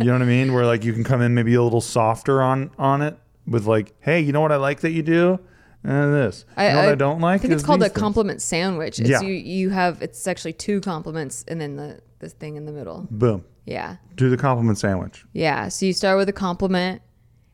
You 0.00 0.06
know 0.06 0.12
what 0.12 0.22
I 0.22 0.26
mean? 0.26 0.52
Where 0.54 0.64
like 0.64 0.84
you 0.84 0.92
can 0.92 1.02
come 1.02 1.20
in 1.22 1.34
maybe 1.34 1.54
a 1.54 1.62
little 1.62 1.80
softer 1.80 2.40
on 2.40 2.70
on 2.78 3.02
it 3.02 3.18
with 3.48 3.66
like, 3.66 3.94
hey, 3.98 4.20
you 4.20 4.30
know 4.30 4.40
what 4.40 4.52
I 4.52 4.56
like 4.56 4.80
that 4.80 4.92
you 4.92 5.02
do? 5.02 5.40
And 5.82 6.14
this. 6.14 6.44
You 6.56 6.62
know 6.64 6.76
what 6.76 6.88
I, 6.90 6.94
don't 6.94 7.20
like? 7.20 7.40
I 7.40 7.42
think 7.42 7.52
it's 7.54 7.64
called 7.64 7.82
a 7.82 7.86
things. 7.88 7.98
compliment 7.98 8.40
sandwich. 8.40 9.00
It's 9.00 9.10
Yeah. 9.10 9.22
you 9.22 9.32
you 9.32 9.70
have 9.70 10.00
it's 10.00 10.24
actually 10.28 10.52
two 10.52 10.80
compliments 10.80 11.44
and 11.48 11.60
then 11.60 11.74
the 11.74 12.00
the 12.20 12.28
thing 12.28 12.54
in 12.54 12.64
the 12.64 12.70
middle. 12.70 13.08
Boom. 13.10 13.44
Yeah. 13.66 13.96
Do 14.14 14.30
the 14.30 14.36
compliment 14.36 14.78
sandwich. 14.78 15.24
Yeah. 15.32 15.66
So 15.66 15.86
you 15.86 15.92
start 15.92 16.16
with 16.16 16.28
a 16.28 16.32
compliment. 16.32 17.02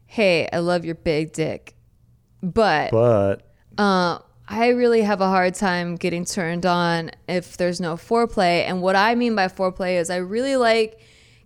Hey, 0.07 0.47
I 0.53 0.59
love 0.59 0.85
your 0.85 0.97
big 0.97 1.33
dick. 1.33 1.75
But 2.43 2.91
But 2.91 3.51
uh, 3.79 4.19
I 4.47 4.69
really 4.69 5.01
have 5.01 5.23
a 5.23 5.29
hard 5.29 5.55
time 5.55 5.97
getting 5.97 6.27
turned 6.27 6.67
on 6.67 7.11
if 7.27 7.57
there's 7.57 7.81
no 7.81 7.95
foreplay. 7.95 8.65
And 8.69 8.83
what 8.83 8.97
I 8.97 9.15
mean 9.15 9.35
by 9.35 9.49
foreplay 9.49 9.99
is 9.99 10.11
I 10.11 10.17
really 10.17 10.57
like 10.57 11.01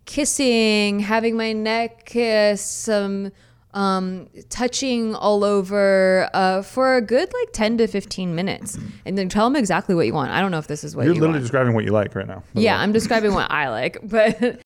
kissing, 0.09 1.01
having 1.01 1.37
my 1.37 1.53
neck 1.53 2.07
kissed, 2.07 2.83
some 2.83 3.31
um, 3.75 4.27
touching 4.49 5.15
all 5.15 5.45
over 5.45 6.31
uh, 6.33 6.63
for 6.63 6.97
a 6.97 7.03
good 7.03 7.31
like 7.33 7.53
10 7.53 7.77
to 7.79 7.87
15 7.87 8.35
minutes. 8.35 8.79
And 9.05 9.19
then 9.19 9.29
tell 9.29 9.45
them 9.45 9.55
exactly 9.55 9.95
what 9.95 10.07
you 10.07 10.15
want. 10.15 10.31
I 10.33 10.41
don't 10.41 10.51
know 10.51 10.59
if 10.59 10.67
this 10.67 10.83
is 10.83 10.97
what 10.97 11.05
you're 11.05 11.15
you 11.15 11.21
literally 11.21 11.35
want. 11.35 11.45
describing 11.45 11.75
what 11.75 11.85
you 11.85 11.93
like 11.93 12.15
right 12.15 12.27
now. 12.27 12.43
Yeah. 12.55 12.81
I'm 12.81 12.91
describing 12.91 13.35
what 13.35 13.51
I 13.51 13.69
like, 13.69 13.99
but. 14.03 14.39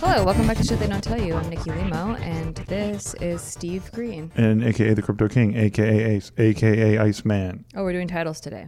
Hello, 0.00 0.24
welcome 0.24 0.48
back 0.48 0.56
to 0.56 0.64
Shit 0.64 0.80
They 0.80 0.88
Don't 0.88 1.04
Tell 1.04 1.20
You. 1.20 1.34
I'm 1.36 1.48
Nikki 1.48 1.70
Limo, 1.70 2.16
and 2.16 2.56
this 2.66 3.14
is 3.20 3.40
Steve 3.40 3.88
Greene. 3.92 4.32
And 4.34 4.64
AKA 4.64 4.94
the 4.94 5.02
Crypto 5.02 5.28
King, 5.28 5.56
AKA 5.56 6.16
Ace, 6.16 6.32
AKA 6.36 6.98
Iceman. 6.98 7.64
Oh, 7.76 7.84
we're 7.84 7.92
doing 7.92 8.08
titles 8.08 8.40
today. 8.40 8.66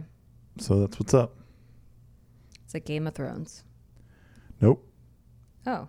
So 0.57 0.79
that's 0.79 0.97
what's 0.97 1.13
up. 1.13 1.42
It's 2.73 2.75
like 2.75 2.85
Game 2.85 3.05
of 3.05 3.13
Thrones. 3.13 3.63
Nope. 4.59 4.83
Oh, 5.67 5.87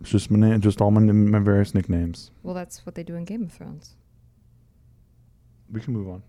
It's 0.00 0.10
just 0.10 0.30
my 0.30 0.38
name, 0.38 0.60
just 0.60 0.80
all 0.80 0.92
my, 0.92 1.00
my 1.00 1.40
various 1.40 1.74
nicknames. 1.74 2.30
well, 2.44 2.54
that's 2.54 2.86
what 2.86 2.94
they 2.94 3.02
do 3.02 3.16
in 3.16 3.24
Game 3.24 3.42
of 3.42 3.52
Thrones. 3.52 3.96
We 5.72 5.80
can 5.80 5.92
move 5.92 6.08
on. 6.08 6.22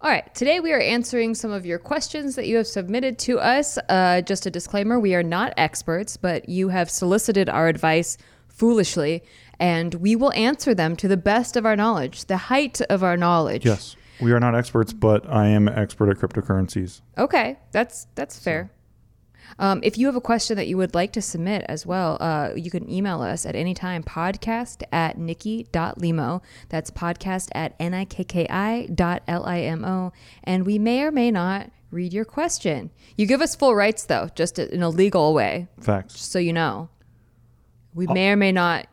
All 0.00 0.10
right, 0.10 0.32
today 0.32 0.60
we 0.60 0.72
are 0.72 0.78
answering 0.80 1.34
some 1.34 1.50
of 1.50 1.66
your 1.66 1.80
questions 1.80 2.36
that 2.36 2.46
you 2.46 2.56
have 2.56 2.68
submitted 2.68 3.18
to 3.20 3.40
us. 3.40 3.78
Uh, 3.88 4.20
just 4.20 4.46
a 4.46 4.50
disclaimer 4.52 5.00
we 5.00 5.16
are 5.16 5.24
not 5.24 5.54
experts, 5.56 6.16
but 6.16 6.48
you 6.48 6.68
have 6.68 6.88
solicited 6.88 7.48
our 7.48 7.66
advice 7.66 8.16
foolishly, 8.46 9.24
and 9.58 9.94
we 9.94 10.14
will 10.14 10.32
answer 10.34 10.72
them 10.72 10.94
to 10.94 11.08
the 11.08 11.16
best 11.16 11.56
of 11.56 11.66
our 11.66 11.74
knowledge, 11.74 12.26
the 12.26 12.36
height 12.36 12.80
of 12.82 13.02
our 13.02 13.16
knowledge. 13.16 13.66
Yes. 13.66 13.96
We 14.20 14.30
are 14.30 14.38
not 14.40 14.54
experts, 14.54 14.92
but 14.92 15.28
I 15.28 15.48
am 15.48 15.66
an 15.66 15.74
expert 15.76 16.10
at 16.10 16.16
cryptocurrencies. 16.18 17.00
Okay, 17.18 17.58
that's 17.72 18.06
that's 18.14 18.38
fair. 18.38 18.70
Um, 19.58 19.80
if 19.82 19.98
you 19.98 20.06
have 20.06 20.16
a 20.16 20.20
question 20.20 20.56
that 20.56 20.68
you 20.68 20.76
would 20.76 20.94
like 20.94 21.12
to 21.12 21.22
submit 21.22 21.64
as 21.68 21.86
well, 21.86 22.16
uh, 22.20 22.50
you 22.54 22.70
can 22.70 22.88
email 22.90 23.22
us 23.22 23.46
at 23.46 23.56
any 23.56 23.74
time, 23.74 24.02
podcast 24.02 24.82
at 24.92 25.18
nikki.limo. 25.18 26.42
That's 26.68 26.90
podcast 26.90 27.48
at 27.54 27.74
N-I-K-K-I 27.80 28.88
dot 28.94 29.22
L-I-M-O. 29.26 30.12
And 30.44 30.66
we 30.66 30.78
may 30.78 31.02
or 31.02 31.10
may 31.10 31.30
not 31.30 31.70
read 31.90 32.12
your 32.12 32.24
question. 32.24 32.90
You 33.16 33.26
give 33.26 33.40
us 33.40 33.56
full 33.56 33.74
rights, 33.74 34.04
though, 34.04 34.28
just 34.34 34.58
in 34.58 34.82
a 34.82 34.88
legal 34.88 35.34
way, 35.34 35.68
Facts. 35.80 36.14
just 36.14 36.32
so 36.32 36.38
you 36.38 36.52
know. 36.52 36.88
We 37.94 38.06
may 38.06 38.30
or 38.30 38.36
may 38.36 38.52
not 38.52 38.86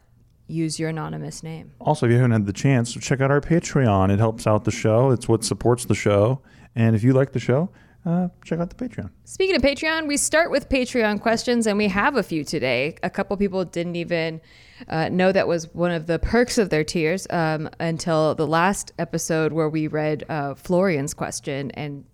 use 0.47 0.79
your 0.79 0.89
anonymous 0.89 1.43
name. 1.43 1.71
Also, 1.79 2.05
if 2.05 2.11
you 2.11 2.17
haven't 2.17 2.31
had 2.31 2.45
the 2.45 2.53
chance, 2.53 2.93
check 2.93 3.21
out 3.21 3.31
our 3.31 3.41
Patreon. 3.41 4.11
It 4.11 4.19
helps 4.19 4.47
out 4.47 4.63
the 4.63 4.71
show. 4.71 5.11
It's 5.11 5.27
what 5.27 5.43
supports 5.43 5.85
the 5.85 5.95
show. 5.95 6.41
And 6.75 6.95
if 6.95 7.03
you 7.03 7.13
like 7.13 7.31
the 7.33 7.39
show, 7.39 7.69
uh, 8.05 8.27
check 8.43 8.59
out 8.59 8.69
the 8.69 8.87
Patreon. 8.87 9.09
Speaking 9.23 9.55
of 9.55 9.61
Patreon, 9.61 10.07
we 10.07 10.17
start 10.17 10.51
with 10.51 10.69
Patreon 10.69 11.21
questions, 11.21 11.65
and 11.65 11.77
we 11.77 11.87
have 11.87 12.15
a 12.15 12.23
few 12.23 12.43
today. 12.43 12.95
A 13.03 13.09
couple 13.09 13.35
people 13.37 13.65
didn't 13.65 13.95
even 13.95 14.41
uh, 14.89 15.09
know 15.09 15.31
that 15.31 15.47
was 15.47 15.73
one 15.73 15.91
of 15.91 16.05
the 16.05 16.19
perks 16.19 16.57
of 16.57 16.69
their 16.69 16.83
tiers 16.83 17.25
um, 17.29 17.69
until 17.79 18.35
the 18.35 18.45
last 18.45 18.93
episode 18.99 19.53
where 19.53 19.69
we 19.69 19.87
read 19.87 20.23
uh, 20.29 20.53
Florian's 20.53 21.13
question 21.13 21.71
and 21.71 22.05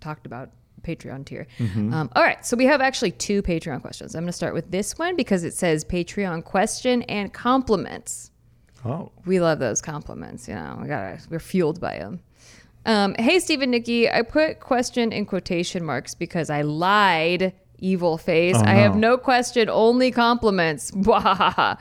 talked 0.00 0.26
about 0.26 0.50
Patreon 0.82 1.26
tier. 1.26 1.46
Um, 1.58 2.08
all 2.14 2.22
right, 2.22 2.44
so 2.46 2.56
we 2.56 2.64
have 2.66 2.80
actually 2.80 3.10
two 3.10 3.42
Patreon 3.42 3.80
questions. 3.80 4.14
I'm 4.14 4.22
going 4.22 4.28
to 4.28 4.32
start 4.32 4.54
with 4.54 4.70
this 4.70 4.98
one 4.98 5.16
because 5.16 5.44
it 5.44 5.54
says 5.54 5.84
Patreon 5.84 6.44
question 6.44 7.02
and 7.02 7.32
compliments. 7.32 8.30
Oh. 8.84 9.12
We 9.26 9.40
love 9.40 9.58
those 9.58 9.82
compliments. 9.82 10.48
You 10.48 10.54
know, 10.54 10.78
we 10.80 10.88
gotta, 10.88 11.18
we're 11.28 11.38
fueled 11.38 11.80
by 11.80 11.98
them. 11.98 12.20
Um, 12.86 13.14
hey, 13.18 13.38
Steve 13.40 13.62
and 13.62 13.70
Nikki, 13.70 14.08
I 14.10 14.22
put 14.22 14.60
question 14.60 15.12
in 15.12 15.26
quotation 15.26 15.84
marks 15.84 16.14
because 16.14 16.50
I 16.50 16.62
lied. 16.62 17.52
Evil 17.82 18.18
face. 18.18 18.56
Oh, 18.58 18.62
I 18.64 18.74
have 18.74 18.94
no. 18.94 19.12
no 19.12 19.16
question, 19.16 19.70
only 19.70 20.10
compliments. 20.10 20.92
All 21.06 21.76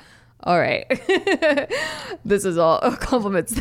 right. 0.46 0.86
this 2.26 2.46
is 2.46 2.58
all 2.58 2.80
compliments. 3.00 3.60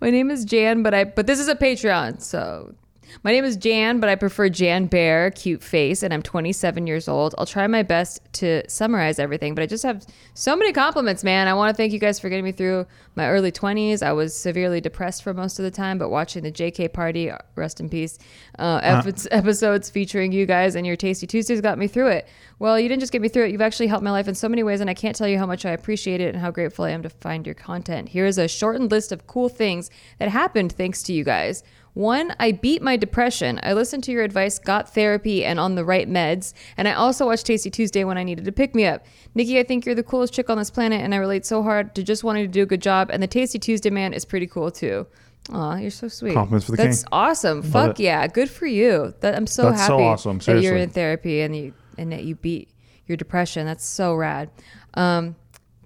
my 0.00 0.10
name 0.10 0.30
is 0.30 0.44
Jan, 0.44 0.82
but 0.82 0.92
I 0.92 1.04
but 1.04 1.28
this 1.28 1.38
is 1.38 1.46
a 1.46 1.54
Patreon, 1.54 2.20
so 2.20 2.74
my 3.22 3.32
name 3.32 3.44
is 3.44 3.56
Jan, 3.56 4.00
but 4.00 4.08
I 4.08 4.14
prefer 4.16 4.48
Jan 4.48 4.86
Bear, 4.86 5.30
cute 5.30 5.62
face, 5.62 6.02
and 6.02 6.12
I'm 6.12 6.22
27 6.22 6.86
years 6.86 7.08
old. 7.08 7.34
I'll 7.38 7.46
try 7.46 7.66
my 7.66 7.82
best 7.82 8.20
to 8.34 8.68
summarize 8.68 9.18
everything, 9.18 9.54
but 9.54 9.62
I 9.62 9.66
just 9.66 9.84
have 9.84 10.04
so 10.34 10.56
many 10.56 10.72
compliments, 10.72 11.22
man. 11.22 11.46
I 11.46 11.54
want 11.54 11.74
to 11.74 11.76
thank 11.76 11.92
you 11.92 11.98
guys 11.98 12.18
for 12.18 12.28
getting 12.28 12.44
me 12.44 12.52
through 12.52 12.86
my 13.14 13.28
early 13.28 13.52
20s. 13.52 14.02
I 14.02 14.12
was 14.12 14.36
severely 14.36 14.80
depressed 14.80 15.22
for 15.22 15.32
most 15.32 15.58
of 15.58 15.64
the 15.64 15.70
time, 15.70 15.98
but 15.98 16.08
watching 16.08 16.42
the 16.42 16.52
JK 16.52 16.92
party, 16.92 17.30
rest 17.54 17.80
in 17.80 17.88
peace, 17.88 18.18
uh, 18.58 18.80
epi- 18.82 19.30
episodes 19.30 19.88
featuring 19.90 20.32
you 20.32 20.46
guys 20.46 20.74
and 20.74 20.86
your 20.86 20.96
Tasty 20.96 21.26
Tuesdays 21.26 21.60
got 21.60 21.78
me 21.78 21.86
through 21.86 22.08
it. 22.08 22.28
Well, 22.58 22.78
you 22.78 22.88
didn't 22.88 23.00
just 23.00 23.12
get 23.12 23.22
me 23.22 23.28
through 23.28 23.44
it, 23.44 23.52
you've 23.52 23.60
actually 23.60 23.86
helped 23.86 24.04
my 24.04 24.10
life 24.10 24.28
in 24.28 24.34
so 24.34 24.48
many 24.48 24.62
ways, 24.62 24.80
and 24.80 24.90
I 24.90 24.94
can't 24.94 25.14
tell 25.16 25.28
you 25.28 25.38
how 25.38 25.46
much 25.46 25.64
I 25.64 25.70
appreciate 25.70 26.20
it 26.20 26.34
and 26.34 26.38
how 26.38 26.50
grateful 26.50 26.84
I 26.84 26.90
am 26.90 27.02
to 27.02 27.10
find 27.10 27.46
your 27.46 27.54
content. 27.54 28.08
Here 28.08 28.26
is 28.26 28.38
a 28.38 28.48
shortened 28.48 28.90
list 28.90 29.12
of 29.12 29.26
cool 29.26 29.48
things 29.48 29.90
that 30.18 30.28
happened 30.28 30.72
thanks 30.72 31.02
to 31.04 31.12
you 31.12 31.24
guys. 31.24 31.62
One, 31.94 32.34
I 32.40 32.50
beat 32.52 32.82
my 32.82 32.96
depression. 32.96 33.60
I 33.62 33.72
listened 33.72 34.02
to 34.04 34.12
your 34.12 34.24
advice, 34.24 34.58
got 34.58 34.92
therapy, 34.92 35.44
and 35.44 35.60
on 35.60 35.76
the 35.76 35.84
right 35.84 36.08
meds. 36.10 36.52
And 36.76 36.88
I 36.88 36.92
also 36.92 37.26
watched 37.26 37.46
Tasty 37.46 37.70
Tuesday 37.70 38.02
when 38.04 38.18
I 38.18 38.24
needed 38.24 38.44
to 38.46 38.52
pick 38.52 38.74
me 38.74 38.84
up. 38.84 39.06
Nikki, 39.34 39.60
I 39.60 39.62
think 39.62 39.86
you're 39.86 39.94
the 39.94 40.02
coolest 40.02 40.34
chick 40.34 40.50
on 40.50 40.58
this 40.58 40.70
planet, 40.70 41.00
and 41.00 41.14
I 41.14 41.18
relate 41.18 41.46
so 41.46 41.62
hard 41.62 41.94
to 41.94 42.02
just 42.02 42.24
wanting 42.24 42.44
to 42.44 42.50
do 42.50 42.62
a 42.62 42.66
good 42.66 42.82
job. 42.82 43.10
And 43.12 43.22
the 43.22 43.28
Tasty 43.28 43.60
Tuesday 43.60 43.90
man 43.90 44.12
is 44.12 44.24
pretty 44.24 44.48
cool 44.48 44.72
too. 44.72 45.06
Aw, 45.52 45.76
you're 45.76 45.90
so 45.90 46.08
sweet. 46.08 46.34
Compliments 46.34 46.66
for 46.66 46.72
the 46.72 46.78
That's 46.78 47.04
king. 47.04 47.08
awesome. 47.12 47.62
Fuck 47.62 48.00
it. 48.00 48.04
yeah, 48.04 48.26
good 48.26 48.50
for 48.50 48.66
you. 48.66 49.14
That 49.20 49.36
I'm 49.36 49.46
so 49.46 49.64
That's 49.64 49.82
happy 49.82 49.90
so 49.90 50.02
awesome, 50.02 50.38
that 50.38 50.62
you're 50.62 50.76
in 50.76 50.90
therapy 50.90 51.42
and 51.42 51.54
you 51.54 51.74
and 51.98 52.10
that 52.12 52.24
you 52.24 52.34
beat 52.34 52.70
your 53.06 53.16
depression. 53.16 53.66
That's 53.66 53.84
so 53.84 54.14
rad. 54.14 54.50
Um, 54.94 55.36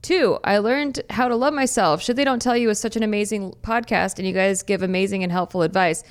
Two, 0.02 0.38
I 0.44 0.58
learned 0.58 1.00
how 1.10 1.28
to 1.28 1.34
love 1.34 1.52
myself. 1.52 2.02
Shit 2.02 2.16
They 2.16 2.24
Don't 2.24 2.40
Tell 2.40 2.56
You 2.56 2.70
is 2.70 2.78
such 2.78 2.96
an 2.96 3.02
amazing 3.02 3.54
podcast, 3.62 4.18
and 4.18 4.26
you 4.26 4.32
guys 4.32 4.62
give 4.62 4.82
amazing 4.82 5.22
and 5.22 5.32
helpful 5.32 5.62
advice. 5.62 6.04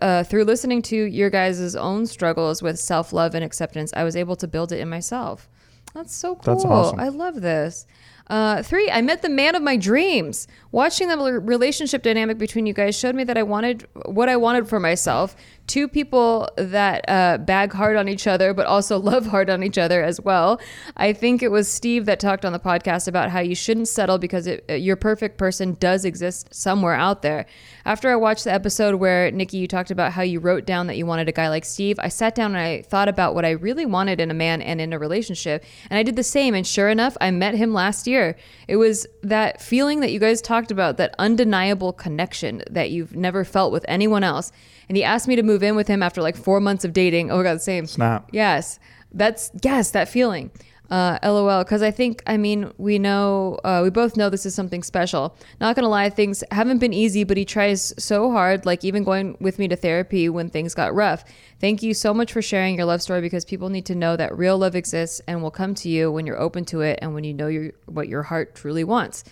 Uh, 0.00 0.24
through 0.24 0.44
listening 0.44 0.80
to 0.80 0.96
your 0.96 1.28
guys' 1.28 1.76
own 1.76 2.06
struggles 2.06 2.62
with 2.62 2.78
self 2.78 3.12
love 3.12 3.34
and 3.34 3.44
acceptance, 3.44 3.92
I 3.94 4.04
was 4.04 4.16
able 4.16 4.36
to 4.36 4.48
build 4.48 4.72
it 4.72 4.80
in 4.80 4.88
myself. 4.88 5.48
That's 5.94 6.14
so 6.14 6.36
cool. 6.36 6.54
That's 6.54 6.64
awesome. 6.64 7.00
I 7.00 7.08
love 7.08 7.40
this. 7.40 7.86
Uh, 8.28 8.62
three, 8.62 8.90
I 8.90 9.00
met 9.00 9.22
the 9.22 9.28
man 9.28 9.54
of 9.54 9.62
my 9.62 9.76
dreams. 9.76 10.46
Watching 10.70 11.08
the 11.08 11.16
relationship 11.16 12.02
dynamic 12.02 12.36
between 12.36 12.66
you 12.66 12.74
guys 12.74 12.96
showed 12.98 13.14
me 13.14 13.24
that 13.24 13.38
I 13.38 13.42
wanted 13.42 13.86
what 14.04 14.28
I 14.28 14.36
wanted 14.36 14.68
for 14.68 14.78
myself. 14.78 15.34
Two 15.68 15.86
people 15.86 16.48
that 16.56 17.04
uh, 17.06 17.38
bag 17.38 17.72
hard 17.72 17.96
on 17.96 18.08
each 18.08 18.26
other, 18.26 18.52
but 18.52 18.66
also 18.66 18.98
love 19.12 19.26
hard 19.26 19.48
on 19.48 19.62
each 19.62 19.78
other 19.78 20.02
as 20.02 20.20
well. 20.20 20.60
I 20.96 21.12
think 21.12 21.42
it 21.42 21.50
was 21.52 21.70
Steve 21.70 22.06
that 22.06 22.18
talked 22.18 22.44
on 22.44 22.52
the 22.52 22.58
podcast 22.58 23.06
about 23.06 23.30
how 23.30 23.38
you 23.38 23.54
shouldn't 23.54 23.86
settle 23.86 24.18
because 24.18 24.46
it, 24.46 24.64
uh, 24.68 24.72
your 24.72 24.96
perfect 24.96 25.38
person 25.38 25.76
does 25.78 26.04
exist 26.04 26.52
somewhere 26.52 26.94
out 26.94 27.22
there. 27.22 27.46
After 27.84 28.10
I 28.10 28.16
watched 28.16 28.44
the 28.44 28.52
episode 28.52 28.96
where 28.96 29.30
Nikki, 29.30 29.58
you 29.58 29.68
talked 29.68 29.90
about 29.90 30.12
how 30.12 30.22
you 30.22 30.40
wrote 30.40 30.64
down 30.64 30.88
that 30.88 30.96
you 30.96 31.06
wanted 31.06 31.28
a 31.28 31.32
guy 31.32 31.48
like 31.48 31.64
Steve, 31.64 31.98
I 32.00 32.08
sat 32.08 32.34
down 32.34 32.56
and 32.56 32.60
I 32.60 32.82
thought 32.82 33.08
about 33.08 33.34
what 33.34 33.44
I 33.44 33.50
really 33.50 33.86
wanted 33.86 34.20
in 34.20 34.30
a 34.30 34.34
man 34.34 34.62
and 34.62 34.80
in 34.80 34.92
a 34.92 34.98
relationship. 34.98 35.64
And 35.90 35.98
I 35.98 36.02
did 36.02 36.16
the 36.16 36.22
same. 36.22 36.54
And 36.54 36.66
sure 36.66 36.88
enough, 36.88 37.16
I 37.20 37.30
met 37.30 37.54
him 37.54 37.72
last 37.72 38.06
year. 38.06 38.36
It 38.66 38.76
was 38.76 39.06
that 39.22 39.60
feeling 39.60 40.00
that 40.00 40.12
you 40.12 40.18
guys 40.18 40.40
talked 40.40 40.70
about, 40.70 40.96
that 40.96 41.14
undeniable 41.18 41.92
connection 41.92 42.62
that 42.70 42.90
you've 42.90 43.14
never 43.14 43.44
felt 43.44 43.70
with 43.70 43.84
anyone 43.86 44.24
else. 44.24 44.50
And 44.88 44.96
he 44.96 45.04
asked 45.04 45.28
me 45.28 45.36
to 45.36 45.42
move 45.42 45.62
in 45.62 45.76
with 45.76 45.88
him 45.88 46.02
after 46.02 46.22
like 46.22 46.36
four 46.36 46.60
months 46.60 46.84
of 46.84 46.92
dating. 46.92 47.30
Oh 47.30 47.38
my 47.38 47.42
God, 47.42 47.60
same. 47.60 47.86
Snap. 47.86 48.28
Yes. 48.32 48.78
That's, 49.12 49.50
yes, 49.62 49.90
that 49.92 50.08
feeling. 50.08 50.50
Uh, 50.90 51.18
LOL, 51.22 51.64
because 51.64 51.82
I 51.82 51.90
think, 51.90 52.22
I 52.26 52.38
mean, 52.38 52.72
we 52.78 52.98
know, 52.98 53.58
uh, 53.62 53.80
we 53.82 53.90
both 53.90 54.16
know 54.16 54.30
this 54.30 54.46
is 54.46 54.54
something 54.54 54.82
special. 54.82 55.36
Not 55.60 55.76
gonna 55.76 55.88
lie, 55.88 56.08
things 56.08 56.42
haven't 56.50 56.78
been 56.78 56.94
easy, 56.94 57.24
but 57.24 57.36
he 57.36 57.44
tries 57.44 57.92
so 58.02 58.30
hard, 58.30 58.64
like 58.64 58.84
even 58.84 59.04
going 59.04 59.36
with 59.38 59.58
me 59.58 59.68
to 59.68 59.76
therapy 59.76 60.30
when 60.30 60.48
things 60.48 60.74
got 60.74 60.94
rough. 60.94 61.24
Thank 61.60 61.82
you 61.82 61.92
so 61.92 62.14
much 62.14 62.32
for 62.32 62.40
sharing 62.40 62.76
your 62.76 62.86
love 62.86 63.02
story 63.02 63.20
because 63.20 63.44
people 63.44 63.68
need 63.68 63.84
to 63.84 63.94
know 63.94 64.16
that 64.16 64.36
real 64.36 64.56
love 64.56 64.74
exists 64.74 65.20
and 65.28 65.42
will 65.42 65.50
come 65.50 65.74
to 65.74 65.90
you 65.90 66.10
when 66.10 66.26
you're 66.26 66.40
open 66.40 66.64
to 66.66 66.80
it 66.80 66.98
and 67.02 67.12
when 67.12 67.24
you 67.24 67.34
know 67.34 67.48
your, 67.48 67.72
what 67.84 68.08
your 68.08 68.22
heart 68.22 68.54
truly 68.54 68.84
wants. 68.84 69.24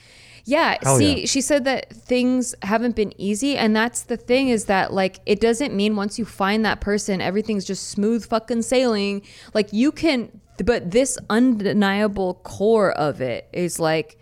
Yeah. 0.47 0.79
Hell 0.83 0.97
see, 0.97 1.21
yeah. 1.21 1.27
she 1.27 1.41
said 1.41 1.65
that 1.65 1.91
things 1.91 2.55
haven't 2.63 2.97
been 2.97 3.13
easy. 3.21 3.57
And 3.57 3.75
that's 3.75 4.03
the 4.05 4.17
thing 4.17 4.49
is 4.49 4.67
that, 4.67 4.93
like, 4.93 5.19
it 5.27 5.41
doesn't 5.41 5.75
mean 5.75 5.97
once 5.97 6.19
you 6.19 6.25
find 6.25 6.65
that 6.65 6.81
person, 6.81 7.21
everything's 7.21 7.65
just 7.65 7.89
smooth 7.89 8.25
fucking 8.25 8.63
sailing. 8.63 9.23
Like, 9.53 9.73
you 9.73 9.93
can, 9.93 10.41
but 10.65 10.93
this 10.93 11.19
undeniable 11.29 12.35
core 12.45 12.93
of 12.93 13.21
it 13.21 13.49
is 13.53 13.81
like 13.81 14.19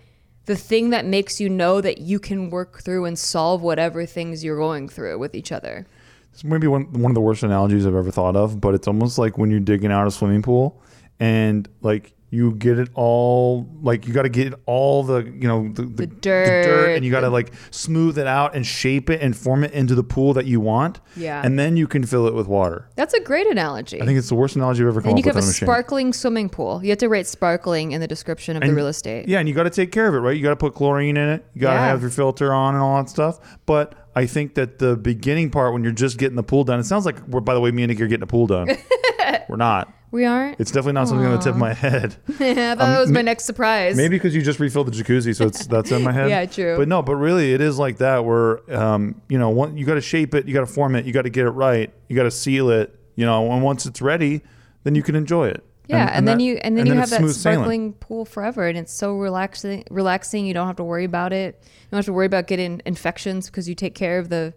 the 0.46 0.56
thing 0.56 0.90
that 0.90 1.04
makes 1.04 1.40
you 1.40 1.48
know 1.48 1.80
that 1.80 1.98
you 1.98 2.18
can 2.18 2.50
work 2.50 2.82
through 2.82 3.04
and 3.04 3.18
solve 3.18 3.62
whatever 3.62 4.06
things 4.06 4.42
you're 4.42 4.56
going 4.56 4.88
through 4.88 5.18
with 5.18 5.34
each 5.34 5.52
other. 5.52 5.86
It's 6.32 6.42
maybe 6.42 6.66
one 6.66 6.92
one 6.94 7.12
of 7.12 7.14
the 7.14 7.20
worst 7.20 7.42
analogies 7.44 7.86
I've 7.86 7.94
ever 7.94 8.10
thought 8.10 8.34
of, 8.34 8.60
but 8.60 8.74
it's 8.74 8.88
almost 8.88 9.18
like 9.18 9.38
when 9.38 9.50
you're 9.50 9.60
digging 9.60 9.92
out 9.92 10.06
a 10.06 10.10
swimming 10.10 10.42
pool 10.42 10.82
and 11.20 11.68
like 11.80 12.13
you 12.34 12.54
get 12.56 12.78
it 12.78 12.88
all 12.94 13.68
like 13.82 14.06
you 14.06 14.12
got 14.12 14.22
to 14.22 14.28
get 14.28 14.52
all 14.66 15.02
the 15.02 15.22
you 15.24 15.46
know 15.48 15.70
the, 15.72 15.82
the, 15.82 16.06
dirt, 16.06 16.94
and 16.96 17.04
you 17.04 17.10
got 17.10 17.20
to 17.20 17.28
like 17.30 17.52
smooth 17.70 18.18
it 18.18 18.26
out 18.26 18.54
and 18.54 18.66
shape 18.66 19.08
it 19.10 19.20
and 19.20 19.36
form 19.36 19.62
it 19.64 19.72
into 19.72 19.94
the 19.94 20.02
pool 20.04 20.32
that 20.34 20.46
you 20.46 20.60
want 20.60 21.00
Yeah. 21.16 21.40
and 21.44 21.58
then 21.58 21.76
you 21.76 21.86
can 21.86 22.04
fill 22.04 22.26
it 22.26 22.34
with 22.34 22.46
water 22.48 22.88
That's 22.96 23.14
a 23.14 23.20
great 23.20 23.46
analogy. 23.46 24.02
i 24.02 24.04
think 24.06 24.18
it's 24.18 24.28
the 24.28 24.34
worst 24.34 24.56
analogy 24.56 24.82
i've 24.82 24.88
ever 24.88 25.00
come 25.00 25.10
and 25.10 25.18
you 25.18 25.22
up 25.22 25.24
can 25.32 25.34
with 25.36 25.44
have 25.44 25.48
a 25.62 25.64
a 25.64 25.66
sparkling 25.66 26.12
swimming 26.12 26.48
pool. 26.48 26.82
You 26.82 26.90
have 26.90 26.98
to 26.98 27.08
write 27.08 27.26
sparkling 27.26 27.92
in 27.92 28.00
the 28.00 28.08
description 28.08 28.56
of 28.56 28.62
the 28.62 28.74
real 28.74 28.86
estate. 28.88 29.28
Yeah, 29.28 29.38
and 29.38 29.48
you 29.48 29.54
got 29.54 29.64
to 29.64 29.70
take 29.70 29.92
care 29.92 30.08
of 30.08 30.14
it, 30.14 30.18
right? 30.18 30.36
You 30.36 30.42
got 30.42 30.50
to 30.50 30.56
put 30.56 30.74
chlorine 30.74 31.16
in 31.16 31.28
it. 31.28 31.44
You 31.54 31.60
got 31.60 31.70
to 31.74 31.76
Yeah. 31.76 31.86
have 31.86 32.00
your 32.00 32.10
filter 32.10 32.52
on 32.52 32.74
and 32.74 32.82
all 32.82 32.96
that 33.02 33.08
stuff. 33.08 33.38
But 33.66 33.94
I 34.16 34.26
think 34.26 34.54
that 34.54 34.78
the 34.78 34.96
beginning 34.96 35.50
part, 35.50 35.72
when 35.72 35.82
you're 35.84 35.92
just 35.92 36.18
getting 36.18 36.36
the 36.36 36.42
pool 36.42 36.64
done, 36.64 36.80
it 36.80 36.84
sounds 36.84 37.04
like 37.06 37.20
we're. 37.28 37.40
By 37.40 37.54
the 37.54 37.60
way, 37.60 37.70
me 37.70 37.82
and 37.82 37.90
Nick 37.90 38.00
are 38.00 38.06
getting 38.06 38.22
a 38.22 38.26
pool 38.26 38.46
done. 38.46 38.68
we're 39.48 39.56
not. 39.56 39.92
We 40.14 40.26
aren't? 40.26 40.60
It's 40.60 40.70
definitely 40.70 40.92
not 40.92 41.08
something 41.08 41.26
on 41.26 41.32
the 41.32 41.38
tip 41.38 41.54
of 41.54 41.58
my 41.58 41.74
head. 41.74 42.14
I 42.28 42.54
thought 42.54 42.78
that 42.78 43.00
was 43.00 43.10
my 43.10 43.20
next 43.20 43.46
surprise. 43.46 43.96
Maybe 43.96 44.14
because 44.14 44.32
you 44.32 44.42
just 44.42 44.60
refilled 44.60 44.86
the 44.86 44.92
jacuzzi, 44.92 45.34
so 45.34 45.46
it's 45.46 45.66
that's 45.66 45.90
in 45.90 46.04
my 46.04 46.12
head. 46.12 46.28
Yeah, 46.34 46.46
true. 46.46 46.76
But 46.76 46.86
no, 46.86 47.02
but 47.02 47.16
really, 47.16 47.52
it 47.52 47.60
is 47.60 47.80
like 47.80 47.96
that. 47.96 48.24
Where 48.24 48.60
um, 48.72 49.20
you 49.28 49.40
know, 49.40 49.50
one, 49.50 49.76
you 49.76 49.84
got 49.84 49.94
to 49.94 50.00
shape 50.00 50.36
it, 50.36 50.46
you 50.46 50.54
got 50.54 50.60
to 50.60 50.72
form 50.72 50.94
it, 50.94 51.04
you 51.04 51.12
got 51.12 51.22
to 51.22 51.30
get 51.30 51.46
it 51.46 51.50
right, 51.50 51.92
you 52.08 52.14
got 52.14 52.22
to 52.22 52.30
seal 52.30 52.70
it. 52.70 52.96
You 53.16 53.26
know, 53.26 53.50
and 53.50 53.64
once 53.64 53.86
it's 53.86 54.00
ready, 54.00 54.42
then 54.84 54.94
you 54.94 55.02
can 55.02 55.16
enjoy 55.16 55.48
it. 55.48 55.64
Yeah, 55.88 56.08
and, 56.12 56.28
then 56.28 56.38
that- 56.38 56.44
you 56.44 56.58
and 56.62 56.78
then 56.78 56.86
you 56.86 56.94
have 56.94 57.10
that 57.10 57.28
sparkling 57.30 57.94
pool 57.94 58.24
forever, 58.24 58.68
and 58.68 58.78
it's 58.78 58.92
so 58.92 59.16
relaxing. 59.18 59.82
Relaxing, 59.90 60.46
you 60.46 60.54
don't 60.54 60.68
have 60.68 60.76
to 60.76 60.84
worry 60.84 61.06
about 61.06 61.32
it. 61.32 61.58
You 61.60 61.88
don't 61.90 61.98
have 61.98 62.04
to 62.06 62.12
worry 62.12 62.26
about 62.26 62.46
getting 62.46 62.82
infections 62.86 63.46
because 63.46 63.68
you 63.68 63.74
take 63.74 63.96
care 63.96 64.20
of 64.20 64.28
the 64.28 64.54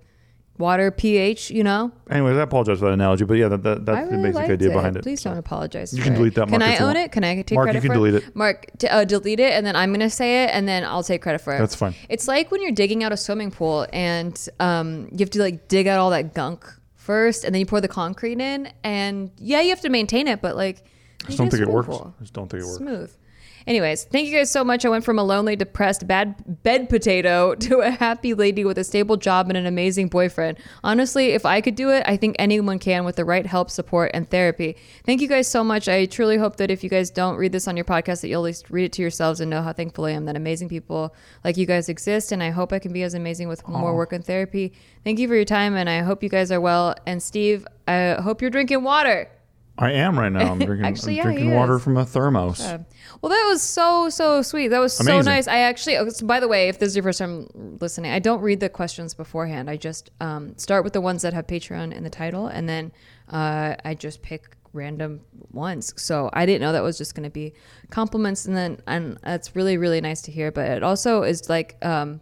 water 0.57 0.91
pH. 0.91 1.51
You 1.51 1.63
know, 1.63 1.91
Anyways, 2.09 2.37
I 2.37 2.41
apologize 2.41 2.79
for 2.79 2.85
that 2.85 2.93
analogy, 2.93 3.25
but 3.25 3.35
yeah, 3.35 3.47
that, 3.49 3.63
that 3.63 3.77
I 3.77 3.83
that's 3.83 4.11
really 4.11 4.31
the 4.31 4.39
basic 4.39 4.51
idea 4.51 4.69
it. 4.69 4.73
behind 4.73 4.95
it. 4.97 5.03
Please 5.03 5.21
don't 5.21 5.37
apologize. 5.37 5.93
You 5.93 6.03
can 6.03 6.13
it. 6.13 6.17
delete 6.17 6.35
that, 6.35 6.47
Can 6.47 6.61
I 6.61 6.77
own 6.77 6.95
it? 6.95 7.11
Can 7.11 7.23
I 7.23 7.41
take 7.41 7.55
Mark, 7.55 7.73
you 7.73 7.81
can 7.81 7.89
for 7.89 7.93
delete 7.93 8.15
it? 8.15 8.23
it. 8.23 8.35
Mark, 8.35 8.67
t- 8.77 8.87
uh, 8.87 9.03
delete 9.03 9.39
it, 9.39 9.53
and 9.53 9.65
then 9.65 9.75
I'm 9.75 9.91
gonna 9.91 10.09
say 10.09 10.43
it, 10.43 10.47
and 10.53 10.67
then 10.67 10.83
I'll 10.83 11.03
take 11.03 11.21
credit 11.21 11.41
for 11.41 11.53
it. 11.55 11.59
That's 11.59 11.75
fine. 11.75 11.95
It's 12.09 12.27
like 12.27 12.51
when 12.51 12.61
you're 12.61 12.71
digging 12.71 13.03
out 13.03 13.11
a 13.11 13.17
swimming 13.17 13.51
pool, 13.51 13.87
and 13.93 14.37
um, 14.59 15.07
you 15.11 15.19
have 15.19 15.29
to 15.31 15.39
like 15.39 15.67
dig 15.67 15.87
out 15.87 15.99
all 15.99 16.09
that 16.11 16.33
gunk 16.33 16.65
first, 16.95 17.43
and 17.43 17.53
then 17.53 17.59
you 17.59 17.65
pour 17.65 17.81
the 17.81 17.87
concrete 17.87 18.39
in, 18.39 18.71
and 18.83 19.31
yeah, 19.37 19.61
you 19.61 19.69
have 19.69 19.81
to 19.81 19.89
maintain 19.89 20.27
it, 20.27 20.41
but 20.41 20.55
like, 20.55 20.83
I 21.23 21.27
just 21.27 21.37
don't 21.37 21.49
think 21.49 21.63
it 21.63 21.69
works. 21.69 21.89
I 21.89 22.11
just 22.21 22.33
don't 22.33 22.49
think 22.49 22.63
it 22.63 22.65
works. 22.65 22.77
Smooth. 22.77 23.13
Anyways, 23.67 24.05
thank 24.05 24.29
you 24.29 24.33
guys 24.33 24.49
so 24.49 24.63
much. 24.63 24.85
I 24.85 24.89
went 24.89 25.03
from 25.03 25.19
a 25.19 25.23
lonely, 25.23 25.57
depressed, 25.57 26.07
bad 26.07 26.63
bed 26.63 26.87
potato 26.87 27.53
to 27.67 27.79
a 27.79 27.91
happy 27.91 28.33
lady 28.33 28.63
with 28.63 28.77
a 28.77 28.83
stable 28.85 29.17
job 29.17 29.49
and 29.49 29.57
an 29.57 29.65
amazing 29.65 30.07
boyfriend. 30.07 30.57
Honestly, 30.85 31.31
if 31.31 31.45
I 31.45 31.59
could 31.59 31.75
do 31.75 31.89
it, 31.89 32.01
I 32.05 32.15
think 32.15 32.37
anyone 32.39 32.79
can 32.79 33.03
with 33.03 33.17
the 33.17 33.25
right 33.25 33.45
help, 33.45 33.69
support, 33.69 34.11
and 34.13 34.29
therapy. 34.29 34.77
Thank 35.05 35.19
you 35.19 35.27
guys 35.27 35.49
so 35.49 35.65
much. 35.65 35.89
I 35.89 36.05
truly 36.05 36.37
hope 36.37 36.55
that 36.55 36.71
if 36.71 36.81
you 36.81 36.89
guys 36.89 37.09
don't 37.09 37.35
read 37.35 37.51
this 37.51 37.67
on 37.67 37.75
your 37.75 37.83
podcast, 37.83 38.21
that 38.21 38.29
you'll 38.29 38.43
at 38.43 38.45
least 38.45 38.69
read 38.69 38.85
it 38.85 38.93
to 38.93 39.01
yourselves 39.01 39.41
and 39.41 39.51
know 39.51 39.61
how 39.61 39.73
thankful 39.73 40.05
I 40.05 40.11
am 40.11 40.23
that 40.25 40.37
amazing 40.37 40.69
people 40.69 41.13
like 41.43 41.57
you 41.57 41.65
guys 41.65 41.89
exist. 41.89 42.31
And 42.31 42.41
I 42.41 42.51
hope 42.51 42.71
I 42.71 42.79
can 42.79 42.93
be 42.93 43.03
as 43.03 43.15
amazing 43.15 43.49
with 43.49 43.67
more 43.67 43.93
work 43.93 44.13
and 44.13 44.23
therapy. 44.23 44.71
Thank 45.03 45.19
you 45.19 45.27
for 45.27 45.35
your 45.35 45.45
time, 45.45 45.75
and 45.75 45.89
I 45.89 45.99
hope 45.99 46.23
you 46.23 46.29
guys 46.29 46.53
are 46.53 46.61
well. 46.61 46.95
And 47.05 47.21
Steve, 47.21 47.67
I 47.85 48.13
hope 48.21 48.41
you're 48.41 48.49
drinking 48.49 48.83
water. 48.83 49.29
I 49.77 49.91
am 49.91 50.17
right 50.17 50.31
now. 50.31 50.51
I'm 50.51 50.59
drinking, 50.65 50.85
Actually, 50.85 51.13
I'm 51.13 51.17
yeah, 51.17 51.23
drinking 51.23 51.53
water 51.53 51.75
is. 51.75 51.83
from 51.83 51.97
a 51.97 52.05
thermos. 52.05 52.59
Well, 52.59 53.29
that 53.29 53.47
was 53.49 53.61
so 53.61 54.09
so 54.09 54.41
sweet. 54.41 54.69
That 54.69 54.79
was 54.79 54.93
so 54.93 55.21
nice. 55.21 55.47
I 55.47 55.59
actually, 55.59 55.97
oh, 55.97 56.09
so 56.09 56.25
by 56.25 56.39
the 56.39 56.47
way, 56.47 56.69
if 56.69 56.79
this 56.79 56.89
is 56.89 56.95
your 56.95 57.03
first 57.03 57.19
time 57.19 57.47
listening, 57.79 58.11
I 58.11 58.19
don't 58.19 58.41
read 58.41 58.59
the 58.59 58.69
questions 58.69 59.13
beforehand. 59.13 59.69
I 59.69 59.77
just 59.77 60.09
um, 60.19 60.57
start 60.57 60.83
with 60.83 60.93
the 60.93 61.01
ones 61.01 61.21
that 61.21 61.33
have 61.33 61.47
Patreon 61.47 61.93
in 61.93 62.03
the 62.03 62.09
title, 62.09 62.47
and 62.47 62.67
then 62.67 62.91
uh, 63.29 63.75
I 63.85 63.93
just 63.93 64.21
pick 64.21 64.55
random 64.73 65.21
ones. 65.51 65.93
So 65.95 66.29
I 66.33 66.45
didn't 66.45 66.61
know 66.61 66.71
that 66.71 66.83
was 66.83 66.97
just 66.97 67.15
going 67.15 67.23
to 67.23 67.29
be 67.29 67.53
compliments, 67.89 68.45
and 68.45 68.55
then 68.55 68.81
and 68.87 69.19
that's 69.23 69.55
really 69.55 69.77
really 69.77 70.01
nice 70.01 70.21
to 70.23 70.31
hear. 70.31 70.51
But 70.51 70.71
it 70.71 70.83
also 70.83 71.23
is 71.23 71.49
like. 71.49 71.77
Um, 71.83 72.21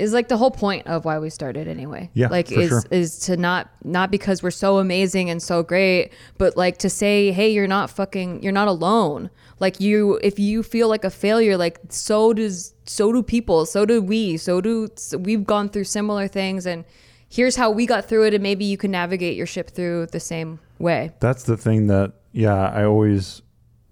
is 0.00 0.12
like 0.12 0.28
the 0.28 0.36
whole 0.36 0.50
point 0.50 0.86
of 0.86 1.04
why 1.04 1.18
we 1.18 1.30
started 1.30 1.68
anyway. 1.68 2.10
Yeah, 2.14 2.28
like 2.28 2.50
is 2.50 2.68
sure. 2.68 2.82
is 2.90 3.18
to 3.20 3.36
not 3.36 3.70
not 3.84 4.10
because 4.10 4.42
we're 4.42 4.50
so 4.50 4.78
amazing 4.78 5.30
and 5.30 5.42
so 5.42 5.62
great, 5.62 6.12
but 6.38 6.56
like 6.56 6.78
to 6.78 6.90
say, 6.90 7.30
hey, 7.32 7.50
you're 7.50 7.66
not 7.66 7.90
fucking, 7.90 8.42
you're 8.42 8.52
not 8.52 8.68
alone. 8.68 9.30
Like 9.58 9.78
you, 9.78 10.18
if 10.22 10.38
you 10.38 10.62
feel 10.62 10.88
like 10.88 11.04
a 11.04 11.10
failure, 11.10 11.56
like 11.56 11.78
so 11.90 12.32
does 12.32 12.74
so 12.86 13.12
do 13.12 13.22
people, 13.22 13.66
so 13.66 13.84
do 13.84 14.00
we, 14.00 14.36
so 14.36 14.60
do 14.60 14.88
so 14.96 15.18
we've 15.18 15.44
gone 15.44 15.68
through 15.68 15.84
similar 15.84 16.26
things, 16.26 16.66
and 16.66 16.84
here's 17.28 17.56
how 17.56 17.70
we 17.70 17.86
got 17.86 18.06
through 18.06 18.26
it, 18.26 18.34
and 18.34 18.42
maybe 18.42 18.64
you 18.64 18.76
can 18.76 18.90
navigate 18.90 19.36
your 19.36 19.46
ship 19.46 19.70
through 19.70 20.06
the 20.06 20.20
same 20.20 20.58
way. 20.78 21.12
That's 21.20 21.44
the 21.44 21.56
thing 21.56 21.86
that, 21.86 22.12
yeah, 22.32 22.70
I 22.70 22.84
always, 22.84 23.42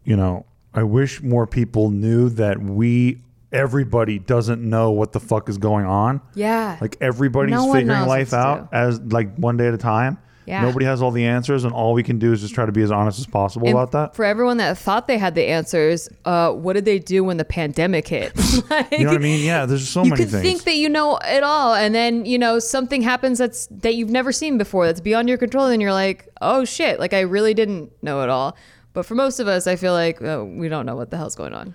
you 0.04 0.16
know, 0.16 0.46
I 0.74 0.82
wish 0.82 1.22
more 1.22 1.46
people 1.46 1.90
knew 1.90 2.28
that 2.30 2.60
we, 2.60 3.22
everybody 3.52 4.18
doesn't 4.18 4.62
know 4.62 4.90
what 4.90 5.12
the 5.12 5.20
fuck 5.20 5.48
is 5.48 5.58
going 5.58 5.86
on. 5.86 6.20
Yeah, 6.34 6.76
Like 6.80 6.96
everybody's 7.00 7.52
No 7.52 7.72
figuring 7.72 8.06
life 8.06 8.32
out 8.32 8.68
as 8.72 9.00
like 9.00 9.34
one 9.36 9.56
day 9.56 9.68
at 9.68 9.74
a 9.74 9.78
time. 9.78 10.18
Yeah. 10.48 10.62
Nobody 10.62 10.86
has 10.86 11.02
all 11.02 11.10
the 11.10 11.26
answers, 11.26 11.64
and 11.64 11.74
all 11.74 11.92
we 11.92 12.02
can 12.02 12.18
do 12.18 12.32
is 12.32 12.40
just 12.40 12.54
try 12.54 12.64
to 12.64 12.72
be 12.72 12.80
as 12.80 12.90
honest 12.90 13.18
as 13.18 13.26
possible 13.26 13.66
And 13.66 13.76
about 13.76 13.92
that. 13.92 14.16
For 14.16 14.24
everyone 14.24 14.56
that 14.56 14.78
thought 14.78 15.06
they 15.06 15.18
had 15.18 15.34
the 15.34 15.44
answers, 15.44 16.08
uh, 16.24 16.52
what 16.52 16.72
did 16.72 16.86
they 16.86 16.98
do 16.98 17.22
when 17.22 17.36
the 17.36 17.44
pandemic 17.44 18.08
hit? 18.08 18.34
like, 18.70 18.90
You 18.98 19.04
know 19.04 19.10
what 19.10 19.16
I 19.16 19.22
mean? 19.22 19.44
Yeah, 19.44 19.66
there's 19.66 19.86
so 19.86 20.04
you 20.04 20.10
many 20.10 20.24
could 20.24 20.30
think 20.30 20.64
that 20.64 20.76
you 20.76 20.88
know 20.88 21.18
it 21.18 21.42
all, 21.42 21.74
and 21.74 21.94
then 21.94 22.24
you 22.24 22.38
know 22.38 22.58
something 22.60 23.02
happens 23.02 23.36
that's 23.36 23.66
that 23.66 23.94
you've 23.94 24.08
never 24.08 24.32
seen 24.32 24.56
before, 24.56 24.86
that's 24.86 25.02
beyond 25.02 25.28
your 25.28 25.36
control, 25.36 25.66
and 25.66 25.82
you're 25.82 25.92
like, 25.92 26.30
oh 26.40 26.64
shit, 26.64 26.98
like 26.98 27.12
I 27.12 27.20
really 27.20 27.52
didn't 27.52 27.92
know 28.02 28.22
it 28.22 28.30
all. 28.30 28.56
But 28.94 29.04
for 29.04 29.14
most 29.14 29.40
of 29.40 29.48
us, 29.48 29.66
I 29.66 29.76
feel 29.76 29.92
like 29.92 30.22
uh, 30.22 30.42
we 30.46 30.70
don't 30.70 30.86
know 30.86 30.96
what 30.96 31.10
the 31.10 31.18
hell's 31.18 31.34
going 31.36 31.52
on. 31.52 31.74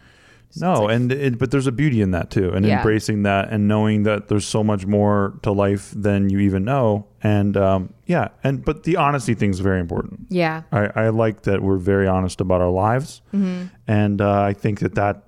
No, 0.56 0.88
and 0.88 1.12
it, 1.12 1.40
but 1.40 1.52
there's 1.52 1.68
a 1.68 1.72
beauty 1.72 2.02
in 2.02 2.12
that 2.12 2.30
too, 2.30 2.52
and 2.52 2.66
Yeah. 2.66 2.78
embracing 2.78 3.24
that, 3.24 3.50
and 3.50 3.68
knowing 3.68 4.04
that 4.04 4.28
there's 4.28 4.48
so 4.48 4.64
much 4.64 4.86
more 4.86 5.40
to 5.44 5.52
life 5.52 5.92
than 5.96 6.30
you 6.30 6.40
even 6.40 6.64
know, 6.64 7.08
and 7.24 7.58
um, 7.58 7.94
yeah, 8.06 8.28
and 8.44 8.64
but 8.64 8.84
the 8.84 8.98
honesty 8.98 9.34
thing 9.34 9.50
is 9.50 9.60
very 9.60 9.80
important. 9.80 10.28
Yeah, 10.30 10.64
I, 10.72 10.90
I 10.96 11.10
like 11.10 11.42
that 11.44 11.62
we're 11.64 11.78
very 11.78 12.08
honest 12.08 12.40
about 12.42 12.62
our 12.62 12.70
lives, 12.72 13.22
Mm-hmm. 13.34 13.64
and 13.88 14.22
uh, 14.22 14.42
I 14.42 14.54
think 14.54 14.80
that 14.80 14.96
that 14.96 15.24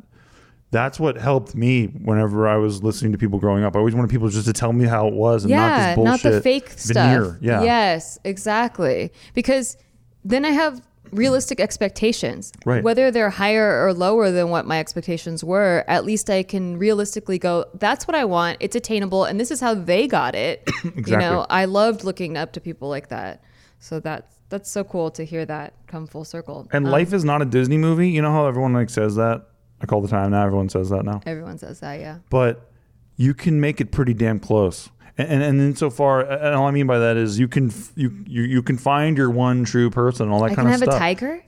that's 0.71 0.99
what 0.99 1.15
helped 1.17 1.55
me 1.55 1.85
whenever 1.87 2.47
I 2.47 2.57
was 2.57 2.83
listening 2.83 3.11
to 3.13 3.17
people 3.17 3.39
growing 3.39 3.63
up. 3.63 3.75
I 3.75 3.79
always 3.79 3.95
wanted 3.95 4.09
people 4.11 4.27
just 4.29 4.45
to 4.47 4.53
tell 4.53 4.73
me 4.73 4.85
how 4.85 5.07
it 5.07 5.13
was, 5.13 5.45
and 5.45 5.51
not 5.53 5.67
yeah, 5.77 5.87
this 5.87 5.95
bullshit 5.95 6.23
Not 6.25 6.31
the 6.33 6.41
fake 6.41 6.69
veneer. 6.69 7.23
stuff. 7.25 7.37
Yeah, 7.41 7.63
Yes, 7.63 8.19
exactly. 8.25 9.11
Because 9.33 9.77
then 10.23 10.43
I 10.45 10.49
have 10.49 10.81
realistic 11.15 11.59
expectations. 11.59 12.51
Right. 12.65 12.83
Whether 12.83 13.11
they're 13.11 13.29
higher 13.29 13.85
or 13.85 13.93
lower 13.93 14.31
than 14.31 14.49
what 14.49 14.65
my 14.65 14.79
expectations 14.79 15.43
were, 15.43 15.83
at 15.87 16.05
least 16.05 16.29
I 16.29 16.43
can 16.43 16.77
realistically 16.77 17.39
go, 17.39 17.65
that's 17.75 18.07
what 18.07 18.15
I 18.15 18.25
want. 18.25 18.57
It's 18.59 18.75
attainable. 18.75 19.23
And 19.25 19.39
this 19.39 19.51
is 19.51 19.59
how 19.59 19.73
they 19.73 20.07
got 20.07 20.35
it. 20.35 20.69
You 21.05 21.17
know, 21.17 21.45
I 21.49 21.65
loved 21.65 22.03
looking 22.03 22.37
up 22.37 22.53
to 22.53 22.61
people 22.61 22.89
like 22.89 23.09
that. 23.09 23.43
So 23.79 23.99
that's, 23.99 24.35
that's 24.49 24.69
so 24.71 24.83
cool 24.83 25.11
to 25.11 25.23
hear 25.23 25.45
that 25.45 25.73
come 25.87 26.07
full 26.07 26.25
circle. 26.25 26.67
And 26.71 26.85
Um, 26.85 26.91
life 26.91 27.13
is 27.13 27.23
not 27.23 27.41
a 27.41 27.45
Disney 27.45 27.77
movie. 27.77 28.09
You 28.09 28.21
know 28.21 28.31
how 28.31 28.47
everyone 28.47 28.73
like 28.73 28.89
says 28.89 29.15
that. 29.15 29.45
Like 29.79 29.91
all 29.91 30.01
the 30.01 30.07
time 30.07 30.31
now, 30.31 30.45
everyone 30.45 30.69
says 30.69 30.89
that 30.89 31.03
now. 31.05 31.21
Everyone 31.25 31.57
says 31.57 31.79
that, 31.81 31.99
yeah. 31.99 32.19
but 32.29 32.71
you 33.17 33.33
can 33.33 33.59
make 33.59 33.79
it 33.81 33.91
pretty 33.91 34.13
damn 34.13 34.39
close. 34.39 34.89
And 35.17 35.29
and, 35.31 35.41
and 35.43 35.61
insofar, 35.61 36.21
and 36.21 36.55
all 36.55 36.67
I 36.67 36.71
mean 36.71 36.87
by 36.87 36.99
that 36.99 37.15
is 37.17 37.39
you 37.39 37.47
can 37.47 37.71
you 37.95 38.23
you, 38.27 38.43
you 38.43 38.61
can 38.61 38.77
find 38.77 39.17
your 39.17 39.29
one 39.29 39.63
true 39.63 39.89
person, 39.89 40.29
all 40.29 40.41
that 40.43 40.55
kind 40.55 40.67
of 40.69 40.75
stuff. 40.75 40.89
I 40.89 40.89
kind 40.89 40.89
can 40.89 40.89
of 40.89 40.93
have 40.93 40.93
stuff. 40.93 40.95
a 40.95 40.99
tiger. 40.99 41.43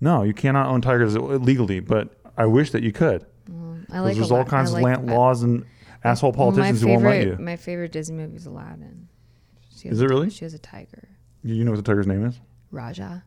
No, 0.00 0.22
you 0.22 0.34
cannot 0.34 0.66
own 0.68 0.80
tigers 0.80 1.16
legally, 1.16 1.80
but 1.80 2.16
I 2.36 2.46
wish 2.46 2.70
that 2.72 2.82
you 2.82 2.92
could. 2.92 3.24
Mm, 3.50 3.86
I 3.92 4.00
like 4.00 4.16
there's 4.16 4.30
all 4.30 4.44
kinds 4.44 4.72
I 4.72 4.78
of 4.78 4.82
like- 4.82 5.02
laws 5.02 5.42
and 5.42 5.64
asshole 6.02 6.32
politicians 6.32 6.82
my 6.82 6.90
who 6.90 6.96
favorite, 6.96 7.08
won't 7.16 7.28
let 7.30 7.38
you. 7.38 7.44
My 7.44 7.56
favorite 7.56 7.92
Disney 7.92 8.16
movie 8.16 8.36
is 8.36 8.46
Aladdin. 8.46 9.08
Is 9.84 10.00
it 10.00 10.08
really? 10.08 10.30
She 10.30 10.44
has 10.46 10.54
a 10.54 10.58
tiger. 10.58 11.08
You 11.42 11.62
know 11.62 11.72
what 11.72 11.76
the 11.76 11.82
tiger's 11.82 12.06
name 12.06 12.24
is? 12.24 12.40
Rajah. 12.70 13.22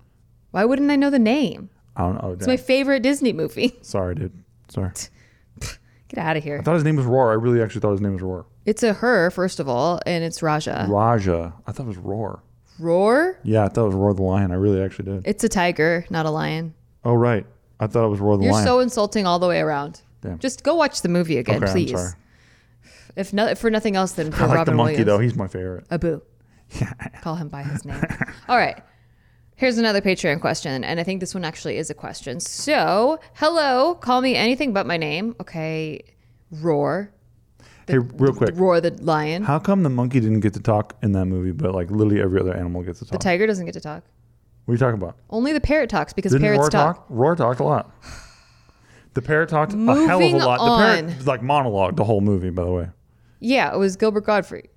Why 0.51 0.65
wouldn't 0.65 0.89
I 0.89 0.95
know 0.95 1.11
the 1.11 1.19
name? 1.19 1.69
I 1.95 2.01
don't 2.01 2.21
know. 2.21 2.31
It's 2.31 2.47
my 2.47 2.57
favorite 2.57 3.01
Disney 3.03 3.31
movie. 3.31 3.77
Sorry, 3.83 4.15
dude. 4.15 4.43
Sorry. 4.69 4.91
Get 6.09 6.17
out 6.17 6.35
of 6.37 6.43
here. 6.43 6.57
I 6.59 6.63
thought 6.63 6.75
his 6.75 6.83
name 6.83 6.95
was 6.95 7.05
Roar. 7.05 7.29
I 7.31 7.35
really 7.35 7.61
actually 7.61 7.81
thought 7.81 7.91
his 7.91 8.01
name 8.01 8.13
was 8.13 8.21
Roar. 8.23 8.45
It's 8.67 8.83
a 8.83 8.93
her, 8.93 9.31
first 9.31 9.61
of 9.61 9.69
all, 9.69 10.01
and 10.05 10.25
it's 10.25 10.43
Rajah. 10.43 10.87
Rajah. 10.89 11.53
I 11.65 11.71
thought 11.71 11.83
it 11.83 11.87
was 11.87 11.97
Roar. 11.97 12.43
Roar? 12.79 13.39
Yeah, 13.43 13.63
I 13.63 13.69
thought 13.69 13.83
it 13.83 13.87
was 13.87 13.95
Roar 13.95 14.13
the 14.13 14.23
Lion. 14.23 14.51
I 14.51 14.55
really 14.55 14.81
actually 14.81 15.05
did. 15.05 15.25
It's 15.25 15.43
a 15.45 15.49
tiger, 15.49 16.05
not 16.09 16.25
a 16.25 16.29
lion. 16.29 16.73
Oh, 17.05 17.13
right. 17.13 17.45
I 17.79 17.87
thought 17.87 18.05
it 18.05 18.09
was 18.09 18.19
Roar 18.19 18.35
the 18.35 18.41
Lion. 18.41 18.43
You're 18.43 18.53
Lion. 18.53 18.65
so 18.65 18.79
insulting 18.81 19.25
all 19.25 19.39
the 19.39 19.47
way 19.47 19.61
around. 19.61 20.01
Damn. 20.21 20.37
Just 20.39 20.63
go 20.65 20.75
watch 20.75 21.01
the 21.01 21.07
movie 21.07 21.37
again, 21.37 21.63
okay, 21.63 21.71
please. 21.71 21.91
I'm 21.91 21.97
sorry. 21.97 22.13
If 23.15 23.33
no, 23.33 23.55
for 23.55 23.71
nothing 23.71 23.95
else, 23.95 24.11
then 24.11 24.31
for 24.33 24.43
I 24.43 24.47
like 24.47 24.57
Robin 24.57 24.73
the 24.73 24.77
monkey 24.77 24.91
Williams. 24.91 25.05
though. 25.07 25.19
He's 25.19 25.35
my 25.35 25.47
favorite. 25.47 25.85
Abu. 25.89 26.21
Call 27.21 27.35
him 27.35 27.47
by 27.47 27.63
his 27.63 27.85
name. 27.85 28.03
All 28.49 28.57
right. 28.57 28.83
Here's 29.55 29.77
another 29.77 30.01
Patreon 30.01 30.41
question, 30.41 30.83
and 30.83 30.99
I 30.99 31.03
think 31.03 31.21
this 31.21 31.33
one 31.33 31.45
actually 31.45 31.77
is 31.77 31.89
a 31.89 31.95
question. 31.95 32.39
So, 32.41 33.19
hello, 33.33 33.95
call 33.95 34.21
me 34.21 34.35
anything 34.35 34.71
but 34.71 34.85
my 34.85 34.97
name. 34.97 35.35
Okay, 35.41 36.03
Roar, 36.51 37.11
hey, 37.87 37.97
real 37.97 38.33
quick. 38.33 38.51
Roar 38.53 38.81
the 38.81 38.91
lion. 39.01 39.43
How 39.43 39.59
come 39.59 39.83
the 39.83 39.89
monkey 39.89 40.19
didn't 40.19 40.41
get 40.41 40.53
to 40.55 40.59
talk 40.59 40.95
in 41.01 41.11
that 41.13 41.25
movie, 41.25 41.51
but 41.51 41.73
like 41.73 41.89
literally 41.89 42.21
every 42.21 42.39
other 42.39 42.53
animal 42.53 42.83
gets 42.83 42.99
to 42.99 43.05
talk? 43.05 43.11
the 43.13 43.17
tiger 43.23 43.47
doesn't 43.47 43.65
get 43.65 43.73
to 43.73 43.81
talk. 43.81 44.03
what 44.65 44.71
are 44.71 44.75
you 44.75 44.79
talking 44.79 45.01
about? 45.01 45.17
Only 45.29 45.53
the 45.53 45.61
parrot 45.61 45.89
talks 45.89 46.13
because 46.13 46.31
Didn't 46.31 46.43
parrots 46.45 46.61
Roar 46.61 46.69
talk. 46.69 46.95
talk? 46.97 47.05
Roar 47.09 47.35
talked 47.35 47.59
a 47.59 47.63
lot. 47.63 47.91
The 49.13 49.21
parrot 49.23 49.49
talked 49.49 49.73
a 49.73 49.77
hell 49.77 49.89
of 49.89 49.97
a 49.97 50.07
Moving 50.07 50.37
lot. 50.37 50.57
The 50.57 50.63
on. 50.63 51.07
parrot 51.07 51.25
like 51.25 51.41
monologue 51.41 51.95
the 51.95 52.03
whole 52.03 52.21
movie, 52.21 52.51
by 52.51 52.63
the 52.63 52.71
way. 52.71 52.89
Yeah, 53.39 53.73
it 53.73 53.77
was 53.77 53.95
Gilbert 53.95 54.25
Gottfried. 54.25 54.69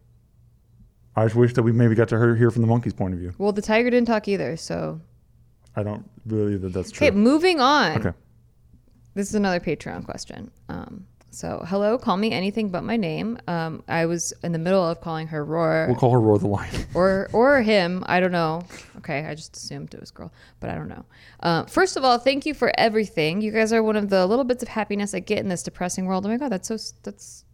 I 1.17 1.25
just 1.25 1.35
wish 1.37 1.53
that 1.55 1.63
we 1.63 1.73
maybe 1.73 1.95
got 1.95 2.09
to 2.09 2.17
hear, 2.17 2.35
hear 2.37 2.51
from 2.51 2.63
the 2.63 2.69
monkey's 2.69 2.95
point 2.95 3.13
of 3.13 3.21
view. 3.21 3.35
Well, 3.37 3.53
the 3.53 3.61
tiger 3.61 3.91
didn't 3.91 4.07
talk 4.07 4.29
either. 4.29 4.57
So, 4.57 5.01
I 5.77 5.83
don't 5.83 6.09
believe 6.27 6.63
that 6.63 6.73
that's 6.73 6.91
true. 6.91 7.07
okay, 7.09 7.15
moving 7.15 7.61
on. 7.61 7.99
Okay. 7.99 8.17
This 9.15 9.29
is 9.29 9.35
another 9.35 9.61
Patreon 9.61 10.05
question. 10.05 10.51
Um, 10.69 11.07
so, 11.33 11.65
hello, 11.69 11.97
call 11.97 12.17
me 12.17 12.33
anything 12.33 12.71
but 12.71 12.83
my 12.83 12.97
name. 12.97 13.39
Um, 13.47 13.85
I 13.87 14.07
was 14.07 14.33
in 14.43 14.51
the 14.51 14.59
middle 14.59 14.83
of 14.83 15.01
calling 15.01 15.29
her 15.29 15.45
Roar. 15.45 15.87
We'll 15.89 15.97
call 15.97 16.11
her 16.11 16.21
Roar 16.21 16.39
the 16.39 16.49
Lion. 16.49 16.87
or 16.95 17.29
or 17.33 17.63
him. 17.63 18.03
I 18.07 18.19
don't 18.19 18.33
know. 18.33 18.63
Okay, 18.99 19.25
I 19.25 19.35
just 19.35 19.57
assumed 19.57 19.95
it 19.95 20.01
was 20.01 20.11
girl, 20.11 20.33
but 20.59 20.71
I 20.71 20.75
don't 20.75 20.89
know. 20.89 21.05
Uh, 21.41 21.65
first 21.67 21.97
of 21.97 22.05
all, 22.05 22.19
thank 22.19 22.47
you 22.47 22.55
for 22.55 22.73
everything. 22.77 23.41
You 23.41 23.53
guys 23.53 23.73
are 23.73 23.83
one 23.83 23.97
of 23.97 24.09
the 24.11 24.27
little 24.27 24.45
bits 24.45 24.63
of 24.63 24.69
happiness 24.69 25.15
I 25.15 25.21
get 25.21 25.39
in 25.39 25.49
this 25.49 25.63
depressing 25.63 26.07
world. 26.07 26.27
Oh 26.27 26.29
my 26.29 26.37
god, 26.37 26.51
that's 26.51 26.69
so 26.69 26.77
that's 27.05 27.45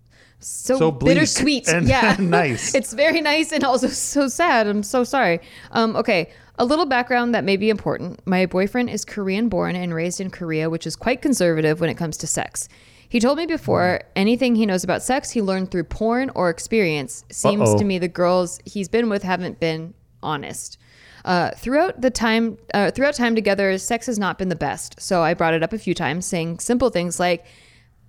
so, 0.40 0.78
So 0.78 0.90
bittersweet. 0.90 1.68
and 1.72 1.86
yeah, 1.86 2.16
nice. 2.20 2.74
it's 2.74 2.94
very 2.94 3.20
nice 3.20 3.52
and 3.52 3.62
also 3.62 3.88
so 3.88 4.28
sad. 4.28 4.66
I'm 4.66 4.82
so 4.82 5.04
sorry. 5.04 5.40
Um, 5.72 5.96
okay, 5.96 6.30
a 6.58 6.64
little 6.64 6.86
background 6.86 7.34
that 7.34 7.44
may 7.44 7.56
be 7.58 7.68
important. 7.68 8.26
My 8.26 8.46
boyfriend 8.46 8.88
is 8.88 9.04
Korean 9.04 9.48
born 9.50 9.76
and 9.76 9.92
raised 9.94 10.20
in 10.20 10.30
Korea, 10.30 10.70
which 10.70 10.86
is 10.86 10.96
quite 10.96 11.20
conservative 11.20 11.80
when 11.80 11.90
it 11.90 11.96
comes 11.96 12.16
to 12.18 12.26
sex. 12.26 12.68
He 13.08 13.20
told 13.20 13.38
me 13.38 13.46
before 13.46 14.00
anything 14.14 14.54
he 14.56 14.66
knows 14.66 14.84
about 14.84 15.02
sex 15.02 15.30
he 15.30 15.40
learned 15.42 15.70
through 15.70 15.84
porn 15.84 16.30
or 16.34 16.50
experience. 16.50 17.24
Seems 17.30 17.70
Uh-oh. 17.70 17.78
to 17.78 17.84
me 17.84 17.98
the 17.98 18.08
girls 18.08 18.58
he's 18.64 18.88
been 18.88 19.08
with 19.08 19.22
haven't 19.22 19.60
been 19.60 19.94
honest. 20.22 20.78
Uh, 21.24 21.50
throughout 21.52 22.00
the 22.00 22.10
time, 22.10 22.56
uh, 22.74 22.90
throughout 22.90 23.14
time 23.14 23.34
together, 23.34 23.76
sex 23.78 24.06
has 24.06 24.18
not 24.18 24.38
been 24.38 24.48
the 24.48 24.56
best. 24.56 25.00
So 25.00 25.22
I 25.22 25.34
brought 25.34 25.54
it 25.54 25.62
up 25.62 25.72
a 25.72 25.78
few 25.78 25.94
times, 25.94 26.24
saying 26.26 26.60
simple 26.60 26.88
things 26.90 27.18
like, 27.18 27.44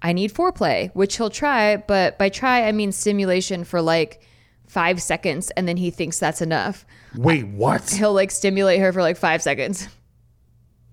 "I 0.04 0.14
need 0.14 0.34
foreplay," 0.34 0.92
which 0.94 1.18
he'll 1.18 1.32
try, 1.32 1.78
but 1.78 2.20
by 2.20 2.30
try 2.30 2.68
I 2.68 2.72
mean 2.72 2.92
stimulation 2.92 3.64
for 3.64 3.82
like 3.82 4.22
five 4.68 5.02
seconds, 5.02 5.50
and 5.52 5.68
then 5.68 5.78
he 5.78 5.90
thinks 5.90 6.20
that's 6.20 6.42
enough. 6.42 6.86
Wait, 7.16 7.48
what? 7.48 7.90
He'll 7.90 8.14
like 8.14 8.30
stimulate 8.30 8.82
her 8.82 8.94
for 8.94 9.02
like 9.02 9.18
five 9.18 9.42
seconds, 9.42 9.88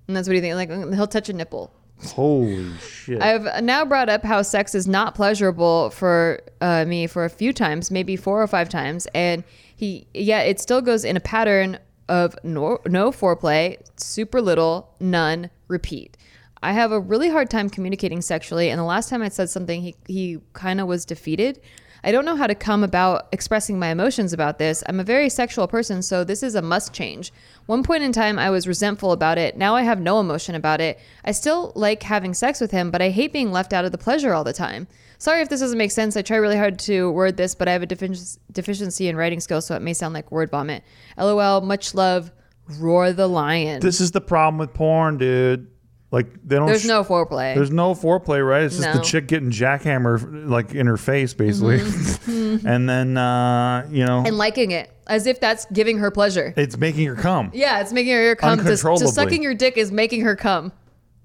and 0.09 0.17
that's 0.17 0.27
what 0.27 0.35
he 0.35 0.41
thinks. 0.41 0.57
Like 0.57 0.71
he'll 0.71 1.07
touch 1.07 1.29
a 1.29 1.35
nipple. 1.35 1.75
Holy 2.03 2.77
shit. 2.79 3.23
I've 3.23 3.63
now 3.63 3.85
brought 3.85 4.09
up 4.09 4.25
how 4.25 4.43
sex 4.43 4.75
is 4.75 4.87
not 4.87 5.15
pleasurable 5.15 5.91
for 5.91 6.41
uh, 6.61 6.85
me 6.85 7.07
for 7.07 7.25
a 7.25 7.31
few 7.31 7.53
times, 7.53 7.91
maybe 7.91 8.17
four 8.17 8.43
or 8.43 8.47
five 8.47 8.69
times, 8.69 9.07
and 9.15 9.45
he 9.77 10.07
yet 10.13 10.47
it 10.47 10.61
still 10.61 10.81
goes 10.81 11.05
in 11.05 11.17
a 11.17 11.21
pattern 11.21 11.79
of 12.09 12.37
no, 12.45 12.79
no 12.87 13.11
foreplay, 13.11 13.79
super 13.97 14.41
little, 14.41 14.95
none, 15.01 15.51
repeat. 15.69 16.17
I 16.63 16.73
have 16.73 16.93
a 16.93 17.01
really 17.01 17.31
hard 17.31 17.51
time 17.51 17.69
communicating 17.71 18.21
sexually, 18.23 18.71
and 18.71 18.79
the 18.79 18.85
last 18.85 19.09
time 19.09 19.23
I 19.23 19.29
said 19.29 19.51
something, 19.51 19.83
he 19.83 19.95
he 20.07 20.39
kind 20.53 20.81
of 20.81 20.87
was 20.87 21.05
defeated. 21.05 21.61
I 22.07 22.13
don't 22.13 22.27
know 22.27 22.37
how 22.37 22.47
to 22.47 22.55
come 22.55 22.85
about 22.85 23.29
expressing 23.33 23.79
my 23.79 23.89
emotions 23.89 24.35
about 24.35 24.59
this. 24.59 24.85
I'm 24.87 25.01
a 25.01 25.05
very 25.05 25.31
sexual 25.31 25.67
person, 25.67 26.03
so 26.03 26.23
this 26.23 26.43
is 26.43 26.55
a 26.55 26.61
must 26.61 26.93
change. 26.93 27.33
One 27.65 27.83
point 27.83 28.03
in 28.03 28.13
time, 28.13 28.39
I 28.39 28.51
was 28.51 28.69
resentful 28.69 29.11
about 29.13 29.39
it. 29.39 29.57
Now 29.57 29.75
I 29.75 29.83
have 29.83 30.01
no 30.01 30.21
emotion 30.21 30.55
about 30.55 30.83
it. 30.83 31.01
I 31.25 31.33
still 31.33 31.73
like 31.75 32.03
having 32.03 32.35
sex 32.35 32.61
with 32.61 32.73
him, 32.73 32.91
but 32.91 33.01
I 33.01 33.09
hate 33.09 33.33
being 33.33 33.51
left 33.51 33.73
out 33.73 33.87
of 33.87 33.93
the 33.93 33.97
pleasure 33.97 34.35
all 34.35 34.45
the 34.45 34.53
time. 34.53 34.87
Sorry 35.17 35.41
if 35.41 35.49
this 35.49 35.61
doesn't 35.61 35.79
make 35.79 35.93
sense. 35.93 36.15
I 36.15 36.21
try 36.21 36.37
really 36.37 36.59
hard 36.59 36.79
to 36.81 37.11
word 37.11 37.39
this, 37.39 37.55
but 37.55 37.69
I 37.69 37.73
have 37.73 37.83
a 37.83 37.87
defici- 37.87 38.37
deficiency 38.53 39.09
in 39.09 39.17
writing 39.17 39.41
skills, 39.41 39.65
so 39.65 39.75
it 39.75 39.81
may 39.81 39.95
sound 39.95 40.13
like 40.13 40.31
word 40.31 40.51
vomit. 40.51 40.85
LOL, 41.17 41.63
much 41.63 41.95
love, 41.95 42.31
Roar 42.79 43.13
the 43.13 43.27
Lion. 43.27 43.81
this 43.81 44.03
is 44.03 44.11
the 44.11 44.21
problem 44.21 44.59
with 44.59 44.75
porn, 44.75 45.17
dude. 45.17 45.69
Like 46.15 46.33
they 46.47 46.55
don't. 46.55 46.67
There's 46.67 46.83
sh- 46.83 46.87
no 46.87 47.03
foreplay. 47.03 47.57
There's 47.57 47.73
no 47.73 47.93
foreplay, 47.93 48.47
right? 48.47 48.63
It's 48.63 48.79
just 48.79 48.93
the 48.97 49.03
chick 49.03 49.27
getting 49.27 49.51
jackhammer 49.51 50.49
like 50.49 50.73
in 50.73 50.87
her 50.87 50.97
face, 50.97 51.35
basically, 51.35 51.81
and 52.65 52.89
then 52.89 53.17
uh, 53.17 53.85
you 53.91 54.07
know 54.07 54.23
and 54.25 54.39
liking 54.39 54.71
it 54.71 54.93
as 55.09 55.27
if 55.27 55.41
that's 55.41 55.65
giving 55.73 55.99
her 55.99 56.13
pleasure. 56.13 56.55
it's 56.57 56.77
making 56.79 57.09
her 57.09 57.17
come. 57.17 57.51
Yeah, 57.53 57.81
it's 57.81 57.93
making 57.93 58.13
her 58.13 58.37
come. 58.37 58.59
To, 58.59 58.63
to 58.63 58.71
Uncontrollably. 58.71 59.09
sucking 59.09 59.43
your 59.43 59.55
dick 59.55 59.77
is 59.77 59.91
making 59.91 60.21
her 60.21 60.37
come. 60.37 60.71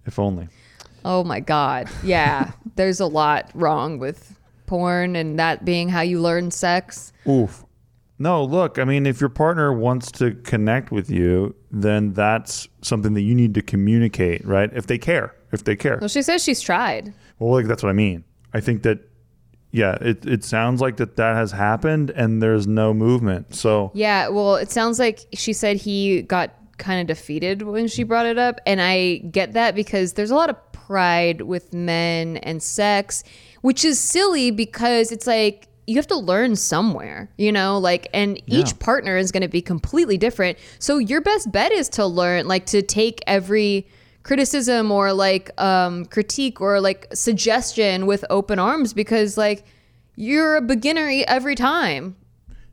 If 0.07 0.17
only. 0.17 0.47
Oh 1.05 1.23
my 1.23 1.39
God. 1.39 1.87
Yeah. 2.03 2.53
There's 2.75 2.99
a 2.99 3.05
lot 3.05 3.51
wrong 3.53 3.99
with 3.99 4.39
porn 4.65 5.15
and 5.15 5.37
that 5.37 5.65
being 5.65 5.89
how 5.89 6.01
you 6.01 6.19
learn 6.19 6.49
sex. 6.49 7.13
Oof. 7.27 7.63
No, 8.21 8.43
look, 8.43 8.77
I 8.77 8.83
mean, 8.83 9.05
if 9.05 9.21
your 9.21 9.29
partner 9.29 9.71
wants 9.71 10.11
to 10.13 10.31
connect 10.31 10.91
with 10.91 11.09
you, 11.09 11.55
then 11.71 12.11
that's 12.11 12.67
something 12.81 13.13
that 13.13 13.21
you 13.21 13.33
need 13.33 13.53
to 13.53 13.61
communicate, 13.61 14.45
right? 14.45 14.69
If 14.73 14.87
they 14.87 14.97
care, 14.97 15.33
if 15.53 15.63
they 15.63 15.77
care. 15.77 15.97
Well, 16.01 16.09
she 16.09 16.21
says 16.21 16.43
she's 16.43 16.59
tried. 16.59 17.13
Well, 17.39 17.53
like 17.53 17.65
that's 17.65 17.81
what 17.81 17.89
I 17.89 17.93
mean. 17.93 18.25
I 18.53 18.59
think 18.59 18.83
that, 18.83 18.99
yeah, 19.71 19.97
it, 20.01 20.25
it 20.25 20.43
sounds 20.43 20.81
like 20.81 20.97
that 20.97 21.15
that 21.15 21.35
has 21.37 21.53
happened 21.53 22.09
and 22.09 22.43
there's 22.43 22.67
no 22.67 22.93
movement. 22.93 23.55
So 23.55 23.91
Yeah. 23.93 24.27
Well, 24.27 24.55
it 24.57 24.69
sounds 24.69 24.99
like 24.99 25.25
she 25.33 25.53
said 25.53 25.77
he 25.77 26.21
got 26.23 26.51
kind 26.77 26.99
of 26.99 27.07
defeated 27.07 27.61
when 27.61 27.87
she 27.87 28.03
brought 28.03 28.25
it 28.25 28.37
up. 28.37 28.59
And 28.65 28.81
I 28.81 29.17
get 29.31 29.53
that 29.53 29.75
because 29.75 30.13
there's 30.13 30.31
a 30.31 30.35
lot 30.35 30.49
of 30.49 30.71
pride 30.73 31.43
with 31.43 31.73
men 31.73 32.37
and 32.37 32.61
sex, 32.61 33.23
which 33.61 33.85
is 33.85 33.97
silly 33.97 34.51
because 34.51 35.13
it's 35.13 35.27
like, 35.27 35.68
you 35.89 35.95
have 35.95 36.07
to 36.07 36.17
learn 36.17 36.55
somewhere, 36.55 37.29
you 37.37 37.51
know, 37.51 37.79
like, 37.79 38.07
and 38.13 38.41
each 38.45 38.77
partner 38.79 39.17
is 39.17 39.31
going 39.31 39.41
to 39.41 39.49
be 39.49 39.61
completely 39.61 40.17
different. 40.17 40.57
So 40.77 40.99
your 40.99 41.19
best 41.19 41.51
bet 41.51 41.71
is 41.71 41.89
to 41.89 42.05
learn, 42.05 42.47
like, 42.47 42.67
to 42.67 42.81
take 42.81 43.21
every 43.25 43.87
criticism 44.21 44.91
or 44.91 45.11
like 45.13 45.49
um, 45.59 46.05
critique 46.05 46.61
or 46.61 46.79
like 46.79 47.07
suggestion 47.13 48.05
with 48.05 48.23
open 48.29 48.59
arms 48.59 48.93
because, 48.93 49.37
like, 49.37 49.65
you're 50.15 50.57
a 50.57 50.61
beginner 50.61 51.09
every 51.27 51.55
time. 51.55 52.15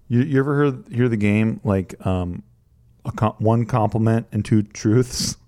you, 0.09 0.21
you 0.21 0.39
ever 0.39 0.65
hear 0.65 0.79
hear 0.91 1.09
the 1.09 1.17
game 1.17 1.61
like 1.65 1.95
um, 2.07 2.43
one 3.39 3.65
compliment 3.65 4.27
and 4.31 4.45
two 4.45 4.63
truths? 4.63 5.37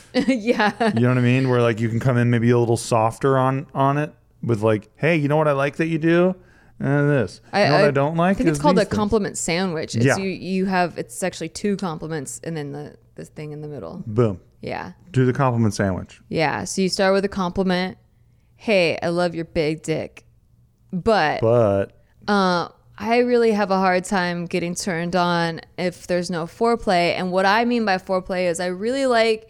yeah. 0.14 0.92
You 0.94 1.00
know 1.00 1.08
what 1.08 1.18
I 1.18 1.22
mean? 1.22 1.48
Where 1.48 1.62
like 1.62 1.80
you 1.80 1.88
can 1.88 1.98
come 1.98 2.16
in 2.16 2.30
maybe 2.30 2.50
a 2.50 2.58
little 2.58 2.76
softer 2.76 3.38
on 3.38 3.66
on 3.74 3.98
it 3.98 4.14
with 4.42 4.62
like, 4.62 4.90
hey, 4.96 5.16
you 5.16 5.28
know 5.28 5.36
what 5.36 5.48
I 5.48 5.52
like 5.52 5.76
that 5.76 5.86
you 5.86 5.98
do, 5.98 6.36
and 6.80 7.10
this. 7.10 7.40
you 7.52 7.58
know 7.60 7.72
what 7.72 7.84
I 7.84 7.90
don't 7.90 8.16
like. 8.16 8.30
I 8.30 8.34
think 8.34 8.48
it's 8.50 8.58
called 8.58 8.78
a 8.78 8.84
things. 8.84 8.94
compliment 8.96 9.38
sandwich. 9.38 9.94
It's 9.96 10.04
Yeah. 10.04 10.16
you 10.16 10.28
you 10.30 10.66
have 10.66 10.96
it's 10.98 11.22
actually 11.22 11.48
two 11.50 11.76
compliments 11.76 12.40
and 12.44 12.56
then 12.56 12.72
the 12.72 12.96
this 13.16 13.28
thing 13.28 13.52
in 13.52 13.60
the 13.62 13.68
middle. 13.68 14.02
Boom. 14.06 14.40
Yeah. 14.60 14.92
Do 15.12 15.24
the 15.26 15.32
compliment 15.32 15.74
sandwich. 15.74 16.20
Yeah. 16.28 16.64
So 16.64 16.82
you 16.82 16.88
start 16.88 17.12
with 17.14 17.24
a 17.24 17.28
compliment. 17.28 17.98
Hey, 18.56 18.98
I 19.02 19.08
love 19.08 19.34
your 19.34 19.44
big 19.44 19.82
dick. 19.82 20.24
But 20.92 21.40
But 21.40 21.92
uh, 22.26 22.68
I 22.96 23.18
really 23.18 23.52
have 23.52 23.70
a 23.70 23.76
hard 23.78 24.04
time 24.04 24.46
getting 24.46 24.74
turned 24.74 25.14
on 25.14 25.60
if 25.76 26.06
there's 26.06 26.30
no 26.30 26.44
foreplay. 26.46 27.12
And 27.16 27.30
what 27.30 27.46
I 27.46 27.64
mean 27.64 27.84
by 27.84 27.98
foreplay 27.98 28.48
is 28.50 28.58
I 28.58 28.66
really 28.66 29.06
like 29.06 29.48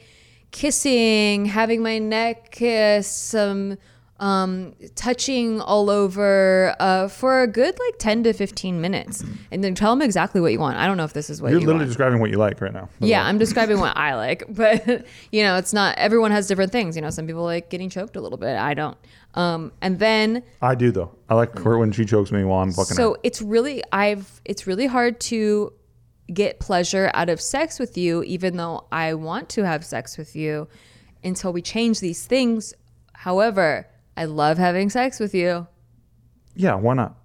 kissing, 0.51 1.47
having 1.47 1.83
my 1.83 1.99
neck 1.99 2.51
kissed, 2.51 3.29
some 3.29 3.77
um, 4.21 4.75
touching 4.97 5.61
all 5.61 5.91
over 5.91 6.75
uh, 6.81 7.07
for 7.09 7.43
a 7.43 7.47
good 7.47 7.79
like 7.79 7.99
10 7.99 8.25
to 8.25 8.33
15 8.33 8.81
minutes. 8.81 9.23
And 9.53 9.63
then 9.63 9.75
tell 9.75 9.93
them 9.93 10.03
exactly 10.03 10.41
what 10.41 10.53
you 10.53 10.59
want. 10.59 10.77
I 10.77 10.87
don't 10.87 10.97
know 10.97 11.05
if 11.05 11.13
this 11.13 11.31
is 11.31 11.41
what 11.41 11.53
you're 11.53 11.61
you 11.61 11.67
literally 11.67 11.85
want. 11.85 11.91
describing 11.91 12.21
what 12.21 12.31
you 12.31 12.37
like 12.37 12.61
right 12.61 12.73
now. 12.73 12.89
Yeah, 12.99 13.25
I'm 13.25 13.39
describing 13.39 13.79
what 13.79 13.97
I 13.97 14.17
like, 14.17 14.45
but 14.49 15.07
you 15.31 15.43
know, 15.43 15.57
it's 15.57 15.73
not 15.73 15.97
everyone 15.99 16.31
has 16.33 16.47
different 16.49 16.73
things. 16.73 16.97
You 16.97 17.03
know, 17.03 17.11
some 17.11 17.27
people 17.27 17.45
like 17.45 17.71
getting 17.71 17.91
choked 17.91 18.17
a 18.17 18.21
little 18.21 18.39
bit. 18.39 18.57
I 18.57 18.75
don't. 18.75 18.97
Um, 19.35 19.73
and 19.81 19.99
then 19.99 20.43
I 20.61 20.75
do 20.75 20.91
though. 20.91 21.13
I 21.29 21.35
like 21.35 21.57
her 21.61 21.79
when 21.79 21.93
she 21.93 22.05
chokes 22.05 22.33
me 22.33 22.43
while 22.45 22.63
I'm 22.63 22.73
fucking 22.73 22.97
so 22.97 23.13
her. 23.13 23.21
it's 23.23 23.41
really 23.41 23.85
I've 23.93 24.41
it's 24.45 24.67
really 24.67 24.87
hard 24.87 25.21
to 25.21 25.73
get 26.33 26.59
pleasure 26.59 27.11
out 27.15 27.29
of 27.29 27.41
sex 27.41 27.79
with 27.79 27.97
you, 27.97 28.23
even 28.25 28.57
though 28.57 28.85
I 28.91 29.15
want 29.15 29.49
to 29.51 29.65
have 29.65 29.85
sex 29.85 30.19
with 30.19 30.35
you. 30.35 30.67
until 31.23 31.53
we 31.53 31.63
change 31.63 32.01
these 32.01 32.27
things. 32.27 32.75
However, 33.13 33.87
I 34.19 34.25
love 34.27 34.59
having 34.59 34.91
sex 34.91 35.21
with 35.21 35.35
you. 35.35 35.67
Yeah, 36.55 36.75
why 36.75 36.95
not? 36.95 37.17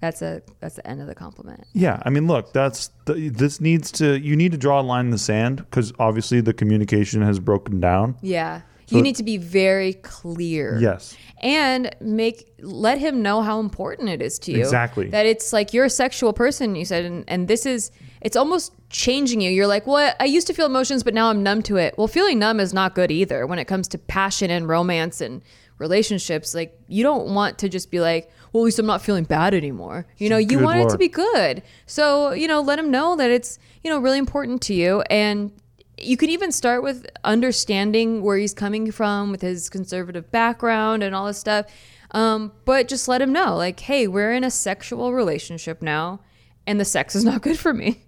That's 0.00 0.20
a 0.20 0.42
that's 0.60 0.74
the 0.76 0.86
end 0.86 1.00
of 1.00 1.06
the 1.06 1.14
compliment. 1.14 1.64
Yeah, 1.72 2.02
I 2.04 2.10
mean, 2.10 2.26
look, 2.26 2.52
that's 2.52 2.90
the, 3.06 3.30
this 3.30 3.60
needs 3.60 3.90
to 3.92 4.18
you 4.18 4.36
need 4.36 4.52
to 4.52 4.58
draw 4.58 4.80
a 4.80 4.82
line 4.82 5.06
in 5.06 5.10
the 5.10 5.18
sand 5.18 5.56
because 5.56 5.92
obviously 5.98 6.40
the 6.42 6.52
communication 6.52 7.22
has 7.22 7.38
broken 7.40 7.80
down. 7.80 8.16
Yeah. 8.20 8.60
So- 8.88 8.96
you 8.96 9.02
need 9.02 9.16
to 9.16 9.24
be 9.24 9.36
very 9.38 9.94
clear. 9.94 10.78
Yes. 10.80 11.16
and 11.42 11.90
make 12.00 12.52
let 12.60 12.98
him 12.98 13.20
know 13.22 13.42
how 13.42 13.58
important 13.60 14.08
it 14.10 14.22
is 14.22 14.38
to 14.40 14.52
you 14.52 14.58
Exactly. 14.60 15.08
that 15.08 15.26
it's 15.26 15.52
like 15.52 15.72
you're 15.74 15.84
a 15.86 15.90
sexual 15.90 16.32
person 16.32 16.74
you 16.76 16.84
said 16.86 17.04
and, 17.04 17.24
and 17.28 17.46
this 17.48 17.66
is 17.66 17.90
it's 18.22 18.36
almost 18.36 18.72
changing 18.88 19.40
you 19.42 19.50
you're 19.50 19.66
like 19.66 19.86
well 19.86 20.14
i 20.18 20.24
used 20.24 20.46
to 20.46 20.54
feel 20.54 20.64
emotions 20.64 21.02
but 21.02 21.12
now 21.12 21.28
i'm 21.28 21.42
numb 21.42 21.60
to 21.62 21.76
it 21.76 21.94
well 21.98 22.08
feeling 22.08 22.38
numb 22.38 22.58
is 22.58 22.72
not 22.72 22.94
good 22.94 23.10
either 23.10 23.46
when 23.46 23.58
it 23.58 23.66
comes 23.66 23.86
to 23.88 23.98
passion 23.98 24.50
and 24.50 24.66
romance 24.68 25.20
and 25.20 25.42
relationships 25.78 26.54
like 26.54 26.78
you 26.88 27.02
don't 27.02 27.34
want 27.34 27.58
to 27.58 27.68
just 27.68 27.90
be 27.90 28.00
like 28.00 28.30
well 28.52 28.62
at 28.62 28.64
least 28.64 28.78
i'm 28.78 28.86
not 28.86 29.02
feeling 29.02 29.24
bad 29.24 29.52
anymore 29.52 30.06
you 30.16 30.28
know 30.28 30.38
you 30.38 30.56
Good 30.58 30.62
want 30.64 30.80
it 30.80 30.88
to 30.88 30.98
be 30.98 31.08
good 31.08 31.62
so 31.84 32.32
you 32.32 32.48
know 32.48 32.60
let 32.60 32.78
him 32.78 32.90
know 32.90 33.16
that 33.16 33.30
it's 33.30 33.58
you 33.84 33.90
know 33.90 33.98
really 33.98 34.18
important 34.18 34.62
to 34.62 34.74
you 34.74 35.02
and 35.10 35.52
you 35.98 36.16
can 36.16 36.30
even 36.30 36.52
start 36.52 36.82
with 36.82 37.06
understanding 37.24 38.22
where 38.22 38.36
he's 38.36 38.52
coming 38.54 38.90
from 38.92 39.30
with 39.30 39.40
his 39.40 39.70
conservative 39.70 40.30
background 40.30 41.02
and 41.02 41.14
all 41.14 41.26
this 41.26 41.38
stuff. 41.38 41.66
Um, 42.12 42.52
but 42.64 42.88
just 42.88 43.08
let 43.08 43.20
him 43.20 43.32
know, 43.32 43.56
like, 43.56 43.80
hey, 43.80 44.06
we're 44.06 44.32
in 44.32 44.44
a 44.44 44.50
sexual 44.50 45.12
relationship 45.12 45.82
now, 45.82 46.20
and 46.66 46.78
the 46.78 46.84
sex 46.84 47.14
is 47.14 47.24
not 47.24 47.42
good 47.42 47.58
for 47.58 47.72
me. 47.74 48.02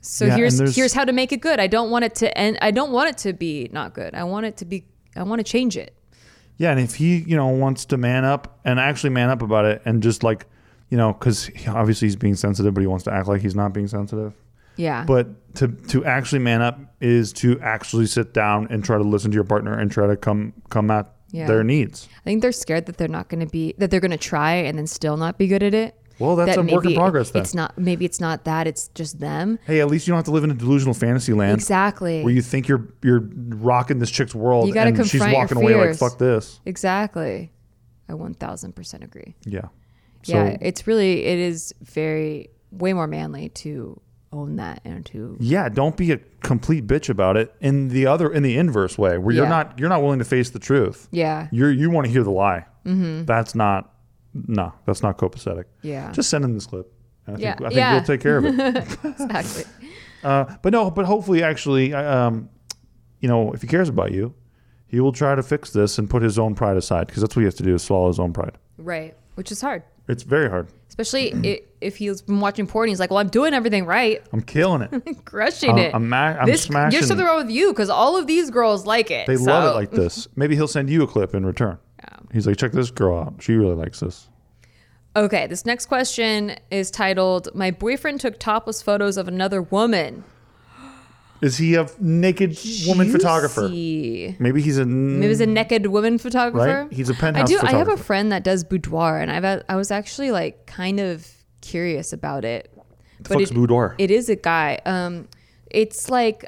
So 0.00 0.24
Yeah, 0.24 0.36
here's 0.36 0.74
here's 0.74 0.94
how 0.94 1.04
to 1.04 1.12
make 1.12 1.30
it 1.30 1.42
good. 1.42 1.60
I 1.60 1.66
don't 1.66 1.90
want 1.90 2.06
it 2.06 2.14
to 2.16 2.38
end. 2.38 2.58
I 2.62 2.70
don't 2.70 2.90
want 2.90 3.10
it 3.10 3.18
to 3.18 3.34
be 3.34 3.68
not 3.70 3.92
good. 3.92 4.14
I 4.14 4.24
want 4.24 4.46
it 4.46 4.56
to 4.58 4.64
be. 4.64 4.86
I 5.14 5.24
want 5.24 5.40
to 5.40 5.44
change 5.44 5.76
it. 5.76 5.94
Yeah, 6.60 6.72
and 6.72 6.78
if 6.80 6.96
he, 6.96 7.20
you 7.20 7.36
know, 7.36 7.46
wants 7.48 7.86
to 7.86 7.96
man 7.96 8.26
up 8.26 8.58
and 8.66 8.78
actually 8.78 9.10
man 9.10 9.30
up 9.30 9.40
about 9.40 9.64
it 9.64 9.80
and 9.86 10.02
just 10.02 10.22
like, 10.22 10.44
you 10.90 10.98
know, 10.98 11.14
because 11.14 11.50
obviously 11.66 12.04
he's 12.06 12.16
being 12.16 12.34
sensitive, 12.34 12.74
but 12.74 12.82
he 12.82 12.86
wants 12.86 13.04
to 13.04 13.12
act 13.14 13.28
like 13.28 13.40
he's 13.40 13.54
not 13.54 13.72
being 13.72 13.88
sensitive. 13.88 14.34
Yeah. 14.76 15.04
But 15.06 15.54
to 15.54 15.68
to 15.68 16.04
actually 16.04 16.40
man 16.40 16.60
up 16.60 16.78
is 17.00 17.32
to 17.34 17.58
actually 17.60 18.04
sit 18.06 18.34
down 18.34 18.66
and 18.70 18.84
try 18.84 18.98
to 18.98 19.04
listen 19.04 19.30
to 19.30 19.34
your 19.34 19.44
partner 19.44 19.72
and 19.78 19.90
try 19.90 20.06
to 20.06 20.16
come 20.18 20.52
come 20.68 20.90
at 20.90 21.10
Yeah. 21.32 21.46
their 21.46 21.64
needs. 21.64 22.08
I 22.20 22.24
think 22.24 22.42
they're 22.42 22.52
scared 22.52 22.84
that 22.86 22.98
they're 22.98 23.08
not 23.08 23.28
going 23.30 23.40
to 23.40 23.50
be 23.50 23.74
that 23.78 23.90
they're 23.90 24.00
going 24.00 24.10
to 24.10 24.16
try 24.18 24.52
and 24.56 24.76
then 24.76 24.86
still 24.86 25.16
not 25.16 25.38
be 25.38 25.46
good 25.46 25.62
at 25.62 25.72
it. 25.72 25.94
Well, 26.20 26.36
that's 26.36 26.54
That 26.56 26.70
a 26.70 26.74
work 26.74 26.84
in 26.84 26.94
progress 26.94 27.30
then. 27.30 27.42
It's 27.42 27.54
not. 27.54 27.76
Maybe 27.78 28.04
it's 28.04 28.20
not 28.20 28.44
that. 28.44 28.66
It's 28.66 28.88
just 28.88 29.18
them. 29.18 29.58
Hey, 29.66 29.80
at 29.80 29.88
least 29.88 30.06
you 30.06 30.12
don't 30.12 30.18
have 30.18 30.26
to 30.26 30.30
live 30.30 30.44
in 30.44 30.50
a 30.50 30.54
delusional 30.54 30.94
fantasy 30.94 31.32
land 31.32 31.54
Exactly. 31.54 32.22
where 32.22 32.32
you 32.32 32.42
think 32.42 32.68
you're 32.68 32.88
you're 33.02 33.28
rocking 33.48 33.98
this 33.98 34.10
chick's 34.10 34.34
world 34.34 34.68
You 34.68 34.74
gotta 34.74 34.90
and 34.90 35.06
she's 35.06 35.14
your 35.20 35.32
walking 35.32 35.56
away 35.58 35.74
like 35.74 35.96
fuck 35.96 36.18
this. 36.18 36.60
Exactly. 36.66 37.50
I 38.08 38.12
1000% 38.12 39.04
agree. 39.04 39.34
Yeah. 39.44 39.62
So 40.22 40.34
yeah, 40.34 40.56
it's 40.60 40.86
really, 40.86 41.24
it 41.24 41.38
is 41.38 41.72
very, 41.80 42.50
way 42.72 42.92
more 42.92 43.06
manly 43.06 43.48
to 43.48 44.00
own 44.32 44.56
that 44.56 44.80
and 44.84 45.04
to, 45.06 45.36
yeah, 45.40 45.68
don't 45.68 45.96
be 45.96 46.12
a 46.12 46.18
complete 46.42 46.86
bitch 46.86 47.08
about 47.08 47.36
it 47.36 47.54
in 47.60 47.88
the 47.88 48.06
other 48.06 48.32
in 48.32 48.42
the 48.42 48.56
inverse 48.58 48.96
way 48.98 49.18
where 49.18 49.34
you're 49.34 49.48
not 49.48 49.78
you're 49.78 49.88
not 49.88 50.02
willing 50.02 50.18
to 50.20 50.24
face 50.24 50.50
the 50.50 50.58
truth. 50.58 51.08
yeah. 51.10 51.48
You're 51.50 51.70
you 51.72 51.90
want 51.90 52.06
to 52.06 52.12
hear 52.12 52.22
the 52.22 52.30
lie. 52.30 52.66
Mm-hmm. 52.84 53.24
That's 53.24 53.54
not 53.54 53.92
no, 54.34 54.72
that's 54.86 55.02
not 55.02 55.18
copacetic. 55.18 55.64
Yeah. 55.82 56.12
Just 56.12 56.30
send 56.30 56.44
him 56.44 56.54
this 56.54 56.66
clip. 56.66 56.92
I 57.26 57.32
think, 57.32 57.40
Yeah, 57.42 57.52
I 57.54 57.56
think 57.58 57.74
yeah. 57.74 57.94
we'll 57.94 58.02
take 58.04 58.20
care 58.20 58.38
of 58.38 58.44
it. 58.46 58.54
exactly. 59.04 59.64
uh, 60.24 60.56
but 60.62 60.72
no, 60.72 60.90
but 60.90 61.04
hopefully, 61.04 61.42
actually, 61.42 61.92
um, 61.94 62.48
you 63.20 63.28
know, 63.28 63.52
if 63.52 63.62
he 63.62 63.68
cares 63.68 63.88
about 63.88 64.12
you, 64.12 64.34
he 64.86 65.00
will 65.00 65.12
try 65.12 65.34
to 65.34 65.42
fix 65.42 65.70
this 65.70 65.98
and 65.98 66.08
put 66.10 66.22
his 66.22 66.38
own 66.38 66.54
pride 66.54 66.76
aside 66.76 67.06
because 67.06 67.22
that's 67.22 67.36
what 67.36 67.40
he 67.40 67.44
has 67.44 67.54
to 67.56 67.62
do 67.62 67.74
is 67.74 67.82
swallow 67.82 68.08
his 68.08 68.18
own 68.18 68.32
pride. 68.32 68.56
Right. 68.78 69.16
Which 69.34 69.52
is 69.52 69.60
hard. 69.60 69.82
It's 70.08 70.24
very 70.24 70.48
hard. 70.50 70.66
Especially 70.88 71.62
if 71.80 71.96
he's 71.96 72.20
been 72.20 72.40
watching 72.40 72.66
porn, 72.66 72.88
he's 72.88 72.98
like, 72.98 73.10
well, 73.10 73.20
I'm 73.20 73.28
doing 73.28 73.54
everything 73.54 73.86
right, 73.86 74.20
I'm 74.32 74.42
killing 74.42 74.82
it. 74.82 75.24
crushing 75.24 75.70
I'm- 75.70 75.78
it. 75.78 75.94
I'm 75.94 76.08
ma- 76.08 76.16
I'm 76.40 76.46
this, 76.46 76.62
smashing- 76.64 76.90
There's 76.98 77.06
something 77.06 77.24
wrong 77.24 77.38
with 77.46 77.50
you 77.54 77.72
because 77.72 77.88
all 77.90 78.16
of 78.16 78.26
these 78.26 78.50
girls 78.50 78.84
like 78.86 79.10
it. 79.12 79.26
They 79.28 79.36
so- 79.36 79.44
love 79.44 79.72
it 79.72 79.76
like 79.76 79.92
this. 79.92 80.26
Maybe 80.34 80.56
he'll 80.56 80.66
send 80.68 80.90
you 80.90 81.02
a 81.04 81.06
clip 81.06 81.32
in 81.34 81.46
return. 81.46 81.78
He's 82.32 82.46
like, 82.46 82.56
check 82.56 82.72
this 82.72 82.90
girl 82.90 83.18
out. 83.18 83.34
She 83.40 83.54
really 83.54 83.74
likes 83.74 84.00
this. 84.00 84.28
Okay, 85.16 85.46
this 85.48 85.66
next 85.66 85.86
question 85.86 86.56
is 86.70 86.90
titled 86.90 87.48
My 87.54 87.72
boyfriend 87.72 88.20
took 88.20 88.38
topless 88.38 88.80
photos 88.80 89.16
of 89.16 89.26
another 89.26 89.60
woman. 89.60 90.24
Is 91.42 91.56
he 91.56 91.74
a 91.74 91.88
naked 91.98 92.58
woman 92.86 93.10
photographer? 93.10 93.68
Maybe 93.68 94.60
he's 94.60 94.78
a. 94.78 94.84
Maybe 94.84 95.28
he's 95.28 95.40
a 95.40 95.46
naked 95.46 95.86
woman 95.86 96.18
photographer. 96.18 96.82
Right? 96.82 96.92
He's 96.92 97.08
a 97.08 97.14
penthouse 97.14 97.50
I 97.50 97.52
do. 97.52 97.58
I 97.62 97.72
have 97.72 97.88
a 97.88 97.96
friend 97.96 98.30
that 98.30 98.44
does 98.44 98.62
boudoir, 98.62 99.18
and 99.18 99.30
I've 99.30 99.64
I 99.68 99.76
was 99.76 99.90
actually 99.90 100.30
like 100.32 100.66
kind 100.66 101.00
of 101.00 101.26
curious 101.62 102.12
about 102.12 102.44
it. 102.44 102.70
The 103.20 103.28
fuck's 103.30 103.50
it, 103.50 103.54
boudoir? 103.54 103.94
It 103.98 104.10
is 104.10 104.28
a 104.28 104.36
guy. 104.36 104.80
Um, 104.84 105.28
it's 105.70 106.10
like, 106.10 106.44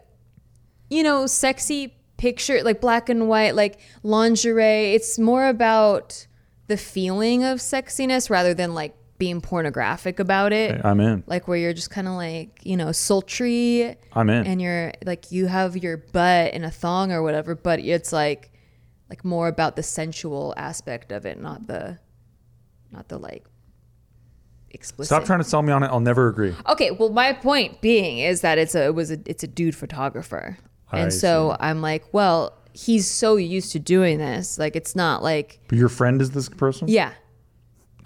you 0.91 1.03
know, 1.03 1.27
sexy 1.27 1.95
picture, 2.23 2.63
like 2.63 2.81
black 2.81 3.09
and 3.09 3.29
white, 3.29 3.57
like 3.57 3.81
lingerie. 4.05 4.95
It's 4.95 5.19
more 5.19 5.49
about 5.49 6.29
the 6.69 6.77
feeling 6.77 7.43
of 7.43 7.59
sexiness 7.59 8.31
rather 8.31 8.55
than 8.55 8.75
like 8.75 8.95
being 9.19 9.41
pornographic 9.41 10.21
about 10.21 10.53
it. 10.53 10.81
I'm 10.85 11.01
in. 11.01 11.25
Like 11.27 11.49
where 11.49 11.59
you're 11.59 11.73
just 11.73 11.91
kind 11.91 12.07
of 12.07 12.15
like, 12.15 12.61
you 12.63 12.77
know, 12.77 12.93
sultry 12.93 13.97
I'm 14.13 14.31
in. 14.31 14.47
and 14.47 14.63
you're 14.63 14.93
like 15.05 15.33
you 15.33 15.47
have 15.47 15.77
your 15.77 15.97
butt 15.97 16.55
in 16.55 16.63
a 16.63 16.71
thong 16.71 17.11
or 17.11 17.25
whatever, 17.25 17.57
but 17.57 17.81
it's 17.81 18.13
like 18.13 18.53
like 19.11 19.25
more 19.25 19.49
about 19.49 19.75
the 19.75 19.83
sensual 19.83 20.55
aspect 20.57 21.11
of 21.11 21.27
it, 21.27 21.41
not 21.41 21.67
the 21.67 21.99
not 22.93 23.09
the 23.09 23.19
like 23.19 23.45
explicit. 24.71 25.09
Stop 25.09 25.25
trying 25.25 25.41
to 25.41 25.45
sell 25.45 25.63
me 25.63 25.73
on 25.73 25.83
it. 25.83 25.89
I'll 25.89 25.99
never 25.99 26.29
agree. 26.29 26.55
Okay, 26.69 26.93
well 26.93 27.11
my 27.11 27.33
point 27.33 27.81
being 27.81 28.21
is 28.21 28.43
that 28.43 28.59
it's 28.59 28.77
a 28.77 28.85
it 28.85 28.95
was 28.95 29.11
a 29.11 29.19
it's 29.27 29.43
a 29.43 29.49
dude 29.49 29.75
photographer. 29.75 30.57
And 30.93 31.07
I 31.07 31.09
so 31.11 31.57
I'm 31.61 31.81
like, 31.81 32.05
well, 32.13 32.53
he's 32.73 33.07
so 33.09 33.37
used 33.37 33.73
to 33.73 33.79
doing 33.79 34.19
this. 34.19 34.59
Like 34.59 34.77
it's 34.77 34.95
not 34.97 35.23
like 35.23 35.61
But 35.69 35.79
your 35.79 35.89
friend 35.89 36.21
is 36.23 36.31
this 36.33 36.49
person? 36.49 36.89
yeah. 36.89 37.13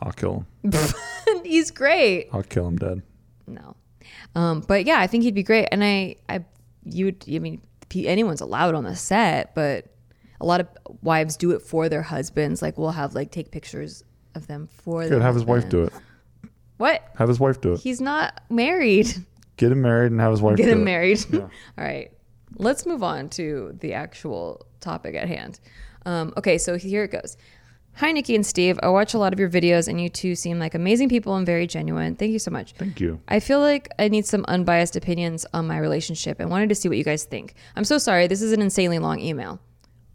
I'll 0.01 0.12
kill 0.12 0.44
him. 0.62 0.72
he's 1.44 1.70
great. 1.70 2.29
I'll 2.33 2.42
kill 2.42 2.68
him 2.68 2.77
dead. 2.77 3.03
No. 3.46 3.77
Um, 4.35 4.61
but 4.61 4.85
yeah, 4.85 5.01
I 5.01 5.07
think 5.07 5.25
he'd 5.25 5.35
be 5.35 5.42
great. 5.42 5.68
And 5.72 5.83
I, 5.83 6.16
I, 6.29 6.44
you 6.85 7.07
would, 7.07 7.25
I 7.33 7.38
mean, 7.38 7.62
anyone's 7.94 8.42
allowed 8.42 8.75
on 8.75 8.85
the 8.85 8.94
set, 8.94 9.55
but 9.55 9.87
a 10.38 10.44
lot 10.44 10.61
of 10.61 10.68
wives 11.01 11.38
do 11.38 11.53
it 11.53 11.62
for 11.62 11.88
their 11.88 12.03
husbands. 12.03 12.61
Like 12.61 12.77
we'll 12.77 12.90
have 12.90 13.14
like 13.14 13.31
take 13.31 13.51
pictures 13.51 14.05
of 14.35 14.46
them 14.49 14.68
for 14.70 15.09
Good. 15.09 15.22
Have 15.22 15.35
his 15.35 15.44
wife 15.46 15.66
do 15.70 15.85
it. 15.85 15.92
What? 16.77 17.03
Have 17.16 17.29
his 17.29 17.40
wife 17.40 17.61
do 17.62 17.72
it. 17.72 17.81
He's 17.81 18.03
not 18.03 18.42
married. 18.51 19.09
Get 19.57 19.72
him 19.72 19.81
married 19.81 20.12
and 20.12 20.20
have 20.20 20.31
his 20.33 20.42
wife 20.42 20.59
Get 20.59 20.68
him 20.68 20.83
it. 20.83 20.85
married. 20.85 21.25
All 21.35 21.51
right. 21.79 22.12
Let's 22.59 22.87
move 22.87 23.03
on 23.03 23.29
to 23.31 23.77
the 23.81 23.92
actual 23.95 24.66
topic 24.81 25.14
at 25.14 25.29
hand. 25.29 25.61
Um, 26.05 26.33
okay, 26.37 26.59
so 26.59 26.77
here 26.77 27.05
it 27.05 27.11
goes. 27.11 27.37
Hi, 27.97 28.12
Nikki 28.12 28.35
and 28.35 28.45
Steve. 28.45 28.79
I 28.83 28.88
watch 28.88 29.14
a 29.14 29.19
lot 29.19 29.33
of 29.33 29.40
your 29.40 29.49
videos, 29.49 29.88
and 29.88 29.99
you 30.01 30.11
two 30.11 30.35
seem 30.35 30.59
like 30.59 30.75
amazing 30.75 31.09
people 31.09 31.35
and 31.35 31.47
very 31.47 31.66
genuine. 31.66 32.14
Thank 32.14 32.33
you 32.33 32.38
so 32.38 32.51
much. 32.51 32.73
Thank 32.73 33.01
you. 33.01 33.21
I 33.27 33.40
feel 33.40 33.59
like 33.59 33.88
I 33.99 34.09
need 34.09 34.27
some 34.27 34.45
unbiased 34.49 34.97
opinions 34.97 35.47
on 35.55 35.66
my 35.66 35.79
relationship 35.79 36.38
and 36.38 36.51
wanted 36.51 36.69
to 36.69 36.75
see 36.75 36.88
what 36.88 36.99
you 36.99 37.05
guys 37.05 37.25
think. 37.25 37.55
I'm 37.75 37.85
so 37.85 37.97
sorry. 37.97 38.27
This 38.27 38.42
is 38.42 38.53
an 38.53 38.61
insanely 38.61 38.99
long 38.99 39.19
email. 39.21 39.61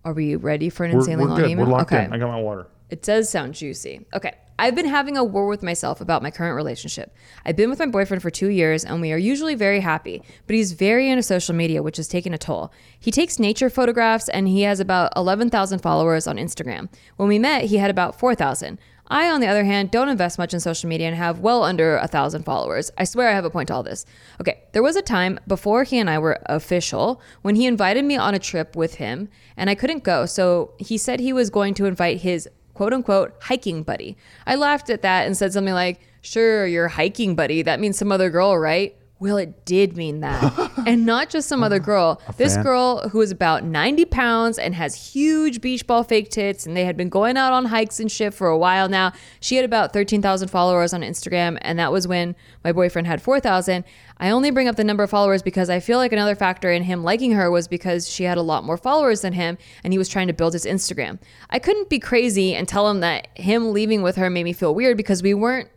Are 0.05 0.13
we 0.13 0.35
ready 0.35 0.69
for 0.69 0.83
an 0.83 0.91
We're, 0.91 0.99
insanely 0.99 1.23
we're 1.25 1.29
long 1.29 1.39
good. 1.39 1.49
email? 1.49 1.65
We're 1.65 1.71
locked 1.71 1.91
okay. 1.91 2.05
in. 2.05 2.13
I 2.13 2.17
got 2.19 2.27
my 2.27 2.39
water. 2.39 2.67
It 2.91 3.01
does 3.01 3.29
sound 3.29 3.55
juicy. 3.55 4.05
Okay. 4.13 4.35
I've 4.61 4.75
been 4.75 4.85
having 4.85 5.17
a 5.17 5.23
war 5.23 5.47
with 5.47 5.63
myself 5.63 6.01
about 6.01 6.21
my 6.21 6.29
current 6.29 6.55
relationship. 6.55 7.15
I've 7.43 7.55
been 7.55 7.71
with 7.71 7.79
my 7.79 7.87
boyfriend 7.87 8.21
for 8.21 8.29
two 8.29 8.49
years 8.49 8.85
and 8.85 9.01
we 9.01 9.11
are 9.11 9.17
usually 9.17 9.55
very 9.55 9.79
happy, 9.79 10.21
but 10.45 10.55
he's 10.55 10.73
very 10.73 11.09
into 11.09 11.23
social 11.23 11.55
media, 11.55 11.81
which 11.81 11.97
is 11.97 12.07
taking 12.07 12.31
a 12.31 12.37
toll. 12.37 12.71
He 12.99 13.09
takes 13.09 13.39
nature 13.39 13.71
photographs 13.71 14.29
and 14.29 14.47
he 14.47 14.61
has 14.61 14.79
about 14.79 15.13
11,000 15.15 15.79
followers 15.79 16.27
on 16.27 16.37
Instagram. 16.37 16.89
When 17.15 17.27
we 17.27 17.39
met, 17.39 17.65
he 17.65 17.77
had 17.77 17.89
about 17.89 18.19
4,000. 18.19 18.77
I, 19.07 19.31
on 19.31 19.41
the 19.41 19.47
other 19.47 19.63
hand, 19.63 19.89
don't 19.89 20.09
invest 20.09 20.37
much 20.37 20.53
in 20.53 20.59
social 20.59 20.87
media 20.87 21.07
and 21.07 21.15
have 21.15 21.39
well 21.39 21.63
under 21.63 21.97
a 21.97 22.07
thousand 22.07 22.43
followers. 22.43 22.91
I 22.99 23.03
swear 23.03 23.29
I 23.29 23.33
have 23.33 23.43
a 23.45 23.49
point 23.49 23.67
to 23.69 23.73
all 23.73 23.83
this. 23.83 24.05
Okay, 24.39 24.61
there 24.73 24.83
was 24.83 24.95
a 24.95 25.01
time 25.01 25.39
before 25.47 25.83
he 25.83 25.97
and 25.97 26.09
I 26.09 26.19
were 26.19 26.39
official 26.45 27.19
when 27.41 27.55
he 27.55 27.65
invited 27.65 28.05
me 28.05 28.15
on 28.15 28.35
a 28.35 28.39
trip 28.39 28.75
with 28.75 28.95
him 28.95 29.27
and 29.57 29.71
I 29.71 29.75
couldn't 29.75 30.03
go, 30.03 30.27
so 30.27 30.73
he 30.77 30.99
said 30.99 31.19
he 31.19 31.33
was 31.33 31.49
going 31.49 31.73
to 31.73 31.87
invite 31.87 32.21
his 32.21 32.47
quote 32.81 32.93
unquote 32.93 33.31
hiking 33.41 33.83
buddy. 33.83 34.17
I 34.47 34.55
laughed 34.55 34.89
at 34.89 35.03
that 35.03 35.27
and 35.27 35.37
said 35.37 35.53
something 35.53 35.75
like, 35.75 35.99
Sure, 36.23 36.65
your 36.65 36.87
hiking 36.87 37.35
buddy. 37.35 37.61
That 37.61 37.79
means 37.79 37.95
some 37.95 38.11
other 38.11 38.31
girl, 38.31 38.57
right? 38.57 38.95
Well, 39.21 39.37
it 39.37 39.65
did 39.65 39.95
mean 39.95 40.21
that. 40.21 40.71
and 40.87 41.05
not 41.05 41.29
just 41.29 41.47
some 41.47 41.61
other 41.61 41.77
girl. 41.77 42.19
This 42.37 42.55
fan? 42.55 42.63
girl 42.63 43.09
who 43.09 43.21
is 43.21 43.29
about 43.29 43.63
90 43.63 44.05
pounds 44.05 44.57
and 44.57 44.73
has 44.73 45.13
huge 45.13 45.61
beach 45.61 45.85
ball 45.85 46.03
fake 46.03 46.31
tits, 46.31 46.65
and 46.65 46.75
they 46.75 46.85
had 46.85 46.97
been 46.97 47.07
going 47.07 47.37
out 47.37 47.53
on 47.53 47.65
hikes 47.65 47.99
and 47.99 48.11
shit 48.11 48.33
for 48.33 48.47
a 48.47 48.57
while 48.57 48.89
now. 48.89 49.13
She 49.39 49.57
had 49.57 49.63
about 49.63 49.93
13,000 49.93 50.47
followers 50.47 50.91
on 50.91 51.01
Instagram, 51.01 51.59
and 51.61 51.77
that 51.77 51.91
was 51.91 52.07
when 52.07 52.35
my 52.63 52.71
boyfriend 52.71 53.05
had 53.05 53.21
4,000. 53.21 53.83
I 54.17 54.31
only 54.31 54.49
bring 54.49 54.67
up 54.67 54.75
the 54.75 54.83
number 54.83 55.03
of 55.03 55.11
followers 55.11 55.43
because 55.43 55.69
I 55.69 55.81
feel 55.81 55.99
like 55.99 56.13
another 56.13 56.33
factor 56.33 56.71
in 56.71 56.81
him 56.81 57.03
liking 57.03 57.33
her 57.33 57.51
was 57.51 57.67
because 57.67 58.09
she 58.09 58.23
had 58.23 58.39
a 58.39 58.41
lot 58.41 58.63
more 58.63 58.75
followers 58.75 59.21
than 59.21 59.33
him, 59.33 59.59
and 59.83 59.93
he 59.93 59.99
was 59.99 60.09
trying 60.09 60.27
to 60.29 60.33
build 60.33 60.53
his 60.53 60.65
Instagram. 60.65 61.19
I 61.51 61.59
couldn't 61.59 61.89
be 61.89 61.99
crazy 61.99 62.55
and 62.55 62.67
tell 62.67 62.89
him 62.89 63.01
that 63.01 63.27
him 63.35 63.71
leaving 63.71 64.01
with 64.01 64.15
her 64.15 64.31
made 64.31 64.45
me 64.45 64.53
feel 64.53 64.73
weird 64.73 64.97
because 64.97 65.21
we 65.21 65.35
weren't 65.35 65.69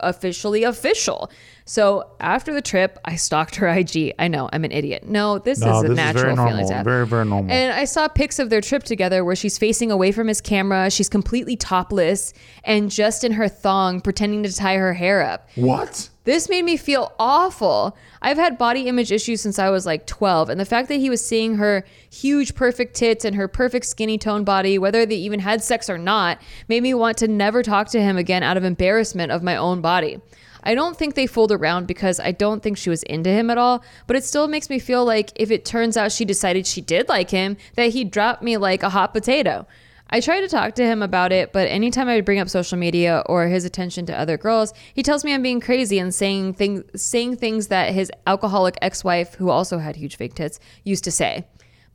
officially 0.00 0.64
official. 0.64 1.30
So 1.64 2.10
after 2.20 2.52
the 2.52 2.60
trip, 2.62 2.98
I 3.04 3.16
stalked 3.16 3.56
her 3.56 3.68
IG. 3.68 4.12
I 4.18 4.28
know 4.28 4.48
I'm 4.52 4.64
an 4.64 4.72
idiot. 4.72 5.08
No, 5.08 5.38
this 5.38 5.60
No, 5.60 5.78
is 5.78 5.84
a 5.84 5.88
this 5.88 5.90
is 5.92 5.96
natural 5.96 6.22
very 6.36 6.36
feeling 6.48 6.66
normal. 6.66 6.84
Very, 6.84 7.06
very 7.06 7.24
normal. 7.24 7.52
And 7.52 7.72
I 7.72 7.84
saw 7.84 8.06
pics 8.08 8.38
of 8.38 8.50
their 8.50 8.60
trip 8.60 8.82
together 8.82 9.24
where 9.24 9.36
she's 9.36 9.56
facing 9.58 9.90
away 9.90 10.12
from 10.12 10.28
his 10.28 10.40
camera. 10.40 10.90
She's 10.90 11.08
completely 11.08 11.56
topless 11.56 12.34
and 12.64 12.90
just 12.90 13.24
in 13.24 13.32
her 13.32 13.48
thong, 13.48 14.00
pretending 14.00 14.42
to 14.42 14.52
tie 14.54 14.76
her 14.76 14.92
hair 14.94 15.22
up. 15.22 15.48
What? 15.54 16.10
This 16.24 16.48
made 16.48 16.64
me 16.64 16.78
feel 16.78 17.12
awful. 17.18 17.96
I've 18.22 18.38
had 18.38 18.56
body 18.56 18.88
image 18.88 19.12
issues 19.12 19.42
since 19.42 19.58
I 19.58 19.68
was 19.68 19.84
like 19.84 20.06
12, 20.06 20.48
and 20.48 20.58
the 20.58 20.64
fact 20.64 20.88
that 20.88 20.94
he 20.94 21.10
was 21.10 21.24
seeing 21.24 21.56
her 21.56 21.84
huge, 22.10 22.54
perfect 22.54 22.96
tits 22.96 23.26
and 23.26 23.36
her 23.36 23.46
perfect 23.46 23.84
skinny 23.84 24.16
toned 24.16 24.46
body, 24.46 24.78
whether 24.78 25.04
they 25.04 25.16
even 25.16 25.40
had 25.40 25.62
sex 25.62 25.90
or 25.90 25.98
not, 25.98 26.40
made 26.66 26.82
me 26.82 26.94
want 26.94 27.18
to 27.18 27.28
never 27.28 27.62
talk 27.62 27.88
to 27.90 28.00
him 28.00 28.16
again 28.16 28.42
out 28.42 28.56
of 28.56 28.64
embarrassment 28.64 29.30
of 29.32 29.42
my 29.42 29.56
own 29.56 29.82
body. 29.82 30.18
I 30.66 30.74
don't 30.74 30.96
think 30.96 31.14
they 31.14 31.26
fooled 31.26 31.52
around 31.52 31.86
because 31.86 32.18
I 32.18 32.32
don't 32.32 32.62
think 32.62 32.78
she 32.78 32.88
was 32.88 33.02
into 33.02 33.28
him 33.28 33.50
at 33.50 33.58
all, 33.58 33.84
but 34.06 34.16
it 34.16 34.24
still 34.24 34.48
makes 34.48 34.70
me 34.70 34.78
feel 34.78 35.04
like 35.04 35.30
if 35.36 35.50
it 35.50 35.66
turns 35.66 35.94
out 35.94 36.10
she 36.10 36.24
decided 36.24 36.66
she 36.66 36.80
did 36.80 37.06
like 37.06 37.28
him, 37.28 37.58
that 37.74 37.90
he 37.90 38.02
dropped 38.02 38.42
me 38.42 38.56
like 38.56 38.82
a 38.82 38.88
hot 38.88 39.12
potato. 39.12 39.66
I 40.14 40.20
try 40.20 40.40
to 40.40 40.46
talk 40.46 40.76
to 40.76 40.84
him 40.84 41.02
about 41.02 41.32
it, 41.32 41.52
but 41.52 41.66
anytime 41.66 42.06
I 42.06 42.20
bring 42.20 42.38
up 42.38 42.48
social 42.48 42.78
media 42.78 43.24
or 43.26 43.48
his 43.48 43.64
attention 43.64 44.06
to 44.06 44.16
other 44.16 44.38
girls, 44.38 44.72
he 44.94 45.02
tells 45.02 45.24
me 45.24 45.34
I'm 45.34 45.42
being 45.42 45.58
crazy 45.58 45.98
and 45.98 46.14
saying 46.14 46.54
things 46.54 46.84
saying 46.94 47.38
things 47.38 47.66
that 47.66 47.92
his 47.92 48.12
alcoholic 48.24 48.78
ex-wife, 48.80 49.34
who 49.34 49.50
also 49.50 49.78
had 49.78 49.96
huge 49.96 50.14
fake 50.14 50.36
tits, 50.36 50.60
used 50.84 51.02
to 51.02 51.10
say. 51.10 51.46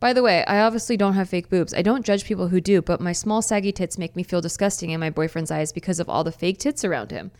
By 0.01 0.11
the 0.11 0.21
way, 0.21 0.43
I 0.43 0.59
obviously 0.59 0.97
don't 0.97 1.13
have 1.13 1.29
fake 1.29 1.49
boobs. 1.49 1.73
I 1.73 1.81
don't 1.81 2.05
judge 2.05 2.25
people 2.25 2.49
who 2.49 2.59
do, 2.59 2.81
but 2.81 2.99
my 2.99 3.13
small 3.13 3.41
saggy 3.41 3.71
tits 3.71 3.97
make 3.97 4.17
me 4.17 4.23
feel 4.23 4.41
disgusting 4.41 4.89
in 4.89 4.99
my 4.99 5.09
boyfriend's 5.09 5.49
eyes 5.49 5.71
because 5.71 6.01
of 6.01 6.09
all 6.09 6.25
the 6.25 6.33
fake 6.33 6.57
tits 6.59 6.83
around 6.83 7.11
him. 7.11 7.31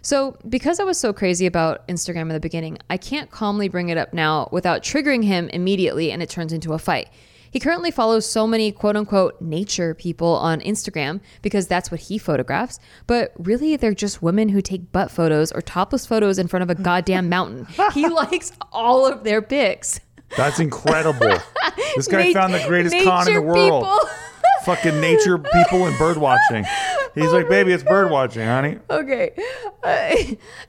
So, 0.00 0.36
because 0.48 0.78
I 0.78 0.84
was 0.84 0.96
so 1.00 1.12
crazy 1.12 1.46
about 1.46 1.88
Instagram 1.88 2.22
in 2.22 2.28
the 2.28 2.38
beginning, 2.38 2.78
I 2.88 2.98
can't 2.98 3.32
calmly 3.32 3.68
bring 3.68 3.88
it 3.88 3.98
up 3.98 4.14
now 4.14 4.48
without 4.52 4.84
triggering 4.84 5.24
him 5.24 5.48
immediately 5.48 6.12
and 6.12 6.22
it 6.22 6.30
turns 6.30 6.52
into 6.52 6.72
a 6.72 6.78
fight. 6.78 7.08
He 7.50 7.58
currently 7.60 7.90
follows 7.90 8.24
so 8.30 8.46
many 8.46 8.70
quote 8.72 8.96
unquote 8.96 9.40
nature 9.40 9.94
people 9.94 10.34
on 10.36 10.60
Instagram 10.60 11.20
because 11.42 11.66
that's 11.66 11.90
what 11.90 12.00
he 12.00 12.16
photographs, 12.18 12.78
but 13.06 13.32
really 13.38 13.76
they're 13.76 13.94
just 13.94 14.22
women 14.22 14.50
who 14.50 14.60
take 14.62 14.92
butt 14.92 15.10
photos 15.10 15.50
or 15.52 15.60
topless 15.60 16.06
photos 16.06 16.38
in 16.38 16.46
front 16.48 16.62
of 16.62 16.70
a 16.70 16.74
goddamn 16.80 17.28
mountain. 17.28 17.66
He 17.92 18.08
likes 18.08 18.52
all 18.72 19.06
of 19.06 19.24
their 19.24 19.42
pics. 19.42 20.00
That's 20.36 20.60
incredible. 20.60 21.36
this 21.96 22.06
guy 22.06 22.26
Nat- 22.32 22.32
found 22.34 22.54
the 22.54 22.64
greatest 22.68 22.94
con 23.02 23.26
in 23.26 23.34
the 23.34 23.42
world. 23.42 23.82
people. 23.84 23.98
Fucking 24.64 25.00
nature 25.00 25.38
people 25.38 25.86
and 25.86 25.96
bird 25.98 26.16
watching. 26.18 26.64
He's 27.14 27.32
like, 27.32 27.48
baby, 27.48 27.72
it's 27.72 27.82
bird 27.82 28.10
watching, 28.10 28.46
honey. 28.46 28.78
Okay, 28.88 29.32
uh, 29.82 30.14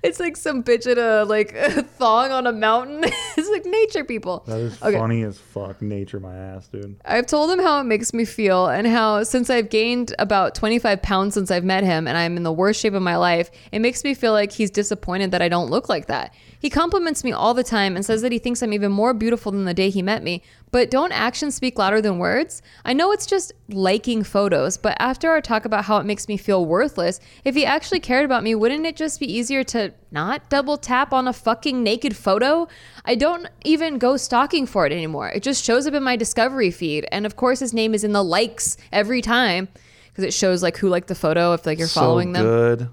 it's 0.01 0.19
like 0.19 0.35
some 0.35 0.63
bitch 0.63 0.87
in 0.87 0.97
a 0.97 1.23
like 1.25 1.53
a 1.53 1.83
thong 1.83 2.31
on 2.31 2.47
a 2.47 2.51
mountain. 2.51 3.03
it's 3.37 3.49
like 3.49 3.65
nature 3.65 4.03
people. 4.03 4.43
That 4.47 4.59
is 4.59 4.81
Okay. 4.81 4.97
funny 4.97 5.21
as 5.23 5.37
fuck. 5.37 5.81
Nature 5.81 6.19
my 6.19 6.35
ass, 6.35 6.67
dude. 6.67 6.95
I've 7.05 7.27
told 7.27 7.51
him 7.51 7.59
how 7.59 7.79
it 7.81 7.83
makes 7.83 8.11
me 8.13 8.25
feel 8.25 8.67
and 8.67 8.87
how 8.87 9.23
since 9.23 9.49
I've 9.49 9.69
gained 9.69 10.15
about 10.17 10.55
25 10.55 11.01
pounds 11.01 11.33
since 11.35 11.51
I've 11.51 11.63
met 11.65 11.83
him 11.83 12.07
and 12.07 12.17
I'm 12.17 12.37
in 12.37 12.43
the 12.43 12.51
worst 12.53 12.79
shape 12.81 12.93
of 12.93 13.03
my 13.03 13.17
life, 13.17 13.51
it 13.71 13.79
makes 13.79 14.03
me 14.03 14.13
feel 14.15 14.31
like 14.31 14.51
he's 14.51 14.71
disappointed 14.71 15.31
that 15.31 15.41
I 15.43 15.49
don't 15.49 15.69
look 15.69 15.89
like 15.89 16.07
that. 16.07 16.33
He 16.61 16.69
compliments 16.69 17.23
me 17.23 17.31
all 17.31 17.55
the 17.55 17.63
time 17.63 17.95
and 17.95 18.05
says 18.05 18.21
that 18.21 18.31
he 18.31 18.37
thinks 18.37 18.61
I'm 18.61 18.71
even 18.71 18.91
more 18.91 19.15
beautiful 19.15 19.51
than 19.51 19.65
the 19.65 19.73
day 19.73 19.89
he 19.89 20.03
met 20.03 20.21
me. 20.21 20.43
But 20.69 20.91
don't 20.91 21.11
actions 21.11 21.55
speak 21.55 21.79
louder 21.79 22.01
than 22.01 22.19
words? 22.19 22.61
I 22.85 22.93
know 22.93 23.11
it's 23.11 23.25
just 23.25 23.51
liking 23.67 24.21
photos, 24.23 24.77
but 24.77 24.95
after 24.99 25.31
our 25.31 25.41
talk 25.41 25.65
about 25.65 25.85
how 25.85 25.97
it 25.97 26.05
makes 26.05 26.27
me 26.27 26.37
feel 26.37 26.63
worthless, 26.63 27.19
if 27.43 27.55
he 27.55 27.65
actually 27.65 27.99
cared 27.99 28.25
about 28.25 28.43
me, 28.43 28.53
wouldn't 28.53 28.85
it 28.85 28.95
just 28.95 29.19
be 29.19 29.25
easier 29.25 29.63
to 29.65 29.91
not 30.11 30.49
double 30.49 30.77
tap 30.77 31.13
on 31.13 31.27
a 31.27 31.33
fucking 31.33 31.81
naked 31.81 32.15
photo? 32.15 32.67
I 33.05 33.15
don't 33.15 33.47
even 33.65 33.97
go 33.97 34.15
stalking 34.15 34.67
for 34.67 34.85
it 34.85 34.91
anymore. 34.91 35.29
It 35.29 35.41
just 35.41 35.65
shows 35.65 35.87
up 35.87 35.95
in 35.95 36.03
my 36.03 36.15
discovery 36.15 36.69
feed. 36.69 37.07
And 37.11 37.25
of 37.25 37.35
course, 37.35 37.59
his 37.59 37.73
name 37.73 37.95
is 37.95 38.03
in 38.03 38.11
the 38.11 38.23
likes 38.23 38.77
every 38.91 39.23
time 39.23 39.67
because 40.09 40.23
it 40.25 40.33
shows 40.33 40.61
like 40.61 40.77
who 40.77 40.89
liked 40.89 41.07
the 41.07 41.15
photo 41.15 41.53
if 41.53 41.65
like 41.65 41.79
you're 41.79 41.87
following 41.87 42.35
so 42.35 42.43
them. 42.43 42.45
good. 42.45 42.89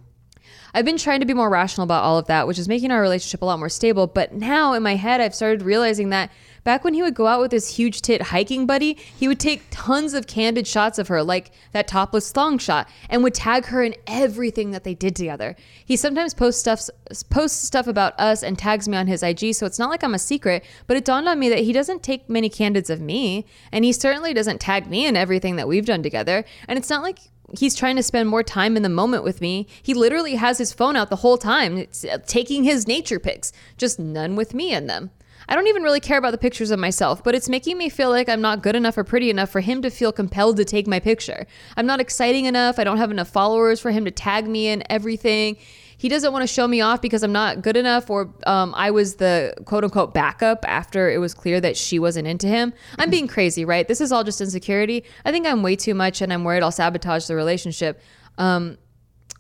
I've 0.75 0.85
been 0.85 0.99
trying 0.99 1.21
to 1.21 1.27
be 1.27 1.35
more 1.35 1.51
rational 1.51 1.85
about 1.85 2.05
all 2.05 2.19
of 2.19 2.27
that, 2.27 2.47
which 2.47 2.59
is 2.59 2.69
making 2.69 2.91
our 2.91 3.01
relationship 3.01 3.43
a 3.43 3.45
lot 3.45 3.59
more 3.59 3.69
stable. 3.69 4.07
But 4.07 4.33
now 4.33 4.73
in 4.75 4.83
my 4.83 4.97
head, 4.97 5.21
I've 5.21 5.35
started 5.35 5.63
realizing 5.63 6.11
that 6.11 6.31
back 6.65 6.85
when 6.85 6.93
he 6.95 7.03
would 7.03 7.15
go 7.15 7.27
out 7.27 7.41
with 7.41 7.53
his 7.53 7.77
huge 7.77 8.03
tit 8.03 8.21
hiking 8.21 8.67
buddy, 8.67 8.93
he 8.95 9.27
would 9.27 9.41
take 9.41 9.63
tons 9.71 10.13
of 10.13 10.27
candid 10.27 10.67
shots 10.67 10.99
of 10.99 11.09
her, 11.09 11.23
like 11.23 11.51
that 11.73 11.89
topless 11.89 12.31
thong 12.31 12.59
shot, 12.59 12.89
and 13.09 13.23
would 13.23 13.35
tag 13.35 13.67
her 13.67 13.83
in 13.83 13.95
everything 14.07 14.71
that 14.73 14.85
they 14.85 14.95
did 14.95 15.17
together. 15.17 15.57
He 15.85 15.97
sometimes 15.97 16.35
posts 16.35 16.61
stuff 16.61 16.83
posts 17.31 17.67
stuff 17.67 17.87
about 17.87 18.19
us 18.21 18.43
and 18.43 18.59
tags 18.59 18.87
me 18.87 18.97
on 18.97 19.07
his 19.07 19.23
IG, 19.23 19.55
so 19.55 19.65
it's 19.65 19.79
not 19.79 19.91
like 19.91 20.05
I'm 20.05 20.15
a 20.15 20.19
secret. 20.19 20.65
But 20.87 20.99
it 20.99 21.05
dawned 21.05 21.29
on 21.29 21.39
me 21.39 21.49
that 21.49 21.61
he 21.61 21.73
doesn't 21.73 22.03
take 22.03 22.29
many 22.29 22.49
candids 22.51 22.91
of 22.91 23.01
me, 23.01 23.47
and 23.73 23.85
he 23.85 23.93
certainly 23.93 24.35
doesn't 24.35 24.61
tag 24.61 24.89
me 24.89 25.07
in 25.07 25.17
everything 25.17 25.57
that 25.57 25.69
we've 25.69 25.87
done 25.87 26.03
together. 26.03 26.45
And 26.69 26.79
it's 26.79 26.91
not 26.91 27.03
like 27.03 27.19
he's 27.57 27.75
trying 27.75 27.97
to 27.97 28.03
spend 28.03 28.29
more 28.29 28.43
time 28.43 28.77
in 28.77 28.83
the 28.83 28.89
moment 28.89 29.25
with 29.25 29.41
me. 29.41 29.67
He 29.83 29.95
literally 29.95 30.35
has 30.35 30.59
his 30.59 30.73
phone 30.73 30.97
out 30.97 31.11
the 31.11 31.17
whole 31.17 31.39
time, 31.39 31.79
it's, 31.79 32.05
uh, 32.05 32.19
taking 32.27 32.65
his 32.65 32.87
nature 32.87 33.19
pics, 33.19 33.53
just 33.77 33.99
none 33.99 34.37
with 34.37 34.55
me 34.55 34.73
in 34.73 34.87
them. 34.87 35.11
I 35.49 35.55
don't 35.55 35.69
even 35.69 35.83
really 35.83 36.01
care 36.01 36.19
about 36.19 36.33
the 36.33 36.39
pictures 36.39 36.71
of 36.71 36.79
myself, 36.79 37.25
but 37.25 37.35
it's 37.35 37.49
making 37.49 37.79
me 37.79 37.89
feel 37.89 38.11
like 38.11 38.29
I'm 38.29 38.43
not 38.43 38.63
good 38.63 38.77
enough 38.77 38.99
or 38.99 39.05
pretty 39.05 39.31
enough 39.31 39.49
for 39.49 39.61
him 39.61 39.81
to 39.81 39.89
feel 39.89 40.13
compelled 40.13 40.59
to 40.59 40.65
take 40.65 40.87
my 40.87 41.01
picture. 41.01 41.47
I'm 41.75 41.87
not 41.87 42.01
exciting 42.01 42.45
enough. 42.45 42.79
I 42.79 42.85
don't 42.85 42.99
have 42.99 43.11
enough 43.11 43.29
followers 43.29 43.81
for 43.81 43.91
him 43.91 44.05
to 44.05 44.11
tag 44.11 44.47
me 44.47 44.69
in 44.69 44.83
everything. 44.91 45.57
He 45.99 46.09
doesn't 46.09 46.33
want 46.33 46.45
to 46.45 46.47
show 46.47 46.67
me 46.67 46.81
off 46.81 47.03
because 47.03 47.25
I'm 47.25 47.33
not 47.33 47.61
good 47.61 47.77
enough, 47.77 48.09
or 48.09 48.33
um, 48.47 48.73
I 48.77 48.93
was 48.93 49.17
the 49.17 49.53
quote 49.67 49.83
unquote 49.83 50.15
backup 50.15 50.65
after 50.67 51.11
it 51.11 51.19
was 51.19 51.35
clear 51.35 51.61
that 51.61 51.77
she 51.77 51.99
wasn't 51.99 52.29
into 52.29 52.47
him. 52.47 52.73
I'm 52.99 53.11
being 53.11 53.27
crazy, 53.27 53.65
right? 53.65 53.87
This 53.87 54.01
is 54.01 54.13
all 54.13 54.23
just 54.23 54.41
insecurity. 54.41 55.05
I 55.25 55.33
think 55.33 55.47
I'm 55.47 55.63
way 55.63 55.75
too 55.75 55.95
much 55.95 56.23
and 56.23 56.33
I'm 56.33 56.45
worried 56.45 56.63
I'll 56.63 56.71
sabotage 56.71 57.27
the 57.27 57.35
relationship. 57.35 58.01
Um, 58.39 58.79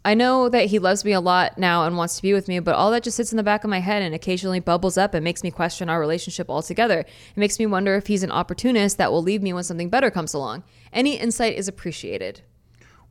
I 0.05 0.15
know 0.15 0.49
that 0.49 0.67
he 0.67 0.79
loves 0.79 1.05
me 1.05 1.13
a 1.13 1.21
lot 1.21 1.59
now 1.59 1.85
and 1.85 1.97
wants 1.97 2.17
to 2.17 2.23
be 2.23 2.33
with 2.33 2.49
me, 2.49 2.59
but 2.61 2.75
all 2.75 2.91
that 2.93 3.03
just 3.03 3.17
sits 3.17 3.33
in 3.33 3.37
the 3.37 3.43
back 3.43 3.63
of 3.63 3.71
my 3.71 3.81
head 3.81 4.03
and 4.03 4.15
occasionally 4.15 4.59
bubbles 4.59 4.97
up 4.97 5.13
and 5.15 5.23
makes 5.23 5.43
me 5.43 5.51
question 5.51 5.89
our 5.89 6.01
relationship 6.01 6.49
altogether. 6.49 7.01
It 7.01 7.37
makes 7.37 7.59
me 7.59 7.67
wonder 7.67 7.95
if 7.95 8.07
he's 8.07 8.23
an 8.23 8.31
opportunist 8.31 8.97
that 8.99 9.13
will 9.13 9.23
leave 9.23 9.43
me 9.43 9.53
when 9.53 9.65
something 9.65 9.91
better 9.91 10.11
comes 10.11 10.35
along. 10.35 10.65
Any 10.93 11.19
insight 11.19 11.57
is 11.57 11.69
appreciated. 11.69 12.43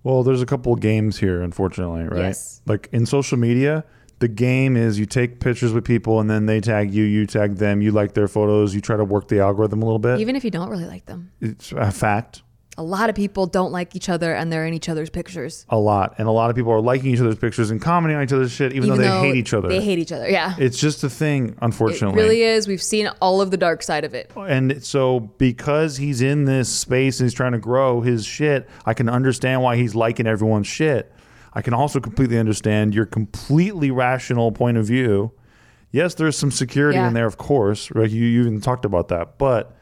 Well, 0.03 0.23
there's 0.23 0.41
a 0.41 0.45
couple 0.45 0.73
of 0.73 0.79
games 0.79 1.17
here, 1.17 1.41
unfortunately, 1.41 2.03
right? 2.03 2.27
Yes. 2.27 2.61
Like 2.65 2.89
in 2.91 3.05
social 3.05 3.37
media, 3.37 3.83
the 4.19 4.27
game 4.27 4.77
is 4.77 4.97
you 4.97 5.05
take 5.05 5.39
pictures 5.39 5.73
with 5.73 5.85
people 5.85 6.19
and 6.19 6.29
then 6.29 6.45
they 6.45 6.61
tag 6.61 6.93
you, 6.93 7.03
you 7.03 7.25
tag 7.25 7.55
them, 7.55 7.81
you 7.81 7.91
like 7.91 8.13
their 8.13 8.27
photos, 8.27 8.73
you 8.73 8.81
try 8.81 8.97
to 8.97 9.03
work 9.05 9.27
the 9.27 9.39
algorithm 9.39 9.81
a 9.81 9.85
little 9.85 9.99
bit. 9.99 10.19
Even 10.19 10.35
if 10.35 10.43
you 10.43 10.51
don't 10.51 10.69
really 10.69 10.85
like 10.85 11.05
them. 11.05 11.31
it's 11.41 11.71
a 11.73 11.91
fact. 11.91 12.41
A 12.79 12.83
lot 12.83 13.09
of 13.09 13.15
people 13.15 13.47
don't 13.47 13.71
like 13.71 13.95
each 13.95 14.07
other 14.07 14.35
and 14.35 14.51
they're 14.51 14.65
in 14.67 14.73
each 14.73 14.87
other's 14.87 15.09
pictures. 15.09 15.65
A 15.69 15.77
lot. 15.77 16.13
And 16.19 16.27
a 16.27 16.31
lot 16.31 16.51
of 16.51 16.55
people 16.55 16.71
are 16.71 16.79
liking 16.79 17.11
each 17.11 17.19
other's 17.19 17.37
pictures 17.39 17.71
and 17.71 17.81
commenting 17.81 18.17
on 18.17 18.23
each 18.23 18.33
other's 18.33 18.51
shit, 18.51 18.71
even, 18.73 18.89
though 18.89 18.97
they 18.97 19.07
hate 19.07 19.35
each 19.35 19.53
other. 19.53 19.67
They 19.67 19.81
hate 19.81 19.97
each 19.97 20.11
other. 20.11 20.29
Yeah. 20.29 20.53
it's 20.59 20.77
just 20.79 21.03
a 21.03 21.09
thing, 21.09 21.55
unfortunately. 21.61 22.19
It 22.19 22.23
really 22.23 22.41
is. 22.43 22.67
We've 22.67 22.81
seen 22.81 23.09
all 23.19 23.41
of 23.41 23.49
the 23.49 23.57
dark 23.57 23.81
side 23.81 24.03
of 24.03 24.13
it. 24.13 24.31
And 24.35 24.83
so, 24.83 25.21
because 25.21 25.97
he's 25.97 26.21
in 26.21 26.45
this 26.45 26.69
space 26.69 27.19
and 27.19 27.25
he's 27.25 27.33
trying 27.33 27.53
to 27.53 27.57
grow 27.57 28.01
his 28.01 28.25
shit, 28.25 28.69
I 28.85 28.93
can 28.93 29.09
understand 29.09 29.63
why 29.63 29.75
he's 29.77 29.95
liking 29.95 30.27
everyone's 30.27 30.67
shit. 30.67 31.11
I 31.53 31.63
can 31.63 31.73
also 31.73 31.99
completely 31.99 32.37
understand 32.37 32.93
your 32.93 33.07
completely 33.07 33.89
rational 33.89 34.51
point 34.51 34.77
of 34.77 34.85
view. 34.85 35.31
Yes, 35.91 36.13
there's 36.13 36.37
some 36.37 36.51
security 36.51 36.99
Yeah. 36.99 37.07
in 37.07 37.15
there, 37.15 37.25
of 37.25 37.37
course. 37.37 37.89
Right? 37.95 38.09
You, 38.09 38.23
you 38.23 38.41
even 38.41 38.61
talked 38.61 38.85
about 38.85 39.07
that, 39.07 39.39
but 39.39 39.75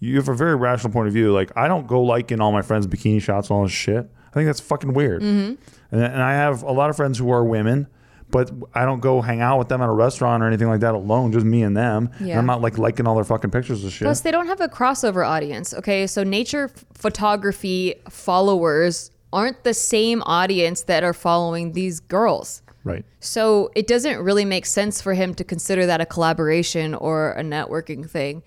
you 0.00 0.16
have 0.16 0.28
a 0.28 0.34
very 0.34 0.54
rational 0.56 0.92
point 0.92 1.08
of 1.08 1.12
view. 1.14 1.32
Like, 1.32 1.50
I 1.56 1.68
don't 1.68 1.86
go 1.86 2.02
liking 2.02 2.40
all 2.40 2.52
my 2.52 2.62
friends' 2.62 2.86
bikini 2.86 3.20
shots 3.20 3.50
and 3.50 3.56
all 3.56 3.62
this 3.64 3.72
shit. 3.72 4.08
I 4.28 4.30
think 4.32 4.46
that's 4.46 4.60
fucking 4.60 4.92
weird. 4.92 5.22
Mm-hmm. 5.22 5.54
And, 5.94 6.02
and 6.02 6.22
I 6.22 6.32
have 6.34 6.62
a 6.62 6.72
lot 6.72 6.90
of 6.90 6.96
friends 6.96 7.18
who 7.18 7.30
are 7.30 7.42
women, 7.44 7.88
but 8.30 8.50
I 8.74 8.84
don't 8.84 9.00
go 9.00 9.22
hang 9.22 9.40
out 9.40 9.58
with 9.58 9.68
them 9.68 9.80
at 9.80 9.88
a 9.88 9.92
restaurant 9.92 10.42
or 10.42 10.46
anything 10.46 10.68
like 10.68 10.80
that 10.80 10.94
alone. 10.94 11.32
Just 11.32 11.46
me 11.46 11.62
and 11.62 11.76
them. 11.76 12.10
And 12.18 12.28
Yeah. 12.28 12.38
I'm 12.38 12.46
not 12.46 12.60
like 12.60 12.76
liking 12.78 13.06
all 13.06 13.14
their 13.14 13.24
fucking 13.24 13.50
pictures 13.50 13.84
of 13.84 13.92
shit. 13.92 14.04
Plus, 14.04 14.20
they 14.20 14.30
don't 14.30 14.46
have 14.46 14.60
a 14.60 14.68
crossover 14.68 15.26
audience. 15.26 15.72
Okay, 15.74 16.06
so 16.06 16.22
nature 16.22 16.70
photography 16.92 17.94
followers 18.08 19.10
aren't 19.32 19.64
the 19.64 19.74
same 19.74 20.22
audience 20.22 20.82
that 20.82 21.02
are 21.02 21.12
following 21.12 21.72
these 21.72 22.00
girls. 22.00 22.62
Right. 22.84 23.04
So 23.20 23.70
it 23.74 23.86
doesn't 23.86 24.18
really 24.20 24.44
make 24.44 24.64
sense 24.64 25.02
for 25.02 25.14
him 25.14 25.34
to 25.34 25.44
consider 25.44 25.84
that 25.86 26.00
a 26.00 26.06
collaboration 26.06 26.94
or 26.94 27.32
a 27.32 27.42
networking 27.42 28.08
thing, 28.08 28.42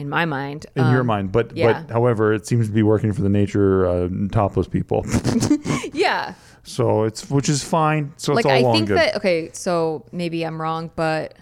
in 0.00 0.08
my 0.08 0.24
mind. 0.24 0.66
In 0.76 0.90
your 0.90 1.00
Um, 1.00 1.06
mind, 1.06 1.32
but 1.32 1.56
yeah. 1.56 1.82
but 1.82 1.92
however, 1.92 2.32
it 2.32 2.46
seems 2.46 2.66
to 2.68 2.72
be 2.72 2.82
working 2.82 3.12
for 3.12 3.22
the 3.22 3.28
nature 3.28 3.86
uh, 3.86 4.08
topless 4.32 4.66
people. 4.68 5.04
Yeah. 5.92 6.34
so 6.62 7.04
it's 7.04 7.28
which 7.30 7.48
is 7.48 7.62
fine. 7.64 8.12
So 8.16 8.32
like 8.34 8.44
it's 8.44 8.64
all 8.64 8.70
I 8.70 8.72
think 8.72 8.88
good. 8.88 8.98
that 8.98 9.16
okay, 9.16 9.50
so 9.52 10.04
maybe 10.12 10.44
I'm 10.44 10.60
wrong, 10.60 10.90
but 10.96 11.34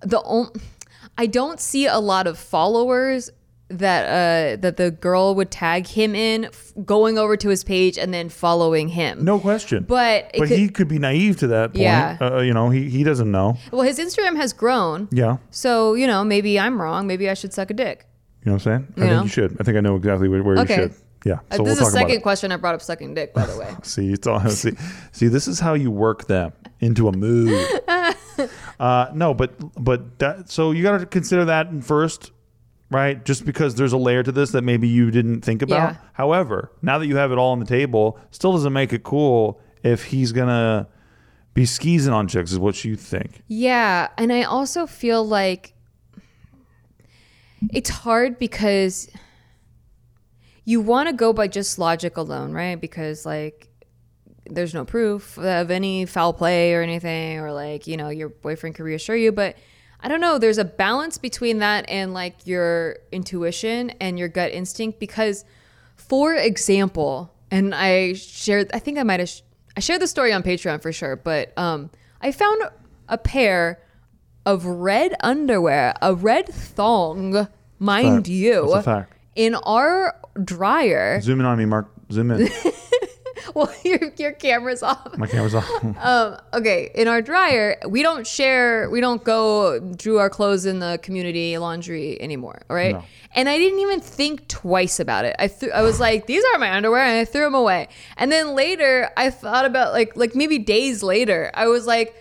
the 0.00 0.22
only. 0.22 0.50
I 1.18 1.26
don't 1.26 1.58
see 1.60 1.86
a 1.86 1.98
lot 1.98 2.26
of 2.26 2.38
followers 2.38 3.30
that 3.68 4.04
uh 4.06 4.56
that 4.60 4.76
the 4.76 4.92
girl 4.92 5.34
would 5.34 5.50
tag 5.50 5.88
him 5.88 6.14
in 6.14 6.44
f- 6.44 6.72
going 6.84 7.18
over 7.18 7.36
to 7.36 7.48
his 7.48 7.64
page 7.64 7.98
and 7.98 8.14
then 8.14 8.28
following 8.28 8.88
him. 8.88 9.24
no 9.24 9.40
question. 9.40 9.82
But 9.88 10.30
but 10.38 10.48
could- 10.48 10.58
he 10.58 10.68
could 10.68 10.86
be 10.88 10.98
naive 11.00 11.38
to 11.38 11.48
that 11.48 11.70
point. 11.72 11.82
Yeah. 11.82 12.16
Uh, 12.20 12.38
you 12.42 12.54
know, 12.54 12.70
he 12.70 12.88
he 12.88 13.02
doesn't 13.02 13.30
know. 13.30 13.56
Well, 13.72 13.82
his 13.82 13.98
Instagram 13.98 14.36
has 14.36 14.52
grown. 14.52 15.08
Yeah. 15.10 15.38
So, 15.50 15.94
you 15.94 16.06
know, 16.06 16.22
maybe 16.22 16.60
I'm 16.60 16.80
wrong. 16.80 17.06
Maybe 17.08 17.28
I 17.28 17.34
should 17.34 17.52
suck 17.52 17.70
a 17.70 17.74
dick. 17.74 18.06
You 18.44 18.52
know 18.52 18.56
what 18.58 18.66
I'm 18.68 18.84
saying? 18.86 18.94
I 18.96 19.00
You 19.00 19.06
think 19.10 19.22
you 19.24 19.28
should. 19.30 19.56
I 19.60 19.64
think 19.64 19.76
I 19.76 19.80
know 19.80 19.96
exactly 19.96 20.28
where, 20.28 20.42
where 20.44 20.58
Okay. 20.60 20.76
you 20.76 20.82
should. 20.82 20.94
Yeah. 21.24 21.32
Uh, 21.50 21.56
So 21.56 21.62
this 21.64 21.78
we'll 21.80 21.88
is 21.88 21.92
the 21.92 21.98
second 21.98 22.20
question 22.20 22.52
I 22.52 22.56
brought 22.58 22.76
up 22.76 22.82
sucking 22.82 23.14
dick, 23.14 23.34
by 23.34 23.46
the 23.46 23.58
way. 23.58 23.74
See, 23.82 24.12
it's 24.12 24.28
all 24.28 24.38
see, 24.48 24.74
see. 25.10 25.26
This 25.26 25.48
is 25.48 25.58
how 25.58 25.74
you 25.74 25.90
work 25.90 26.28
them 26.28 26.52
into 26.78 27.08
a 27.08 27.12
mood. 27.12 27.66
uh, 28.78 29.06
no, 29.12 29.34
but 29.34 29.54
but 29.82 30.18
that 30.20 30.48
so 30.50 30.70
you 30.70 30.84
got 30.84 30.98
to 30.98 31.06
consider 31.06 31.44
that 31.46 31.82
first, 31.82 32.30
right? 32.90 33.24
Just 33.24 33.44
because 33.44 33.74
there's 33.74 33.92
a 33.92 33.98
layer 33.98 34.22
to 34.22 34.32
this 34.32 34.52
that 34.52 34.62
maybe 34.62 34.88
you 34.88 35.10
didn't 35.10 35.42
think 35.42 35.62
about. 35.62 35.92
Yeah. 35.92 35.96
However, 36.12 36.72
now 36.82 36.98
that 36.98 37.06
you 37.06 37.16
have 37.16 37.32
it 37.32 37.38
all 37.38 37.52
on 37.52 37.60
the 37.60 37.66
table, 37.66 38.18
still 38.30 38.52
doesn't 38.52 38.72
make 38.72 38.92
it 38.92 39.02
cool 39.02 39.60
if 39.82 40.04
he's 40.04 40.32
gonna 40.32 40.88
be 41.54 41.64
skeezing 41.64 42.12
on 42.12 42.28
chicks. 42.28 42.52
Is 42.52 42.58
what 42.58 42.84
you 42.84 42.96
think? 42.96 43.42
Yeah, 43.48 44.08
and 44.18 44.32
I 44.32 44.42
also 44.42 44.86
feel 44.86 45.26
like 45.26 45.74
it's 47.72 47.90
hard 47.90 48.38
because 48.38 49.08
you 50.64 50.80
want 50.80 51.08
to 51.08 51.12
go 51.12 51.32
by 51.32 51.48
just 51.48 51.78
logic 51.78 52.16
alone, 52.16 52.52
right? 52.52 52.80
Because 52.80 53.24
like 53.24 53.68
there's 54.48 54.74
no 54.74 54.84
proof 54.84 55.38
of 55.38 55.70
any 55.70 56.06
foul 56.06 56.32
play 56.32 56.74
or 56.74 56.82
anything 56.82 57.38
or 57.38 57.52
like, 57.52 57.86
you 57.86 57.96
know, 57.96 58.08
your 58.08 58.28
boyfriend 58.28 58.74
could 58.74 58.84
reassure 58.84 59.16
you, 59.16 59.32
but 59.32 59.56
I 60.06 60.08
don't 60.08 60.20
know, 60.20 60.38
there's 60.38 60.58
a 60.58 60.64
balance 60.64 61.18
between 61.18 61.58
that 61.58 61.84
and 61.88 62.14
like 62.14 62.46
your 62.46 62.98
intuition 63.10 63.90
and 64.00 64.16
your 64.16 64.28
gut 64.28 64.52
instinct 64.52 65.00
because 65.00 65.44
for 65.96 66.32
example, 66.32 67.34
and 67.50 67.74
I 67.74 68.12
shared 68.12 68.70
I 68.72 68.78
think 68.78 68.98
I 68.98 69.02
might 69.02 69.18
have 69.18 69.28
sh- 69.28 69.40
I 69.76 69.80
shared 69.80 70.00
the 70.00 70.06
story 70.06 70.32
on 70.32 70.44
Patreon 70.44 70.80
for 70.80 70.92
sure, 70.92 71.16
but 71.16 71.52
um 71.58 71.90
I 72.20 72.30
found 72.30 72.62
a 73.08 73.18
pair 73.18 73.80
of 74.44 74.64
red 74.64 75.16
underwear, 75.24 75.92
a 76.00 76.14
red 76.14 76.46
thong, 76.50 77.48
mind 77.80 78.16
Fact. 78.18 78.28
you, 78.28 78.60
That's 78.62 78.74
a 78.74 78.82
fact. 78.84 79.12
in 79.34 79.56
our 79.56 80.14
dryer. 80.44 81.20
Zoom 81.20 81.40
in 81.40 81.46
on 81.46 81.58
me, 81.58 81.64
Mark. 81.64 81.90
Zoom 82.12 82.30
in. 82.30 82.46
Well, 83.54 83.72
your 83.84 84.00
your 84.16 84.32
camera's 84.32 84.82
off. 84.82 85.16
My 85.16 85.26
camera's 85.26 85.54
off. 85.54 85.68
Um, 86.00 86.36
okay, 86.52 86.90
in 86.94 87.08
our 87.08 87.22
dryer, 87.22 87.76
we 87.88 88.02
don't 88.02 88.26
share, 88.26 88.90
we 88.90 89.00
don't 89.00 89.22
go 89.24 89.78
drew 89.80 90.18
our 90.18 90.28
clothes 90.30 90.66
in 90.66 90.78
the 90.78 90.98
community 91.02 91.56
laundry 91.58 92.20
anymore. 92.20 92.62
All 92.68 92.76
right, 92.76 92.94
No. 92.94 93.04
and 93.34 93.48
I 93.48 93.56
didn't 93.58 93.78
even 93.80 94.00
think 94.00 94.48
twice 94.48 95.00
about 95.00 95.24
it. 95.24 95.36
I 95.38 95.48
th- 95.48 95.72
I 95.72 95.82
was 95.82 96.00
like, 96.00 96.26
these 96.26 96.42
are 96.52 96.58
my 96.58 96.74
underwear, 96.74 97.02
and 97.04 97.18
I 97.18 97.24
threw 97.24 97.42
them 97.44 97.54
away. 97.54 97.88
And 98.16 98.30
then 98.32 98.54
later, 98.54 99.10
I 99.16 99.30
thought 99.30 99.64
about 99.64 99.92
like 99.92 100.16
like 100.16 100.34
maybe 100.34 100.58
days 100.58 101.02
later, 101.02 101.50
I 101.54 101.66
was 101.68 101.86
like, 101.86 102.14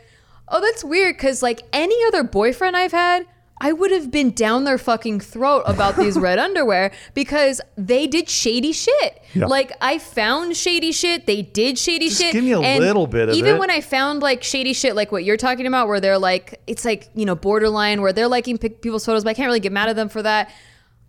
oh, 0.48 0.62
that's 0.62 0.84
weird 0.84 1.16
because 1.18 1.42
like 1.44 1.62
any 1.74 1.98
other 2.08 2.24
boyfriend 2.24 2.78
I've 2.78 2.92
had. 2.92 3.26
I 3.62 3.72
would 3.72 3.92
have 3.92 4.12
been 4.12 4.32
down 4.32 4.66
their 4.66 4.78
fucking 4.78 5.22
throat 5.22 5.64
about 5.66 5.96
these 5.96 6.18
red 6.18 6.40
underwear 6.48 6.92
because 7.14 7.62
they 7.78 8.06
did 8.06 8.30
shady 8.30 8.74
shit. 8.74 9.24
Yeah. 9.34 9.46
Like 9.46 9.72
I 9.80 9.98
found 9.98 10.58
shady 10.58 10.92
shit, 10.92 11.26
they 11.26 11.42
did 11.42 11.78
shady 11.78 12.10
Just 12.10 12.22
shit. 12.22 12.34
give 12.34 12.44
me 12.44 12.52
a 12.52 12.60
and 12.60 12.84
little 12.84 13.08
bit 13.08 13.30
of 13.30 13.36
even 13.36 13.56
it. 13.56 13.60
when 13.60 13.72
I 13.72 13.80
found 13.82 14.22
like 14.22 14.44
shady 14.44 14.74
shit, 14.74 14.96
like 14.96 15.12
what 15.12 15.24
you're 15.24 15.38
talking 15.38 15.68
about, 15.68 15.88
where 15.88 16.00
they're 16.02 16.18
like, 16.20 16.62
it's 16.68 16.84
like 16.84 17.10
you 17.16 17.26
know 17.26 17.36
borderline, 17.36 18.02
where 18.02 18.12
they're 18.14 18.28
liking 18.28 18.58
people's 18.58 19.06
photos, 19.06 19.24
but 19.24 19.30
I 19.30 19.34
can't 19.34 19.48
really 19.48 19.62
get 19.62 19.72
mad 19.72 19.90
at 19.90 19.96
them 19.96 20.10
for 20.10 20.22
that. 20.22 20.52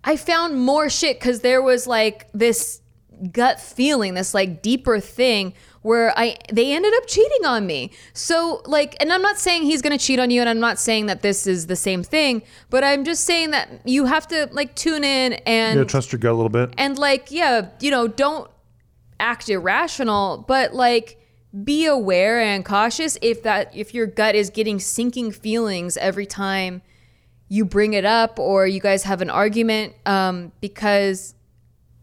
I 0.05 0.17
found 0.17 0.61
more 0.61 0.89
shit 0.89 1.19
because 1.19 1.41
there 1.41 1.61
was 1.63 1.89
like 1.89 2.29
this 2.33 2.81
gut 3.33 3.61
feeling, 3.61 4.15
this 4.15 4.35
like 4.35 4.63
deeper 4.63 5.01
thing 5.01 5.53
where 5.87 6.13
I 6.19 6.37
they 6.53 6.73
ended 6.73 6.93
up 6.97 7.07
cheating 7.07 7.45
on 7.47 7.65
me. 7.65 7.93
So 8.13 8.61
like, 8.67 8.97
and 8.99 9.13
I'm 9.13 9.23
not 9.23 9.39
saying 9.39 9.63
he's 9.63 9.83
gonna 9.83 9.97
cheat 9.97 10.19
on 10.19 10.31
you, 10.33 10.41
and 10.41 10.51
I'm 10.51 10.59
not 10.59 10.81
saying 10.81 11.07
that 11.07 11.23
this 11.23 11.47
is 11.47 11.69
the 11.69 11.77
same 11.77 12.03
thing, 12.03 12.43
but 12.71 12.83
I'm 12.83 13.05
just 13.05 13.23
saying 13.23 13.53
that 13.53 13.71
you 13.85 14.07
have 14.07 14.27
to 14.29 14.49
like 14.51 14.75
tune 14.75 15.05
in 15.05 15.35
and 15.47 15.79
yeah, 15.79 15.85
trust 15.85 16.11
your 16.11 16.19
gut 16.19 16.33
a 16.33 16.35
little 16.35 16.51
bit. 16.51 16.75
and 16.77 16.99
like 16.99 17.31
yeah 17.31 17.69
you 17.81 17.93
know 17.93 18.09
don't 18.09 18.51
act 19.21 19.49
irrational 19.49 20.45
but 20.49 20.75
like 20.75 21.19
be 21.65 21.87
aware 21.87 22.41
and 22.41 22.65
cautious 22.65 23.17
if 23.23 23.45
that 23.45 23.75
if 23.75 23.95
your 23.95 24.07
gut 24.07 24.35
is 24.35 24.51
getting 24.51 24.81
sinking 24.81 25.31
feelings 25.31 25.97
every 25.97 26.27
time 26.27 26.83
you 27.49 27.65
bring 27.65 27.95
it 27.95 28.05
up 28.05 28.39
or 28.39 28.67
you 28.67 28.81
guys 28.81 29.05
have 29.05 29.23
an 29.23 29.31
argument 29.31 29.95
um, 30.05 30.53
because 30.61 31.35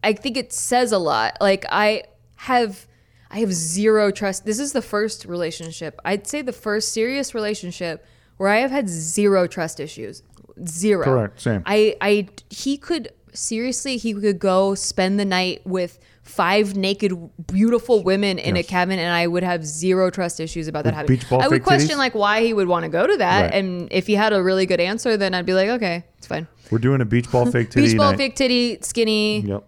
i 0.02 0.12
think 0.12 0.36
it 0.36 0.52
says 0.52 0.90
a 0.90 0.98
lot 0.98 1.36
like 1.40 1.64
i 1.70 2.02
have 2.36 2.86
i 3.34 3.38
have 3.40 3.52
zero 3.52 4.10
trust 4.10 4.44
this 4.46 4.58
is 4.58 4.72
the 4.72 4.80
first 4.82 5.24
relationship 5.26 6.00
i'd 6.06 6.26
say 6.26 6.40
the 6.42 6.52
first 6.52 6.92
serious 6.92 7.34
relationship 7.34 8.06
where 8.38 8.48
i 8.48 8.56
have 8.58 8.70
had 8.70 8.88
zero 8.88 9.46
trust 9.46 9.78
issues 9.80 10.22
zero 10.66 11.04
Correct, 11.04 11.40
same. 11.40 11.62
I, 11.66 11.96
I, 12.00 12.28
he 12.48 12.76
could 12.78 13.08
seriously, 13.32 13.96
he 13.96 14.14
could 14.14 14.38
go 14.38 14.76
spend 14.76 15.18
the 15.18 15.24
night 15.24 15.62
with 15.66 15.98
five 16.22 16.76
naked, 16.76 17.12
beautiful 17.48 18.04
women 18.04 18.38
in 18.38 18.54
Yes. 18.54 18.64
a 18.64 18.68
cabin, 18.68 19.00
and 19.00 19.12
I 19.12 19.26
would 19.26 19.42
have 19.42 19.66
zero 19.66 20.10
trust 20.10 20.38
issues 20.38 20.68
about 20.68 20.84
that 20.84 20.94
happening. 20.94 21.18
beach 21.18 21.28
ball 21.28 21.42
I 21.42 21.48
would 21.48 21.64
question 21.64 21.96
titties? 21.96 21.98
like 21.98 22.14
why 22.14 22.42
he 22.42 22.54
would 22.54 22.68
want 22.68 22.84
to 22.84 22.88
go 22.88 23.04
to 23.04 23.16
that, 23.16 23.42
Right. 23.50 23.54
and 23.54 23.88
if 23.90 24.06
he 24.06 24.14
had 24.14 24.32
a 24.32 24.40
really 24.40 24.64
good 24.64 24.78
answer, 24.78 25.16
then 25.16 25.34
I'd 25.34 25.44
be 25.44 25.54
like, 25.54 25.68
okay, 25.70 26.04
it's 26.18 26.28
fine. 26.28 26.46
We're 26.70 26.78
doing 26.78 27.00
a 27.00 27.04
beach 27.04 27.28
ball 27.32 27.46
fake 27.50 27.70
titty 27.70 27.88
Beach 27.88 27.96
ball, 27.96 28.10
night. 28.10 28.18
fake 28.18 28.36
titty, 28.36 28.78
skinny 28.82 29.40
Yep. 29.40 29.64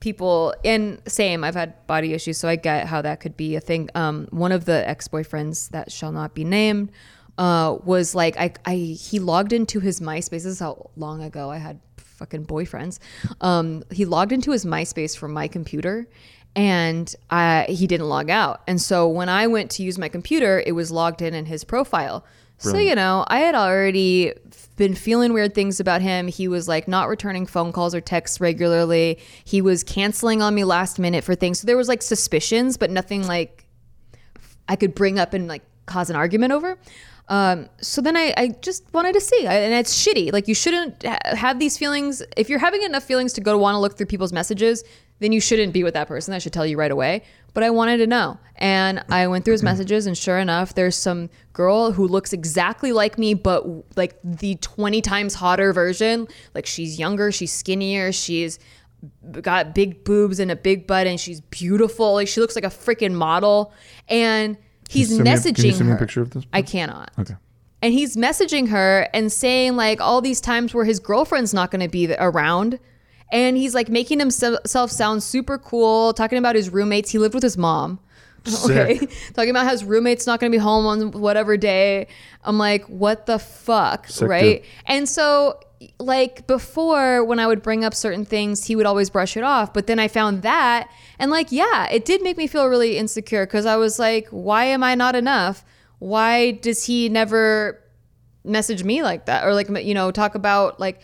People, 0.00 0.54
and 0.64 1.00
same. 1.06 1.44
I've 1.44 1.54
had 1.54 1.86
body 1.86 2.12
issues, 2.14 2.38
so 2.38 2.48
I 2.48 2.56
get 2.56 2.86
how 2.86 3.02
that 3.02 3.20
could 3.20 3.36
be 3.36 3.54
a 3.56 3.60
thing. 3.60 3.88
Um, 3.94 4.26
one 4.30 4.52
of 4.52 4.64
the 4.64 4.88
ex 4.88 5.08
boyfriends 5.08 5.68
that 5.70 5.92
shall 5.92 6.12
not 6.12 6.34
be 6.34 6.44
named. 6.44 6.90
Uh, 7.38 7.78
was 7.84 8.14
like 8.14 8.36
I, 8.36 8.52
I 8.66 8.74
he 8.74 9.18
logged 9.18 9.54
into 9.54 9.80
his 9.80 10.00
MySpace. 10.00 10.30
This 10.30 10.44
is 10.44 10.60
how 10.60 10.90
long 10.96 11.22
ago 11.22 11.50
I 11.50 11.56
had 11.56 11.80
fucking 11.96 12.44
boyfriends. 12.44 12.98
Um, 13.40 13.82
he 13.90 14.04
logged 14.04 14.32
into 14.32 14.50
his 14.50 14.66
MySpace 14.66 15.16
from 15.16 15.32
my 15.32 15.48
computer, 15.48 16.06
and 16.54 17.14
I, 17.30 17.66
he 17.68 17.86
didn't 17.86 18.08
log 18.08 18.28
out. 18.28 18.62
And 18.66 18.80
so 18.80 19.08
when 19.08 19.28
I 19.28 19.46
went 19.46 19.70
to 19.72 19.82
use 19.82 19.98
my 19.98 20.08
computer, 20.08 20.62
it 20.66 20.72
was 20.72 20.90
logged 20.90 21.22
in 21.22 21.32
in 21.32 21.46
his 21.46 21.64
profile. 21.64 22.24
So 22.60 22.76
you 22.78 22.94
know, 22.94 23.24
I 23.28 23.40
had 23.40 23.54
already 23.54 24.32
been 24.76 24.94
feeling 24.94 25.32
weird 25.32 25.54
things 25.54 25.80
about 25.80 26.00
him. 26.02 26.28
He 26.28 26.46
was 26.48 26.68
like 26.68 26.86
not 26.88 27.08
returning 27.08 27.46
phone 27.46 27.72
calls 27.72 27.94
or 27.94 28.00
texts 28.00 28.40
regularly. 28.40 29.18
He 29.44 29.60
was 29.62 29.82
canceling 29.82 30.40
on 30.42 30.54
me 30.54 30.64
last 30.64 30.98
minute 30.98 31.24
for 31.24 31.34
things. 31.34 31.60
So 31.60 31.66
there 31.66 31.76
was 31.76 31.88
like 31.88 32.02
suspicions, 32.02 32.76
but 32.76 32.90
nothing 32.90 33.26
like 33.26 33.66
I 34.68 34.76
could 34.76 34.94
bring 34.94 35.18
up 35.18 35.34
and 35.34 35.48
like 35.48 35.62
cause 35.86 36.10
an 36.10 36.16
argument 36.16 36.52
over. 36.52 36.78
Um, 37.28 37.68
so 37.80 38.00
then 38.00 38.16
I, 38.16 38.34
I 38.36 38.48
just 38.60 38.84
wanted 38.92 39.12
to 39.14 39.20
see, 39.20 39.46
I- 39.46 39.54
and 39.54 39.72
it's 39.74 39.94
shitty. 40.06 40.32
Like 40.32 40.48
you 40.48 40.54
shouldn't 40.54 41.04
ha- 41.04 41.18
have 41.36 41.58
these 41.58 41.78
feelings. 41.78 42.22
If 42.36 42.48
you're 42.48 42.58
having 42.58 42.82
enough 42.82 43.04
feelings 43.04 43.32
to 43.34 43.40
go 43.40 43.52
to 43.52 43.58
want 43.58 43.74
to 43.76 43.78
look 43.78 43.96
through 43.96 44.06
people's 44.06 44.32
messages, 44.32 44.82
then 45.20 45.32
you 45.32 45.40
shouldn't 45.40 45.72
be 45.72 45.84
with 45.84 45.94
that 45.94 46.08
person. 46.08 46.34
I 46.34 46.38
should 46.38 46.52
tell 46.52 46.66
you 46.66 46.76
right 46.76 46.90
away. 46.90 47.22
But 47.52 47.64
I 47.64 47.70
wanted 47.70 47.98
to 47.98 48.06
know, 48.06 48.38
and 48.56 49.02
I 49.08 49.26
went 49.26 49.44
through 49.44 49.52
his 49.52 49.60
mm-hmm. 49.60 49.66
messages, 49.66 50.06
and 50.06 50.16
sure 50.16 50.38
enough, 50.38 50.74
there's 50.74 50.94
some 50.94 51.30
girl 51.52 51.90
who 51.90 52.06
looks 52.06 52.32
exactly 52.32 52.92
like 52.92 53.18
me, 53.18 53.34
but 53.34 53.66
like 53.96 54.18
the 54.22 54.54
20 54.56 55.00
times 55.00 55.34
hotter 55.34 55.72
version. 55.72 56.28
Like 56.54 56.66
she's 56.66 56.98
younger, 56.98 57.32
she's 57.32 57.52
skinnier, 57.52 58.12
she's 58.12 58.60
got 59.40 59.74
big 59.74 60.04
boobs 60.04 60.38
and 60.38 60.50
a 60.50 60.56
big 60.56 60.86
butt 60.86 61.06
and 61.06 61.18
she's 61.18 61.40
beautiful. 61.40 62.14
Like 62.14 62.28
she 62.28 62.40
looks 62.40 62.54
like 62.54 62.64
a 62.64 62.68
freaking 62.68 63.14
model. 63.14 63.72
And 64.08 64.56
he's 64.88 65.18
me 65.18 65.24
messaging 65.24 65.56
can 65.56 65.64
you 65.64 65.72
send 65.72 65.88
me 65.88 65.92
a 65.92 65.94
her. 65.94 65.98
picture 65.98 66.22
of 66.22 66.30
this? 66.30 66.44
I 66.52 66.62
cannot. 66.62 67.10
Okay. 67.18 67.34
And 67.82 67.94
he's 67.94 68.16
messaging 68.16 68.68
her 68.68 69.08
and 69.14 69.32
saying 69.32 69.76
like 69.76 70.00
all 70.00 70.20
these 70.20 70.40
times 70.40 70.74
where 70.74 70.84
his 70.84 71.00
girlfriend's 71.00 71.54
not 71.54 71.70
going 71.70 71.80
to 71.80 71.88
be 71.88 72.14
around. 72.18 72.78
And 73.32 73.56
he's 73.56 73.74
like 73.74 73.88
making 73.88 74.18
himself 74.18 74.90
sound 74.90 75.22
super 75.22 75.58
cool, 75.58 76.12
talking 76.12 76.38
about 76.38 76.56
his 76.56 76.70
roommates. 76.70 77.10
He 77.10 77.18
lived 77.18 77.34
with 77.34 77.42
his 77.42 77.56
mom. 77.56 78.00
Okay. 78.64 78.98
Sick. 78.98 79.10
Talking 79.34 79.50
about 79.50 79.64
how 79.64 79.72
his 79.72 79.84
roommate's 79.84 80.26
not 80.26 80.40
going 80.40 80.50
to 80.50 80.56
be 80.56 80.62
home 80.62 80.86
on 80.86 81.12
whatever 81.12 81.56
day. 81.56 82.06
I'm 82.44 82.58
like, 82.58 82.84
what 82.86 83.26
the 83.26 83.38
fuck? 83.38 84.08
Sick, 84.08 84.28
right. 84.28 84.62
dude. 84.62 84.70
And 84.86 85.08
so, 85.08 85.60
like, 85.98 86.46
before 86.46 87.24
when 87.24 87.38
I 87.38 87.46
would 87.46 87.62
bring 87.62 87.84
up 87.84 87.94
certain 87.94 88.24
things, 88.24 88.64
he 88.64 88.76
would 88.76 88.86
always 88.86 89.10
brush 89.10 89.36
it 89.36 89.42
off. 89.42 89.74
But 89.74 89.86
then 89.86 89.98
I 89.98 90.08
found 90.08 90.42
that. 90.42 90.90
And, 91.18 91.30
like, 91.30 91.52
yeah, 91.52 91.86
it 91.88 92.04
did 92.04 92.22
make 92.22 92.36
me 92.36 92.46
feel 92.46 92.66
really 92.66 92.96
insecure 92.96 93.44
because 93.44 93.66
I 93.66 93.76
was 93.76 93.98
like, 93.98 94.26
why 94.30 94.64
am 94.64 94.82
I 94.82 94.94
not 94.94 95.14
enough? 95.14 95.64
Why 95.98 96.52
does 96.52 96.84
he 96.84 97.10
never 97.10 97.78
message 98.42 98.84
me 98.84 99.02
like 99.02 99.26
that? 99.26 99.44
Or, 99.44 99.54
like, 99.54 99.68
you 99.84 99.92
know, 99.92 100.10
talk 100.10 100.34
about, 100.34 100.80
like, 100.80 101.02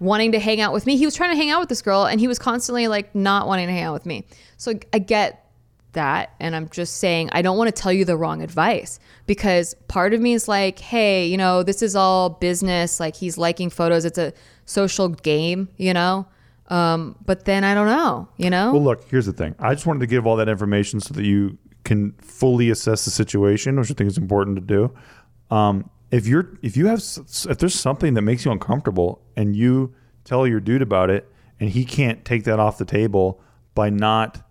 wanting 0.00 0.32
to 0.32 0.40
hang 0.40 0.60
out 0.60 0.72
with 0.72 0.86
me. 0.86 0.96
He 0.96 1.04
was 1.04 1.14
trying 1.14 1.30
to 1.30 1.36
hang 1.36 1.50
out 1.50 1.60
with 1.60 1.68
this 1.68 1.82
girl 1.82 2.06
and 2.06 2.18
he 2.18 2.26
was 2.26 2.38
constantly 2.38 2.88
like 2.88 3.14
not 3.14 3.46
wanting 3.46 3.66
to 3.66 3.72
hang 3.72 3.84
out 3.84 3.92
with 3.92 4.06
me. 4.06 4.26
So 4.56 4.72
I 4.92 4.98
get 4.98 5.46
that 5.92 6.34
and 6.40 6.56
I'm 6.56 6.68
just 6.68 6.96
saying 6.96 7.30
I 7.32 7.42
don't 7.42 7.58
want 7.58 7.74
to 7.74 7.82
tell 7.82 7.92
you 7.92 8.04
the 8.04 8.16
wrong 8.16 8.42
advice 8.42 8.98
because 9.26 9.74
part 9.88 10.14
of 10.14 10.20
me 10.20 10.32
is 10.32 10.48
like, 10.48 10.78
hey, 10.78 11.26
you 11.26 11.36
know, 11.36 11.62
this 11.62 11.82
is 11.82 11.94
all 11.94 12.30
business, 12.30 12.98
like 12.98 13.16
he's 13.16 13.36
liking 13.36 13.70
photos, 13.70 14.04
it's 14.04 14.18
a 14.18 14.32
social 14.64 15.08
game, 15.08 15.68
you 15.76 15.92
know? 15.92 16.26
Um, 16.68 17.16
but 17.26 17.44
then 17.44 17.64
I 17.64 17.74
don't 17.74 17.88
know, 17.88 18.28
you 18.36 18.48
know? 18.48 18.72
Well, 18.72 18.82
look, 18.82 19.04
here's 19.10 19.26
the 19.26 19.32
thing. 19.32 19.56
I 19.58 19.74
just 19.74 19.86
wanted 19.86 20.00
to 20.00 20.06
give 20.06 20.26
all 20.26 20.36
that 20.36 20.48
information 20.48 21.00
so 21.00 21.12
that 21.14 21.24
you 21.24 21.58
can 21.84 22.12
fully 22.20 22.70
assess 22.70 23.04
the 23.04 23.10
situation, 23.10 23.78
which 23.78 23.90
I 23.90 23.94
think 23.94 24.08
is 24.08 24.18
important 24.18 24.56
to 24.56 24.62
do. 24.62 25.54
Um, 25.54 25.90
if 26.10 26.26
you're 26.26 26.58
if 26.62 26.76
you 26.76 26.86
have 26.86 26.98
if 26.98 27.58
there's 27.58 27.78
something 27.78 28.14
that 28.14 28.22
makes 28.22 28.44
you 28.44 28.50
uncomfortable 28.50 29.22
and 29.36 29.56
you 29.56 29.94
tell 30.24 30.46
your 30.46 30.60
dude 30.60 30.82
about 30.82 31.10
it 31.10 31.30
and 31.58 31.70
he 31.70 31.84
can't 31.84 32.24
take 32.24 32.44
that 32.44 32.58
off 32.58 32.78
the 32.78 32.84
table 32.84 33.40
by 33.74 33.90
not 33.90 34.42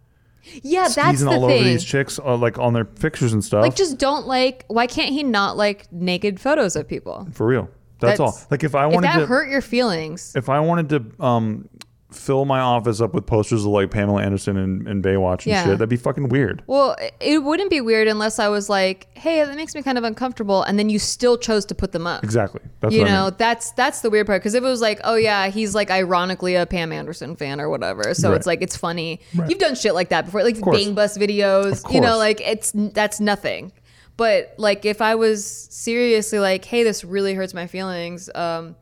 yeah, 0.64 0.88
that's 0.88 1.22
the 1.22 1.28
all 1.28 1.46
over 1.46 1.54
thing. 1.54 1.64
these 1.64 1.84
chicks 1.84 2.18
uh, 2.20 2.36
like 2.36 2.58
on 2.58 2.74
their 2.74 2.86
pictures 2.86 3.34
and 3.34 3.44
stuff 3.44 3.62
like 3.62 3.76
just 3.76 3.98
don't 3.98 4.26
like 4.26 4.66
why 4.68 4.88
can't 4.88 5.12
he 5.12 5.24
not 5.24 5.58
like 5.58 5.92
naked 5.92 6.40
photos 6.40 6.76
of 6.76 6.88
people? 6.88 7.28
for 7.32 7.46
real. 7.46 7.70
That's, 8.00 8.22
all. 8.22 8.40
Like 8.50 8.64
if 8.64 8.76
I 8.76 8.88
if 8.88 8.94
wanted 8.94 9.08
that 9.08 9.20
to 9.20 9.26
hurt 9.26 9.50
your 9.50 9.62
feelings. 9.62 10.34
if 10.34 10.48
I 10.48 10.62
wanted 10.62 10.90
to 10.90 11.24
um 11.24 11.68
fill 12.12 12.44
my 12.44 12.60
office 12.60 13.02
up 13.02 13.14
with 13.14 13.28
posters 13.28 13.62
of 13.66 13.68
like 13.72 13.92
Pamela 13.92 14.24
Anderson 14.24 14.58
and, 14.58 14.88
and 14.88 15.04
Baywatch 15.04 15.46
and 15.46 15.48
Yeah. 15.48 15.64
shit, 15.64 15.72
that'd 15.78 15.90
be 15.90 15.96
fucking 15.96 16.30
weird. 16.30 16.64
Well, 16.66 16.96
it 17.20 17.44
wouldn't 17.44 17.70
be 17.70 17.82
weird 17.82 18.08
unless 18.08 18.40
I 18.40 18.48
was 18.50 18.68
like, 18.68 19.08
"Hey, 19.16 19.44
that 19.46 19.56
makes 19.56 19.76
me 19.76 19.84
kind 19.84 19.96
of 19.98 20.04
uncomfortable," 20.04 20.64
and 20.64 20.80
then 20.80 20.90
you 20.90 20.98
still 20.98 21.38
chose 21.38 21.66
to 21.66 21.76
put 21.76 21.92
them 21.92 22.08
up. 22.08 22.24
Exactly. 22.24 22.62
That's 22.80 22.96
you 22.96 23.02
what 23.02 23.12
I 23.12 23.14
know, 23.14 23.26
mean. 23.26 23.36
that's 23.38 23.72
that's 23.74 24.02
the 24.02 24.10
weird 24.10 24.26
part 24.26 24.42
because 24.42 24.56
if 24.56 24.64
it 24.64 24.68
was 24.68 24.82
like, 24.82 25.00
"Oh 25.04 25.16
yeah, 25.16 25.50
he's 25.50 25.76
like 25.76 25.92
ironically 25.92 26.56
a 26.56 26.66
Pam 26.66 26.92
Anderson 26.92 27.36
fan 27.36 27.62
or 27.62 27.70
whatever," 27.70 28.14
so 28.16 28.30
Right. 28.30 28.38
it's 28.38 28.48
like 28.48 28.62
it's 28.64 28.76
funny. 28.76 29.20
Right. 29.36 29.48
You've 29.50 29.60
done 29.60 29.76
shit 29.76 29.94
like 29.94 30.10
that 30.10 30.26
before, 30.26 30.44
like. 30.44 30.60
Bang 30.60 30.96
Bus 30.96 31.18
videos. 31.18 31.92
You 31.94 32.02
know, 32.02 32.18
like 32.18 32.42
it's 32.42 32.72
that's 32.76 33.20
nothing. 33.20 33.72
But 34.18 34.56
like 34.58 34.84
if 34.84 35.00
I 35.02 35.14
was 35.16 35.46
seriously 35.70 36.40
like, 36.40 36.66
"Hey, 36.66 36.84
this 36.84 37.04
really 37.04 37.34
hurts 37.36 37.54
my 37.54 37.68
feelings," 37.68 38.30
um, 38.36 38.76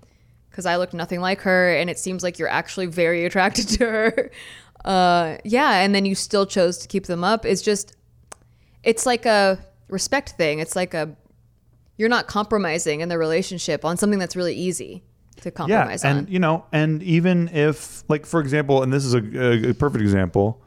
because 0.57 0.65
I 0.65 0.77
look 0.77 0.91
nothing 0.91 1.21
like 1.21 1.41
her, 1.41 1.71
and 1.75 1.87
it 1.87 1.99
seems 1.99 2.23
like 2.23 2.39
you're 2.39 2.49
actually 2.49 2.87
very 2.87 3.25
attracted 3.25 3.67
to 3.77 3.85
her. 3.85 4.31
Uh, 4.83 5.37
yeah, 5.43 5.81
and 5.81 5.93
then 5.93 6.03
you 6.03 6.15
still 6.15 6.47
chose 6.47 6.79
to 6.79 6.87
keep 6.87 7.05
them 7.05 7.23
up. 7.23 7.45
It's 7.45 7.61
just, 7.61 7.95
it's 8.81 9.05
like 9.05 9.27
a 9.27 9.59
respect 9.87 10.31
thing. 10.31 10.57
It's 10.57 10.75
like 10.75 10.95
a, 10.95 11.15
you're 11.95 12.09
not 12.09 12.25
compromising 12.25 13.01
in 13.01 13.09
the 13.09 13.19
relationship 13.19 13.85
on 13.85 13.97
something 13.97 14.17
that's 14.17 14.35
really 14.35 14.55
easy 14.55 15.03
to 15.41 15.51
compromise 15.51 16.03
yeah, 16.03 16.09
and 16.09 16.25
on. 16.25 16.33
you 16.33 16.39
know, 16.39 16.65
and 16.71 17.03
even 17.03 17.49
if 17.49 18.03
like 18.09 18.25
for 18.25 18.39
example, 18.39 18.81
and 18.81 18.91
this 18.91 19.05
is 19.05 19.13
a, 19.13 19.19
a, 19.19 19.69
a 19.69 19.73
perfect 19.75 20.01
example. 20.01 20.59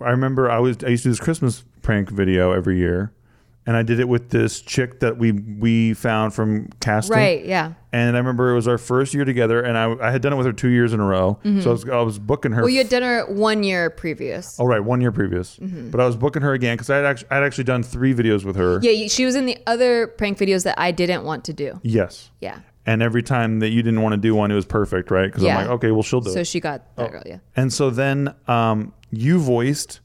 I 0.00 0.10
remember 0.10 0.50
I 0.50 0.58
was 0.58 0.78
I 0.84 0.88
used 0.88 1.02
to 1.02 1.08
do 1.08 1.12
this 1.12 1.20
Christmas 1.20 1.64
prank 1.82 2.08
video 2.08 2.52
every 2.52 2.78
year, 2.78 3.12
and 3.68 3.76
I 3.76 3.82
did 3.82 4.00
it 4.00 4.08
with 4.08 4.30
this 4.30 4.62
chick 4.62 5.00
that 5.00 5.18
we 5.18 5.32
we 5.32 5.92
found 5.92 6.32
from 6.32 6.70
casting. 6.80 7.14
Right? 7.16 7.44
Yeah. 7.44 7.74
And 7.92 8.16
I 8.16 8.18
remember 8.18 8.50
it 8.50 8.54
was 8.54 8.66
our 8.66 8.78
first 8.78 9.12
year 9.12 9.24
together, 9.26 9.60
and 9.62 9.76
I, 9.76 10.08
I 10.08 10.10
had 10.10 10.22
done 10.22 10.32
it 10.32 10.36
with 10.36 10.46
her 10.46 10.52
two 10.54 10.68
years 10.70 10.92
in 10.94 11.00
a 11.00 11.04
row. 11.06 11.38
So 11.44 11.50
I 11.70 11.72
was, 11.72 11.88
I 11.88 12.00
was 12.00 12.18
booking 12.18 12.52
her. 12.52 12.56
Mm-hmm. 12.56 12.62
Well, 12.62 12.70
you 12.70 12.78
had 12.78 12.88
dinner 12.88 13.24
one 13.30 13.62
year 13.62 13.90
previous. 13.90 14.58
oh 14.58 14.64
right, 14.64 14.80
one 14.80 15.00
year 15.02 15.12
previous. 15.12 15.56
Mm-hmm. 15.58 15.90
But 15.90 16.00
I 16.00 16.06
was 16.06 16.16
booking 16.16 16.40
her 16.42 16.54
again 16.54 16.76
because 16.76 16.88
I 16.90 16.96
had 16.96 17.04
actually 17.04 17.28
I 17.30 17.34
had 17.36 17.44
actually 17.44 17.64
done 17.64 17.82
three 17.82 18.14
videos 18.14 18.44
with 18.44 18.56
her. 18.56 18.80
Yeah, 18.82 19.06
she 19.08 19.24
was 19.26 19.34
in 19.36 19.44
the 19.46 19.58
other 19.66 20.06
prank 20.08 20.38
videos 20.38 20.64
that 20.64 20.78
I 20.80 20.90
didn't 20.90 21.24
want 21.24 21.44
to 21.44 21.52
do. 21.52 21.78
Yes. 21.82 22.30
Yeah. 22.40 22.60
And 22.86 23.02
every 23.02 23.22
time 23.22 23.58
that 23.60 23.68
you 23.68 23.82
didn't 23.82 24.00
want 24.00 24.14
to 24.14 24.16
do 24.16 24.34
one, 24.34 24.50
it 24.50 24.54
was 24.54 24.64
perfect, 24.64 25.10
right? 25.10 25.26
Because 25.26 25.42
Yeah. 25.42 25.58
I'm 25.58 25.64
like, 25.66 25.70
okay, 25.76 25.90
well, 25.90 26.02
she'll 26.02 26.22
do 26.22 26.30
So 26.30 26.40
it. 26.40 26.46
So 26.46 26.50
she 26.50 26.58
got 26.60 26.86
Oh. 26.96 27.02
that 27.02 27.12
girl. 27.12 27.22
Yeah. 27.26 27.38
And 27.54 27.70
so 27.70 27.90
then 27.90 28.34
um, 28.46 28.94
you 29.10 29.38
voiced, 29.40 30.00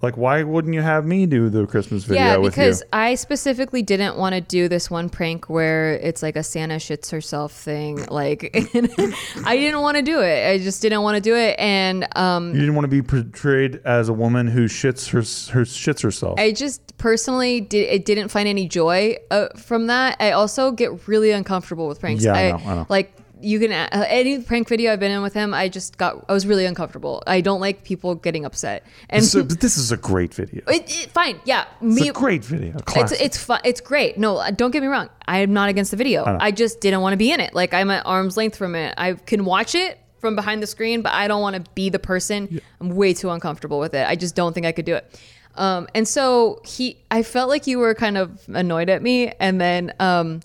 like, 0.00 0.16
why 0.16 0.44
wouldn't 0.44 0.74
you 0.74 0.80
have 0.80 1.04
me 1.04 1.26
do 1.26 1.48
the 1.48 1.66
Christmas 1.66 2.04
video 2.04 2.24
Yeah, 2.24 2.36
with 2.36 2.54
because? 2.54 2.84
I 2.92 3.16
specifically 3.16 3.82
didn't 3.82 4.16
want 4.16 4.34
to 4.34 4.40
do 4.40 4.68
this 4.68 4.88
one 4.88 5.08
prank 5.08 5.48
where 5.48 5.94
it's 5.94 6.22
like 6.22 6.36
a 6.36 6.44
Santa 6.44 6.76
shits 6.76 7.10
herself 7.10 7.52
thing. 7.52 8.06
Like, 8.06 8.50
I 8.54 9.56
didn't 9.56 9.80
want 9.80 9.96
to 9.96 10.02
do 10.02 10.20
it. 10.20 10.48
I 10.48 10.58
just 10.58 10.82
didn't 10.82 11.02
want 11.02 11.16
to 11.16 11.20
do 11.20 11.34
it, 11.34 11.58
and 11.58 12.06
um, 12.16 12.54
You 12.54 12.60
didn't 12.60 12.76
want 12.76 12.84
to 12.84 12.88
be 12.88 13.02
portrayed 13.02 13.80
as 13.84 14.08
a 14.08 14.12
woman 14.12 14.46
who 14.46 14.66
shits 14.66 15.08
her, 15.10 15.18
her 15.52 15.64
shits 15.64 16.02
herself. 16.02 16.38
I 16.38 16.52
just 16.52 16.96
personally 16.98 17.60
did. 17.60 17.88
It 17.88 18.04
didn't 18.04 18.28
find 18.28 18.48
any 18.48 18.68
joy 18.68 19.16
uh, 19.32 19.48
from 19.56 19.88
that. 19.88 20.16
I 20.20 20.30
also 20.30 20.70
get 20.70 21.08
really 21.08 21.32
uncomfortable 21.32 21.88
with 21.88 21.98
pranks. 21.98 22.24
Yeah, 22.24 22.34
I 22.34 22.50
know, 22.50 22.56
I 22.58 22.74
know. 22.76 22.86
Like 22.88 23.12
you 23.40 23.58
can 23.60 23.72
uh, 23.72 23.88
any 24.08 24.40
prank 24.40 24.68
video 24.68 24.92
I've 24.92 25.00
been 25.00 25.10
in 25.10 25.22
with 25.22 25.34
him. 25.34 25.54
I 25.54 25.68
just 25.68 25.96
got. 25.98 26.24
I 26.28 26.32
was 26.32 26.46
really 26.46 26.64
uncomfortable. 26.66 27.22
I 27.26 27.40
don't 27.40 27.60
like 27.60 27.84
people 27.84 28.14
getting 28.14 28.44
upset. 28.44 28.84
And 29.10 29.24
so, 29.24 29.44
but 29.44 29.60
this 29.60 29.76
is 29.78 29.92
a 29.92 29.96
great 29.96 30.34
video. 30.34 30.62
it, 30.66 30.84
it- 31.04 31.10
fine, 31.10 31.40
yeah, 31.44 31.64
It's 31.82 32.00
me. 32.00 32.08
a 32.08 32.12
great 32.12 32.44
video. 32.44 32.74
It's 32.74 32.82
Classic. 32.82 33.18
it's 33.20 33.38
fun. 33.38 33.60
It's 33.64 33.80
great. 33.80 34.18
No, 34.18 34.36
uh, 34.38 34.50
don't 34.50 34.70
get 34.70 34.82
me 34.82 34.88
wrong. 34.88 35.08
I 35.26 35.38
am 35.38 35.52
not 35.52 35.68
against 35.68 35.90
the 35.90 35.96
video. 35.96 36.24
know. 36.24 36.38
I 36.40 36.50
just 36.50 36.80
didn't 36.80 37.00
want 37.00 37.12
to 37.14 37.18
be 37.18 37.32
in 37.32 37.40
it. 37.40 37.54
Like 37.54 37.74
I'm 37.74 37.90
at 37.90 38.04
arm's 38.06 38.36
length 38.36 38.56
from 38.56 38.74
it. 38.74 38.94
I 38.98 39.14
can 39.14 39.44
watch 39.44 39.74
it 39.74 39.98
from 40.18 40.34
behind 40.34 40.62
the 40.62 40.66
screen, 40.66 41.02
but 41.02 41.12
I 41.12 41.28
don't 41.28 41.40
want 41.40 41.56
to 41.64 41.70
be 41.74 41.90
the 41.90 41.98
person. 42.00 42.60
I'm 42.80 42.90
way 42.90 43.14
too 43.14 43.30
uncomfortable 43.30 43.78
with 43.78 43.94
it. 43.94 44.06
I 44.08 44.16
just 44.16 44.34
don't 44.34 44.52
think 44.52 44.66
I 44.66 44.72
could 44.72 44.84
do 44.84 44.94
it. 44.96 45.20
Um, 45.54 45.88
and 45.94 46.06
so 46.06 46.60
he, 46.64 46.98
I 47.10 47.22
felt 47.24 47.48
like 47.48 47.66
you 47.66 47.78
were 47.78 47.94
kind 47.94 48.16
of 48.16 48.40
annoyed 48.48 48.88
at 48.88 49.02
me, 49.02 49.32
and 49.40 49.60
then 49.60 49.92
um, 49.98 50.40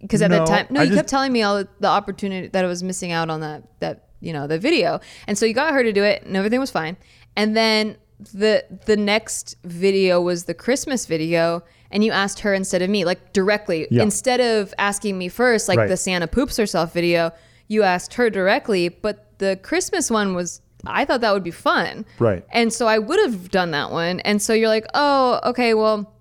because 0.00 0.22
at 0.22 0.30
No, 0.30 0.38
that 0.38 0.46
time, 0.46 0.66
no, 0.70 0.80
I 0.80 0.84
you 0.84 0.90
just- 0.90 0.98
kept 0.98 1.08
telling 1.08 1.32
me 1.32 1.42
all 1.42 1.64
the, 1.80 1.86
opportunity 1.88 2.48
that 2.48 2.64
I 2.64 2.68
was 2.68 2.82
missing 2.82 3.12
out 3.12 3.30
on 3.30 3.40
that 3.40 3.62
that 3.80 4.04
you 4.20 4.32
know 4.32 4.46
the 4.46 4.58
video, 4.58 5.00
and 5.26 5.36
so 5.38 5.46
you 5.46 5.54
got 5.54 5.72
her 5.72 5.82
to 5.82 5.92
do 5.92 6.02
it, 6.04 6.22
and 6.24 6.36
everything 6.36 6.60
was 6.60 6.70
fine. 6.70 6.96
And 7.36 7.56
then 7.56 7.96
the 8.34 8.64
the 8.86 8.96
next 8.96 9.56
video 9.64 10.20
was 10.20 10.44
the 10.44 10.54
Christmas 10.54 11.06
video, 11.06 11.62
and 11.90 12.02
you 12.04 12.10
asked 12.12 12.40
her 12.40 12.52
instead 12.54 12.82
of 12.82 12.90
me, 12.90 13.04
like 13.04 13.32
directly, 13.32 13.86
Yeah. 13.90 14.02
instead 14.02 14.40
of 14.40 14.74
asking 14.78 15.16
me 15.18 15.28
first, 15.28 15.68
like 15.68 15.78
Right. 15.78 15.88
the 15.88 15.96
Santa 15.96 16.26
poops 16.26 16.56
herself 16.56 16.92
video, 16.92 17.30
you 17.68 17.82
asked 17.84 18.14
her 18.14 18.28
directly. 18.30 18.88
But 18.88 19.24
the 19.38 19.58
Christmas 19.62 20.10
one 20.10 20.34
was. 20.34 20.60
I 20.86 21.04
thought 21.04 21.22
that 21.22 21.34
would 21.34 21.42
be 21.42 21.50
fun. 21.50 22.06
Right. 22.20 22.44
And 22.52 22.72
so 22.72 22.86
I 22.86 22.98
would 23.00 23.18
have 23.18 23.50
done 23.50 23.72
that 23.72 23.90
one. 23.90 24.20
And 24.20 24.40
so 24.40 24.52
you're 24.54 24.68
like, 24.68 24.86
oh, 24.94 25.40
okay, 25.46 25.74
well, 25.74 26.12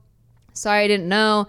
sorry, 0.54 0.84
I 0.84 0.88
didn't 0.88 1.08
know. 1.08 1.48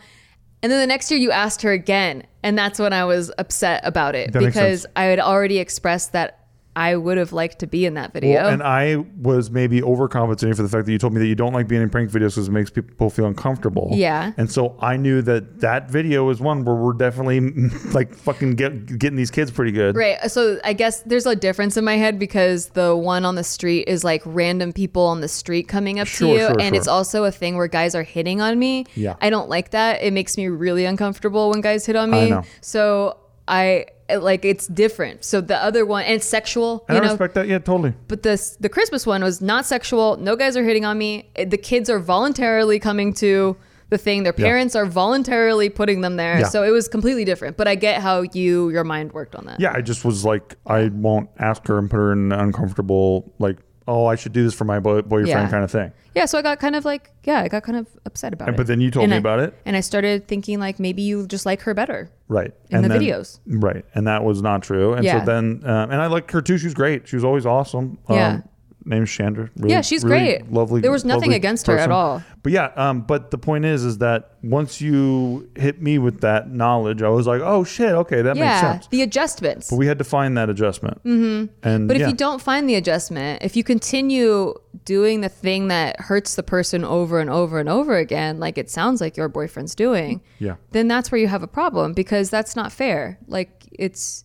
And 0.62 0.72
then 0.72 0.80
the 0.80 0.86
next 0.86 1.10
year 1.10 1.20
you 1.20 1.30
asked 1.30 1.62
her 1.62 1.72
again. 1.72 2.24
And 2.42 2.58
that's 2.58 2.78
when 2.78 2.92
I 2.92 3.04
was 3.04 3.30
upset 3.38 3.80
about 3.84 4.14
it 4.14 4.32
That 4.32 4.40
because. 4.40 4.86
I 4.96 5.04
had 5.04 5.20
already 5.20 5.58
expressed 5.58 6.12
that 6.12 6.47
I 6.78 6.94
would 6.94 7.18
have 7.18 7.32
liked 7.32 7.58
to 7.58 7.66
be 7.66 7.86
in 7.86 7.94
that 7.94 8.12
video. 8.12 8.34
Well, 8.34 8.50
and 8.50 8.62
I 8.62 9.04
was 9.20 9.50
maybe 9.50 9.80
overcompensating 9.80 10.54
for 10.54 10.62
the 10.62 10.68
fact 10.68 10.86
that 10.86 10.92
you 10.92 10.98
told 10.98 11.12
me 11.12 11.18
that 11.18 11.26
you 11.26 11.34
don't 11.34 11.52
like 11.52 11.66
being 11.66 11.82
in 11.82 11.90
prank 11.90 12.08
videos 12.08 12.36
because 12.36 12.46
it 12.46 12.52
makes 12.52 12.70
people 12.70 13.10
feel 13.10 13.26
uncomfortable. 13.26 13.90
Yeah. 13.94 14.32
And 14.36 14.48
so 14.48 14.76
I 14.78 14.96
knew 14.96 15.20
that 15.22 15.58
that 15.58 15.90
video 15.90 16.30
is 16.30 16.38
one 16.38 16.64
where 16.64 16.76
we're 16.76 16.92
definitely 16.92 17.40
like 17.92 18.14
fucking 18.14 18.52
get, 18.54 18.96
getting 18.96 19.16
these 19.16 19.32
kids 19.32 19.50
pretty 19.50 19.72
good. 19.72 19.96
Right. 19.96 20.30
So 20.30 20.60
I 20.62 20.72
guess 20.72 21.00
there's 21.00 21.26
a 21.26 21.34
difference 21.34 21.76
in 21.76 21.84
my 21.84 21.96
head 21.96 22.16
because 22.16 22.68
the 22.68 22.94
one 22.96 23.24
on 23.24 23.34
the 23.34 23.42
street 23.42 23.88
is 23.88 24.04
like 24.04 24.22
random 24.24 24.72
people 24.72 25.02
on 25.02 25.20
the 25.20 25.28
street 25.28 25.66
coming 25.66 25.98
up 25.98 26.06
Sure, 26.06 26.28
to 26.28 26.32
you. 26.32 26.46
sure, 26.46 26.60
and 26.60 26.76
it's 26.76 26.86
also 26.86 27.24
a 27.24 27.32
thing 27.32 27.56
where 27.56 27.66
guys 27.66 27.96
are 27.96 28.04
hitting 28.04 28.40
on 28.40 28.56
me. 28.56 28.86
Yeah. 28.94 29.16
I 29.20 29.30
don't 29.30 29.48
like 29.48 29.70
that. 29.72 30.00
It 30.00 30.12
makes 30.12 30.36
me 30.36 30.46
really 30.46 30.84
uncomfortable 30.84 31.50
when 31.50 31.60
guys 31.60 31.86
hit 31.86 31.96
on 31.96 32.08
me. 32.12 32.32
So 32.60 33.16
I 33.48 33.86
like 34.10 34.44
it's 34.44 34.66
different. 34.66 35.24
So 35.24 35.40
the 35.40 35.56
other 35.62 35.84
one 35.84 36.04
and 36.04 36.14
it's 36.14 36.26
sexual, 36.26 36.84
you 36.88 36.96
I 36.96 36.98
know. 37.00 37.08
respect 37.10 37.34
that. 37.34 37.46
Yeah, 37.48 37.58
totally. 37.58 37.94
But 38.08 38.22
this 38.22 38.56
the 38.60 38.68
Christmas 38.68 39.06
one 39.06 39.22
was 39.22 39.40
not 39.40 39.66
sexual. 39.66 40.16
No 40.16 40.36
guys 40.36 40.56
are 40.56 40.64
hitting 40.64 40.84
on 40.84 40.96
me. 40.98 41.30
The 41.36 41.58
kids 41.58 41.90
are 41.90 41.98
voluntarily 41.98 42.78
coming 42.78 43.12
to 43.14 43.56
the 43.90 43.98
thing. 43.98 44.22
Their 44.22 44.34
Yeah. 44.36 44.44
parents 44.44 44.76
are 44.76 44.84
voluntarily 44.84 45.70
putting 45.70 46.02
them 46.02 46.16
there. 46.16 46.40
Yeah. 46.40 46.48
So 46.48 46.62
it 46.62 46.70
was 46.70 46.88
completely 46.88 47.24
different. 47.24 47.56
But 47.56 47.68
I 47.68 47.74
get 47.74 48.02
how 48.02 48.22
you 48.32 48.68
your 48.70 48.84
mind 48.84 49.12
worked 49.12 49.34
on 49.34 49.46
that. 49.46 49.60
Yeah, 49.60 49.72
I 49.74 49.80
just 49.80 50.04
was 50.04 50.24
like, 50.24 50.56
I 50.66 50.88
won't 50.88 51.30
ask 51.38 51.66
her 51.68 51.78
and 51.78 51.90
put 51.90 51.96
her 51.96 52.12
in 52.12 52.32
an 52.32 52.38
uncomfortable, 52.38 53.32
like, 53.38 53.56
oh, 53.88 54.06
I 54.06 54.14
should 54.14 54.32
do 54.32 54.44
this 54.44 54.54
for 54.54 54.64
my 54.64 54.78
boy- 54.78 55.02
boyfriend 55.02 55.28
Yeah. 55.28 55.48
kind 55.50 55.64
of 55.64 55.70
thing. 55.70 55.90
Yeah, 56.14 56.26
so 56.26 56.38
I 56.38 56.42
got 56.42 56.60
kind 56.60 56.76
of 56.76 56.84
like, 56.84 57.10
yeah, 57.24 57.40
I 57.40 57.48
got 57.48 57.62
kind 57.62 57.78
of 57.78 57.86
upset 58.06 58.32
about 58.32 58.48
And- 58.48 58.54
it. 58.54 58.58
but 58.58 58.66
then 58.66 58.80
you 58.80 58.90
told 58.90 59.04
And 59.04 59.10
me 59.10 59.16
I- 59.16 59.18
about 59.18 59.40
it. 59.40 59.54
And 59.64 59.76
I 59.76 59.80
started 59.80 60.28
thinking 60.28 60.60
like 60.60 60.78
maybe 60.78 61.02
you 61.02 61.26
just 61.26 61.46
like 61.46 61.62
her 61.62 61.74
better. 61.74 62.10
Right. 62.28 62.52
In 62.70 62.76
and 62.76 62.84
the 62.84 62.88
then- 62.90 63.00
videos. 63.02 63.40
Right. 63.46 63.84
And 63.94 64.06
that 64.06 64.22
was 64.24 64.42
not 64.42 64.62
true. 64.62 64.92
And 64.94 65.04
Yeah. 65.04 65.20
so 65.20 65.26
then, 65.26 65.62
um, 65.64 65.90
and 65.90 66.00
I 66.02 66.06
liked 66.06 66.30
her 66.32 66.40
too. 66.42 66.58
She 66.58 66.66
was 66.66 66.74
great. 66.74 67.08
She 67.08 67.16
was 67.16 67.24
always 67.24 67.46
awesome. 67.46 67.98
Um, 68.08 68.16
Yeah. 68.16 68.40
Name's 68.88 69.10
Chandra. 69.10 69.50
Really, 69.56 69.72
Yeah, 69.72 69.80
she's 69.80 70.04
really 70.04 70.38
great. 70.38 70.52
Lovely. 70.52 70.80
There 70.80 70.90
was 70.90 71.04
nothing 71.04 71.34
against 71.34 71.66
her 71.66 71.78
at 71.78 71.90
all. 71.90 72.22
But 72.42 72.52
yeah, 72.52 72.70
um, 72.76 73.02
but 73.02 73.30
the 73.30 73.38
point 73.38 73.64
is, 73.64 73.84
is 73.84 73.98
that 73.98 74.32
once 74.42 74.80
you 74.80 75.50
hit 75.56 75.82
me 75.82 75.98
with 75.98 76.20
that 76.20 76.50
knowledge, 76.50 77.02
I 77.02 77.08
was 77.08 77.26
like, 77.26 77.40
oh 77.42 77.64
shit, 77.64 77.90
okay, 77.90 78.22
that 78.22 78.34
makes 78.36 78.38
yeah, 78.44 78.72
sense. 78.72 78.86
the 78.88 79.02
adjustments. 79.02 79.70
But 79.70 79.76
we 79.76 79.86
had 79.86 79.98
to 79.98 80.04
find 80.04 80.36
that 80.38 80.48
adjustment. 80.48 81.02
Mm-hmm. 81.04 81.52
And 81.62 81.88
But 81.88 81.96
if 81.96 82.02
yeah. 82.02 82.08
you 82.08 82.14
don't 82.14 82.40
find 82.40 82.68
the 82.68 82.76
adjustment, 82.76 83.42
if 83.42 83.56
you 83.56 83.64
continue 83.64 84.54
doing 84.84 85.20
the 85.20 85.28
thing 85.28 85.68
that 85.68 86.00
hurts 86.00 86.36
the 86.36 86.42
person 86.42 86.84
over 86.84 87.18
and 87.20 87.28
over 87.28 87.58
and 87.58 87.68
over 87.68 87.96
again, 87.96 88.38
like 88.38 88.56
it 88.56 88.70
sounds 88.70 89.00
like 89.00 89.16
your 89.16 89.28
boyfriend's 89.28 89.74
doing, 89.74 90.22
Yeah. 90.38 90.54
then 90.70 90.88
that's 90.88 91.10
where 91.10 91.20
you 91.20 91.28
have 91.28 91.42
a 91.42 91.48
problem 91.48 91.92
because 91.92 92.30
that's 92.30 92.54
not 92.56 92.72
fair. 92.72 93.18
Like 93.26 93.66
it's 93.72 94.24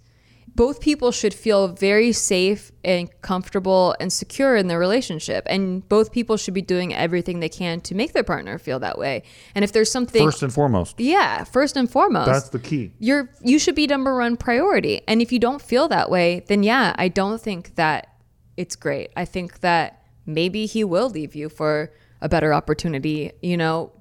both 0.56 0.82
people 0.82 1.12
should 1.12 1.34
feel 1.34 1.68
very 1.68 2.12
safe 2.12 2.72
and 2.84 3.10
comfortable 3.22 3.96
and 4.00 4.14
secure 4.14 4.56
in 4.56 4.68
their 4.68 4.78
relationship. 4.78 5.44
And 5.48 5.88
both 5.90 6.12
people 6.12 6.38
should 6.38 6.54
be 6.54 6.62
doing 6.62 6.94
everything 6.94 7.40
they 7.40 7.50
can 7.50 7.82
to 7.82 7.96
make 7.96 8.14
their 8.14 8.24
partner 8.24 8.60
feel 8.60 8.80
that 8.80 8.98
way. 9.00 9.24
And 9.56 9.64
if 9.64 9.72
there's 9.72 9.92
something 9.92 10.24
first 10.24 10.44
and 10.44 10.54
foremost, 10.54 11.00
yeah, 11.00 11.44
first 11.44 11.76
and 11.76 11.90
foremost. 11.90 12.28
That's 12.28 12.50
the 12.50 12.60
key. 12.60 12.92
you're 13.00 13.30
you 13.42 13.58
should 13.58 13.76
be 13.76 13.88
number 13.88 14.18
one 14.18 14.38
priority. 14.38 15.02
And 15.08 15.22
if 15.22 15.32
you 15.32 15.40
don't 15.40 15.62
feel 15.62 15.88
that 15.88 16.10
way 16.10 16.44
then 16.48 16.64
yeah 16.64 16.94
i 16.98 17.08
don't 17.08 17.42
think 17.42 17.76
that 17.76 18.08
it's 18.56 18.76
great. 18.76 19.10
I 19.18 19.26
think 19.26 19.62
that 19.62 20.06
maybe 20.26 20.68
he 20.68 20.84
will 20.84 21.10
leave 21.10 21.34
you 21.36 21.50
for 21.50 21.92
a 22.22 22.30
better 22.30 22.54
opportunity 22.54 23.32
you 23.42 23.58
know 23.58 23.92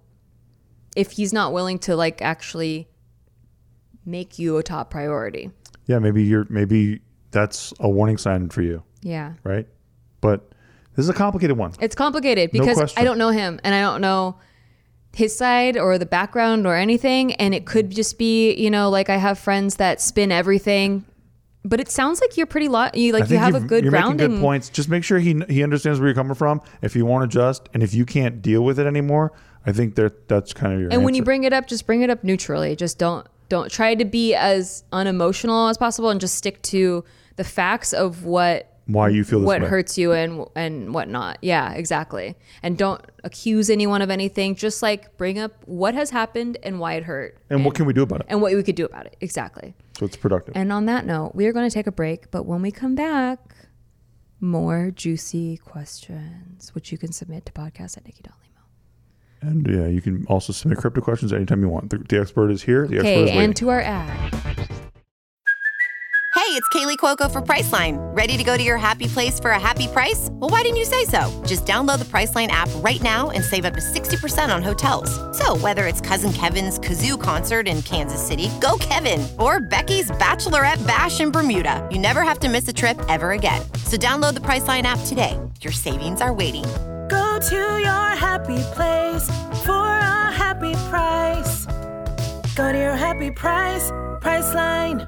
if 0.94 1.12
he's 1.12 1.32
not 1.32 1.52
willing 1.52 1.78
to 1.80 1.96
like 1.96 2.20
actually 2.22 2.88
make 4.04 4.38
you 4.38 4.56
a 4.58 4.62
top 4.62 4.90
priority 4.90 5.50
Yeah, 5.92 5.98
maybe 5.98 6.22
you're 6.22 6.46
maybe 6.48 7.00
that's 7.30 7.72
a 7.80 7.88
warning 7.88 8.16
sign 8.18 8.48
for 8.48 8.62
you, 8.62 8.82
yeah 9.02 9.34
right? 9.44 9.66
But 10.22 10.50
this 10.94 11.04
is 11.04 11.08
a 11.08 11.14
complicated 11.14 11.56
one. 11.56 11.72
it's 11.80 11.94
complicated 11.94 12.50
because 12.50 12.76
question. 12.76 13.00
i 13.00 13.04
don't 13.04 13.16
know 13.16 13.30
him 13.30 13.58
and 13.64 13.74
i 13.74 13.80
don't 13.80 14.00
know 14.00 14.36
his 15.14 15.34
side 15.34 15.76
or 15.78 15.98
the 15.98 16.06
background 16.06 16.66
or 16.66 16.76
anything 16.76 17.34
and 17.34 17.54
it 17.54 17.64
could 17.64 17.90
just 17.90 18.18
be 18.18 18.54
you 18.54 18.70
know 18.70 18.90
like 18.90 19.08
i 19.08 19.16
have 19.16 19.38
friends 19.38 19.76
that 19.76 20.00
spin 20.02 20.30
everything 20.30 21.04
but 21.64 21.80
it 21.80 21.90
sounds 21.90 22.20
like 22.20 22.36
you're 22.36 22.46
pretty 22.46 22.68
lo- 22.68 22.90
you 22.94 23.12
like 23.12 23.30
you 23.30 23.38
have 23.38 23.54
a 23.54 23.60
good 23.60 23.84
you're 23.84 23.90
grounding 23.90 24.16
making 24.16 24.36
good 24.36 24.40
points. 24.42 24.68
Just 24.68 24.88
make 24.88 25.04
sure 25.04 25.18
he 25.18 25.42
he 25.48 25.62
understands 25.62 26.00
where 26.00 26.08
you're 26.08 26.14
coming 26.14 26.34
from. 26.34 26.60
If 26.82 26.96
you 26.96 27.06
want 27.06 27.22
to 27.22 27.38
adjust, 27.38 27.68
and 27.72 27.82
if 27.84 27.94
you 27.94 28.04
can't 28.04 28.42
deal 28.42 28.62
with 28.62 28.80
it 28.80 28.86
anymore, 28.86 29.32
I 29.64 29.72
think 29.72 29.94
that 29.94 30.28
that's 30.28 30.52
kind 30.52 30.74
of 30.74 30.80
your. 30.80 30.90
and 30.90 31.04
when 31.04 31.14
you 31.14 31.22
bring 31.22 31.44
it 31.44 31.52
up 31.52 31.68
just 31.68 31.86
bring 31.86 32.02
it 32.02 32.10
up 32.10 32.24
neutrally 32.24 32.74
just 32.74 32.98
don't 32.98 33.26
don't 33.52 33.70
try 33.70 33.94
to 33.94 34.06
be 34.06 34.34
as 34.34 34.82
unemotional 34.92 35.68
as 35.68 35.76
possible 35.76 36.08
and 36.08 36.18
just 36.22 36.34
stick 36.36 36.62
to 36.62 37.04
the 37.36 37.44
facts 37.44 37.92
of 37.92 38.24
what 38.24 38.68
why 38.86 39.08
you 39.10 39.24
feel 39.24 39.40
this 39.40 39.46
what 39.46 39.60
way. 39.60 39.68
hurts 39.68 39.98
you 39.98 40.12
and 40.12 40.46
and 40.56 40.94
whatnot. 40.94 41.36
Yeah 41.42 41.74
exactly. 41.74 42.34
And 42.62 42.78
don't 42.78 43.02
accuse 43.24 43.68
anyone 43.68 44.00
of 44.00 44.08
anything. 44.10 44.54
Just 44.56 44.82
like 44.82 45.16
bring 45.18 45.38
up 45.38 45.52
what 45.66 45.94
has 45.94 46.08
happened 46.10 46.56
and 46.62 46.80
why 46.80 46.94
it 46.94 47.04
hurt. 47.04 47.36
And 47.50 47.62
what 47.64 47.74
can 47.74 47.84
we 47.84 47.92
do 47.92 48.02
about 48.02 48.20
it? 48.22 48.26
and 48.30 48.40
what 48.40 48.54
we 48.54 48.62
could 48.62 48.74
do 48.74 48.86
about 48.86 49.04
it. 49.04 49.16
Exactly. 49.20 49.74
So 49.98 50.06
it's 50.06 50.16
productive. 50.16 50.56
and 50.56 50.72
on 50.72 50.86
that 50.86 51.04
note 51.04 51.32
we 51.34 51.46
are 51.46 51.52
going 51.52 51.68
to 51.68 51.74
take 51.74 51.86
a 51.86 51.92
break 51.92 52.30
but 52.30 52.44
when 52.44 52.62
we 52.62 52.70
come 52.72 52.94
back 52.94 53.38
more 54.40 54.90
juicy 54.90 55.58
questions 55.58 56.74
which 56.74 56.90
you 56.90 56.96
can 56.98 57.12
submit 57.12 57.44
to 57.46 57.52
podcast 57.52 57.98
at 57.98 58.04
nikki.limo 58.06 58.51
And 59.42 59.66
yeah, 59.68 59.86
you 59.86 60.00
can 60.00 60.24
also 60.26 60.52
submit 60.52 60.78
crypto 60.78 61.00
questions 61.00 61.32
anytime 61.32 61.60
you 61.62 61.68
want. 61.68 61.90
The, 61.90 61.98
the 61.98 62.20
expert 62.20 62.50
is 62.50 62.62
here. 62.62 62.86
The 62.86 62.96
expert 62.96 63.08
is 63.08 63.16
okay 63.16 63.24
waiting. 63.24 63.40
and 63.40 63.56
to 63.56 63.70
our 63.70 63.80
ad 63.80 64.32
Hey, 66.34 66.58
it's 66.58 66.68
Kaley 66.70 66.96
Cuoco 66.96 67.30
for 67.30 67.40
Priceline. 67.40 67.96
Ready 68.16 68.36
to 68.36 68.42
go 68.42 68.56
to 68.56 68.62
your 68.62 68.76
happy 68.76 69.06
place 69.06 69.38
for 69.38 69.52
a 69.52 69.60
happy 69.60 69.86
price? 69.86 70.28
Well, 70.32 70.50
why 70.50 70.62
didn't 70.62 70.76
you 70.76 70.84
say 70.84 71.04
so? 71.04 71.30
Just 71.46 71.66
download 71.66 72.00
the 72.00 72.04
Priceline 72.04 72.48
app 72.48 72.68
right 72.76 73.00
now 73.00 73.30
and 73.30 73.44
save 73.44 73.64
up 73.64 73.74
to 73.74 73.80
60% 73.80 74.54
on 74.54 74.62
hotels. 74.62 75.08
So, 75.38 75.56
whether 75.58 75.86
it's 75.86 76.00
Cousin 76.00 76.32
Kevin's 76.32 76.78
Kazoo 76.78 77.20
concert 77.20 77.68
in 77.68 77.80
Kansas 77.82 78.20
City, 78.20 78.50
go 78.60 78.76
Kevin, 78.80 79.26
or 79.38 79.60
Becky's 79.60 80.10
Bachelorette 80.10 80.84
Bash 80.86 81.20
in 81.20 81.30
Bermuda, 81.30 81.86
you 81.90 81.98
never 81.98 82.22
have 82.22 82.40
to 82.40 82.48
miss 82.48 82.66
a 82.66 82.72
trip 82.72 83.00
ever 83.08 83.32
again. 83.32 83.62
So, 83.84 83.96
download 83.96 84.34
the 84.34 84.40
Priceline 84.40 84.82
app 84.82 84.98
today. 85.06 85.38
Your 85.60 85.72
savings 85.72 86.20
are 86.20 86.34
waiting. 86.34 86.64
Go 87.12 87.38
to 87.38 87.56
your 87.78 88.08
happy 88.16 88.56
place 88.72 89.26
for 89.66 89.72
a 89.98 90.32
happy 90.32 90.72
price. 90.88 91.66
Go 92.56 92.72
to 92.72 92.78
your 92.78 92.96
happy 92.96 93.30
price, 93.30 93.90
Priceline. 94.22 95.06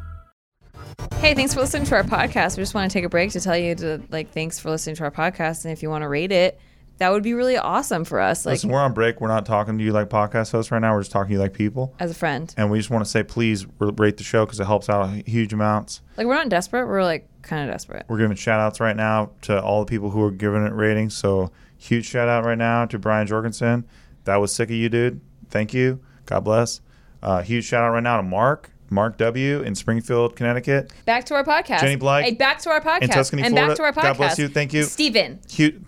Hey, 1.14 1.32
thanks 1.32 1.55
for 1.55 1.61
listening 1.61 1.86
to 1.86 1.94
our 1.94 2.02
podcast. 2.02 2.59
We 2.59 2.62
just 2.62 2.74
want 2.74 2.90
to 2.90 2.92
take 2.92 3.07
a 3.07 3.09
break 3.09 3.30
to 3.30 3.40
tell 3.40 3.57
you 3.57 3.74
to 3.76 4.02
like 4.11 4.32
thanks 4.32 4.59
for 4.61 4.68
listening 4.68 4.96
to 4.96 5.05
our 5.05 5.11
podcast 5.11 5.64
and 5.64 5.72
if 5.72 5.82
you 5.82 5.88
want 5.88 6.02
to 6.02 6.09
rate 6.09 6.30
it, 6.30 6.61
that 6.98 7.11
would 7.11 7.22
be 7.22 7.32
really 7.32 7.57
awesome 7.57 8.05
for 8.05 8.20
us 8.20 8.44
like 8.44 8.52
Listen, 8.55 8.68
we're 8.68 8.80
on 8.80 8.92
break. 8.92 9.22
We're 9.22 9.28
not 9.28 9.46
talking 9.46 9.78
to 9.78 9.82
you 9.84 9.92
like 9.92 10.11
podcast 10.11 10.52
hosts 10.52 10.70
right 10.70 10.80
now. 10.80 10.92
We're 10.94 11.00
just 11.00 11.11
talking 11.11 11.28
to 11.28 11.32
you 11.34 11.40
like 11.40 11.55
people. 11.55 11.94
as 11.98 12.11
a 12.11 12.14
friend. 12.14 12.52
And 12.59 12.70
we 12.70 12.78
just 12.78 12.90
want 12.90 13.02
to 13.02 13.11
say, 13.11 13.22
please 13.22 13.66
r- 13.80 13.92
rate 13.92 14.18
the 14.18 14.24
show 14.24 14.44
because 14.44 14.61
it 14.61 14.66
helps 14.66 14.90
out 14.90 15.09
huge 15.26 15.55
amounts. 15.55 16.02
Like 16.18 16.26
we're 16.26 16.34
not 16.34 16.50
desperate, 16.50 16.86
we're 16.86 17.02
like 17.02 17.26
kind 17.40 17.66
of 17.66 17.72
desperate. 17.72 18.05
We're 18.09 18.18
giving 18.18 18.36
shout 18.36 18.61
outs 18.61 18.78
right 18.78 18.94
now 18.94 19.30
to 19.42 19.62
all 19.62 19.80
the 19.82 19.88
people 19.88 20.11
who 20.11 20.22
are 20.22 20.30
giving 20.30 20.66
it 20.66 20.74
ratings. 20.74 21.14
So 21.14 21.50
huge 21.85 22.07
shout 22.07 22.28
out 22.28 22.45
right 22.45 22.59
now 22.59 22.87
to 22.87 22.99
Brian 22.99 23.26
Jorgensen. 23.26 23.87
That 24.24 24.37
was 24.37 24.53
sick 24.55 24.70
of 24.70 24.74
you, 24.74 24.89
dude. 24.89 25.20
Thank 25.51 25.74
you. 25.74 26.01
God 26.26 26.41
bless. 26.41 26.80
Uh, 27.22 27.43
huge 27.43 27.64
shout 27.64 27.82
out 27.85 27.91
right 27.93 28.03
now 28.03 28.16
to 28.16 28.22
Mark, 28.22 28.70
Mark 28.91 29.16
W. 29.18 29.62
in 29.62 29.74
Springfield, 29.74 30.37
Connecticut. 30.37 30.93
Back 31.05 31.24
to 31.26 31.35
our 31.35 31.45
podcast. 31.45 31.80
Jenny 31.80 31.97
Blake 31.97 32.24
Hey, 32.24 32.35
back 32.35 32.59
to 32.61 32.70
our 32.70 32.80
podcast. 32.80 33.03
in 33.03 33.09
Tuscany, 33.11 33.43
and 33.43 33.53
Florida. 33.53 33.70
back 33.70 33.76
to 33.76 33.82
our 33.82 33.93
podcast. 33.93 34.03
God 34.09 34.16
bless 34.16 34.39
you. 34.39 34.49
Thank 34.49 34.72
you. 34.72 34.82
Steven. 34.85 35.41
Huge. 35.51 35.80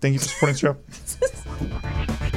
Thank 0.00 0.14
you 0.14 0.18
for 0.20 0.26
supporting 0.26 0.54
the 0.54 0.58
show. 0.58 0.76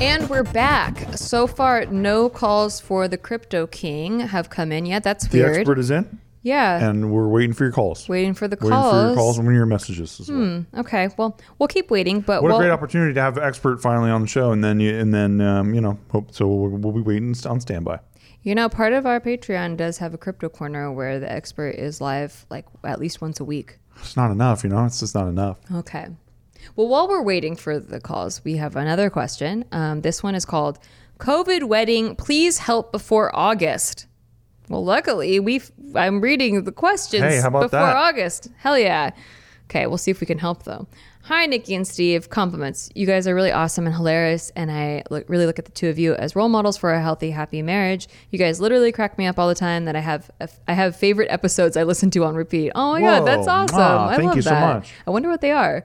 And 0.00 0.28
we're 0.28 0.42
back. 0.42 1.16
So 1.16 1.46
far, 1.46 1.86
no 1.86 2.28
calls 2.28 2.80
for 2.80 3.06
the 3.08 3.16
Crypto 3.16 3.66
King 3.68 4.20
have 4.20 4.50
come 4.50 4.72
in 4.72 4.84
yet. 4.86 5.02
That's 5.04 5.30
weird. 5.30 5.54
The 5.54 5.58
expert 5.60 5.78
is 5.78 5.90
in, 5.90 6.18
yeah. 6.44 6.88
and 6.88 7.10
we're 7.10 7.26
waiting 7.26 7.52
for 7.52 7.64
your 7.64 7.72
calls. 7.72 8.08
waiting 8.08 8.34
for 8.34 8.46
the 8.46 8.56
calls. 8.56 8.70
Waiting 8.70 8.82
calls. 8.82 8.92
for 8.92 9.06
your 9.06 9.16
calls 9.16 9.38
and 9.38 9.52
your 9.52 9.66
messages 9.66 10.20
as 10.20 10.30
well. 10.30 10.64
Okay. 10.76 11.08
Well, 11.16 11.36
we'll 11.58 11.68
keep 11.68 11.90
waiting, 11.90 12.20
but 12.20 12.42
What 12.42 12.50
we'll, 12.50 12.58
a 12.58 12.60
great 12.60 12.70
opportunity 12.70 13.14
to 13.14 13.20
have 13.20 13.34
the 13.34 13.44
expert 13.44 13.82
finally 13.82 14.10
on 14.10 14.20
the 14.22 14.28
show, 14.28 14.52
and 14.52 14.62
then 14.62 14.78
you, 14.78 14.96
and 14.96 15.12
then 15.12 15.40
um, 15.40 15.74
you 15.74 15.80
know, 15.80 15.98
hope 16.12 16.32
so. 16.32 16.46
We'll, 16.46 16.70
we'll 16.70 16.92
be 16.92 17.00
waiting 17.00 17.34
on 17.46 17.60
standby. 17.60 17.98
You 18.42 18.54
know, 18.54 18.68
part 18.68 18.92
of 18.92 19.06
our 19.06 19.20
Patreon 19.20 19.78
does 19.78 19.98
have 19.98 20.12
a 20.12 20.18
crypto 20.18 20.50
corner 20.50 20.92
where 20.92 21.18
the 21.18 21.32
expert 21.32 21.70
is 21.70 22.00
live 22.00 22.44
like 22.50 22.66
at 22.84 23.00
least 23.00 23.22
once 23.22 23.40
a 23.40 23.44
week. 23.44 23.78
It's 24.00 24.16
not 24.16 24.30
enough, 24.30 24.62
you 24.64 24.70
know. 24.70 24.84
It's 24.84 25.00
just 25.00 25.14
not 25.14 25.28
enough. 25.28 25.58
Okay. 25.74 26.08
Well, 26.76 26.88
while 26.88 27.08
we're 27.08 27.22
waiting 27.22 27.56
for 27.56 27.78
the 27.78 28.00
calls, 28.00 28.44
we 28.44 28.56
have 28.56 28.76
another 28.76 29.08
question. 29.08 29.64
Um, 29.72 30.02
this 30.02 30.22
one 30.22 30.34
is 30.34 30.44
called 30.44 30.78
COVID 31.18 31.64
wedding. 31.64 32.16
Please 32.16 32.58
help 32.58 32.92
before 32.92 33.34
August. 33.34 34.06
Well, 34.68 34.84
luckily, 34.84 35.40
we 35.40 35.60
I'm 35.94 36.20
reading 36.20 36.64
the 36.64 36.72
questions 36.72 37.22
Hey, 37.22 37.42
before 37.42 37.68
that? 37.68 37.96
August. 37.96 38.48
Hell 38.58 38.78
yeah. 38.78 39.10
Okay, 39.70 39.86
we'll 39.86 39.98
see 39.98 40.10
if 40.10 40.20
we 40.20 40.26
can 40.26 40.38
help 40.38 40.62
though. 40.64 40.86
Hi, 41.24 41.46
Nikki 41.46 41.74
and 41.74 41.86
Steve. 41.86 42.28
Compliments. 42.28 42.90
You 42.94 43.06
guys 43.06 43.26
are 43.26 43.34
really 43.34 43.50
awesome 43.50 43.86
and 43.86 43.94
hilarious, 43.94 44.50
and 44.56 44.70
I 44.70 45.02
look, 45.10 45.24
really 45.28 45.46
look 45.46 45.58
at 45.58 45.64
the 45.64 45.72
two 45.72 45.88
of 45.88 45.98
you 45.98 46.14
as 46.14 46.36
role 46.36 46.50
models 46.50 46.76
for 46.76 46.92
a 46.92 47.00
healthy, 47.00 47.30
happy 47.30 47.62
marriage. 47.62 48.08
You 48.30 48.38
guys 48.38 48.60
literally 48.60 48.92
crack 48.92 49.16
me 49.16 49.26
up 49.26 49.38
all 49.38 49.48
the 49.48 49.54
time. 49.54 49.86
That 49.86 49.96
I 49.96 50.00
have 50.00 50.30
I 50.68 50.72
have 50.74 50.96
favorite 50.96 51.28
episodes 51.30 51.76
I 51.78 51.82
listen 51.84 52.10
to 52.10 52.24
on 52.24 52.34
repeat. 52.34 52.72
Oh 52.74 52.92
my 52.92 53.00
god, 53.00 53.26
that's 53.26 53.46
Whoa. 53.46 53.52
awesome! 53.52 53.78
Aw, 53.80 54.08
I 54.08 54.16
thank 54.16 54.26
love 54.28 54.36
you 54.36 54.42
so 54.42 54.50
that. 54.50 54.74
much. 54.76 54.92
I 55.06 55.10
wonder 55.10 55.28
what 55.30 55.40
they 55.40 55.52
are. 55.52 55.84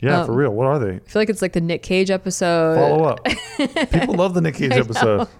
Yeah, 0.00 0.20
Um, 0.20 0.26
for 0.26 0.34
real. 0.34 0.50
What 0.50 0.66
are 0.66 0.78
they? 0.78 0.96
I 0.96 0.98
feel 1.00 1.20
like 1.22 1.30
it's 1.30 1.42
like 1.42 1.54
the 1.54 1.60
Nick 1.60 1.82
Cage 1.82 2.10
episode. 2.10 2.74
Follow 2.76 3.04
up. 3.04 3.24
People 3.90 4.14
love 4.14 4.34
the 4.34 4.40
Nick 4.40 4.54
Cage 4.56 4.72
episode. 4.72 5.26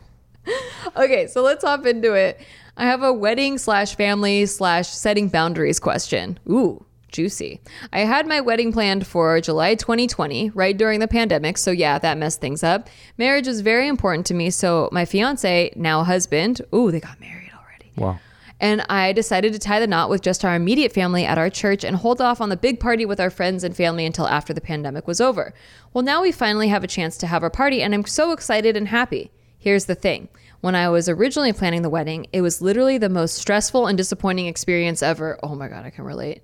Okay, 0.97 1.27
so 1.27 1.43
let's 1.43 1.63
hop 1.65 1.85
into 1.87 2.15
it. 2.15 2.41
I 2.77 2.85
have 2.85 3.03
a 3.03 3.13
wedding 3.13 3.57
slash 3.57 3.95
family 3.95 4.45
slash 4.45 4.89
setting 4.89 5.29
boundaries 5.29 5.81
question. 5.81 6.39
Ooh, 6.49 6.85
juicy. 7.09 7.61
I 7.91 8.01
had 8.01 8.27
my 8.27 8.43
wedding 8.43 8.71
planned 8.71 9.07
for 9.07 9.41
July 9.41 9.77
2020, 9.77 10.51
right 10.51 10.77
during 10.77 11.01
the 11.01 11.09
pandemic. 11.09 11.57
So 11.57 11.71
yeah, 11.71 11.99
that 11.99 12.19
messed 12.19 12.43
things 12.43 12.63
up. 12.63 12.89
Marriage 13.17 13.47
is 13.47 13.63
very 13.63 13.89
important 13.89 14.27
to 14.27 14.35
me. 14.35 14.51
So 14.51 14.91
my 14.93 15.07
fiance, 15.07 15.73
now 15.75 16.05
husband, 16.05 16.61
ooh, 16.75 16.91
they 16.91 17.01
got 17.01 17.19
married 17.19 17.51
already. 17.59 17.93
Wow. 17.97 18.19
And 18.61 18.83
I 18.91 19.13
decided 19.13 19.55
to 19.55 19.59
tie 19.59 19.81
the 19.81 19.87
knot 19.87 20.11
with 20.11 20.21
just 20.21 20.45
our 20.45 20.55
immediate 20.55 20.93
family 20.93 21.25
at 21.25 21.39
our 21.39 21.51
church 21.51 21.83
and 21.83 21.97
hold 21.97 22.21
off 22.21 22.43
on 22.43 22.51
the 22.51 22.57
big 22.59 22.79
party 22.79 23.07
with 23.07 23.21
our 23.21 23.31
friends 23.31 23.65
and 23.65 23.75
family 23.75 24.05
until 24.05 24.27
after 24.29 24.53
the 24.53 24.61
pandemic 24.61 25.07
was 25.07 25.21
over. 25.21 25.55
Well, 25.95 26.05
now 26.05 26.23
we 26.23 26.33
finally 26.33 26.69
have 26.69 26.85
a 26.85 26.89
chance 26.89 27.17
to 27.19 27.27
have 27.27 27.43
our 27.43 27.51
party, 27.51 27.83
and 27.83 27.95
I'm 27.95 28.05
so 28.05 28.33
excited 28.33 28.77
and 28.77 28.89
happy. 28.89 29.31
Here's 29.59 29.87
the 29.87 29.95
thing 29.95 30.29
when 30.67 30.75
I 30.75 30.89
was 30.89 31.09
originally 31.09 31.53
planning 31.53 31.83
the 31.83 31.89
wedding, 31.89 32.27
it 32.33 32.41
was 32.43 32.61
literally 32.61 32.99
the 32.99 33.09
most 33.09 33.37
stressful 33.37 33.87
and 33.87 33.97
disappointing 33.97 34.47
experience 34.47 35.01
ever. 35.01 35.39
Oh 35.43 35.55
my 35.55 35.69
God, 35.69 35.87
I 35.87 35.91
can 35.91 36.05
relate. 36.05 36.43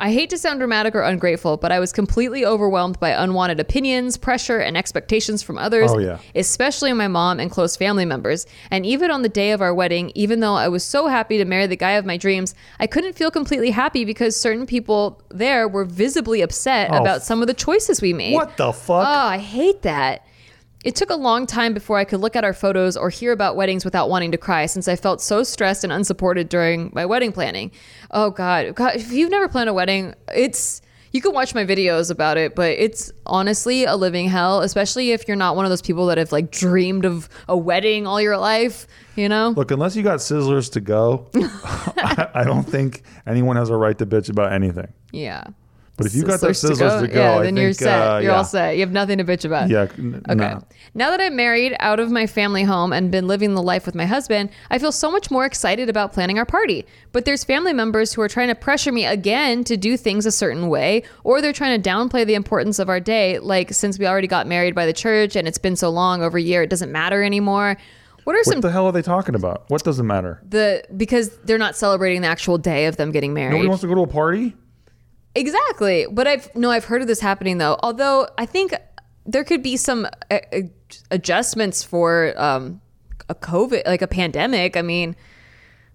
I 0.00 0.10
hate 0.12 0.30
to 0.30 0.38
sound 0.38 0.60
dramatic 0.60 0.94
or 0.94 1.02
ungrateful, 1.02 1.56
but 1.58 1.70
I 1.70 1.78
was 1.78 1.92
completely 1.92 2.46
overwhelmed 2.46 2.98
by 2.98 3.10
unwanted 3.10 3.60
opinions, 3.60 4.16
pressure, 4.16 4.58
and 4.58 4.76
expectations 4.76 5.42
from 5.42 5.58
others, 5.58 5.90
Oh, 5.92 5.98
yeah. 5.98 6.18
especially 6.34 6.92
my 6.92 7.08
mom 7.08 7.40
and 7.40 7.50
close 7.50 7.76
family 7.76 8.04
members. 8.06 8.46
And 8.70 8.86
even 8.86 9.10
on 9.10 9.20
the 9.22 9.28
day 9.28 9.50
of 9.50 9.60
our 9.60 9.74
wedding, 9.74 10.12
even 10.14 10.40
though 10.40 10.54
I 10.54 10.68
was 10.68 10.82
so 10.84 11.08
happy 11.08 11.36
to 11.38 11.44
marry 11.44 11.66
the 11.66 11.76
guy 11.76 11.92
of 11.92 12.06
my 12.06 12.16
dreams, 12.16 12.54
I 12.80 12.86
couldn't 12.86 13.14
feel 13.16 13.30
completely 13.30 13.70
happy 13.72 14.04
because 14.06 14.34
certain 14.40 14.64
people 14.66 15.20
there 15.30 15.68
were 15.68 15.84
visibly 15.84 16.40
upset 16.40 16.90
Oh, 16.92 16.98
about 17.02 17.22
some 17.22 17.42
of 17.42 17.48
the 17.48 17.54
choices 17.54 18.00
we 18.00 18.12
made. 18.14 18.32
What 18.34 18.56
the 18.56 18.72
fuck? 18.72 19.06
Oh, 19.06 19.26
I 19.28 19.38
hate 19.38 19.82
that. 19.82 20.24
It 20.88 20.96
took 20.96 21.10
a 21.10 21.16
long 21.16 21.44
time 21.46 21.74
before 21.74 21.98
I 21.98 22.04
could 22.04 22.20
look 22.20 22.34
at 22.34 22.44
our 22.44 22.54
photos 22.54 22.96
or 22.96 23.10
hear 23.10 23.32
about 23.32 23.56
weddings 23.56 23.84
without 23.84 24.08
wanting 24.08 24.32
to 24.32 24.38
cry 24.38 24.64
since 24.64 24.88
I 24.88 24.96
felt 24.96 25.20
so 25.20 25.42
stressed 25.42 25.84
and 25.84 25.92
unsupported 25.92 26.48
during 26.48 26.90
my 26.94 27.04
wedding 27.04 27.30
planning. 27.30 27.72
Oh 28.10 28.30
God. 28.30 28.74
God, 28.74 28.96
if 28.96 29.12
you've 29.12 29.30
never 29.30 29.48
planned 29.48 29.68
a 29.68 29.74
wedding, 29.74 30.14
it's 30.34 30.80
you 31.12 31.20
can 31.20 31.34
watch 31.34 31.54
my 31.54 31.66
videos 31.66 32.10
about 32.10 32.38
it, 32.38 32.54
but 32.54 32.70
it's 32.70 33.12
honestly 33.26 33.84
a 33.84 33.96
living 33.96 34.30
hell, 34.30 34.62
especially 34.62 35.10
if 35.10 35.28
you're 35.28 35.36
not 35.36 35.56
one 35.56 35.66
of 35.66 35.70
those 35.70 35.82
people 35.82 36.06
that 36.06 36.16
have 36.16 36.32
like 36.32 36.50
dreamed 36.50 37.04
of 37.04 37.28
a 37.48 37.56
wedding 37.56 38.06
all 38.06 38.18
your 38.18 38.38
life, 38.38 38.86
you 39.14 39.28
know? 39.28 39.50
Look, 39.50 39.70
unless 39.70 39.94
you 39.94 40.02
got 40.02 40.20
sizzlers 40.20 40.72
to 40.72 40.80
go, 40.80 41.28
I, 41.34 42.30
I 42.32 42.44
don't 42.44 42.64
think 42.64 43.02
anyone 43.26 43.56
has 43.56 43.68
a 43.68 43.76
right 43.76 43.98
to 43.98 44.06
bitch 44.06 44.30
about 44.30 44.54
anything. 44.54 44.90
yeah. 45.12 45.44
But 45.98 46.06
if 46.06 46.14
you 46.14 46.22
got 46.22 46.40
those 46.40 46.62
Sizzlers 46.62 46.76
sizzlers 46.76 47.00
to 47.00 47.08
go, 47.08 47.20
yeah, 47.20 47.36
I 47.38 47.42
then 47.42 47.56
you're 47.56 47.72
set. 47.72 47.88
uh, 47.88 48.18
you're 48.18 48.30
yeah. 48.30 48.36
all 48.38 48.44
set. 48.44 48.76
You 48.76 48.80
have 48.80 48.92
nothing 48.92 49.18
to 49.18 49.24
bitch 49.24 49.44
about. 49.44 49.68
Yeah, 49.68 49.88
n- 49.98 50.22
Okay. 50.28 50.54
Now 50.94 51.10
that 51.10 51.20
I'm 51.20 51.34
married, 51.34 51.76
out 51.80 51.98
of 51.98 52.10
my 52.10 52.26
family 52.26 52.62
home, 52.62 52.92
and 52.92 53.10
been 53.10 53.26
living 53.26 53.54
the 53.54 53.62
life 53.62 53.84
with 53.84 53.96
my 53.96 54.06
husband, 54.06 54.50
I 54.70 54.78
feel 54.78 54.92
so 54.92 55.10
much 55.10 55.30
more 55.30 55.44
excited 55.44 55.90
about 55.90 56.12
planning 56.12 56.38
our 56.38 56.46
party. 56.46 56.86
But 57.10 57.24
there's 57.24 57.42
family 57.42 57.72
members 57.72 58.12
who 58.12 58.22
are 58.22 58.28
trying 58.28 58.48
to 58.48 58.54
pressure 58.54 58.92
me 58.92 59.04
again 59.04 59.64
to 59.64 59.76
do 59.76 59.96
things 59.96 60.24
a 60.24 60.30
certain 60.30 60.68
way, 60.68 61.02
or 61.24 61.40
they're 61.42 61.52
trying 61.52 61.82
to 61.82 61.90
downplay 61.90 62.24
the 62.24 62.34
importance 62.34 62.78
of 62.78 62.88
our 62.88 63.00
day. 63.00 63.40
Like, 63.40 63.72
since 63.72 63.98
we 63.98 64.06
already 64.06 64.28
got 64.28 64.46
married 64.46 64.74
by 64.74 64.86
the 64.86 64.92
church 64.92 65.34
and 65.34 65.48
it's 65.48 65.58
been 65.58 65.76
so 65.76 65.90
long, 65.90 66.22
over 66.22 66.38
a 66.38 66.42
year, 66.42 66.62
it 66.62 66.70
doesn't 66.70 66.92
matter 66.92 67.22
anymore. 67.24 67.76
What 68.24 68.36
are 68.36 68.44
some 68.44 68.56
What 68.56 68.62
the 68.62 68.70
hell 68.70 68.86
are 68.86 68.92
they 68.92 69.02
talking 69.02 69.34
about? 69.34 69.64
What 69.68 69.82
doesn't 69.84 70.06
matter? 70.06 70.42
the 70.46 70.84
because 70.96 71.30
they're 71.44 71.56
not 71.56 71.76
celebrating 71.76 72.20
the 72.20 72.28
actual 72.28 72.58
day 72.58 72.84
of 72.84 72.96
them 72.98 73.10
getting 73.10 73.32
married? 73.32 73.52
Nobody 73.52 73.68
wants 73.68 73.80
to 73.80 73.88
go 73.88 73.94
to 73.94 74.02
a 74.02 74.06
party? 74.06 74.54
Exactly. 75.38 76.06
But 76.10 76.26
I've 76.26 76.54
no, 76.54 76.70
I've 76.70 76.84
heard 76.84 77.00
of 77.00 77.08
this 77.08 77.20
happening 77.20 77.58
though. 77.58 77.78
Although 77.82 78.28
I 78.36 78.44
think 78.46 78.74
there 79.24 79.44
could 79.44 79.62
be 79.62 79.76
some 79.76 80.06
uh, 80.30 80.38
uh, 80.52 80.60
adjustments 81.10 81.82
for 81.84 82.34
um, 82.36 82.80
a 83.28 83.34
COVID, 83.34 83.86
like 83.86 84.02
a 84.02 84.06
pandemic. 84.08 84.76
I 84.76 84.82
mean, 84.82 85.14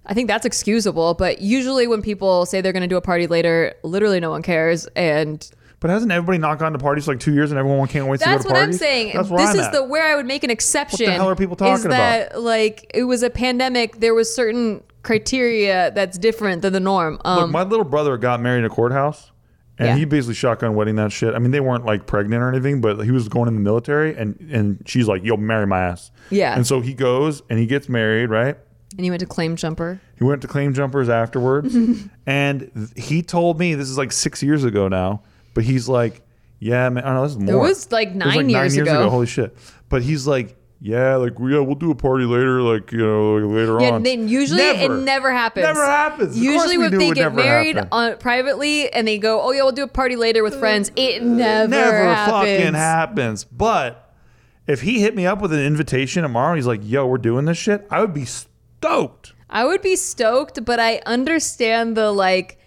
I 0.06 0.14
think 0.14 0.28
that's 0.28 0.46
excusable. 0.46 1.14
But 1.14 1.42
usually, 1.42 1.88
when 1.88 2.02
people 2.02 2.46
say 2.46 2.62
they're 2.62 2.74
going 2.74 2.82
to 2.82 2.88
do 2.88 2.98
a 2.98 3.02
party 3.02 3.28
later, 3.28 3.74
literally 3.84 4.20
no 4.20 4.30
one 4.30 4.44
cares. 4.44 4.86
And 4.96 5.46
But 5.80 5.90
hasn't 5.90 6.12
everybody 6.12 6.38
not 6.38 6.60
gone 6.60 6.72
to 6.74 6.80
parties 6.80 7.06
for 7.06 7.12
like 7.12 7.20
two 7.20 7.34
years 7.34 7.52
and 7.52 7.60
everyone 7.60 7.88
can't 7.90 8.08
wait 8.08 8.20
to 8.20 8.26
go 8.26 8.32
that's 8.32 8.44
to 8.44 8.50
what 8.50 8.56
I'm 8.58 8.64
parties? 8.68 8.80
saying. 8.80 9.12
That's 9.16 9.30
where 9.30 9.46
this 9.46 9.56
I'm 9.56 9.60
is 9.60 9.66
at. 9.68 9.72
the 9.74 9.84
where 9.84 10.06
I 10.10 10.16
would 10.16 10.26
make 10.26 10.44
an 10.46 10.50
exception. 10.50 11.08
What 11.08 11.12
the 11.12 11.18
hell 11.18 11.30
are 11.30 11.36
people 11.36 11.56
Is 11.56 11.60
talking 11.60 11.90
that 11.90 12.40
like 12.42 12.90
it 12.94 13.04
was 13.04 13.24
a 13.24 13.30
pandemic? 13.30 14.00
There 14.00 14.14
was 14.14 14.34
certain 14.34 14.84
criteria 15.04 15.92
that's 15.92 16.18
different 16.18 16.62
than 16.62 16.72
the 16.72 16.80
norm. 16.80 17.20
Um, 17.26 17.40
Look, 17.40 17.50
my 17.52 17.64
little 17.64 17.84
brother 17.84 18.16
got 18.18 18.40
married 18.40 18.60
in 18.60 18.66
a 18.66 18.70
courthouse, 18.70 19.32
and 19.84 19.90
Yeah. 19.90 19.96
he 19.98 20.06
basically 20.06 20.36
shotgun 20.36 20.76
wedding 20.76 20.96
that 20.96 21.12
shit. 21.12 21.34
I 21.36 21.40
mean, 21.40 21.52
they 21.52 21.60
weren't 21.60 21.86
like 21.86 22.06
pregnant 22.06 22.42
or 22.42 22.50
anything, 22.50 22.82
but 22.82 23.00
he 23.02 23.12
was 23.12 23.28
going 23.28 23.48
in 23.48 23.56
the 23.56 23.62
military, 23.62 24.16
and 24.16 24.38
and 24.52 24.82
she's 24.86 25.08
like, 25.08 25.24
"Yo, 25.24 25.38
marry 25.38 25.68
my 25.68 25.82
ass." 25.82 26.12
Yeah. 26.30 26.56
And 26.56 26.66
so 26.66 26.82
he 26.82 26.94
goes 26.94 27.42
and 27.50 27.60
he 27.60 27.66
gets 27.66 27.90
married, 27.90 28.30
right? 28.30 28.58
and 28.96 29.04
he 29.04 29.10
went 29.10 29.22
to 29.22 29.26
claim 29.26 29.56
jumper. 29.56 30.00
He 30.20 30.24
went 30.24 30.44
to 30.44 30.48
claim 30.48 30.74
jumpers 30.76 31.10
afterwards, 31.10 31.76
and 32.28 32.92
he 32.96 33.24
told 33.24 33.58
me 33.60 33.74
this 33.74 33.90
is 33.90 33.98
like 33.98 34.12
six 34.12 34.44
years 34.44 34.64
ago 34.64 34.88
now, 34.88 35.24
but 35.56 35.64
he's 35.64 35.90
like, 35.90 36.22
"Yeah, 36.60 36.90
man, 36.90 37.04
I 37.04 37.08
don't 37.08 37.16
know, 37.16 37.24
this 37.24 37.32
is 37.32 37.40
more." 37.40 37.60
was, 37.60 37.92
like, 37.92 38.10
It 38.10 38.16
was, 38.16 38.36
nine 38.36 38.50
years 38.50 38.78
ago. 38.78 39.10
Holy 39.10 39.26
shit! 39.26 39.58
But 39.90 40.04
he's 40.04 40.28
like, 40.28 40.56
"Yeah, 40.86 41.16
like 41.16 41.34
yeah, 41.40 41.60
we'll 41.60 41.76
do 41.76 41.92
a 41.92 41.96
party 41.96 42.26
later, 42.26 42.62
like 42.62 42.92
you 42.92 42.98
know, 42.98 43.36
like, 43.36 43.56
later 43.56 43.80
Yeah, 43.80 43.92
on." 43.92 44.04
then 44.04 44.28
usually 44.28 44.62
Never. 44.62 44.94
it 44.94 45.00
never 45.04 45.32
happens. 45.32 45.64
Never 45.64 45.86
happens. 45.86 46.38
Usually 46.38 46.78
when 46.78 46.98
they 46.98 47.12
get 47.12 47.34
married 47.34 47.80
on, 47.90 48.18
privately 48.18 48.92
and 48.92 49.08
they 49.08 49.18
go, 49.18 49.42
"Oh 49.42 49.52
yeah, 49.52 49.64
we'll 49.64 49.72
do 49.72 49.84
a 49.84 49.88
party 49.88 50.18
later 50.18 50.44
with 50.44 50.60
friends," 50.60 50.92
it 50.98 51.24
never, 51.24 51.70
never 51.70 52.04
happens. 52.04 52.34
fucking 52.34 52.74
happens. 52.74 53.46
But 53.46 54.14
if 54.68 54.82
he 54.82 55.00
hit 55.00 55.16
me 55.16 55.26
up 55.26 55.42
with 55.42 55.54
an 55.54 55.62
invitation 55.62 56.24
tomorrow, 56.24 56.54
he's 56.56 56.68
like, 56.68 56.82
"Yo, 56.84 57.08
we're 57.08 57.18
doing 57.18 57.46
this 57.46 57.58
shit," 57.58 57.88
I 57.90 58.02
would 58.02 58.14
be 58.14 58.26
stoked. 58.26 59.32
I 59.50 59.64
would 59.64 59.82
be 59.82 59.96
stoked, 59.96 60.66
but 60.66 60.82
I 60.82 61.02
understand 61.06 61.96
the 61.96 62.12
like. 62.12 62.60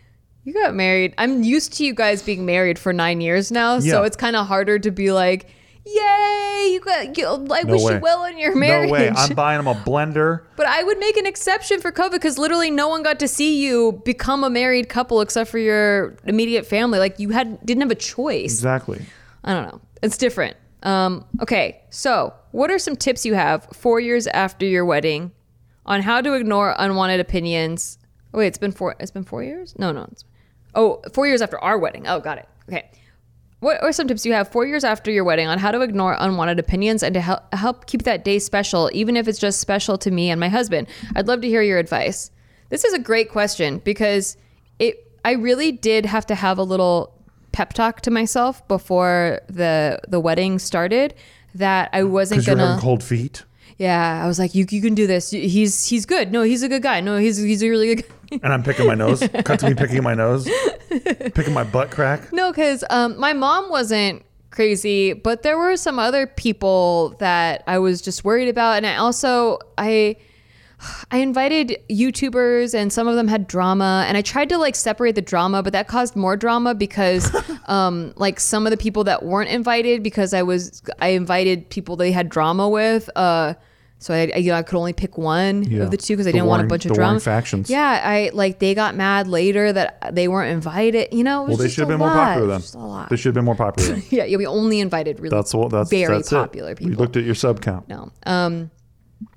You 0.45 0.55
got 0.55 0.75
married. 0.77 1.13
I'm 1.19 1.43
used 1.43 1.73
to 1.75 1.85
you 1.85 1.93
guys 1.93 2.23
being 2.23 2.47
married 2.47 2.79
for 2.79 2.93
nine 2.93 3.21
years 3.21 3.51
now, 3.51 3.81
so 3.81 4.05
it's 4.05 4.17
kind 4.17 4.37
of 4.37 4.47
harder 4.47 4.79
to 4.79 4.93
be 4.93 5.11
like, 5.11 5.51
"Yay, 5.87 6.71
you 6.73 6.81
got! 6.81 7.17
You, 7.17 7.27
I 7.51 7.63
No 7.63 7.73
wish 7.75 7.83
way. 7.83 7.95
you 7.95 8.01
well 8.01 8.21
on 8.25 8.37
your 8.39 8.55
marriage." 8.57 8.89
No 8.89 8.93
way. 8.93 9.11
I'm 9.15 9.35
buying 9.35 9.61
him 9.61 9.67
a 9.67 9.75
blender. 9.75 10.43
But 10.57 10.67
I 10.67 10.83
would 10.83 10.99
make 10.99 11.17
an 11.17 11.27
exception 11.27 11.81
for 11.81 11.93
COVID 11.93 12.13
because 12.13 12.39
literally 12.39 12.71
no 12.71 12.89
one 12.89 13.03
got 13.03 13.19
to 13.21 13.29
see 13.29 13.65
you 13.65 14.03
become 14.05 14.43
a 14.45 14.51
married 14.51 14.89
couple 14.89 15.21
except 15.21 15.51
for 15.51 15.59
your 15.59 16.17
immediate 16.25 16.67
family. 16.67 16.99
Like 16.99 17.19
you 17.19 17.31
had 17.31 17.65
didn't 17.65 17.83
have 17.83 17.91
a 17.91 17.95
choice. 17.95 18.53
Exactly. 18.53 19.05
I 19.45 19.55
don't 19.55 19.65
know. 19.73 19.81
It's 20.03 20.19
different. 20.19 20.57
Um, 20.83 21.25
okay, 21.41 21.81
so 21.91 22.35
what 22.53 22.71
are 22.71 22.79
some 22.79 22.97
tips 22.97 23.25
you 23.25 23.35
have 23.35 23.67
four 23.73 23.99
years 24.01 24.27
after 24.27 24.67
your 24.67 24.85
wedding 24.85 25.33
on 25.85 26.03
how 26.03 26.21
to 26.21 26.35
ignore 26.35 26.75
unwanted 26.79 27.21
opinions? 27.21 27.99
Oh, 28.35 28.39
wait, 28.39 28.49
it's 28.49 28.59
been 28.59 28.73
four. 28.73 28.95
It's 29.01 29.11
been 29.11 29.25
four 29.25 29.43
years. 29.43 29.75
No, 29.79 29.91
no. 29.93 30.07
It's, 30.13 30.25
oh, 30.75 31.01
four 31.13 31.27
years 31.27 31.41
after 31.43 31.59
our 31.59 31.79
wedding. 31.79 32.07
Oh, 32.07 32.21
got 32.21 32.39
it. 32.39 32.49
Okay. 32.69 32.91
What 33.61 33.83
are 33.83 33.93
some 33.93 34.07
tips 34.07 34.27
you 34.27 34.35
have 34.35 34.49
four 34.49 34.67
years 34.67 34.85
after 34.85 35.11
your 35.11 35.25
wedding 35.25 35.49
on 35.49 35.59
how 35.59 35.71
to 35.71 35.81
ignore 35.81 36.17
unwanted 36.19 36.59
opinions 36.59 37.03
and 37.03 37.15
to 37.15 37.21
help 37.21 37.55
help 37.55 37.87
keep 37.87 38.03
that 38.03 38.25
day 38.25 38.39
special, 38.39 38.91
even 38.93 39.17
if 39.17 39.27
it's 39.29 39.39
just 39.39 39.61
special 39.61 39.97
to 39.99 40.11
me 40.11 40.31
and 40.31 40.39
my 40.39 40.49
husband? 40.49 40.89
I'd 41.15 41.27
love 41.27 41.41
to 41.41 41.49
hear 41.49 41.63
your 41.63 41.79
advice. 41.79 42.31
This 42.69 42.85
is 42.85 42.93
a 42.93 42.99
great 42.99 43.31
question 43.31 43.79
because 43.79 44.37
it. 44.79 45.03
I 45.25 45.33
really 45.33 45.73
did 45.73 46.07
have 46.07 46.27
to 46.27 46.35
have 46.37 46.59
a 46.59 46.63
little 46.63 47.13
pep 47.53 47.73
talk 47.73 48.03
to 48.03 48.11
myself 48.11 48.67
before 48.69 49.41
the 49.49 50.01
the 50.07 50.21
wedding 50.21 50.59
started 50.59 51.15
that 51.55 51.89
I 51.93 52.05
wasn't 52.05 52.45
gonna. 52.45 52.67
having 52.67 52.81
cold 52.83 53.03
feet. 53.03 53.45
Yeah, 53.79 54.23
I 54.23 54.27
was 54.27 54.39
like, 54.39 54.55
you 54.55 54.67
you 54.71 54.83
can 54.83 54.95
do 54.95 55.07
this. 55.07 55.31
He's 55.31 55.87
he's 55.87 56.07
good. 56.07 56.31
No, 56.31 56.43
he's 56.43 56.63
a 56.63 56.69
good 56.69 56.83
guy. 56.83 57.01
No, 57.01 57.17
he's 57.17 57.39
he's 57.39 57.63
a 57.63 57.69
really 57.69 57.95
good. 57.95 58.09
guy. 58.09 58.15
And 58.31 58.53
I'm 58.53 58.63
picking 58.63 58.87
my 58.87 58.95
nose. 58.95 59.21
Cut 59.45 59.61
to 59.61 59.69
me 59.69 59.75
picking 59.75 60.03
my 60.03 60.15
nose. 60.15 60.49
picking 61.35 61.53
my 61.53 61.65
butt 61.65 61.91
crack. 61.91 62.33
No, 62.33 62.51
because 62.51 62.85
um, 62.91 63.19
my 63.19 63.33
mom 63.33 63.71
wasn't 63.71 64.25
crazy, 64.51 65.13
but 65.13 65.43
there 65.43 65.59
were 65.59 65.77
some 65.77 65.99
other 65.99 66.27
people 66.27 67.15
that 67.19 67.63
I 67.67 67.79
was 67.79 68.01
just 68.01 68.25
worried 68.25 68.49
about, 68.49 68.79
and 68.79 68.87
I 68.87 68.97
also 68.97 69.59
I 69.79 70.17
I 71.11 71.19
invited 71.19 71.79
YouTubers, 71.89 72.75
and 72.75 72.93
some 72.93 73.09
of 73.09 73.17
them 73.17 73.29
had 73.29 73.47
drama, 73.47 74.05
and 74.09 74.17
I 74.17 74.23
tried 74.23 74.49
to 74.51 74.59
like 74.59 74.75
separate 74.75 75.15
the 75.15 75.23
drama, 75.23 75.63
but 75.63 75.73
that 75.73 75.89
caused 75.89 76.17
more 76.17 76.37
drama 76.37 76.75
because 76.75 77.35
um, 77.67 78.13
like 78.17 78.41
some 78.41 78.67
of 78.67 78.71
the 78.71 78.77
people 78.77 79.05
that 79.05 79.23
weren't 79.23 79.51
invited 79.51 80.03
because 80.03 80.35
I 80.35 80.43
was 80.43 80.83
I 81.01 81.09
invited 81.09 81.71
people 81.71 81.97
they 81.97 82.13
had 82.13 82.29
drama 82.29 82.69
with. 82.69 83.09
Uh, 83.17 83.55
so 83.99 84.13
I, 84.15 84.31
I, 84.35 84.39
you 84.39 84.51
know, 84.51 84.59
I 84.59 84.63
could 84.63 84.77
only 84.77 84.93
pick 84.93 85.17
one 85.17 85.63
Yeah. 85.63 85.85
of 85.85 85.91
the 85.91 85.97
two 85.97 86.15
because 86.15 86.27
I 86.27 86.31
The 86.31 86.39
didn't 86.39 86.49
want 86.49 86.63
a 86.65 86.67
bunch 86.67 86.85
of 86.85 86.91
warring 86.91 87.05
drama. 87.07 87.21
factions. 87.21 87.71
Yeah, 87.71 88.01
I 88.05 88.31
like 88.35 88.59
they 88.59 88.75
got 88.75 88.95
mad 88.95 89.27
later 89.27 89.73
that 89.73 90.15
they 90.15 90.29
weren't 90.29 90.53
invited. 90.53 91.09
You 91.13 91.25
know, 91.25 91.45
it 91.45 91.49
was 91.49 91.59
Well, 91.59 91.67
they 91.67 91.71
should 91.71 91.81
have 91.81 91.89
been 91.89 91.99
more 91.99 92.11
popular 92.11 92.47
then. 92.47 92.61
just 92.61 92.75
a 92.75 92.79
lot. 92.79 93.09
They 93.09 93.17
should 93.17 93.29
have 93.31 93.35
been 93.35 93.45
more 93.47 93.55
popular. 93.55 93.97
Yeah, 94.11 94.25
yeah, 94.25 94.37
we 94.37 94.47
only 94.47 94.81
invited 94.81 95.19
really 95.21 95.31
That's 95.35 95.53
what. 95.55 95.71
That's 95.71 95.91
very 95.91 96.17
that's 96.17 96.31
popular 96.31 96.73
it. 96.73 96.79
people. 96.79 96.93
You 96.93 96.99
looked 96.99 97.17
at 97.17 97.25
your 97.25 97.35
sub 97.35 97.61
count. 97.63 97.89
no. 97.89 98.13
Um, 98.27 98.71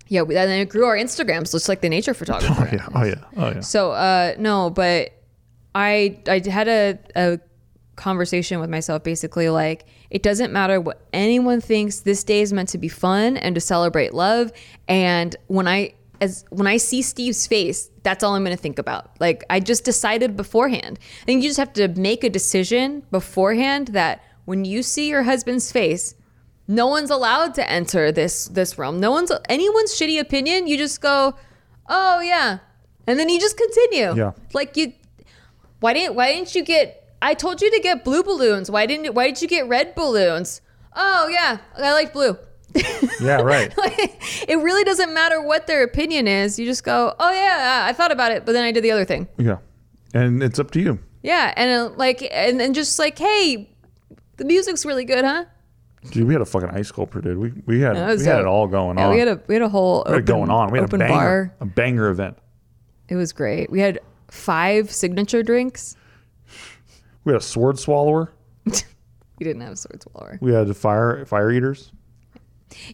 yeah, 0.08 0.24
we, 0.24 0.36
and 0.36 0.50
then 0.50 0.60
it 0.60 0.70
grew 0.70 0.86
our 0.86 0.96
Instagrams, 0.98 1.52
just 1.52 1.70
like 1.70 1.82
the 1.82 1.90
nature 1.90 2.14
photographer. 2.24 2.68
Oh 2.70 2.76
yeah. 2.76 2.88
Oh 2.96 3.04
yeah. 3.06 3.16
Oh 3.38 3.52
yeah. 3.52 3.60
So, 3.62 3.92
uh, 3.92 4.34
no, 4.40 4.70
but 4.72 5.12
I 5.76 6.20
I 6.28 6.42
had 6.50 6.68
a, 6.68 7.00
a 7.16 7.40
conversation 8.00 8.60
with 8.60 8.70
myself 8.70 9.04
basically 9.04 9.50
like 9.50 9.86
it 10.10 10.24
doesn't 10.24 10.54
matter 10.54 10.80
what 10.80 11.06
anyone 11.12 11.60
thinks 11.60 12.00
this 12.00 12.24
day 12.24 12.42
is 12.42 12.54
meant 12.54 12.70
to 12.70 12.78
be 12.78 12.88
fun 12.88 13.36
and 13.38 13.54
to 13.56 13.62
celebrate 13.62 14.14
love. 14.14 14.52
And 14.88 15.36
when 15.48 15.68
I 15.68 15.94
as 16.22 16.46
when 16.50 16.66
I 16.66 16.78
see 16.78 17.02
Steve's 17.02 17.46
face 17.46 17.90
that's 18.04 18.24
all 18.24 18.36
I'm 18.36 18.44
going 18.44 18.56
to 18.56 18.62
think 18.62 18.80
about. 18.80 19.12
Like 19.20 19.44
I 19.50 19.60
just 19.60 19.84
decided 19.84 20.38
beforehand. 20.38 20.98
I 21.22 21.26
think 21.26 21.44
you 21.44 21.50
just 21.50 21.60
have 21.60 21.74
to 21.74 21.90
make 21.90 22.24
a 22.24 22.30
decision 22.30 23.04
beforehand 23.12 23.90
that 23.90 24.24
when 24.46 24.66
you 24.66 24.82
see 24.82 25.10
your 25.10 25.24
husband's 25.24 25.72
face 25.72 26.16
no 26.68 26.88
one's 26.88 27.10
allowed 27.10 27.56
to 27.56 27.70
enter 27.70 28.12
this 28.12 28.46
this 28.48 28.78
realm. 28.78 29.00
No 29.00 29.12
one's 29.12 29.32
anyone's 29.50 29.94
shitty 29.94 30.20
opinion 30.20 30.68
you 30.68 30.78
just 30.78 31.02
go 31.02 31.36
oh 31.90 32.22
yeah. 32.22 32.60
And 33.08 33.20
then 33.20 33.28
you 33.28 33.40
just 33.40 33.58
continue. 33.58 34.16
Yeah. 34.16 34.32
like 34.54 34.78
you 34.78 34.94
why 35.82 35.94
didn't 35.94 36.16
why 36.16 36.34
didn't 36.34 36.56
you 36.56 36.64
get 36.64 36.99
I 37.22 37.34
told 37.34 37.62
you 37.62 37.70
to 37.72 37.80
get 37.82 38.04
blue 38.04 38.24
balloons. 38.24 38.72
Why 38.72 38.86
didn't 38.86 39.14
why 39.14 39.28
did 39.32 39.42
you 39.42 39.48
get 39.48 39.68
red 39.68 39.94
balloons? 39.96 40.62
Oh 40.96 41.28
yeah, 41.28 41.58
I 41.78 41.94
like 41.94 42.14
blue. 42.14 42.38
Yeah. 43.22 43.42
Right. 43.42 43.74
it 44.48 44.58
really 44.60 44.84
doesn't 44.86 45.14
matter 45.14 45.42
what 45.42 45.68
their 45.68 45.84
opinion 45.84 46.28
is. 46.28 46.58
You 46.58 46.66
just 46.66 46.84
go, 46.86 47.14
"Oh 47.20 47.32
yeah, 47.32 47.86
I 47.86 47.92
thought 47.92 48.12
about 48.14 48.32
it, 48.32 48.46
but 48.46 48.54
then 48.54 48.64
I 48.64 48.72
did 48.72 48.84
the 48.84 48.92
other 48.92 49.04
thing." 49.04 49.28
Yeah. 49.38 49.58
And 50.14 50.42
it's 50.42 50.58
up 50.60 50.72
to 50.72 50.80
you. 50.80 51.00
Yeah, 51.22 51.54
and 51.58 51.70
uh, 51.92 51.94
like, 51.98 52.26
and 52.32 52.58
then 52.60 52.74
just 52.74 52.98
like, 52.98 53.18
hey, 53.20 53.70
the 54.38 54.46
music's 54.46 54.86
really 54.86 55.04
good, 55.04 55.26
huh? 55.26 55.46
Dude, 56.12 56.26
we 56.28 56.34
had 56.34 56.42
a 56.42 56.46
fucking 56.46 56.70
ice 56.70 56.88
sculptor, 56.88 57.20
dude. 57.20 57.38
We 57.38 57.52
we 57.66 57.82
had 57.82 57.98
That 57.98 58.18
we 58.20 58.24
had 58.24 58.40
it 58.40 58.46
all 58.46 58.68
going 58.68 58.98
Yeah, 58.98 59.08
on. 59.08 59.14
we 59.14 59.20
had 59.20 59.28
a 59.28 59.42
we 59.48 59.56
had 59.56 59.62
a 59.62 59.70
whole 59.70 60.04
We 60.08 60.14
open, 60.14 60.26
going 60.26 60.50
on. 60.50 60.72
We 60.72 60.80
had 60.80 60.94
a 60.94 60.98
banger, 60.98 61.08
bar. 61.14 61.56
a 61.60 61.66
banger 61.66 62.08
event. 62.10 62.38
It 63.10 63.16
was 63.16 63.34
great. 63.34 63.70
We 63.70 63.82
had 63.82 64.00
five 64.30 64.92
signature 64.92 65.44
drinks. 65.44 65.98
We 67.30 67.34
had 67.34 67.42
a 67.44 67.46
sword 67.46 67.78
swallower. 67.78 68.34
We 69.38 69.46
didn't 69.46 69.62
have 69.62 69.72
a 69.72 69.78
sword 69.78 70.04
swallower. 70.04 70.38
We 70.42 70.52
had 70.52 70.76
fire 70.76 71.26
fire 71.26 71.50
eaters. 71.50 71.94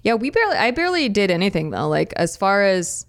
Yeah, 0.03 0.13
we 0.13 0.29
barely. 0.29 0.57
I 0.57 0.69
barely 0.69 1.09
did 1.09 1.31
anything 1.31 1.71
though. 1.71 1.87
Like 1.87 2.13
as 2.17 2.37
far 2.37 2.61
as 2.63 3.07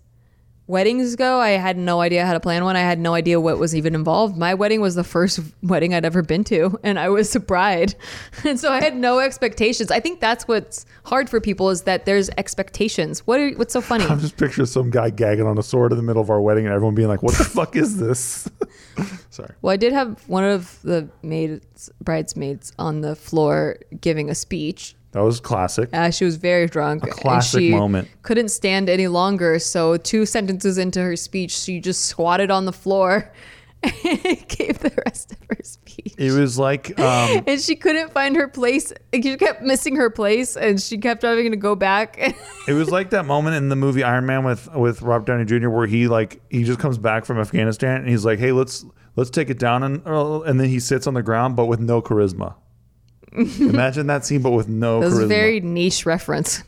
weddings 0.67 1.15
go, 1.17 1.41
I 1.41 1.51
had 1.51 1.77
no 1.77 2.01
idea 2.01 2.27
how 2.27 2.33
to 2.33 2.41
plan 2.41 2.65
one. 2.65 2.77
I 2.77 2.81
had 2.81 2.99
no 2.99 3.15
idea 3.15 3.41
what 3.41 3.59
was 3.59 3.75
even 3.75 3.95
involved. 3.95 4.37
My 4.37 4.55
wedding 4.55 4.81
was 4.81 4.95
the 4.95 5.05
first 5.05 5.41
wedding 5.63 5.95
I'd 5.95 6.05
ever 6.05 6.23
been 6.23 6.45
to, 6.45 6.79
and 6.85 6.99
I 6.99 7.09
was 7.09 7.35
a 7.37 7.41
bride, 7.41 7.95
and 8.45 8.59
so 8.59 8.73
I 8.73 8.83
had 8.83 8.97
no 8.97 9.19
expectations. 9.19 9.91
I 9.91 10.01
think 10.01 10.21
that's 10.21 10.49
what's 10.49 10.87
hard 11.05 11.31
for 11.31 11.41
people 11.41 11.71
is 11.71 11.83
that 11.83 12.05
there's 12.05 12.29
expectations. 12.31 13.27
What 13.27 13.41
are, 13.41 13.51
what's 13.53 13.73
so 13.73 13.81
funny? 13.93 14.05
I'm 14.05 14.21
just 14.21 14.37
picturing 14.37 14.67
some 14.67 14.91
guy 14.91 15.11
gagging 15.11 15.47
on 15.47 15.59
a 15.59 15.63
sword 15.63 15.93
in 15.93 15.97
the 15.97 16.05
middle 16.05 16.23
of 16.23 16.31
our 16.31 16.41
wedding 16.41 16.67
and 16.67 16.75
everyone 16.75 16.95
being 16.95 17.09
like, 17.09 17.23
"What 17.23 17.35
the 17.37 17.45
fuck 17.45 17.77
is 17.77 17.99
this?" 17.99 18.49
Sorry. 19.31 19.55
Well, 19.63 19.73
I 19.73 19.77
did 19.77 19.93
have 19.93 20.27
one 20.29 20.45
of 20.45 20.81
the 20.83 21.09
maids, 21.23 21.91
bridesmaids 22.03 22.73
on 22.79 23.03
the 23.03 23.15
floor 23.15 23.77
giving 24.01 24.31
a 24.31 24.35
speech. 24.35 24.96
That 25.17 25.23
was 25.23 25.41
classic. 25.41 25.89
Uh, 25.95 26.11
she 26.11 26.27
was 26.27 26.37
very 26.37 26.67
drunk. 26.67 27.05
A 27.05 27.07
classic 27.07 27.61
she 27.61 27.71
moment. 27.71 28.07
Couldn't 28.21 28.51
stand 28.51 28.91
any 28.91 29.09
longer. 29.09 29.59
So, 29.59 29.97
two 29.97 30.27
sentences 30.27 30.77
into 30.77 31.01
her 31.01 31.17
speech, 31.17 31.53
she 31.53 31.81
just 31.81 32.05
squatted 32.05 32.51
on 32.51 32.67
the 32.67 32.73
floor 32.75 33.33
and 33.83 34.47
gave 34.47 34.79
the 34.81 34.93
rest 35.07 35.33
of 35.33 35.39
her 35.49 35.57
speech. 35.63 36.13
It 36.19 36.33
was 36.33 36.59
like 36.59 37.01
um, 37.01 37.45
and 37.47 37.59
she 37.59 37.77
couldn't 37.77 38.13
find 38.13 38.37
her 38.37 38.47
place. 38.47 38.93
She 39.15 39.39
kept 39.39 39.63
missing 39.63 39.97
her 39.97 40.11
place, 40.11 40.55
and 40.55 40.79
she 40.79 40.99
kept 40.99 41.23
having 41.23 41.51
to 41.51 41.57
go 41.57 41.75
back. 41.75 42.19
it 42.69 42.75
was 42.75 42.91
like 42.91 43.09
that 43.09 43.25
moment 43.25 43.57
in 43.57 43.71
the 43.71 43.77
movie 43.77 44.03
Iron 44.03 44.27
Man 44.27 44.45
with 44.45 44.69
with 44.75 45.01
Robert 45.01 45.25
Downey 45.25 45.47
Jr. 45.47 45.71
where 45.71 45.87
he 45.87 46.09
like 46.09 46.43
he 46.51 46.63
just 46.63 46.79
comes 46.79 46.99
back 46.99 47.25
from 47.25 47.39
Afghanistan 47.39 48.03
and 48.03 48.09
he's 48.11 48.27
like, 48.27 48.39
"Hey, 48.39 48.53
let's 48.53 48.85
let's 49.15 49.31
take 49.31 49.49
it 49.49 49.59
down," 49.59 49.83
and 49.83 50.07
uh, 50.07 50.43
and 50.43 50.61
then 50.61 50.69
he 50.69 50.79
sits 50.79 51.07
on 51.07 51.15
the 51.15 51.23
ground 51.23 51.57
but 51.57 51.65
with 51.65 51.81
no 51.81 52.03
charisma. 52.03 52.57
Imagine 53.61 54.07
that 54.09 54.25
scene, 54.25 54.43
but 54.43 54.51
with 54.53 54.69
no 54.69 55.01
That 55.01 55.07
was 55.07 55.19
charisma. 55.19 55.25
a 55.25 55.27
very 55.29 55.61
niche 55.61 56.07
reference. 56.07 56.63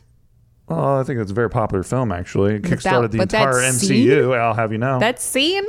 Oh, 0.67 0.99
I 0.99 1.03
think 1.03 1.19
it's 1.19 1.31
a 1.31 1.33
very 1.33 1.49
popular 1.49 1.83
film. 1.83 2.11
Actually, 2.11 2.55
it 2.55 2.63
that- 2.63 2.71
kickstarted 2.79 3.11
the 3.11 3.17
that 3.19 3.33
entire 3.33 3.71
scene? 3.71 4.07
MCU. 4.07 4.37
I'll 4.37 4.53
have 4.53 4.71
you 4.71 4.77
know. 4.77 4.99
That 4.99 5.19
scene? 5.21 5.65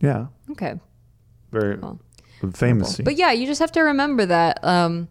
yeah, 0.00 0.26
Okay. 0.50 0.74
very 1.50 1.78
famous 2.54 2.96
scene. 2.96 3.04
But 3.04 3.16
yeah, 3.16 3.32
you 3.32 3.46
just 3.46 3.60
have 3.60 3.72
to 3.72 3.80
remember 3.82 4.26
that 4.26 4.62
um, 4.64 5.08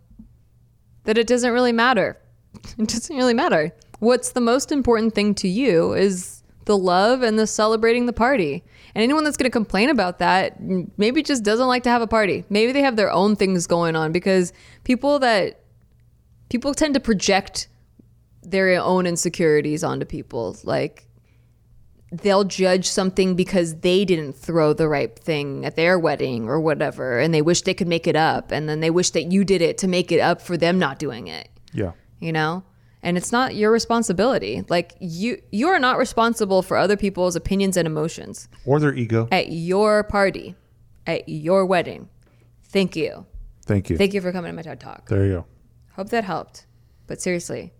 that 1.05 1.17
it 1.17 1.27
doesn't 1.27 1.51
really 1.51 1.71
matter. 1.71 2.17
It 2.77 2.89
doesn't 2.89 3.15
really 3.15 3.33
matter. 3.33 3.73
What's 3.99 4.31
the 4.31 4.41
most 4.41 4.71
important 4.71 5.15
thing 5.15 5.33
to 5.35 5.47
you 5.47 5.93
is 5.93 6.43
the 6.65 6.77
love 6.77 7.21
and 7.23 7.39
the 7.39 7.47
celebrating 7.47 8.05
the 8.07 8.13
party. 8.13 8.63
And 8.93 9.03
anyone 9.03 9.23
that's 9.23 9.37
going 9.37 9.49
to 9.49 9.53
complain 9.53 9.89
about 9.89 10.19
that 10.19 10.59
maybe 10.97 11.23
just 11.23 11.43
doesn't 11.43 11.67
like 11.67 11.83
to 11.83 11.89
have 11.89 12.01
a 12.01 12.07
party. 12.07 12.43
Maybe 12.49 12.71
they 12.71 12.81
have 12.81 12.95
their 12.95 13.11
own 13.11 13.35
things 13.35 13.67
going 13.67 13.95
on 13.95 14.11
because 14.11 14.53
people 14.83 15.19
that 15.19 15.61
people 16.49 16.73
tend 16.73 16.93
to 16.95 16.99
project 16.99 17.67
their 18.43 18.81
own 18.81 19.05
insecurities 19.05 19.83
onto 19.83 20.05
people. 20.05 20.57
Like 20.63 21.07
they'll 22.11 22.43
judge 22.43 22.89
something 22.89 23.35
because 23.35 23.75
they 23.79 24.03
didn't 24.03 24.33
throw 24.33 24.73
the 24.73 24.87
right 24.87 25.17
thing 25.17 25.65
at 25.65 25.75
their 25.75 25.97
wedding 25.97 26.47
or 26.49 26.59
whatever 26.59 27.19
and 27.19 27.33
they 27.33 27.41
wish 27.41 27.61
they 27.61 27.73
could 27.73 27.87
make 27.87 28.05
it 28.05 28.15
up 28.15 28.51
and 28.51 28.67
then 28.67 28.81
they 28.81 28.89
wish 28.89 29.11
that 29.11 29.31
you 29.31 29.45
did 29.45 29.61
it 29.61 29.77
to 29.77 29.87
make 29.87 30.11
it 30.11 30.19
up 30.19 30.41
for 30.41 30.57
them 30.57 30.77
not 30.77 30.99
doing 30.99 31.27
it 31.27 31.47
yeah, 31.73 31.93
you 32.19 32.33
know 32.33 32.63
and 33.03 33.17
it's 33.17 33.31
not 33.31 33.55
your 33.55 33.71
responsibility. 33.71 34.63
Like 34.69 34.93
you 34.99 35.41
you 35.51 35.67
are 35.67 35.79
not 35.79 35.97
responsible 35.97 36.61
for 36.61 36.77
other 36.77 36.97
people's 36.97 37.35
opinions 37.35 37.77
and 37.77 37.85
emotions. 37.87 38.47
Or 38.65 38.79
their 38.79 38.93
ego. 38.93 39.27
at 39.31 39.51
your 39.51 40.03
party. 40.03 40.55
At 41.07 41.27
your 41.27 41.65
wedding. 41.65 42.09
Thank 42.65 42.95
you. 42.95 43.25
Thank 43.65 43.89
you. 43.89 43.97
thank 43.97 44.13
you 44.13 44.21
for 44.21 44.31
coming 44.31 44.51
to 44.51 44.55
my 44.55 44.61
ted 44.61 44.79
talk. 44.79 45.07
There 45.07 45.25
you 45.25 45.31
go. 45.33 45.45
hope 45.95 46.09
that 46.09 46.23
helped. 46.23 46.65
But 47.07 47.21
seriously 47.21 47.73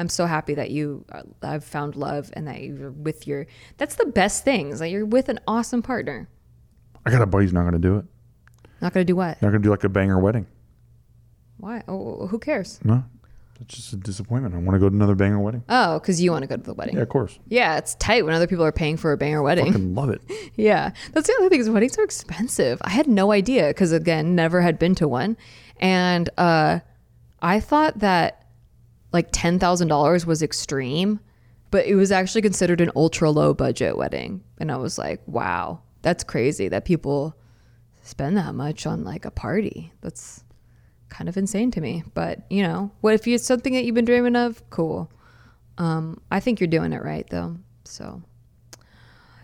i'm 0.00 0.08
so 0.08 0.26
happy 0.26 0.54
that 0.54 0.70
you 0.70 1.04
uh, 1.10 1.22
have 1.42 1.64
found 1.64 1.96
love 1.96 2.30
and 2.34 2.46
that 2.46 2.62
you're 2.62 2.92
with 2.92 3.26
your 3.26 3.46
that's 3.78 3.96
the 3.96 4.06
best 4.06 4.44
things. 4.44 4.80
Like 4.80 4.92
you're 4.92 5.04
with 5.04 5.28
an 5.28 5.40
awesome 5.46 5.82
partner. 5.82 6.28
I 7.04 7.10
got 7.10 7.20
a 7.22 7.26
buddy 7.26 7.44
who's 7.46 7.52
not 7.52 7.62
going 7.62 7.72
to 7.72 7.78
do 7.80 7.96
it. 7.98 8.04
not 8.80 8.92
gonna 8.92 9.04
do 9.04 9.16
what? 9.16 9.40
Not 9.42 9.50
going 9.50 9.62
to 9.62 9.66
do 9.66 9.70
like 9.70 9.82
a 9.84 9.88
banger 9.88 10.18
wedding. 10.18 10.46
why? 11.56 11.82
Oh 11.88 12.26
who 12.28 12.38
cares? 12.38 12.78
No, 12.84 13.04
it's 13.60 13.74
just 13.76 13.92
a 13.92 13.96
disappointment. 13.96 14.54
I 14.54 14.58
want 14.58 14.74
to 14.74 14.78
go 14.78 14.88
to 14.88 14.94
another 14.94 15.14
banger 15.14 15.38
wedding. 15.40 15.64
oh 15.68 15.98
because 15.98 16.20
you 16.22 16.30
want 16.30 16.42
to 16.42 16.46
go 16.48 16.56
to 16.56 16.62
the 16.62 16.74
wedding 16.74 16.96
Yeah, 16.96 17.02
of 17.02 17.08
course. 17.08 17.38
yeah 17.48 17.76
it's 17.76 17.94
tight 17.96 18.24
when 18.24 18.34
other 18.34 18.46
people 18.46 18.64
are 18.64 18.72
paying 18.72 18.96
for 18.96 19.12
a 19.12 19.16
banger 19.16 19.42
wedding 19.42 19.68
I 19.68 19.72
Fucking 19.72 19.94
love 19.94 20.10
it. 20.10 20.22
Yeah, 20.56 20.90
that's 21.12 21.26
the 21.26 21.34
other 21.38 21.48
thing 21.48 21.60
is 21.60 21.68
weddings 21.70 21.98
are 21.98 22.04
expensive. 22.04 22.78
I 22.82 22.90
had 22.90 23.06
no 23.06 23.32
idea 23.32 23.68
because 23.68 23.92
again, 23.92 24.34
never 24.34 24.60
had 24.60 24.78
been 24.78 24.94
to 24.96 25.06
one, 25.08 25.36
and 25.80 26.28
uh, 26.38 26.80
I 27.40 27.60
thought 27.60 27.98
that 28.00 28.44
like 29.12 29.28
ten 29.32 29.58
thousand 29.58 29.88
dollars 29.88 30.26
was 30.26 30.42
extreme, 30.42 31.20
but 31.70 31.86
it 31.86 31.94
was 31.94 32.10
actually 32.12 32.42
considered 32.42 32.80
an 32.80 32.90
ultra 32.96 33.30
low 33.30 33.54
budget 33.54 33.96
wedding, 33.96 34.42
and 34.58 34.70
I 34.72 34.76
was 34.76 34.98
like, 34.98 35.20
wow, 35.26 35.80
that's 36.02 36.24
crazy 36.24 36.68
that 36.68 36.84
people 36.84 37.36
spend 38.02 38.36
that 38.36 38.54
much 38.54 38.86
on 38.86 39.04
like 39.04 39.24
a 39.24 39.30
party. 39.30 39.92
That's 40.00 40.42
kind 41.08 41.28
of 41.28 41.36
insane 41.36 41.70
to 41.72 41.80
me. 41.80 42.04
But 42.14 42.40
you 42.50 42.62
know, 42.62 42.90
what 43.00 43.14
if 43.14 43.26
it's 43.26 43.44
something 43.44 43.72
that 43.74 43.84
you've 43.84 43.94
been 43.94 44.04
dreaming 44.04 44.36
of? 44.36 44.62
Cool. 44.70 45.10
Um, 45.78 46.20
I 46.30 46.40
think 46.40 46.60
you're 46.60 46.66
doing 46.68 46.92
it 46.92 47.02
right 47.02 47.28
though. 47.30 47.56
So. 47.84 48.22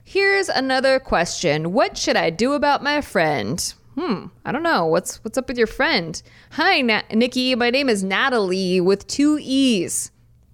Here's 0.07 0.51
another 0.51 1.01
question. 1.01 1.73
What 1.73 1.97
should 1.97 2.17
I 2.17 2.29
do 2.29 2.53
about 2.53 2.83
my 2.83 3.01
friend? 3.01 3.75
Hmm, 3.99 4.27
I 4.45 4.53
don't 4.53 4.63
know. 4.63 4.85
What's 4.87 5.23
what's 5.25 5.39
up 5.39 5.49
with 5.49 5.57
your 5.57 5.67
friend? 5.67 6.21
Hi, 6.53 6.81
Na- 6.83 7.03
Nikki. 7.13 7.55
My 7.55 7.71
name 7.71 7.89
is 7.89 8.05
Natalie 8.05 8.81
with 8.81 9.07
two 9.07 9.39
E's. 9.41 10.11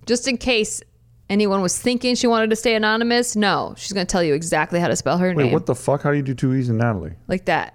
Just 0.07 0.29
in 0.29 0.37
case 0.37 0.83
anyone 1.29 1.63
was 1.63 1.77
thinking 1.79 2.15
she 2.15 2.27
wanted 2.27 2.51
to 2.51 2.57
stay 2.57 2.75
anonymous, 2.75 3.35
no. 3.35 3.75
She's 3.77 3.93
going 3.93 4.07
to 4.07 4.11
tell 4.11 4.23
you 4.23 4.35
exactly 4.35 4.79
how 4.79 4.89
to 4.89 4.97
spell 4.97 5.19
her 5.19 5.29
name. 5.29 5.37
Wait, 5.37 5.45
name. 5.45 5.53
what 5.53 5.67
the 5.67 5.75
fuck? 5.75 6.03
How 6.03 6.11
do 6.11 6.17
you 6.17 6.23
do 6.23 6.35
two 6.35 6.55
E's 6.55 6.69
in 6.69 6.77
Natalie? 6.77 7.15
like 7.29 7.47
that. 7.47 7.75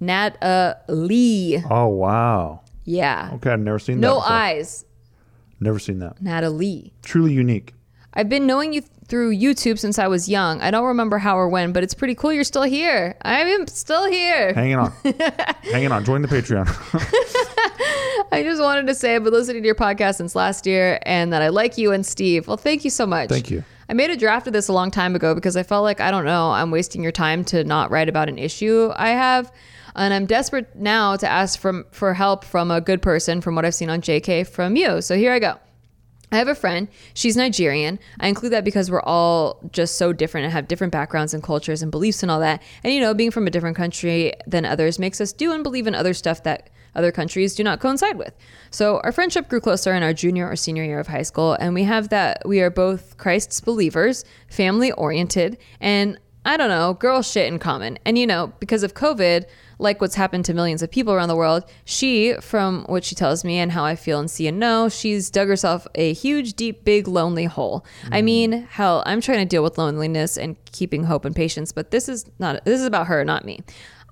Nat 0.00 0.42
uh 0.42 0.74
Lee. 0.88 1.62
Oh 1.70 1.88
wow. 1.88 2.62
Yeah. 2.84 3.30
Okay, 3.34 3.50
I've 3.50 3.60
never 3.60 3.78
seen 3.78 4.00
No 4.00 4.14
that. 4.16 4.20
before. 4.22 4.32
eyes. 4.32 4.84
Never 5.60 5.78
seen 5.78 5.98
that. 6.00 6.20
Natalie. 6.22 6.92
Truly 7.02 7.32
unique. 7.34 7.74
I've 8.14 8.28
been 8.28 8.46
knowing 8.46 8.72
you 8.72 8.82
through 9.06 9.36
YouTube 9.36 9.78
since 9.78 9.98
I 9.98 10.08
was 10.08 10.28
young. 10.28 10.60
I 10.62 10.70
don't 10.70 10.86
remember 10.86 11.18
how 11.18 11.36
or 11.38 11.48
when, 11.48 11.72
but 11.72 11.82
it's 11.82 11.94
pretty 11.94 12.14
cool 12.14 12.32
you're 12.32 12.44
still 12.44 12.62
here. 12.62 13.16
I 13.22 13.40
am 13.40 13.66
still 13.66 14.08
here. 14.10 14.52
Hanging 14.54 14.76
on. 14.76 14.92
Hanging 15.62 15.92
on. 15.92 16.04
Join 16.04 16.22
the 16.22 16.28
Patreon. 16.28 16.66
I 18.32 18.42
just 18.44 18.60
wanted 18.62 18.86
to 18.86 18.94
say 18.94 19.16
I've 19.16 19.24
been 19.24 19.32
listening 19.32 19.62
to 19.62 19.66
your 19.66 19.74
podcast 19.74 20.16
since 20.16 20.34
last 20.34 20.66
year 20.66 20.98
and 21.02 21.32
that 21.32 21.42
I 21.42 21.48
like 21.48 21.76
you 21.78 21.92
and 21.92 22.04
Steve. 22.06 22.46
Well, 22.48 22.56
thank 22.56 22.84
you 22.84 22.90
so 22.90 23.06
much. 23.06 23.28
Thank 23.28 23.50
you. 23.50 23.64
I 23.90 23.92
made 23.92 24.08
a 24.08 24.16
draft 24.16 24.46
of 24.46 24.52
this 24.52 24.68
a 24.68 24.72
long 24.72 24.92
time 24.92 25.16
ago 25.16 25.34
because 25.34 25.56
I 25.56 25.64
felt 25.64 25.82
like, 25.82 26.00
I 26.00 26.12
don't 26.12 26.24
know, 26.24 26.52
I'm 26.52 26.70
wasting 26.70 27.02
your 27.02 27.10
time 27.10 27.44
to 27.46 27.64
not 27.64 27.90
write 27.90 28.08
about 28.08 28.28
an 28.28 28.38
issue 28.38 28.92
I 28.94 29.08
have. 29.08 29.52
And 29.96 30.14
I'm 30.14 30.26
desperate 30.26 30.76
now 30.76 31.16
to 31.16 31.28
ask 31.28 31.58
from, 31.58 31.84
for 31.90 32.14
help 32.14 32.44
from 32.44 32.70
a 32.70 32.80
good 32.80 33.02
person, 33.02 33.40
from 33.40 33.56
what 33.56 33.64
I've 33.64 33.74
seen 33.74 33.90
on 33.90 34.00
JK, 34.00 34.46
from 34.46 34.76
you. 34.76 35.02
So 35.02 35.16
here 35.16 35.32
I 35.32 35.40
go. 35.40 35.58
I 36.30 36.36
have 36.36 36.46
a 36.46 36.54
friend. 36.54 36.86
She's 37.14 37.36
Nigerian. 37.36 37.98
I 38.20 38.28
include 38.28 38.52
that 38.52 38.62
because 38.62 38.92
we're 38.92 39.02
all 39.02 39.58
just 39.72 39.96
so 39.96 40.12
different 40.12 40.44
and 40.44 40.52
have 40.52 40.68
different 40.68 40.92
backgrounds 40.92 41.34
and 41.34 41.42
cultures 41.42 41.82
and 41.82 41.90
beliefs 41.90 42.22
and 42.22 42.30
all 42.30 42.38
that. 42.38 42.62
And 42.84 42.94
you 42.94 43.00
know, 43.00 43.12
being 43.12 43.32
from 43.32 43.48
a 43.48 43.50
different 43.50 43.76
country 43.76 44.34
than 44.46 44.64
others 44.64 45.00
makes 45.00 45.20
us 45.20 45.32
do 45.32 45.50
and 45.50 45.64
believe 45.64 45.88
in 45.88 45.96
other 45.96 46.14
stuff 46.14 46.44
that 46.44 46.70
other 46.94 47.12
countries 47.12 47.54
do 47.54 47.64
not 47.64 47.80
coincide 47.80 48.16
with. 48.16 48.34
So 48.70 49.00
our 49.04 49.12
friendship 49.12 49.48
grew 49.48 49.60
closer 49.60 49.94
in 49.94 50.02
our 50.02 50.12
junior 50.12 50.48
or 50.48 50.56
senior 50.56 50.84
year 50.84 51.00
of 51.00 51.08
high 51.08 51.22
school, 51.22 51.54
and 51.54 51.74
we 51.74 51.84
have 51.84 52.08
that 52.10 52.42
we 52.46 52.60
are 52.60 52.70
both 52.70 53.16
Christ's 53.16 53.60
believers, 53.60 54.24
family 54.48 54.92
oriented, 54.92 55.58
and 55.80 56.18
I 56.44 56.56
don't 56.56 56.68
know, 56.68 56.94
girl 56.94 57.22
shit 57.22 57.52
in 57.52 57.58
common. 57.58 57.98
And 58.04 58.18
you 58.18 58.26
know, 58.26 58.52
because 58.60 58.82
of 58.82 58.94
COVID, 58.94 59.44
like 59.78 60.00
what's 60.00 60.14
happened 60.14 60.44
to 60.46 60.54
millions 60.54 60.82
of 60.82 60.90
people 60.90 61.12
around 61.12 61.28
the 61.28 61.36
world, 61.36 61.64
she, 61.84 62.34
from 62.40 62.84
what 62.84 63.04
she 63.04 63.14
tells 63.14 63.44
me 63.44 63.58
and 63.58 63.72
how 63.72 63.84
I 63.84 63.96
feel 63.96 64.18
and 64.18 64.30
see 64.30 64.46
and 64.46 64.58
know, 64.58 64.88
she's 64.88 65.30
dug 65.30 65.48
herself 65.48 65.86
a 65.94 66.12
huge, 66.12 66.54
deep, 66.54 66.84
big, 66.84 67.08
lonely 67.08 67.44
hole. 67.44 67.84
I 68.10 68.20
mm. 68.20 68.24
mean, 68.24 68.52
hell, 68.70 69.02
I'm 69.06 69.20
trying 69.20 69.38
to 69.38 69.44
deal 69.44 69.62
with 69.62 69.78
loneliness 69.78 70.36
and 70.36 70.56
keeping 70.72 71.04
hope 71.04 71.24
and 71.24 71.34
patience, 71.34 71.72
but 71.72 71.90
this 71.90 72.08
is 72.08 72.26
not, 72.38 72.64
this 72.64 72.80
is 72.80 72.86
about 72.86 73.06
her, 73.08 73.24
not 73.24 73.44
me. 73.44 73.60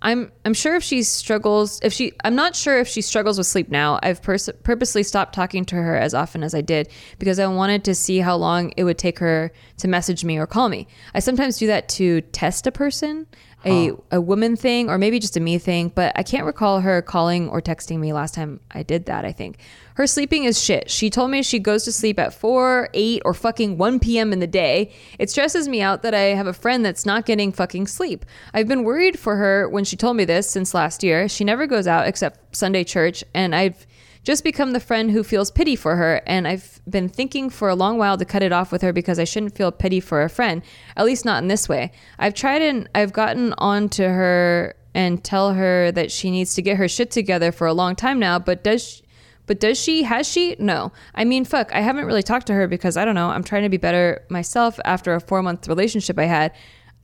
I'm 0.02 0.30
I'm 0.44 0.54
sure 0.54 0.76
if 0.76 0.82
she 0.82 1.02
struggles 1.02 1.80
if 1.82 1.92
she 1.92 2.12
I'm 2.24 2.34
not 2.34 2.54
sure 2.54 2.78
if 2.78 2.88
she 2.88 3.00
struggles 3.00 3.38
with 3.38 3.46
sleep 3.46 3.68
now. 3.68 3.98
I've 4.02 4.22
pers- 4.22 4.50
purposely 4.62 5.02
stopped 5.02 5.34
talking 5.34 5.64
to 5.66 5.76
her 5.76 5.96
as 5.96 6.14
often 6.14 6.42
as 6.42 6.54
I 6.54 6.60
did 6.60 6.88
because 7.18 7.38
I 7.38 7.46
wanted 7.46 7.84
to 7.84 7.94
see 7.94 8.18
how 8.18 8.36
long 8.36 8.72
it 8.76 8.84
would 8.84 8.98
take 8.98 9.18
her 9.18 9.52
to 9.78 9.88
message 9.88 10.24
me 10.24 10.38
or 10.38 10.46
call 10.46 10.68
me. 10.68 10.86
I 11.14 11.20
sometimes 11.20 11.58
do 11.58 11.66
that 11.66 11.88
to 11.90 12.20
test 12.20 12.66
a 12.66 12.72
person 12.72 13.26
a, 13.64 13.90
a 14.12 14.20
woman 14.20 14.56
thing 14.56 14.88
or 14.88 14.98
maybe 14.98 15.18
just 15.18 15.36
a 15.36 15.40
me 15.40 15.58
thing, 15.58 15.90
but 15.94 16.12
I 16.16 16.22
can't 16.22 16.44
recall 16.44 16.80
her 16.80 17.02
calling 17.02 17.48
or 17.48 17.60
texting 17.60 17.98
me 17.98 18.12
last 18.12 18.34
time 18.34 18.60
I 18.70 18.82
did 18.82 19.06
that, 19.06 19.24
I 19.24 19.32
think. 19.32 19.58
Her 19.94 20.06
sleeping 20.06 20.44
is 20.44 20.62
shit. 20.62 20.88
She 20.88 21.10
told 21.10 21.32
me 21.32 21.42
she 21.42 21.58
goes 21.58 21.82
to 21.84 21.92
sleep 21.92 22.20
at 22.20 22.32
4, 22.32 22.90
8, 22.94 23.22
or 23.24 23.34
fucking 23.34 23.76
1 23.76 23.98
p.m. 23.98 24.32
in 24.32 24.38
the 24.38 24.46
day. 24.46 24.92
It 25.18 25.28
stresses 25.28 25.66
me 25.66 25.82
out 25.82 26.02
that 26.02 26.14
I 26.14 26.34
have 26.36 26.46
a 26.46 26.52
friend 26.52 26.84
that's 26.84 27.04
not 27.04 27.26
getting 27.26 27.50
fucking 27.50 27.88
sleep. 27.88 28.24
I've 28.54 28.68
been 28.68 28.84
worried 28.84 29.18
for 29.18 29.34
her 29.36 29.68
when 29.68 29.84
she 29.84 29.96
told 29.96 30.16
me 30.16 30.24
this 30.24 30.48
since 30.48 30.72
last 30.72 31.02
year. 31.02 31.28
She 31.28 31.42
never 31.42 31.66
goes 31.66 31.88
out 31.88 32.06
except 32.06 32.54
Sunday 32.54 32.84
church, 32.84 33.24
and 33.34 33.56
I've 33.56 33.87
just 34.28 34.44
become 34.44 34.72
the 34.72 34.78
friend 34.78 35.10
who 35.10 35.24
feels 35.24 35.50
pity 35.50 35.74
for 35.74 35.96
her. 35.96 36.20
And 36.26 36.46
I've 36.46 36.82
been 36.86 37.08
thinking 37.08 37.48
for 37.48 37.70
a 37.70 37.74
long 37.74 37.96
while 37.96 38.18
to 38.18 38.26
cut 38.26 38.42
it 38.42 38.52
off 38.52 38.70
with 38.70 38.82
her 38.82 38.92
because 38.92 39.18
I 39.18 39.24
shouldn't 39.24 39.56
feel 39.56 39.72
pity 39.72 40.00
for 40.00 40.22
a 40.22 40.28
friend, 40.28 40.60
at 40.98 41.06
least 41.06 41.24
not 41.24 41.42
in 41.42 41.48
this 41.48 41.66
way. 41.66 41.92
I've 42.18 42.34
tried 42.34 42.60
and 42.60 42.90
I've 42.94 43.14
gotten 43.14 43.54
on 43.56 43.88
to 43.88 44.06
her 44.06 44.74
and 44.92 45.24
tell 45.24 45.54
her 45.54 45.90
that 45.92 46.12
she 46.12 46.30
needs 46.30 46.54
to 46.56 46.60
get 46.60 46.76
her 46.76 46.88
shit 46.88 47.10
together 47.10 47.50
for 47.50 47.66
a 47.66 47.72
long 47.72 47.96
time 47.96 48.18
now, 48.18 48.38
but 48.38 48.62
does 48.62 48.86
she, 48.86 49.02
but 49.46 49.60
does 49.60 49.80
she? 49.80 50.02
Has 50.02 50.28
she? 50.28 50.56
No. 50.58 50.92
I 51.14 51.24
mean, 51.24 51.46
fuck, 51.46 51.74
I 51.74 51.80
haven't 51.80 52.04
really 52.04 52.22
talked 52.22 52.48
to 52.48 52.52
her 52.52 52.68
because 52.68 52.98
I 52.98 53.06
don't 53.06 53.14
know. 53.14 53.30
I'm 53.30 53.42
trying 53.42 53.62
to 53.62 53.70
be 53.70 53.78
better 53.78 54.26
myself 54.28 54.78
after 54.84 55.14
a 55.14 55.22
four 55.22 55.42
month 55.42 55.66
relationship 55.68 56.18
I 56.18 56.26
had. 56.26 56.52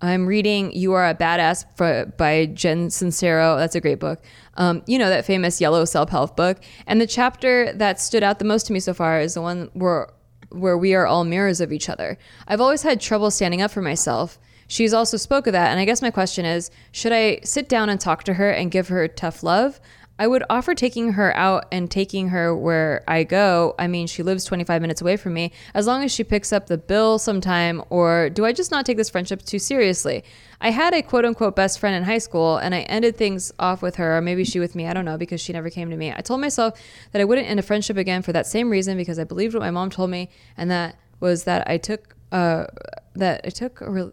I'm 0.04 0.26
reading 0.26 0.70
You 0.72 0.92
Are 0.92 1.08
a 1.08 1.14
Badass 1.14 1.64
for, 1.76 2.12
by 2.18 2.46
Jen 2.46 2.88
Sincero. 2.88 3.56
That's 3.56 3.74
a 3.74 3.80
great 3.80 3.98
book. 3.98 4.22
Um, 4.54 4.82
you 4.86 4.98
know, 4.98 5.08
that 5.08 5.24
famous 5.24 5.62
yellow 5.62 5.86
self 5.86 6.10
help 6.10 6.36
book. 6.36 6.58
And 6.86 7.00
the 7.00 7.06
chapter 7.06 7.72
that 7.72 7.98
stood 7.98 8.22
out 8.22 8.38
the 8.38 8.44
most 8.44 8.66
to 8.66 8.74
me 8.74 8.80
so 8.80 8.92
far 8.92 9.18
is 9.18 9.32
the 9.32 9.40
one 9.40 9.70
where, 9.72 10.12
where 10.50 10.76
we 10.76 10.94
are 10.94 11.06
all 11.06 11.24
mirrors 11.24 11.62
of 11.62 11.72
each 11.72 11.88
other. 11.88 12.18
I've 12.46 12.60
always 12.60 12.82
had 12.82 13.00
trouble 13.00 13.30
standing 13.30 13.62
up 13.62 13.70
for 13.70 13.80
myself. 13.80 14.38
She's 14.68 14.92
also 14.92 15.16
spoke 15.16 15.46
of 15.46 15.54
that. 15.54 15.70
And 15.70 15.80
I 15.80 15.86
guess 15.86 16.02
my 16.02 16.10
question 16.10 16.44
is 16.44 16.70
should 16.92 17.12
I 17.12 17.40
sit 17.42 17.70
down 17.70 17.88
and 17.88 17.98
talk 17.98 18.24
to 18.24 18.34
her 18.34 18.50
and 18.50 18.70
give 18.70 18.88
her 18.88 19.08
tough 19.08 19.42
love? 19.42 19.80
I 20.16 20.28
would 20.28 20.44
offer 20.48 20.74
taking 20.74 21.12
her 21.12 21.36
out 21.36 21.66
and 21.72 21.90
taking 21.90 22.28
her 22.28 22.54
where 22.56 23.02
I 23.08 23.24
go. 23.24 23.74
I 23.78 23.88
mean, 23.88 24.06
she 24.06 24.22
lives 24.22 24.44
25 24.44 24.80
minutes 24.80 25.00
away 25.00 25.16
from 25.16 25.34
me, 25.34 25.50
as 25.74 25.88
long 25.88 26.04
as 26.04 26.12
she 26.12 26.22
picks 26.22 26.52
up 26.52 26.68
the 26.68 26.78
bill 26.78 27.18
sometime, 27.18 27.82
or 27.90 28.30
do 28.30 28.44
I 28.44 28.52
just 28.52 28.70
not 28.70 28.86
take 28.86 28.96
this 28.96 29.10
friendship 29.10 29.42
too 29.42 29.58
seriously? 29.58 30.22
I 30.60 30.70
had 30.70 30.94
a 30.94 31.02
quote 31.02 31.24
unquote 31.24 31.56
best 31.56 31.80
friend 31.80 31.96
in 31.96 32.04
high 32.04 32.18
school, 32.18 32.58
and 32.58 32.74
I 32.74 32.80
ended 32.82 33.16
things 33.16 33.52
off 33.58 33.82
with 33.82 33.96
her, 33.96 34.16
or 34.16 34.20
maybe 34.20 34.44
she 34.44 34.60
with 34.60 34.76
me, 34.76 34.86
I 34.86 34.92
don't 34.92 35.04
know, 35.04 35.18
because 35.18 35.40
she 35.40 35.52
never 35.52 35.68
came 35.68 35.90
to 35.90 35.96
me. 35.96 36.12
I 36.12 36.20
told 36.20 36.40
myself 36.40 36.80
that 37.10 37.20
I 37.20 37.24
wouldn't 37.24 37.48
end 37.48 37.58
a 37.58 37.64
friendship 37.64 37.96
again 37.96 38.22
for 38.22 38.32
that 38.32 38.46
same 38.46 38.70
reason, 38.70 38.96
because 38.96 39.18
I 39.18 39.24
believed 39.24 39.54
what 39.54 39.62
my 39.62 39.72
mom 39.72 39.90
told 39.90 40.10
me, 40.10 40.30
and 40.56 40.70
that 40.70 40.96
was 41.18 41.42
that 41.44 41.68
I 41.68 41.76
took, 41.76 42.14
uh, 42.30 42.66
that 43.14 43.40
I 43.44 43.50
took 43.50 43.80
a 43.80 43.90
real 43.90 44.12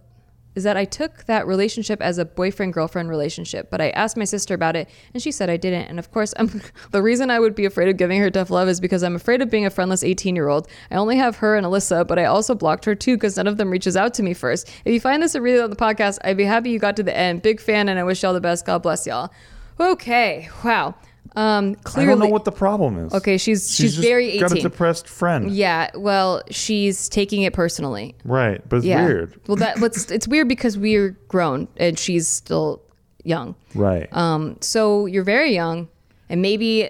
is 0.55 0.63
that 0.63 0.77
I 0.77 0.85
took 0.85 1.25
that 1.25 1.47
relationship 1.47 2.01
as 2.01 2.17
a 2.17 2.25
boyfriend 2.25 2.73
girlfriend 2.73 3.09
relationship, 3.09 3.69
but 3.69 3.81
I 3.81 3.89
asked 3.91 4.17
my 4.17 4.25
sister 4.25 4.53
about 4.53 4.75
it 4.75 4.89
and 5.13 5.21
she 5.21 5.31
said 5.31 5.49
I 5.49 5.57
didn't. 5.57 5.87
And 5.87 5.99
of 5.99 6.11
course, 6.11 6.33
I'm, 6.37 6.61
the 6.91 7.01
reason 7.01 7.29
I 7.29 7.39
would 7.39 7.55
be 7.55 7.65
afraid 7.65 7.89
of 7.89 7.97
giving 7.97 8.19
her 8.19 8.29
tough 8.29 8.49
love 8.49 8.67
is 8.67 8.79
because 8.79 9.03
I'm 9.03 9.15
afraid 9.15 9.41
of 9.41 9.49
being 9.49 9.65
a 9.65 9.69
friendless 9.69 10.03
18 10.03 10.35
year 10.35 10.49
old. 10.49 10.67
I 10.89 10.95
only 10.95 11.17
have 11.17 11.37
her 11.37 11.55
and 11.55 11.65
Alyssa, 11.65 12.07
but 12.07 12.19
I 12.19 12.25
also 12.25 12.55
blocked 12.55 12.85
her 12.85 12.95
too 12.95 13.15
because 13.15 13.37
none 13.37 13.47
of 13.47 13.57
them 13.57 13.69
reaches 13.69 13.95
out 13.95 14.13
to 14.15 14.23
me 14.23 14.33
first. 14.33 14.69
If 14.85 14.93
you 14.93 14.99
find 14.99 15.23
this 15.23 15.35
a 15.35 15.41
read 15.41 15.59
on 15.59 15.69
the 15.69 15.75
podcast, 15.75 16.19
I'd 16.23 16.37
be 16.37 16.43
happy 16.43 16.71
you 16.71 16.79
got 16.79 16.95
to 16.97 17.03
the 17.03 17.15
end. 17.15 17.41
Big 17.41 17.59
fan, 17.59 17.89
and 17.89 17.99
I 17.99 18.03
wish 18.03 18.23
y'all 18.23 18.33
the 18.33 18.41
best. 18.41 18.65
God 18.65 18.83
bless 18.83 19.07
y'all. 19.07 19.31
Okay, 19.79 20.49
wow. 20.63 20.95
Um, 21.36 21.76
clearly, 21.76 22.09
I 22.09 22.11
don't 22.15 22.19
know 22.28 22.32
what 22.34 22.43
the 22.43 22.51
problem 22.51 22.97
is. 23.05 23.13
Okay, 23.13 23.38
she's 23.38 23.74
she's, 23.74 23.95
just 23.95 24.05
very 24.05 24.28
18. 24.32 24.41
got 24.41 24.51
a 24.51 24.61
depressed 24.61 25.07
friend. 25.07 25.49
yeah, 25.51 25.89
well, 25.95 26.41
she's 26.49 27.07
taking 27.07 27.43
it 27.43 27.53
personally. 27.53 28.15
Right, 28.26 28.61
but 28.67 28.78
it's 28.78 28.86
Yeah. 28.86 29.05
weird. 29.05 29.39
Well, 29.47 29.55
that 29.57 29.80
what's 29.80 30.11
it's 30.17 30.28
weird 30.28 30.49
because 30.49 30.78
we're 30.78 31.11
grown 31.30 31.67
and 31.78 31.97
she's 31.97 32.28
still 32.28 32.82
young. 33.24 33.55
Right. 33.76 34.09
Um, 34.11 34.57
so 34.59 35.05
you're 35.05 35.24
very 35.24 35.53
young 35.53 35.88
and 36.28 36.41
maybe 36.41 36.89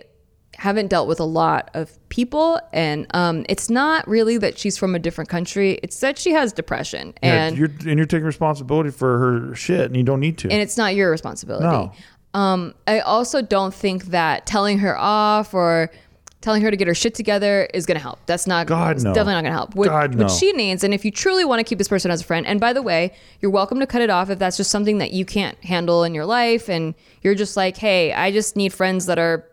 haven't 0.57 0.87
dealt 0.87 1.07
with 1.07 1.19
a 1.19 1.23
lot 1.25 1.69
of 1.73 1.97
people. 2.09 2.59
And 2.73 3.07
um, 3.15 3.45
it's 3.49 3.69
not 3.69 4.07
really 4.07 4.37
that 4.37 4.57
she's 4.57 4.77
from 4.77 4.95
a 4.95 4.99
different 4.99 5.29
country. 5.29 5.79
It's 5.83 5.99
that 6.01 6.17
she 6.17 6.31
has 6.31 6.51
depression 6.53 7.13
yeah, 7.23 7.45
and 7.45 7.57
you're 7.57 7.69
and 7.85 7.97
you're 7.97 8.05
taking 8.05 8.25
responsibility 8.25 8.89
for 8.91 9.17
her 9.19 9.55
shit, 9.55 9.81
and 9.85 9.95
you 9.95 10.03
don't 10.03 10.19
need 10.19 10.37
to. 10.39 10.49
and 10.49 10.61
it's 10.61 10.77
not 10.77 10.95
your 10.95 11.11
responsibility. 11.11 11.65
No. 11.65 11.91
Um, 12.33 12.73
I 12.87 12.99
also 12.99 13.41
don't 13.41 13.73
think 13.73 14.05
that 14.05 14.45
telling 14.45 14.79
her 14.79 14.97
off 14.97 15.53
or 15.53 15.91
telling 16.39 16.63
her 16.63 16.71
to 16.71 16.77
get 16.77 16.87
her 16.87 16.95
shit 16.95 17.13
together 17.13 17.67
is 17.73 17.85
going 17.85 17.97
to 17.97 18.01
help. 18.01 18.19
That's 18.25 18.47
not 18.47 18.65
God, 18.65 18.97
no. 19.03 19.13
definitely 19.13 19.33
not 19.33 19.41
going 19.41 19.51
to 19.51 19.57
help. 19.57 19.75
What, 19.75 19.89
God, 19.89 20.15
what 20.15 20.27
no. 20.27 20.27
she 20.27 20.51
needs, 20.53 20.83
and 20.83 20.93
if 20.93 21.05
you 21.05 21.11
truly 21.11 21.45
want 21.45 21.59
to 21.59 21.63
keep 21.63 21.77
this 21.77 21.87
person 21.87 22.09
as 22.09 22.21
a 22.21 22.23
friend, 22.23 22.47
and 22.47 22.59
by 22.59 22.73
the 22.73 22.81
way, 22.81 23.13
you're 23.41 23.51
welcome 23.51 23.79
to 23.79 23.85
cut 23.85 24.01
it 24.01 24.09
off 24.09 24.29
if 24.29 24.39
that's 24.39 24.57
just 24.57 24.71
something 24.71 24.97
that 24.97 25.11
you 25.11 25.23
can't 25.23 25.63
handle 25.63 26.03
in 26.03 26.15
your 26.15 26.25
life, 26.25 26.67
and 26.69 26.95
you're 27.21 27.35
just 27.35 27.55
like, 27.55 27.77
hey, 27.77 28.11
I 28.11 28.31
just 28.31 28.55
need 28.55 28.73
friends 28.73 29.05
that 29.05 29.19
are 29.19 29.47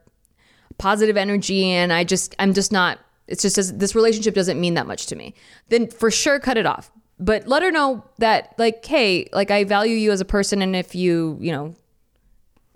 positive 0.79 1.17
energy, 1.17 1.67
and 1.67 1.93
I 1.93 2.05
just, 2.05 2.35
I'm 2.39 2.55
just 2.55 2.73
not. 2.73 2.99
It's 3.27 3.43
just 3.43 3.79
this 3.79 3.95
relationship 3.95 4.35
doesn't 4.35 4.59
mean 4.59 4.73
that 4.75 4.87
much 4.87 5.05
to 5.07 5.17
me. 5.17 5.35
Then 5.69 5.89
for 5.89 6.11
sure, 6.11 6.41
cut 6.41 6.57
it 6.57 6.65
off. 6.65 6.91
But 7.19 7.47
let 7.47 7.63
her 7.63 7.71
know 7.71 8.03
that, 8.19 8.55
like, 8.57 8.83
hey, 8.87 9.29
like 9.35 9.51
I 9.51 9.65
value 9.65 9.97
you 9.97 10.13
as 10.13 10.23
a 10.23 10.25
person, 10.25 10.63
and 10.63 10.75
if 10.75 10.95
you, 10.95 11.37
you 11.39 11.53
know, 11.53 11.75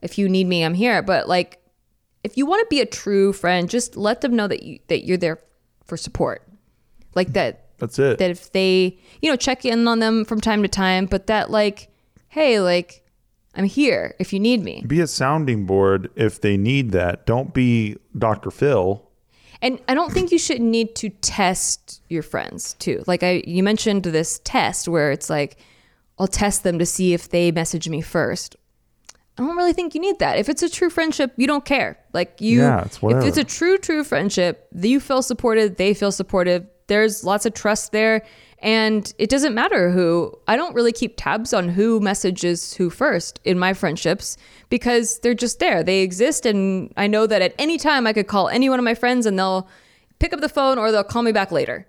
if 0.03 0.18
you 0.18 0.28
need 0.28 0.46
me, 0.46 0.64
I'm 0.64 0.74
here. 0.74 1.03
But 1.03 1.28
like, 1.28 1.62
if 2.24 2.36
you 2.36 2.46
want 2.46 2.61
to 2.61 2.66
be 2.68 2.80
a 2.80 2.86
true 2.86 3.32
friend, 3.32 3.70
just 3.70 3.96
let 3.96 4.20
them 4.20 4.36
know 4.36 4.48
that 4.48 4.62
you 4.62 4.78
that 4.88 5.05
you're 5.05 5.16
there 5.16 5.38
for 5.84 5.96
support. 5.96 6.46
Like 7.14 7.32
that 7.34 7.66
That's 7.78 7.98
it. 7.98 8.18
that 8.18 8.30
if 8.30 8.53
they, 8.53 8.98
you 9.20 9.30
know, 9.30 9.36
check 9.36 9.64
in 9.64 9.86
on 9.88 9.98
them 9.98 10.24
from 10.24 10.40
time 10.40 10.62
to 10.62 10.68
time, 10.68 11.07
but 11.07 11.26
that 11.26 11.50
like, 11.50 11.88
hey, 12.28 12.61
like 12.61 13.03
I'm 13.55 13.64
here 13.64 14.14
if 14.18 14.32
you 14.32 14.40
need 14.40 14.62
me. 14.62 14.84
be 14.86 15.00
a 15.00 15.07
sounding 15.07 15.66
board 15.66 16.11
if 16.16 16.40
they 16.40 16.57
need 16.57 16.92
that. 16.92 17.26
Don't 17.26 17.53
be 17.53 17.96
Dr. 18.16 18.50
Phil. 18.50 19.09
And 19.61 19.78
I 19.86 19.94
don't 19.94 20.12
think 20.12 20.32
you 20.32 20.38
should 20.38 20.61
need 20.61 20.96
to 20.96 21.09
test 21.09 22.03
your 22.09 22.22
friends 22.22 22.74
too. 22.74 23.05
Like 23.07 23.22
I 23.22 23.42
you 23.46 23.62
mentioned 23.62 24.05
this 24.05 24.40
test 24.44 24.88
where 24.88 25.12
it's 25.12 25.30
like 25.30 25.57
I'll 26.18 26.26
test 26.26 26.62
them 26.62 26.78
to 26.78 26.86
see 26.86 27.14
if 27.14 27.28
they 27.28 27.50
message 27.53 27.88
me 27.88 28.00
first. 28.00 28.57
I 29.38 29.42
don't 29.42 29.56
really 29.56 29.72
think 29.72 29.94
you 29.94 30.00
need 30.00 30.18
that. 30.18 30.38
If 30.38 30.48
it's 30.48 30.62
a 30.62 30.68
true 30.68 30.90
friendship, 30.90 31.32
you 31.36 31.46
don't 31.46 31.64
care. 31.64 31.98
Like 32.12 32.40
you 32.40 32.60
Yeah, 32.60 32.82
it's 32.82 33.02
if 33.02 33.24
it's 33.24 33.38
a 33.38 33.44
true 33.44 33.78
true 33.78 34.04
friendship, 34.04 34.68
you 34.74 35.00
feel 35.00 35.22
supported, 35.22 35.78
they 35.78 35.94
feel 35.94 36.12
supportive. 36.12 36.66
There's 36.88 37.24
lots 37.24 37.46
of 37.46 37.54
trust 37.54 37.92
there 37.92 38.22
and 38.58 39.12
it 39.18 39.30
doesn't 39.30 39.54
matter 39.54 39.90
who. 39.90 40.38
I 40.46 40.56
don't 40.56 40.74
really 40.74 40.92
keep 40.92 41.14
tabs 41.16 41.54
on 41.54 41.70
who 41.70 41.98
messages 42.00 42.74
who 42.74 42.90
first 42.90 43.40
in 43.44 43.58
my 43.58 43.72
friendships 43.72 44.36
because 44.68 45.18
they're 45.20 45.34
just 45.34 45.58
there. 45.60 45.82
They 45.82 46.02
exist 46.02 46.44
and 46.44 46.92
I 46.98 47.06
know 47.06 47.26
that 47.26 47.40
at 47.40 47.54
any 47.58 47.78
time 47.78 48.06
I 48.06 48.12
could 48.12 48.26
call 48.26 48.48
any 48.50 48.68
one 48.68 48.78
of 48.78 48.84
my 48.84 48.94
friends 48.94 49.24
and 49.24 49.38
they'll 49.38 49.66
pick 50.18 50.34
up 50.34 50.40
the 50.40 50.48
phone 50.48 50.78
or 50.78 50.92
they'll 50.92 51.04
call 51.04 51.22
me 51.22 51.32
back 51.32 51.50
later. 51.50 51.86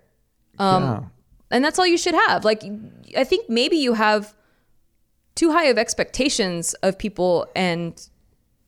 Um, 0.58 0.82
yeah. 0.82 1.02
And 1.50 1.64
that's 1.64 1.78
all 1.78 1.86
you 1.86 1.98
should 1.98 2.14
have. 2.14 2.42
Like 2.42 2.64
I 3.14 3.24
think 3.24 3.50
maybe 3.50 3.76
you 3.76 3.92
have 3.92 4.34
too 5.34 5.52
high 5.52 5.64
of 5.66 5.78
expectations 5.78 6.74
of 6.82 6.98
people 6.98 7.46
and 7.56 8.08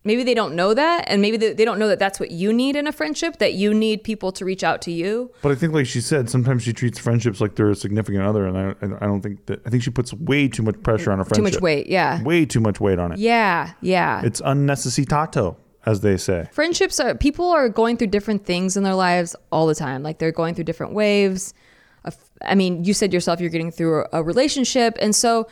maybe 0.04 0.22
they 0.22 0.34
don't 0.34 0.54
know 0.54 0.72
that 0.72 1.04
and 1.08 1.20
maybe 1.20 1.36
they, 1.36 1.52
they 1.52 1.64
don't 1.64 1.78
know 1.80 1.88
that 1.88 1.98
that's 1.98 2.20
what 2.20 2.30
you 2.30 2.52
need 2.52 2.76
in 2.76 2.86
a 2.86 2.92
friendship 2.92 3.38
that 3.38 3.54
you 3.54 3.74
need 3.74 4.04
people 4.04 4.30
to 4.30 4.44
reach 4.44 4.62
out 4.62 4.80
to 4.82 4.90
you 4.92 5.30
But 5.42 5.50
I 5.52 5.54
think, 5.56 5.72
like 5.74 5.86
she 5.86 6.00
said, 6.00 6.30
sometimes 6.30 6.62
she 6.62 6.72
treats 6.72 6.98
friendships 6.98 7.40
like 7.40 7.56
they're 7.56 7.70
a 7.70 7.74
significant 7.74 8.22
other, 8.24 8.46
and 8.46 8.56
I, 8.56 8.74
I 8.82 9.06
don't 9.06 9.20
think 9.20 9.46
that. 9.46 9.66
I 9.66 9.70
think 9.70 9.82
she 9.82 9.90
puts 9.90 10.12
way 10.14 10.46
too 10.48 10.62
much 10.62 10.80
pressure 10.82 11.10
on 11.10 11.18
a 11.20 11.24
friendship 11.24 11.36
too 11.52 11.56
much 11.56 11.60
weight 11.62 11.86
yeah 11.88 12.22
Way 12.22 12.46
too 12.46 12.60
much 12.60 12.80
weight 12.80 12.98
on 13.00 13.12
it. 13.12 13.18
yeah 13.18 13.72
yeah 13.80 14.22
It's 14.24 14.40
unnecessitato, 14.40 15.56
as 15.86 16.00
they 16.00 16.16
say. 16.16 16.48
friendships 16.52 17.00
are 17.00 17.14
people 17.14 17.48
are 17.50 17.68
going 17.68 17.96
through 17.96 18.08
different 18.08 18.44
things 18.44 18.76
in 18.76 18.82
their 18.84 18.94
lives 18.94 19.34
all 19.52 19.66
the 19.66 19.74
time 19.74 20.02
like 20.02 20.18
they're 20.18 20.32
going 20.32 20.54
through 20.54 20.64
different 20.64 20.92
waves 20.92 21.54
i 22.42 22.54
mean 22.54 22.84
you 22.84 22.92
said 22.94 23.12
yourself 23.12 23.40
you're 23.40 23.50
getting 23.50 23.70
through 23.72 24.04
a, 24.12 24.22
relationship 24.22 24.96
and 25.00 25.14
so 25.16 25.48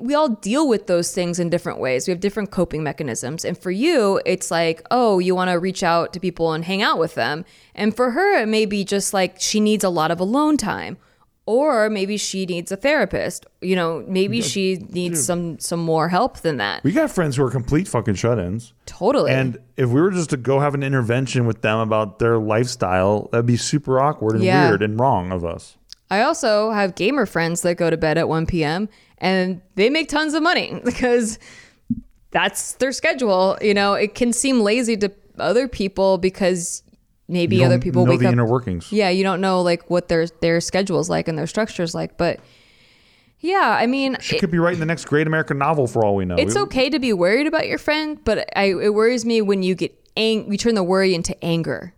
we 0.00 0.14
all 0.14 0.28
deal 0.28 0.68
with 0.68 0.86
those 0.88 1.12
things 1.12 1.38
in 1.38 1.48
different 1.50 1.78
ways. 1.78 2.06
We 2.08 2.10
have 2.12 2.20
different 2.20 2.50
coping 2.50 2.82
mechanisms. 2.82 3.44
And 3.44 3.56
for 3.56 3.70
you 3.70 4.20
it's 4.26 4.50
like 4.50 4.82
oh 4.90 5.18
you 5.18 5.34
want 5.34 5.50
to 5.50 5.58
reach 5.58 5.82
out 5.82 6.12
to 6.14 6.20
people 6.20 6.52
and 6.52 6.64
hang 6.64 6.82
out 6.82 6.98
with 6.98 7.14
them. 7.14 7.44
And 7.74 7.94
for 7.94 8.10
her 8.12 8.40
it 8.42 8.46
may 8.48 8.66
be 8.66 8.84
just 8.84 9.14
like 9.14 9.36
she 9.40 9.60
needs 9.60 9.84
a 9.84 9.88
lot 9.88 10.10
of 10.10 10.20
alone 10.20 10.56
time. 10.56 10.98
Or 11.48 11.88
maybe 11.88 12.16
she 12.16 12.44
needs 12.44 12.72
a 12.72 12.76
therapist. 12.76 13.46
You 13.60 13.76
know 13.76 14.04
maybe 14.08 14.42
she 14.42 14.76
needs 14.90 15.24
some 15.24 15.60
some 15.60 15.78
more 15.78 16.08
help 16.08 16.40
than 16.40 16.56
that. 16.56 16.82
We 16.82 16.90
got 16.90 17.10
friends 17.12 17.36
who 17.36 17.44
are 17.44 17.50
complete 17.52 17.86
fucking 17.86 18.16
shut-ins. 18.16 18.72
totally. 18.86 19.30
And 19.30 19.58
if 19.76 19.88
we 19.88 20.00
were 20.00 20.10
just 20.10 20.30
to 20.30 20.36
go 20.36 20.58
have 20.58 20.74
an 20.74 20.82
intervention 20.82 21.46
with 21.46 21.62
them 21.62 21.78
about 21.78 22.18
their 22.18 22.38
lifestyle, 22.38 23.28
that'd 23.30 23.46
be 23.46 23.56
super 23.56 24.00
awkward 24.00 24.34
and 24.34 24.42
Yeah. 24.42 24.68
weird 24.68 24.82
and 24.82 24.98
wrong 24.98 25.30
of 25.30 25.44
us. 25.44 25.76
I 26.10 26.22
also 26.22 26.70
have 26.72 26.94
gamer 26.96 27.26
friends 27.26 27.62
that 27.62 27.76
go 27.76 27.90
to 27.90 27.96
bed 27.96 28.16
at 28.18 28.28
1 28.28 28.46
p.m. 28.46 28.88
and 29.18 29.60
they 29.74 29.90
make 29.90 30.08
tons 30.08 30.34
of 30.34 30.42
money 30.42 30.80
because 30.84 31.38
that's 32.30 32.74
their 32.74 32.92
schedule. 32.92 33.56
You 33.60 33.74
know, 33.74 33.94
it 33.94 34.14
can 34.14 34.32
seem 34.32 34.60
lazy 34.60 34.96
to 34.98 35.12
other 35.38 35.68
people 35.68 36.18
because 36.18 36.82
maybe 37.28 37.64
other 37.64 37.78
people 37.78 38.04
know 38.04 38.12
wake 38.12 38.20
the 38.20 38.26
up. 38.26 38.32
inner 38.32 38.46
workings. 38.46 38.92
Yeah, 38.92 39.08
you 39.10 39.22
don't 39.22 39.40
know 39.40 39.62
like 39.62 39.88
what 39.90 40.08
their 40.08 40.26
their 40.40 40.60
schedule 40.60 40.98
is 41.00 41.08
like 41.10 41.28
and 41.28 41.38
their 41.38 41.46
structure 41.46 41.82
is 41.82 41.94
like, 41.94 42.16
but 42.16 42.40
Yeah, 43.40 43.76
I 43.80 43.86
mean, 43.86 44.16
She 44.20 44.36
it- 44.36 44.40
could 44.40 44.50
be 44.50 44.58
writing 44.58 44.80
the 44.80 44.86
next 44.86 45.04
great 45.06 45.26
American 45.26 45.58
novel 45.58 45.86
for 45.86 46.04
all 46.04 46.14
we 46.16 46.24
know. 46.24 46.36
it's 46.36 46.56
okay 46.56 46.88
to 46.90 46.98
be 46.98 47.12
worried 47.12 47.46
about 47.46 47.68
your 47.68 47.78
friend, 47.78 48.18
but 48.24 48.48
I, 48.56 48.66
it 48.70 48.94
worries 48.94 49.24
me 49.24 49.40
when 49.42 49.62
you 49.62 49.74
get 49.74 49.92
ang- 50.16 50.50
you 50.50 50.58
turn 50.58 50.74
the 50.74 50.82
worry 50.82 51.14
into 51.14 51.36
anger. 51.44 51.92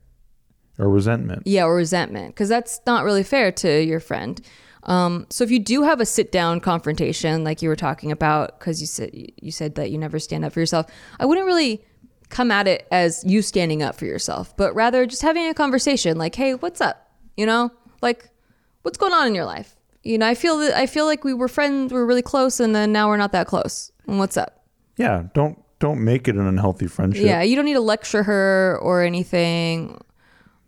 Or 0.80 0.88
resentment. 0.88 1.42
Yeah, 1.44 1.64
or 1.64 1.74
resentment, 1.74 2.34
because 2.34 2.48
that's 2.48 2.80
not 2.86 3.04
really 3.04 3.24
fair 3.24 3.50
to 3.52 3.82
your 3.82 3.98
friend. 4.00 4.40
Um, 4.88 5.26
so 5.28 5.44
if 5.44 5.50
you 5.50 5.58
do 5.58 5.82
have 5.82 6.00
a 6.00 6.06
sit 6.06 6.32
down 6.32 6.60
confrontation, 6.60 7.44
like 7.44 7.62
you 7.62 7.68
were 7.68 7.76
talking 7.76 8.10
about, 8.10 8.58
because 8.58 8.80
you 8.80 8.86
said 8.86 9.10
you 9.12 9.52
said 9.52 9.76
that 9.76 9.90
you 9.90 9.98
never 9.98 10.18
stand 10.18 10.44
up 10.44 10.52
for 10.52 10.60
yourself, 10.60 10.86
I 11.20 11.26
wouldn't 11.26 11.46
really 11.46 11.84
come 12.30 12.50
at 12.50 12.66
it 12.66 12.88
as 12.90 13.22
you 13.24 13.42
standing 13.42 13.82
up 13.82 13.94
for 13.94 14.06
yourself, 14.06 14.56
but 14.56 14.74
rather 14.74 15.06
just 15.06 15.22
having 15.22 15.46
a 15.46 15.54
conversation, 15.54 16.18
like, 16.18 16.34
"Hey, 16.34 16.54
what's 16.54 16.80
up?" 16.80 17.10
You 17.36 17.46
know, 17.46 17.70
like, 18.02 18.30
"What's 18.82 18.98
going 18.98 19.12
on 19.12 19.26
in 19.26 19.34
your 19.34 19.44
life?" 19.44 19.76
You 20.02 20.16
know, 20.16 20.26
I 20.26 20.34
feel 20.34 20.56
that 20.58 20.74
I 20.74 20.86
feel 20.86 21.04
like 21.04 21.22
we 21.22 21.34
were 21.34 21.48
friends, 21.48 21.92
we 21.92 21.98
were 21.98 22.06
really 22.06 22.22
close, 22.22 22.58
and 22.58 22.74
then 22.74 22.90
now 22.90 23.08
we're 23.08 23.18
not 23.18 23.32
that 23.32 23.46
close. 23.46 23.92
And 24.06 24.18
what's 24.18 24.38
up? 24.38 24.64
Yeah. 24.96 25.24
Don't 25.34 25.62
don't 25.80 26.02
make 26.02 26.28
it 26.28 26.34
an 26.34 26.46
unhealthy 26.46 26.86
friendship. 26.86 27.24
Yeah, 27.24 27.42
you 27.42 27.56
don't 27.56 27.64
need 27.66 27.74
to 27.74 27.80
lecture 27.80 28.22
her 28.22 28.78
or 28.82 29.02
anything 29.02 30.00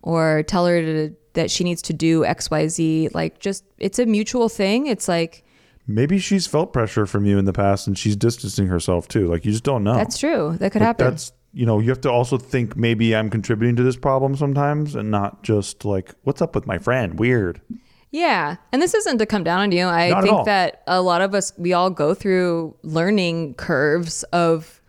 or 0.02 0.42
tell 0.44 0.66
her 0.66 0.80
to, 0.80 1.16
that 1.34 1.50
she 1.50 1.64
needs 1.64 1.82
to 1.82 1.92
do 1.92 2.22
XYZ. 2.22 3.14
Like, 3.14 3.38
just, 3.38 3.64
it's 3.78 3.98
a 3.98 4.06
mutual 4.06 4.48
thing. 4.48 4.86
It's 4.86 5.08
like, 5.08 5.44
Maybe 5.86 6.18
she's 6.20 6.46
felt 6.46 6.72
pressure 6.72 7.04
from 7.04 7.24
you 7.24 7.36
in 7.38 7.46
the 7.46 7.52
past 7.52 7.88
and 7.88 7.98
she's 7.98 8.14
distancing 8.14 8.68
herself 8.68 9.08
too. 9.08 9.26
Like 9.26 9.44
you 9.44 9.50
just 9.50 9.64
don't 9.64 9.82
know. 9.82 9.94
that's 9.94 10.18
true. 10.18 10.56
That 10.58 10.70
could 10.70 10.82
Like, 10.82 10.86
happen. 10.86 11.06
That's 11.10 11.32
you 11.52 11.66
know, 11.66 11.80
you 11.80 11.88
have 11.88 12.00
to 12.02 12.10
also 12.10 12.38
think 12.38 12.76
maybe 12.76 13.16
I'm 13.16 13.28
contributing 13.28 13.74
to 13.74 13.82
this 13.82 13.96
problem 13.96 14.36
sometimes 14.36 14.94
and 14.94 15.10
not 15.10 15.42
just 15.42 15.84
like, 15.84 16.14
what's 16.22 16.40
up 16.40 16.54
with 16.54 16.64
my 16.64 16.78
friend? 16.78 17.18
Weird. 17.18 17.60
Yeah. 18.12 18.56
And 18.72 18.80
this 18.80 18.94
isn't 18.94 19.18
to 19.18 19.26
come 19.26 19.42
down 19.42 19.58
on 19.60 19.72
you. 19.72 19.84
I 19.84 20.10
Not 20.10 20.22
think 20.22 20.44
that 20.44 20.82
a 20.86 21.02
lot 21.02 21.22
of 21.22 21.34
us, 21.34 21.52
we 21.58 21.72
all 21.72 21.90
go 21.90 22.14
through 22.14 22.76
learning 22.84 23.54
curves 23.54 24.22
of 24.32 24.79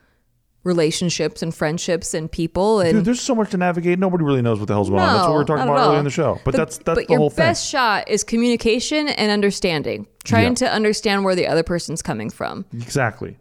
relationships 0.64 1.42
and 1.42 1.54
friendships 1.54 2.14
and 2.14 2.32
people. 2.32 2.80
And 2.82 2.94
Dude, 3.00 3.06
there's 3.06 3.22
so 3.22 3.34
much 3.36 3.52
to 3.52 3.58
navigate. 3.58 4.00
Nobody 4.00 4.24
really 4.24 4.42
knows 4.42 4.60
what 4.60 4.68
the 4.68 4.74
hell's 4.74 4.90
going 4.90 5.02
on. 5.02 5.14
That's 5.14 5.28
what 5.28 5.32
we 5.34 5.38
were 5.38 5.46
talking 5.46 5.64
about 5.64 5.88
earlier 5.88 6.00
in 6.00 6.06
the 6.06 6.12
show. 6.12 6.40
But 6.46 6.56
that's 6.56 6.78
that's 6.78 6.86
but 6.86 7.08
the 7.08 7.14
your 7.14 7.18
whole 7.20 7.30
thing. 7.30 7.38
The 7.38 7.50
best 7.50 7.70
shot 7.70 8.08
is 8.08 8.24
communication 8.24 9.08
and 9.08 9.32
understanding. 9.32 10.08
Trying 10.24 10.50
Yeah. 10.50 10.68
to 10.68 10.72
understand 10.72 11.24
where 11.26 11.36
the 11.36 11.48
other 11.48 11.64
person's 11.64 12.02
coming 12.02 12.30
from. 12.30 12.66
Exactly. 12.74 13.38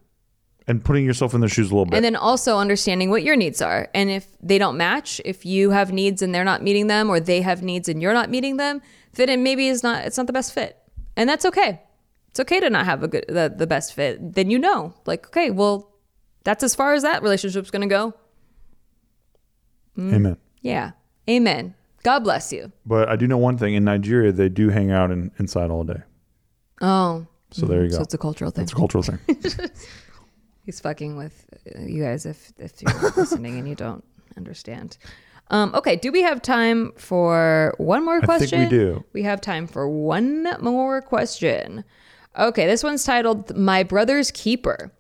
And 0.67 0.85
putting 0.85 1.05
yourself 1.05 1.35
in 1.35 1.41
their 1.41 1.49
shoes 1.49 1.71
a 1.71 1.75
little 1.75 1.85
bit. 1.87 1.97
And 1.97 2.05
then 2.05 2.15
also 2.17 2.57
understanding 2.57 3.11
what 3.11 3.23
your 3.23 3.35
needs 3.35 3.61
are. 3.61 3.89
And 3.93 4.09
if 4.09 4.27
they 4.41 4.57
don't 4.57 4.77
match, 4.77 5.21
if 5.25 5.45
you 5.45 5.71
have 5.71 5.93
needs 5.93 6.23
and 6.23 6.35
they're 6.35 6.45
not 6.45 6.63
meeting 6.63 6.87
them, 6.87 7.11
or 7.11 7.19
they 7.19 7.43
have 7.43 7.63
needs 7.63 7.89
and 7.89 8.01
you're 8.01 8.15
not 8.15 8.31
meeting 8.31 8.57
them, 8.57 8.81
then 9.15 9.29
it 9.29 9.39
maybe 9.41 9.67
is 9.69 9.83
not 9.83 10.05
it's 10.05 10.17
not 10.17 10.27
the 10.27 10.33
best 10.33 10.55
fit. 10.55 10.79
And 11.17 11.29
that's 11.29 11.45
okay. 11.45 11.83
It's 12.29 12.39
okay 12.41 12.61
to 12.61 12.71
not 12.71 12.87
have 12.87 13.03
a 13.03 13.09
good 13.09 13.25
the, 13.29 13.53
the 13.55 13.67
best 13.67 13.95
fit. 13.95 14.35
Then 14.35 14.49
you 14.51 14.59
know. 14.59 14.95
Like, 15.07 15.27
okay, 15.27 15.51
well, 15.51 15.90
that's 16.45 16.63
as 16.63 16.75
far 16.75 16.95
as 16.95 17.03
that 17.03 17.23
relationship's 17.23 17.71
gonna 17.71 17.87
go. 17.87 18.15
Amen. 19.99 20.37
Yeah. 20.63 20.93
Amen. 21.29 21.75
God 22.03 22.21
bless 22.21 22.53
you. 22.53 22.73
But 22.87 23.09
I 23.09 23.17
do 23.17 23.27
know 23.27 23.37
one 23.37 23.59
thing. 23.59 23.75
In 23.75 23.85
Nigeria, 23.85 24.33
they 24.33 24.49
do 24.49 24.71
hang 24.71 24.91
out 24.91 25.11
in, 25.11 25.31
inside 25.39 25.71
all 25.71 25.85
day. 25.85 26.03
Oh. 26.81 27.27
So 27.51 27.67
there 27.67 27.85
you 27.85 27.91
go. 27.91 27.97
So 27.97 28.03
it's 28.03 28.15
a 28.15 28.19
cultural 28.19 28.51
thing. 28.51 28.63
It's 28.63 28.73
a 28.73 28.77
cultural 28.77 29.03
thing. 29.03 29.19
He's 30.65 30.81
fucking 30.81 31.17
with 31.17 31.47
you 31.81 32.03
guys 32.05 32.27
if 32.27 32.53
if 32.59 32.81
you're 32.81 33.11
listening 33.17 33.59
and 33.59 33.69
you 33.69 33.75
don't 33.75 34.05
understand. 34.37 34.99
Um, 35.51 35.75
okay, 35.75 35.97
do 35.97 36.13
we 36.13 36.23
have 36.23 36.41
time 36.43 36.93
for 36.97 37.75
one 37.79 38.05
more 38.05 38.21
question? 38.21 38.61
I 38.61 38.69
think 38.69 38.73
we 38.73 38.79
do. 38.79 39.05
We 39.13 39.23
have 39.25 39.41
time 39.41 39.67
for 39.67 39.89
one 39.89 40.47
more 40.61 41.03
question. 41.03 41.85
Okay, 42.39 42.67
this 42.67 42.85
one's 42.85 43.03
titled 43.03 43.57
"My 43.57 43.83
Brother's 43.83 44.31
Keeper." 44.31 44.93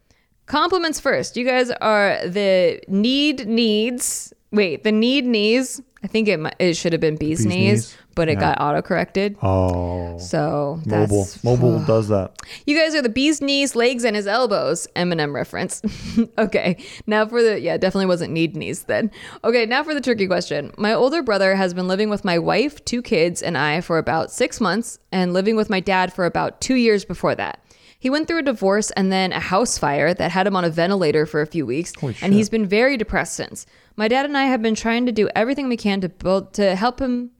Compliments 0.50 0.98
first. 0.98 1.36
You 1.36 1.44
guys 1.46 1.70
are 1.70 2.18
the 2.26 2.80
need 2.88 3.46
needs. 3.46 4.32
Wait, 4.50 4.82
the 4.82 4.90
need 4.90 5.24
knees. 5.24 5.80
I 6.02 6.08
think 6.08 6.26
it 6.26 6.40
it 6.58 6.76
should 6.76 6.92
have 6.92 7.00
been 7.00 7.14
bee's, 7.16 7.38
Bee's 7.38 7.46
knees, 7.46 7.72
knees? 7.72 7.96
but 8.16 8.28
it 8.28 8.32
Yeah. 8.32 8.40
got 8.56 8.60
auto 8.60 8.82
corrected. 8.82 9.36
Oh, 9.42 10.18
So 10.18 10.80
mobile. 10.86 11.28
Mobile 11.44 11.78
does 11.86 12.08
that. 12.08 12.32
you 12.66 12.76
guys 12.76 12.96
are 12.96 13.02
the 13.02 13.08
bee's 13.10 13.40
knees, 13.40 13.76
legs, 13.76 14.02
and 14.02 14.16
his 14.16 14.26
elbows. 14.26 14.88
Eminem 14.96 15.32
reference. 15.34 15.82
okay, 16.38 16.78
now 17.06 17.26
for 17.26 17.42
the 17.44 17.60
yeah, 17.60 17.76
definitely 17.76 18.06
wasn't 18.06 18.32
need 18.32 18.56
knees 18.56 18.84
then. 18.84 19.12
Okay, 19.44 19.66
now 19.66 19.84
for 19.84 19.94
the 19.94 20.00
tricky 20.00 20.26
question. 20.26 20.72
My 20.76 20.92
older 20.94 21.22
brother 21.22 21.54
has 21.54 21.74
been 21.74 21.86
living 21.86 22.10
with 22.10 22.24
my 22.24 22.40
wife, 22.40 22.84
two 22.84 23.02
kids, 23.02 23.40
and 23.40 23.56
I 23.56 23.82
for 23.82 23.98
about 23.98 24.32
six 24.32 24.60
months, 24.60 24.98
and 25.12 25.32
living 25.32 25.54
with 25.54 25.70
my 25.70 25.78
dad 25.78 26.12
for 26.12 26.24
about 26.26 26.60
two 26.60 26.74
years 26.74 27.04
before 27.04 27.36
that. 27.36 27.62
He 28.00 28.08
went 28.08 28.26
through 28.26 28.38
a 28.38 28.42
divorce 28.42 28.90
and 28.92 29.12
then 29.12 29.30
a 29.30 29.38
house 29.38 29.76
fire 29.76 30.14
that 30.14 30.30
had 30.30 30.46
him 30.46 30.56
on 30.56 30.64
a 30.64 30.70
ventilator 30.70 31.26
for 31.26 31.42
a 31.42 31.46
few 31.46 31.66
weeks, 31.66 31.92
and 32.22 32.32
he's 32.32 32.48
been 32.48 32.66
very 32.66 32.96
depressed 32.96 33.34
since. 33.34 33.66
My 33.94 34.08
dad 34.08 34.24
and 34.24 34.38
I 34.38 34.44
have 34.44 34.62
been 34.62 34.74
trying 34.74 35.04
to 35.04 35.12
do 35.12 35.28
everything 35.36 35.68
we 35.68 35.76
can 35.76 36.00
to 36.00 36.08
build 36.08 36.54
to 36.54 36.74
help 36.74 36.98
him 36.98 37.30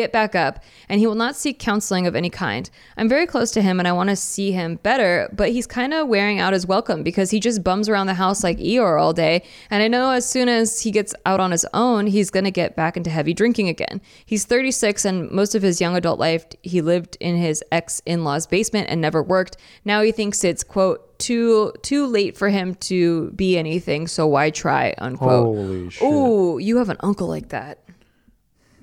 get 0.00 0.12
back 0.12 0.34
up, 0.34 0.62
and 0.88 1.00
he 1.00 1.06
will 1.06 1.14
not 1.14 1.36
seek 1.36 1.58
counseling 1.58 2.06
of 2.06 2.16
any 2.16 2.30
kind. 2.30 2.68
I'm 2.96 3.08
very 3.08 3.26
close 3.26 3.50
to 3.52 3.62
him 3.62 3.78
and 3.78 3.86
I 3.86 3.92
want 3.92 4.10
to 4.10 4.16
see 4.16 4.52
him 4.52 4.76
better, 4.76 5.28
but 5.32 5.50
he's 5.50 5.66
kind 5.66 5.94
of 5.94 6.08
wearing 6.08 6.40
out 6.40 6.52
his 6.52 6.66
welcome 6.66 7.02
because 7.02 7.30
he 7.30 7.40
just 7.40 7.62
bums 7.62 7.88
around 7.88 8.06
the 8.06 8.14
house 8.14 8.42
like 8.42 8.58
Eeyore 8.58 9.00
all 9.00 9.12
day. 9.12 9.42
And 9.70 9.82
I 9.82 9.88
know 9.88 10.10
as 10.10 10.28
soon 10.28 10.48
as 10.48 10.80
he 10.80 10.90
gets 10.90 11.14
out 11.26 11.40
on 11.40 11.50
his 11.50 11.66
own, 11.74 12.06
he's 12.06 12.30
going 12.30 12.44
to 12.44 12.50
get 12.50 12.76
back 12.76 12.96
into 12.96 13.10
heavy 13.10 13.34
drinking 13.34 13.68
again. 13.68 14.00
He's 14.24 14.44
36 14.44 15.04
and 15.04 15.30
most 15.30 15.54
of 15.54 15.62
his 15.62 15.80
young 15.80 15.96
adult 15.96 16.18
life, 16.18 16.46
he 16.62 16.80
lived 16.80 17.16
in 17.20 17.36
his 17.36 17.62
ex 17.70 18.02
in 18.06 18.24
law's 18.24 18.46
basement 18.46 18.88
and 18.90 19.00
never 19.00 19.22
worked. 19.22 19.56
Now 19.84 20.02
he 20.02 20.12
thinks 20.12 20.44
it's, 20.44 20.64
quote, 20.64 21.06
too 21.18 21.72
too 21.82 22.06
late 22.06 22.36
for 22.36 22.48
him 22.48 22.74
to 22.76 23.30
be 23.32 23.58
anything, 23.58 24.08
so 24.08 24.26
why 24.26 24.48
try? 24.50 24.94
Unquote. 24.98 25.44
Holy 25.44 25.90
shit. 25.90 26.02
Ooh, 26.02 26.58
you 26.58 26.78
have 26.78 26.88
an 26.88 26.96
uncle 27.00 27.28
like 27.28 27.50
that. 27.50 27.78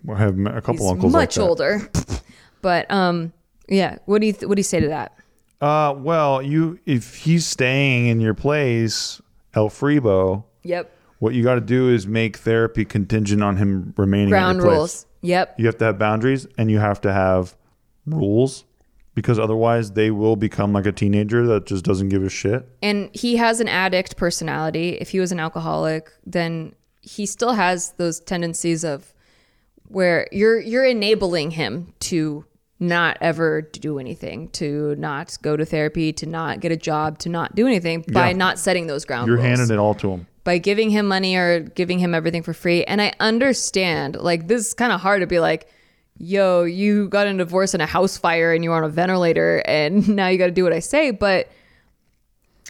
I 0.09 0.15
have 0.17 0.37
a 0.45 0.61
couple 0.61 0.73
He's 0.85 0.91
uncles 0.91 1.13
like 1.13 1.21
much 1.27 1.35
that. 1.35 1.41
older. 1.41 1.89
but 2.61 2.89
um, 2.91 3.33
yeah. 3.67 3.97
What 4.05 4.21
do 4.21 4.27
you 4.27 4.33
th- 4.33 4.47
what 4.47 4.55
do 4.55 4.59
you 4.59 4.63
say 4.63 4.79
to 4.79 4.87
that? 4.87 5.13
Uh, 5.61 5.93
well, 5.97 6.41
you 6.41 6.79
if 6.85 7.15
he's 7.15 7.45
staying 7.45 8.07
in 8.07 8.19
your 8.19 8.33
place, 8.33 9.21
El 9.53 9.69
Fribo, 9.69 10.43
Yep. 10.63 10.91
what 11.19 11.33
you 11.33 11.43
got 11.43 11.55
to 11.55 11.61
do 11.61 11.89
is 11.89 12.05
make 12.07 12.37
therapy 12.37 12.85
contingent 12.85 13.41
on 13.43 13.57
him 13.57 13.93
remaining 13.97 14.29
Ground 14.29 14.57
in 14.59 14.63
your 14.63 14.65
place. 14.71 14.77
rules. 14.77 15.05
Yep. 15.21 15.55
You 15.59 15.65
have 15.65 15.77
to 15.79 15.85
have 15.85 15.97
boundaries 15.99 16.47
and 16.57 16.69
you 16.69 16.77
have 16.79 17.01
to 17.01 17.11
have 17.11 17.55
rules 18.05 18.65
because 19.15 19.39
otherwise 19.39 19.91
they 19.93 20.11
will 20.11 20.35
become 20.35 20.73
like 20.73 20.85
a 20.85 20.91
teenager 20.91 21.45
that 21.47 21.65
just 21.65 21.83
doesn't 21.83 22.09
give 22.09 22.23
a 22.23 22.29
shit. 22.29 22.67
And 22.83 23.09
he 23.13 23.35
has 23.37 23.59
an 23.59 23.67
addict 23.67 24.15
personality. 24.15 24.89
If 25.01 25.09
he 25.09 25.19
was 25.19 25.31
an 25.31 25.39
alcoholic, 25.39 26.11
then 26.25 26.75
he 27.01 27.25
still 27.25 27.53
has 27.53 27.93
those 27.97 28.19
tendencies 28.19 28.83
of 28.83 29.13
where 29.87 30.27
you're 30.31 30.59
you're 30.59 30.85
enabling 30.85 31.51
him 31.51 31.93
to 32.01 32.45
not 32.79 33.17
ever 33.21 33.61
do 33.61 33.97
anything, 33.97 34.49
to 34.49 34.95
not 34.97 35.35
go 35.41 35.57
to 35.57 35.65
therapy, 35.65 36.13
to 36.13 36.25
not 36.27 36.59
get 36.59 36.71
a 36.71 36.75
job, 36.77 37.17
to 37.19 37.29
not 37.29 37.55
do 37.55 37.65
anything 37.65 38.05
by 38.13 38.27
Yeah. 38.29 38.35
not 38.37 38.59
setting 38.59 38.85
those 38.87 39.03
ground 39.05 39.27
You're 39.27 39.37
rules. 39.37 39.47
handing 39.59 39.75
it 39.75 39.79
all 39.79 39.95
to 39.95 40.11
him. 40.11 40.27
by 40.43 40.59
giving 40.59 40.89
him 40.91 41.07
money 41.07 41.35
or 41.35 41.59
giving 41.61 41.99
him 41.99 42.13
everything 42.13 42.43
for 42.43 42.53
free. 42.53 42.83
And 42.85 43.01
I 43.01 43.13
understand, 43.19 44.15
like, 44.15 44.47
this 44.47 44.67
is 44.67 44.73
kind 44.73 44.91
of 44.93 45.01
hard 45.01 45.21
to 45.21 45.27
be 45.27 45.39
like, 45.39 45.67
yo, 46.19 46.63
you 46.63 47.09
got 47.09 47.27
a 47.27 47.33
divorce 47.33 47.73
and 47.73 47.81
a 47.81 47.85
house 47.85 48.15
fire 48.17 48.53
and 48.53 48.63
you're 48.63 48.73
on 48.75 48.83
a 48.83 48.89
ventilator 48.89 49.57
and 49.65 50.07
now 50.15 50.27
you 50.27 50.37
got 50.37 50.45
to 50.45 50.51
do 50.51 50.63
what 50.63 50.71
I 50.73 50.79
say. 50.79 51.11
But 51.11 51.49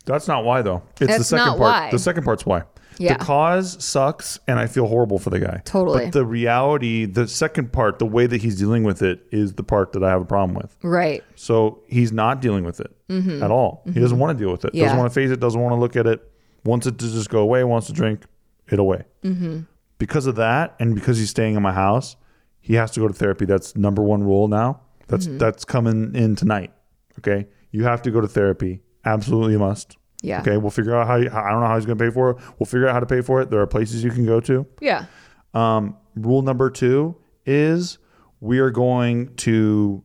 That's 0.06 0.28
not 0.28 0.44
why 0.46 0.62
though. 0.62 0.84
It's 1.02 1.18
the 1.18 1.24
second 1.24 1.46
not 1.46 1.58
part. 1.58 1.60
why. 1.60 1.92
The 1.92 2.00
second 2.00 2.24
part's 2.24 2.46
why. 2.46 2.64
Yeah. 3.00 3.18
The 3.18 3.24
cause 3.24 3.84
sucks 3.84 4.40
and 4.48 4.58
I 4.60 4.68
feel 4.68 4.88
horrible 4.88 5.20
for 5.20 5.30
the 5.30 5.40
guy. 5.40 5.62
Totally. 5.66 6.06
But 6.06 6.14
the 6.14 6.26
reality, 6.26 7.06
the 7.06 7.28
second 7.28 7.72
part, 7.72 8.00
the 8.00 8.06
way 8.06 8.26
that 8.28 8.42
he's 8.42 8.58
dealing 8.58 8.84
with 8.84 9.02
it 9.02 9.22
is 9.32 9.54
the 9.54 9.64
part 9.64 9.94
that 9.94 10.04
I 10.04 10.10
have 10.10 10.22
a 10.22 10.26
problem 10.26 10.56
with. 10.56 10.76
right. 10.82 11.24
So 11.36 11.80
he's 11.88 12.12
not 12.12 12.42
dealing 12.42 12.64
with 12.64 12.80
it 12.80 12.92
at 13.10 13.52
all. 13.52 13.84
He 13.94 14.00
doesn't 14.00 14.20
want 14.20 14.38
to 14.38 14.44
deal 14.44 14.52
with 14.52 14.66
it. 14.66 14.70
Mm-hmm. 14.70 14.78
Yeah. 14.78 14.84
Doesn't 14.86 14.98
want 14.98 15.12
to 15.12 15.16
face 15.16 15.30
it. 15.32 15.40
Doesn't 15.40 15.62
want 15.62 15.74
to 15.74 15.80
look 15.80 15.96
at 15.96 16.08
it. 16.08 16.30
Wants 16.64 16.88
it 16.88 16.98
to 17.00 17.06
just 17.12 17.30
go 17.30 17.40
away. 17.40 17.64
Wants 17.64 17.88
to 17.88 17.94
drink 17.94 18.24
it 18.70 18.80
away. 18.80 19.04
Mm-hmm. 19.24 19.60
Because 20.00 20.28
of 20.28 20.36
that, 20.36 20.76
and 20.80 20.94
because 20.94 21.18
he's 21.18 21.30
staying 21.30 21.56
in 21.56 21.62
my 21.64 21.72
house, 21.74 22.16
he 22.60 22.74
has 22.76 22.92
to 22.92 23.00
go 23.00 23.08
to 23.08 23.14
therapy. 23.14 23.46
That's 23.46 23.76
number 23.76 24.04
one 24.04 24.24
rule 24.24 24.48
now. 24.48 24.82
That's 25.08 25.26
Mm-hmm. 25.28 25.38
that's 25.38 25.64
coming 25.64 26.14
in 26.16 26.36
tonight. 26.36 26.74
Okay, 27.20 27.48
you 27.72 27.86
have 27.86 28.02
to 28.02 28.12
go 28.12 28.20
to 28.22 28.28
therapy. 28.28 28.82
Absolutely 29.06 29.56
must. 29.58 29.96
Yeah. 30.22 30.42
Okay, 30.42 30.58
we'll 30.58 30.72
figure 30.72 30.96
out 30.96 31.08
how. 31.08 31.16
You, 31.18 31.30
I 31.32 31.52
don't 31.52 31.62
know 31.62 31.68
how 31.68 31.76
he's 31.76 31.86
going 31.86 31.98
to 31.98 32.04
pay 32.04 32.12
for 32.12 32.32
it. 32.32 32.38
We'll 32.60 32.66
figure 32.66 32.88
out 32.88 32.94
how 32.94 33.00
to 33.00 33.06
pay 33.06 33.22
for 33.22 33.42
it. 33.42 33.50
There 33.50 33.62
are 33.62 33.68
places 33.68 34.04
you 34.04 34.10
can 34.12 34.26
go 34.26 34.40
to. 34.42 34.66
Yeah. 34.82 35.06
Um, 35.54 35.96
rule 36.16 36.42
number 36.42 36.70
two 36.70 37.16
is 37.46 37.98
we 38.40 38.60
are 38.60 38.70
going 38.72 39.36
to 39.38 40.04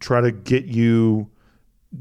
try 0.00 0.20
to 0.20 0.30
get 0.32 0.64
you 0.66 1.30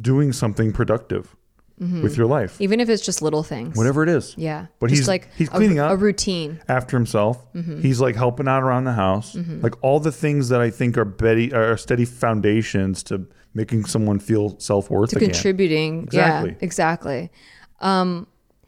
doing 0.01 0.33
something 0.33 0.71
productive. 0.73 1.35
with 1.77 2.15
your 2.15 2.25
life, 2.25 2.61
Even 2.61 2.79
if 2.79 2.87
it's 2.87 3.05
just 3.05 3.21
little 3.21 3.43
things. 3.43 3.75
whatever 3.77 4.01
it 4.01 4.07
is. 4.07 4.33
Yeah. 4.37 4.67
But 4.79 4.87
just 4.87 4.99
he's 5.01 5.07
like 5.09 5.27
he's 5.35 5.49
a- 5.49 5.51
cleaning 5.51 5.77
up 5.79 5.91
a 5.91 5.97
routine. 5.97 6.61
after 6.69 6.95
himself. 6.95 7.51
Mm-hmm. 7.53 7.81
He's 7.81 7.99
like 7.99 8.15
helping 8.15 8.47
out 8.47 8.63
around 8.63 8.85
the 8.85 8.93
house, 8.93 9.35
like 9.35 9.73
all 9.83 9.99
the 9.99 10.11
things 10.13 10.47
that 10.49 10.61
I 10.61 10.69
think 10.69 10.97
are 10.97 11.03
Betty 11.03 11.53
are 11.53 11.75
steady 11.75 12.05
foundations 12.05 13.03
to 13.03 13.27
making 13.55 13.85
someone 13.85 14.19
feel 14.19 14.59
self 14.59 14.91
worth 14.91 15.11
to 15.11 15.17
again. 15.17 15.29
contributing. 15.31 16.03
Exactly. 16.03 16.51
Yeah, 16.51 16.57
exactly. 16.61 17.31
Um, 17.79 18.27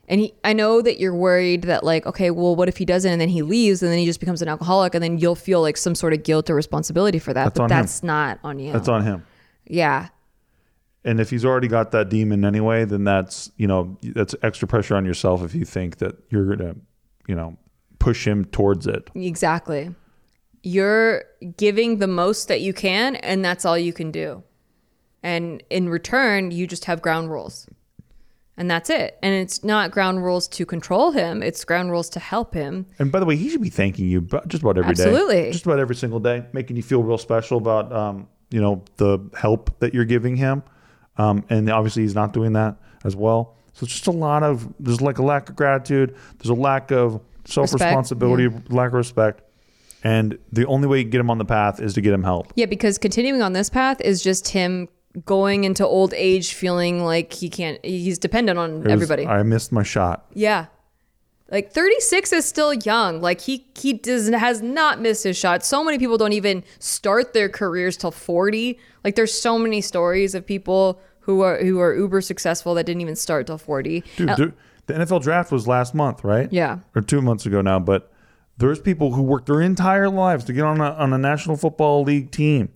and 0.10 0.22
he, 0.22 0.34
I 0.44 0.54
know 0.54 0.82
that 0.82 1.00
you're 1.00 1.14
worried 1.14 1.64
that 1.64 1.84
like, 1.84 2.06
okay, 2.06 2.32
well, 2.32 2.56
what 2.56 2.70
if 2.70 2.78
he 2.78 2.86
doesn't, 2.86 3.12
and 3.12 3.20
then 3.20 3.28
he 3.30 3.42
leaves, 3.42 3.84
and 3.84 3.92
then 3.92 4.00
he 4.00 4.06
just 4.06 4.22
becomes 4.22 4.42
an 4.42 4.48
alcoholic, 4.48 4.96
and 4.96 5.04
then 5.04 5.18
you'll 5.18 5.36
feel 5.36 5.62
like 5.62 5.76
some 5.76 5.94
sort 5.96 6.14
of 6.14 6.24
guilt 6.24 6.50
or 6.50 6.56
responsibility 6.56 7.20
for 7.20 7.34
that. 7.34 7.44
That's 7.44 7.58
but 7.60 7.64
on 7.66 7.70
him. 7.72 7.78
that's 7.78 8.04
not 8.04 8.40
on 8.44 8.60
you. 8.60 8.72
That's 8.72 8.88
on 8.88 9.04
him. 9.04 9.26
Yeah, 9.66 10.08
And 11.04 11.20
if 11.20 11.30
he's 11.30 11.44
already 11.44 11.68
got 11.68 11.92
that 11.92 12.08
demon 12.08 12.46
anyway, 12.46 12.86
then 12.86 13.04
that's 13.04 13.52
you 13.58 13.68
know 13.68 13.98
that's 14.02 14.34
extra 14.42 14.66
pressure 14.66 14.96
on 14.96 15.04
yourself 15.06 15.44
if 15.44 15.54
you 15.54 15.66
think 15.66 15.98
that 15.98 16.16
you're 16.30 16.56
gonna 16.56 16.76
you 17.28 17.36
know 17.36 17.58
push 18.00 18.26
him 18.26 18.46
towards 18.46 18.88
it. 18.88 19.10
exactly. 19.14 19.94
You're 20.64 21.24
giving 21.58 22.00
the 22.00 22.08
most 22.08 22.48
that 22.48 22.62
you 22.62 22.74
can, 22.74 23.18
and 23.18 23.44
that's 23.44 23.66
all 23.66 23.78
you 23.78 23.92
can 23.92 24.12
do. 24.12 24.44
And 25.24 25.64
in 25.70 25.90
return, 25.90 26.52
you 26.52 26.68
just 26.68 26.86
have 26.86 27.02
ground 27.02 27.32
rules. 27.32 27.68
And 28.60 28.72
that's 28.72 28.90
it. 28.90 29.20
And 29.22 29.36
it's 29.36 29.64
not 29.64 29.92
ground 29.92 30.24
rules 30.24 30.48
to 30.50 30.66
control 30.66 31.12
him, 31.12 31.44
it's 31.44 31.64
ground 31.64 31.92
rules 31.92 32.10
to 32.10 32.20
help 32.20 32.56
him. 32.56 32.88
And 32.98 33.12
by 33.12 33.20
the 33.20 33.26
way, 33.26 33.36
he 33.36 33.50
should 33.50 33.62
be 33.62 33.70
thanking 33.70 34.08
you 34.08 34.22
just 34.48 34.64
about 34.64 34.78
every 34.80 34.96
day. 34.96 35.04
Absolutely. 35.04 35.52
Just 35.52 35.66
about 35.66 35.80
every 35.80 35.96
single 35.96 36.20
day, 36.20 36.44
making 36.54 36.76
you 36.76 36.84
feel 36.84 37.04
real 37.04 37.20
special 37.20 37.60
about, 37.60 37.94
um, 37.94 38.28
you 38.50 38.60
know, 38.60 38.84
the 38.98 39.20
help 39.38 39.78
that 39.80 39.94
you're 39.94 40.06
giving 40.06 40.36
him. 40.36 40.64
Um, 41.18 41.46
and 41.50 41.70
obviously 41.70 42.02
he's 42.02 42.16
not 42.16 42.34
doing 42.34 42.54
that 42.54 42.78
as 43.04 43.16
well. 43.16 43.58
So 43.74 43.84
it's 43.84 43.94
just 43.94 44.08
a 44.08 44.12
lot 44.12 44.42
of, 44.42 44.74
there's 44.80 45.02
like 45.02 45.20
a 45.20 45.24
lack 45.24 45.50
of 45.50 45.56
gratitude. 45.56 46.16
There's 46.40 46.50
a 46.50 46.60
lack 46.60 46.92
of 46.92 47.22
self 47.46 47.74
responsibility, 47.74 48.50
lack 48.70 48.88
of 48.88 48.94
respect. 48.94 49.44
And 50.04 50.38
the 50.52 50.66
only 50.66 50.88
way 50.88 51.00
you 51.00 51.04
can 51.04 51.12
get 51.12 51.20
him 51.20 51.30
on 51.30 51.38
the 51.38 51.46
path 51.46 51.80
is 51.80 51.94
to 51.96 52.02
get 52.02 52.14
him 52.14 52.24
help. 52.24 52.52
Yeah, 52.56 52.66
because 52.66 52.98
continuing 52.98 53.42
on 53.42 53.54
this 53.54 53.70
path 53.70 54.02
is 54.02 54.24
just 54.24 54.48
him 54.50 54.88
going 55.26 55.64
into 55.64 55.86
old 55.86 56.14
age 56.14 56.54
feeling 56.54 57.04
like 57.04 57.34
he 57.34 57.50
can't 57.50 57.84
he's 57.84 58.18
dependent 58.20 58.60
on 58.60 58.84
was- 58.84 58.92
everybody. 58.92 59.26
I 59.26 59.44
missed 59.44 59.72
my 59.72 59.84
shot. 59.84 60.26
yeah. 60.34 60.68
Like 61.50 61.72
36 61.72 62.34
is 62.34 62.46
still 62.46 62.74
young. 62.74 63.22
Like 63.22 63.40
he 63.40 63.66
he 63.74 63.94
does 63.94 64.28
has 64.28 64.62
not 64.62 65.00
missed 65.00 65.24
his 65.24 65.38
shot. 65.38 65.64
So 65.64 65.82
many 65.82 65.98
people 65.98 66.18
don't 66.18 66.34
even 66.34 66.62
start 66.80 67.34
their 67.34 67.48
careers 67.48 67.96
till 67.96 68.12
40. 68.12 68.78
Like 69.06 69.16
there's 69.16 69.34
so 69.34 69.58
many 69.58 69.80
stories 69.80 70.36
of 70.36 70.46
people 70.46 71.00
who 71.22 71.42
are 71.42 71.58
who 71.64 71.80
are 71.80 71.96
uber 71.96 72.20
successful 72.20 72.74
that 72.74 72.86
didn't 72.86 73.00
even 73.00 73.16
start 73.16 73.48
till 73.48 73.58
40. 73.58 74.04
Dude, 74.18 74.36
dude, 74.36 74.54
the 74.88 74.94
NFL 74.96 75.24
draft 75.24 75.52
was 75.54 75.68
last 75.68 75.96
month, 75.96 76.26
right? 76.26 76.52
Yeah. 76.52 76.80
Or 76.94 77.02
two 77.02 77.22
months 77.22 77.46
ago 77.46 77.62
now. 77.62 77.80
But 77.80 78.12
there's 78.58 78.80
people 78.82 79.14
who 79.14 79.22
worked 79.22 79.46
their 79.46 79.62
entire 79.62 80.10
lives 80.10 80.44
to 80.46 80.54
get 80.54 80.66
on 80.66 80.82
a, 80.82 80.92
on 80.92 81.14
a 81.14 81.18
National 81.18 81.56
Football 81.56 82.04
League 82.04 82.32
team 82.32 82.70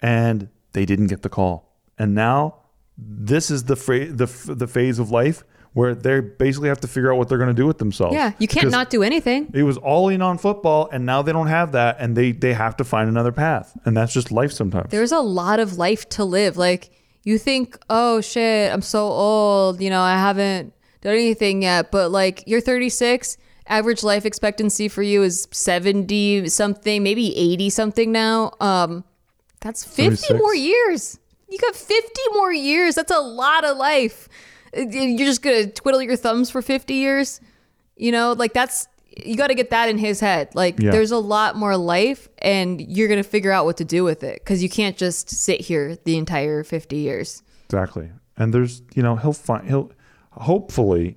and 0.00 0.48
they 0.72 0.86
didn't 0.86 1.08
get 1.08 1.22
the 1.22 1.28
call. 1.28 1.73
And 1.98 2.14
now 2.14 2.56
this 2.96 3.50
is 3.50 3.64
the, 3.64 3.76
fra- 3.76 4.06
the, 4.12 4.24
f- 4.24 4.46
the 4.48 4.66
phase 4.66 4.98
of 4.98 5.10
life 5.10 5.44
where 5.72 5.92
they 5.94 6.20
basically 6.20 6.68
have 6.68 6.80
to 6.80 6.86
figure 6.88 7.12
out 7.12 7.18
what 7.18 7.28
they're 7.28 7.38
going 7.38 7.50
to 7.50 7.54
do 7.54 7.66
with 7.66 7.78
themselves. 7.78 8.14
yeah, 8.14 8.30
you 8.38 8.46
can't 8.46 8.70
not 8.70 8.90
do 8.90 9.02
anything. 9.02 9.50
It 9.52 9.64
was 9.64 9.76
all 9.76 10.08
in 10.08 10.22
on 10.22 10.38
football, 10.38 10.88
and 10.92 11.04
now 11.04 11.20
they 11.22 11.32
don't 11.32 11.48
have 11.48 11.72
that, 11.72 11.96
and 11.98 12.16
they, 12.16 12.30
they 12.30 12.54
have 12.54 12.76
to 12.76 12.84
find 12.84 13.08
another 13.08 13.32
path. 13.32 13.76
And 13.84 13.96
that's 13.96 14.12
just 14.12 14.30
life 14.30 14.52
sometimes. 14.52 14.90
there's 14.92 15.10
a 15.10 15.18
lot 15.18 15.58
of 15.58 15.76
life 15.76 16.08
to 16.10 16.24
live. 16.24 16.56
Like 16.56 16.90
you 17.24 17.38
think, 17.38 17.76
oh 17.90 18.20
shit, 18.20 18.72
I'm 18.72 18.82
so 18.82 19.08
old, 19.08 19.80
you 19.82 19.90
know, 19.90 20.00
I 20.00 20.12
haven't 20.16 20.72
done 21.00 21.14
anything 21.14 21.62
yet. 21.62 21.90
But 21.90 22.12
like 22.12 22.44
you're 22.46 22.60
36, 22.60 23.36
average 23.66 24.04
life 24.04 24.24
expectancy 24.24 24.86
for 24.86 25.02
you 25.02 25.24
is 25.24 25.48
70 25.50 26.48
something, 26.50 27.02
maybe 27.02 27.36
80 27.36 27.70
something 27.70 28.12
now. 28.12 28.52
Um, 28.60 29.02
that's 29.60 29.82
50 29.84 30.04
36. 30.28 30.38
more 30.38 30.54
years. 30.54 31.18
You 31.48 31.58
got 31.58 31.74
50 31.76 32.20
more 32.32 32.52
years. 32.52 32.94
That's 32.94 33.12
a 33.12 33.18
lot 33.20 33.64
of 33.64 33.76
life. 33.76 34.28
Uh, 34.76 34.80
You're 34.82 35.26
just 35.26 35.42
gonna 35.42 35.66
twiddle 35.68 36.02
your 36.02 36.16
thumbs 36.16 36.50
for 36.50 36.62
50 36.62 36.94
years. 36.94 37.40
You 37.96 38.12
know, 38.12 38.32
like 38.32 38.52
that's 38.52 38.88
you 39.16 39.36
got 39.36 39.46
to 39.46 39.54
get 39.54 39.70
that 39.70 39.88
in 39.88 39.96
his 39.96 40.18
head. 40.18 40.52
Like 40.56 40.80
Yeah. 40.80 40.90
there's 40.90 41.12
a 41.12 41.18
lot 41.18 41.54
more 41.56 41.76
life 41.76 42.28
and 42.38 42.80
you're 42.80 43.06
going 43.06 43.22
to 43.22 43.28
figure 43.28 43.52
out 43.52 43.64
what 43.64 43.76
to 43.76 43.84
do 43.84 44.02
with 44.02 44.24
it 44.24 44.44
cuz 44.44 44.60
you 44.60 44.68
can't 44.68 44.96
just 44.96 45.30
sit 45.30 45.60
here 45.60 45.96
the 46.02 46.16
entire 46.16 46.64
50 46.64 46.96
years. 46.96 47.42
Exactly. 47.66 48.10
And 48.36 48.52
there's, 48.52 48.82
you 48.96 49.04
know, 49.04 49.14
he'll 49.14 49.32
find 49.32 49.68
he'll 49.68 49.92
hopefully 50.32 51.16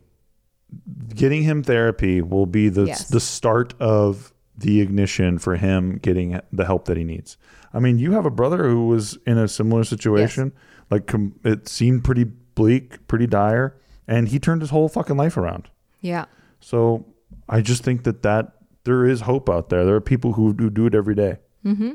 getting 1.16 1.44
him 1.44 1.64
therapy 1.64 2.22
will 2.22 2.46
be 2.46 2.70
the 2.70 2.86
Yes. 2.86 3.08
the 3.10 3.20
start 3.20 3.74
of 3.80 4.32
the 4.56 4.82
ignition 4.82 5.38
for 5.40 5.56
him 5.56 5.98
getting 6.02 6.40
the 6.52 6.66
help 6.66 6.86
that 6.86 6.98
he 6.98 7.04
needs. 7.04 7.38
I 7.74 7.80
mean, 7.80 8.00
you 8.00 8.12
have 8.14 8.26
a 8.26 8.30
brother 8.32 8.68
who 8.70 8.88
was 8.88 9.18
in 9.26 9.38
a 9.38 9.48
similar 9.48 9.84
situation. 9.84 10.54
Like 10.90 11.06
com- 11.08 11.40
it 11.44 11.68
seemed 11.68 12.04
pretty 12.04 12.24
bleak, 12.24 13.06
pretty 13.08 13.28
dire, 13.28 13.76
and 14.08 14.30
he 14.30 14.40
turned 14.40 14.62
his 14.62 14.70
whole 14.70 14.88
fucking 14.90 15.18
life 15.18 15.36
around. 15.38 15.70
Yeah. 16.02 16.26
So 16.60 17.06
I 17.50 17.62
just 17.62 17.84
think 17.84 18.04
that 18.04 18.24
that 18.24 18.54
there 18.84 19.06
is 19.06 19.22
hope 19.22 19.50
out 19.50 19.70
there. 19.70 19.86
There 19.86 19.96
are 19.96 20.02
people 20.02 20.34
who 20.34 20.54
do, 20.54 20.70
do 20.70 20.86
it 20.86 20.96
every 20.96 21.14
day. 21.16 21.38
Mm-hmm. 21.66 21.92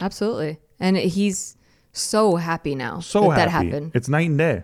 Absolutely. 0.00 0.58
And 0.80 0.96
he's 0.96 1.56
so 1.92 2.36
happy 2.36 2.74
now 2.74 3.00
So 3.00 3.30
that 3.30 3.48
happy. 3.48 3.68
that 3.68 3.72
happened. 3.72 3.92
It's 3.94 4.08
night 4.08 4.28
and 4.28 4.38
day. 4.38 4.62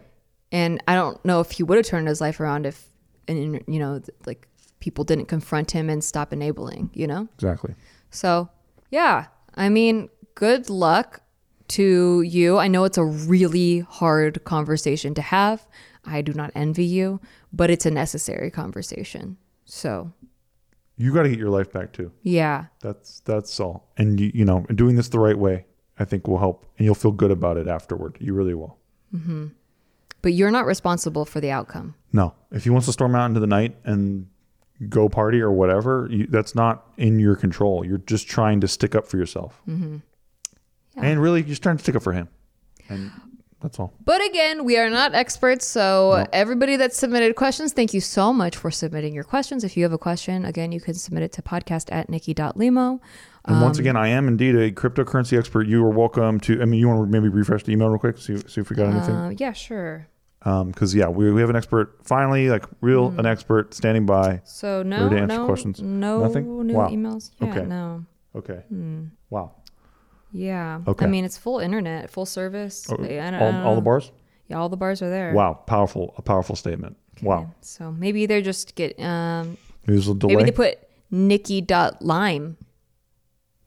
And 0.52 0.82
I 0.88 0.94
don't 0.94 1.22
know 1.24 1.40
if 1.40 1.52
he 1.52 1.62
would 1.62 1.76
have 1.76 1.86
turned 1.86 2.08
his 2.08 2.20
life 2.20 2.40
around 2.40 2.66
if 2.66 2.86
and 3.28 3.62
you 3.68 3.78
know 3.78 4.00
like 4.26 4.48
people 4.80 5.04
didn't 5.04 5.26
confront 5.26 5.70
him 5.70 5.88
and 5.90 6.02
stop 6.02 6.32
enabling, 6.32 6.90
you 6.94 7.06
know? 7.06 7.28
Exactly. 7.34 7.74
So, 8.10 8.48
yeah, 8.90 9.26
I 9.54 9.68
mean, 9.68 10.08
good 10.40 10.70
luck 10.70 11.20
to 11.68 12.22
you. 12.22 12.56
I 12.58 12.66
know 12.66 12.84
it's 12.84 12.96
a 12.98 13.04
really 13.04 13.80
hard 13.80 14.42
conversation 14.44 15.12
to 15.14 15.22
have. 15.22 15.66
I 16.04 16.22
do 16.22 16.32
not 16.32 16.50
envy 16.54 16.84
you, 16.86 17.20
but 17.52 17.68
it's 17.70 17.84
a 17.84 17.90
necessary 17.90 18.50
conversation. 18.50 19.36
So, 19.66 20.12
You 20.96 21.12
got 21.12 21.24
to 21.24 21.28
get 21.28 21.38
your 21.38 21.50
life 21.50 21.70
back 21.70 21.92
too. 21.92 22.10
yeah, 22.22 22.64
That's 22.80 23.20
that's 23.20 23.60
all. 23.60 23.76
And 23.98 24.18
you, 24.18 24.30
you 24.34 24.44
know, 24.46 24.60
doing 24.74 24.96
this 24.96 25.08
the 25.10 25.18
right 25.20 25.38
way, 25.38 25.66
I 25.98 26.04
think 26.06 26.26
will 26.26 26.38
help, 26.38 26.64
and 26.78 26.84
you'll 26.86 26.94
feel 27.04 27.12
good 27.12 27.30
about 27.30 27.56
it 27.58 27.68
afterward. 27.68 28.16
You 28.18 28.32
really 28.34 28.54
will. 28.54 28.78
but 30.22 30.32
you're 30.32 30.50
not 30.50 30.64
responsible 30.66 31.24
for 31.26 31.40
the 31.40 31.50
outcome. 31.50 31.94
No, 32.12 32.34
if 32.50 32.64
he 32.64 32.70
wants 32.70 32.86
to 32.86 32.92
storm 32.92 33.14
out 33.14 33.26
into 33.26 33.40
the 33.40 33.46
night 33.46 33.76
and 33.84 34.26
go 34.88 35.08
party 35.10 35.40
or 35.42 35.52
whatever, 35.52 36.08
you, 36.10 36.26
that's 36.26 36.54
not 36.54 36.86
in 36.96 37.20
your 37.20 37.36
control. 37.36 37.84
You're 37.84 37.98
just 38.14 38.26
trying 38.26 38.60
to 38.62 38.68
stick 38.68 38.94
up 38.94 39.06
for 39.06 39.18
yourself, 39.18 39.60
mm-hmm. 39.68 39.98
And 40.96 41.20
really, 41.20 41.40
you're 41.40 41.48
just 41.48 41.62
trying 41.62 41.76
to 41.76 41.82
stick 41.82 41.96
up 41.96 42.02
for 42.02 42.12
him, 42.12 42.28
and 42.88 43.10
that's 43.60 43.78
all. 43.78 43.92
But 44.04 44.24
again, 44.26 44.64
we 44.64 44.76
are 44.78 44.90
not 44.90 45.14
experts. 45.14 45.66
So, 45.66 46.26
everybody 46.32 46.76
that 46.76 46.94
submitted 46.94 47.36
questions, 47.36 47.72
thank 47.72 47.92
you 47.94 48.00
so 48.00 48.32
much 48.32 48.56
for 48.56 48.70
submitting 48.70 49.14
your 49.14 49.24
questions. 49.24 49.64
If 49.64 49.76
you 49.76 49.82
have 49.84 49.92
a 49.92 49.98
question, 49.98 50.44
again, 50.44 50.72
you 50.72 50.80
can 50.80 50.94
submit 50.94 51.22
it 51.22 51.32
to 51.32 51.42
podcast 51.42 51.92
at 51.92 52.08
nikki.limo. 52.08 53.00
And 53.46 53.62
once 53.62 53.78
again, 53.78 53.96
I 53.96 54.08
am 54.08 54.28
indeed 54.28 54.54
a 54.54 54.70
cryptocurrency 54.70 55.38
expert. 55.38 55.66
You 55.66 55.84
are 55.84 55.90
welcome 55.90 56.38
to. 56.40 56.60
I 56.60 56.66
mean, 56.66 56.78
you 56.78 56.88
want 56.88 57.10
to 57.10 57.10
maybe 57.10 57.28
refresh 57.28 57.62
the 57.64 57.72
email 57.72 57.88
real 57.88 57.98
quick, 57.98 58.18
see 58.18 58.36
see 58.36 58.60
if 58.60 58.68
we 58.70 58.76
got 58.76 58.88
anything. 58.92 59.14
Uh, 59.14 59.32
yeah, 59.38 59.52
sure. 59.52 60.06
Because 60.42 60.94
yeah, 60.94 61.08
we, 61.08 61.30
we 61.32 61.40
have 61.42 61.50
an 61.50 61.56
expert 61.56 61.98
finally, 62.02 62.48
like 62.48 62.64
real 62.80 63.08
an 63.18 63.26
expert 63.26 63.74
standing 63.74 64.06
by. 64.06 64.40
So, 64.44 64.82
no, 64.82 65.08
to 65.08 65.16
answer 65.18 65.36
no, 65.38 65.46
questions? 65.46 65.82
no 65.82 66.20
Nothing? 66.20 66.66
new 66.66 66.74
Wow. 66.74 66.88
emails. 66.88 67.30
Yeah, 67.40 67.48
Okay. 67.50 67.62
no. 67.66 68.04
Okay. 68.34 68.62
Hmm. 68.68 69.04
Wow. 69.28 69.52
Yeah. 70.32 70.80
Okay. 70.86 71.04
I 71.04 71.08
mean, 71.08 71.24
it's 71.24 71.36
full 71.36 71.58
internet, 71.58 72.10
full 72.10 72.26
service. 72.26 72.86
Oh, 72.90 72.96
I 73.02 73.06
don't, 73.08 73.34
all, 73.34 73.68
all 73.68 73.74
the 73.74 73.80
bars. 73.80 74.12
Yeah, 74.48 74.58
all 74.58 74.68
the 74.68 74.76
bars 74.76 75.02
are 75.02 75.10
there. 75.10 75.32
Wow, 75.32 75.54
powerful, 75.66 76.14
a 76.18 76.22
powerful 76.22 76.56
statement. 76.56 76.96
Wow, 77.22 77.52
So 77.60 77.92
maybe 77.92 78.26
they're 78.26 78.40
just 78.40 78.74
get 78.74 78.98
um 78.98 79.58
there's 79.84 80.08
a 80.08 80.14
delay. 80.14 80.36
maybe 80.36 80.50
they 80.50 80.56
put 80.56 80.78
Nikki 81.10 81.60
dot 81.60 82.00
Nikki.lime. 82.00 82.56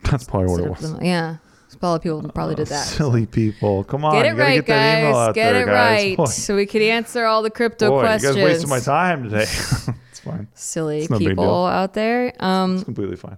That's 0.03 0.23
probably 0.23 0.47
what 0.51 0.61
it 0.61 0.69
was. 0.69 1.01
Yeah. 1.01 1.37
A 1.81 1.85
lot 1.85 1.95
of 1.95 2.01
people 2.03 2.21
probably 2.29 2.55
did 2.55 2.67
that. 2.67 2.85
Silly 2.85 3.25
people, 3.25 3.83
come 3.83 4.05
on, 4.05 4.13
Get 4.13 4.25
it 4.25 4.35
right, 4.35 4.55
get 4.55 4.67
that 4.67 4.99
email 4.99 5.13
guys. 5.13 5.35
Get 5.35 5.51
there, 5.53 5.63
it 5.63 5.65
guys. 5.65 5.73
right. 6.05 6.17
Boy, 6.17 6.25
So 6.25 6.55
we 6.55 6.65
could 6.65 6.81
answer 6.81 7.25
all 7.25 7.41
the 7.41 7.49
crypto 7.49 7.89
boy, 7.89 7.99
questions. 8.01 8.35
you 8.37 8.41
guys 8.43 8.51
wasted 8.53 8.69
my 8.69 8.79
time 8.79 9.23
today. 9.23 9.41
it's 10.11 10.19
fine. 10.23 10.47
Silly 10.53 10.99
It's 10.99 11.09
no 11.09 11.17
people 11.17 11.65
out 11.65 11.93
there. 11.93 12.33
Um, 12.39 12.75
It's 12.75 12.83
completely 12.85 13.17
fine. 13.17 13.37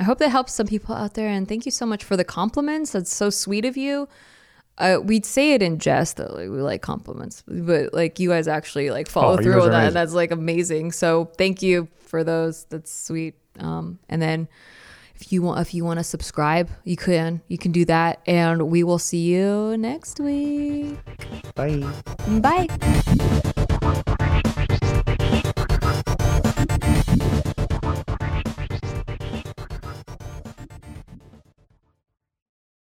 I 0.00 0.02
hope 0.02 0.18
that 0.18 0.30
helps 0.30 0.54
some 0.54 0.66
people 0.66 0.94
out 0.94 1.12
there. 1.14 1.28
And 1.28 1.46
thank 1.46 1.66
you 1.66 1.70
so 1.70 1.84
much 1.84 2.02
for 2.02 2.16
the 2.16 2.24
compliments. 2.24 2.92
That's 2.92 3.14
so 3.14 3.28
sweet 3.28 3.66
of 3.66 3.76
you. 3.76 4.08
Uh, 4.78 4.98
we'd 5.02 5.26
say 5.26 5.52
it 5.52 5.60
in 5.60 5.78
jest 5.78 6.16
that 6.16 6.32
like 6.32 6.48
we 6.48 6.62
like 6.62 6.80
compliments, 6.80 7.44
but 7.46 7.92
like 7.92 8.18
you 8.18 8.30
guys 8.30 8.48
actually 8.48 8.88
like 8.90 9.08
follow 9.08 9.34
Oh, 9.38 9.42
through 9.42 9.62
on 9.62 9.70
that. 9.72 9.88
And 9.88 9.94
that's 9.94 10.14
like 10.14 10.30
amazing. 10.30 10.92
So 10.92 11.26
thank 11.36 11.60
you 11.60 11.86
for 11.98 12.24
those. 12.24 12.64
That's 12.70 12.90
sweet. 12.90 13.34
Um, 13.58 13.98
and 14.08 14.22
then 14.22 14.48
if 15.16 15.30
you 15.32 15.42
want, 15.42 15.60
if 15.60 15.74
you 15.74 15.84
want 15.84 16.00
to 16.00 16.04
subscribe, 16.04 16.70
you 16.84 16.96
can. 16.96 17.42
You 17.48 17.58
can 17.58 17.72
do 17.72 17.84
that, 17.84 18.22
and 18.26 18.70
we 18.70 18.82
will 18.82 18.98
see 18.98 19.28
you 19.34 19.76
next 19.76 20.18
week. 20.18 20.96
Bye. 21.54 21.86
Bye. 22.40 23.42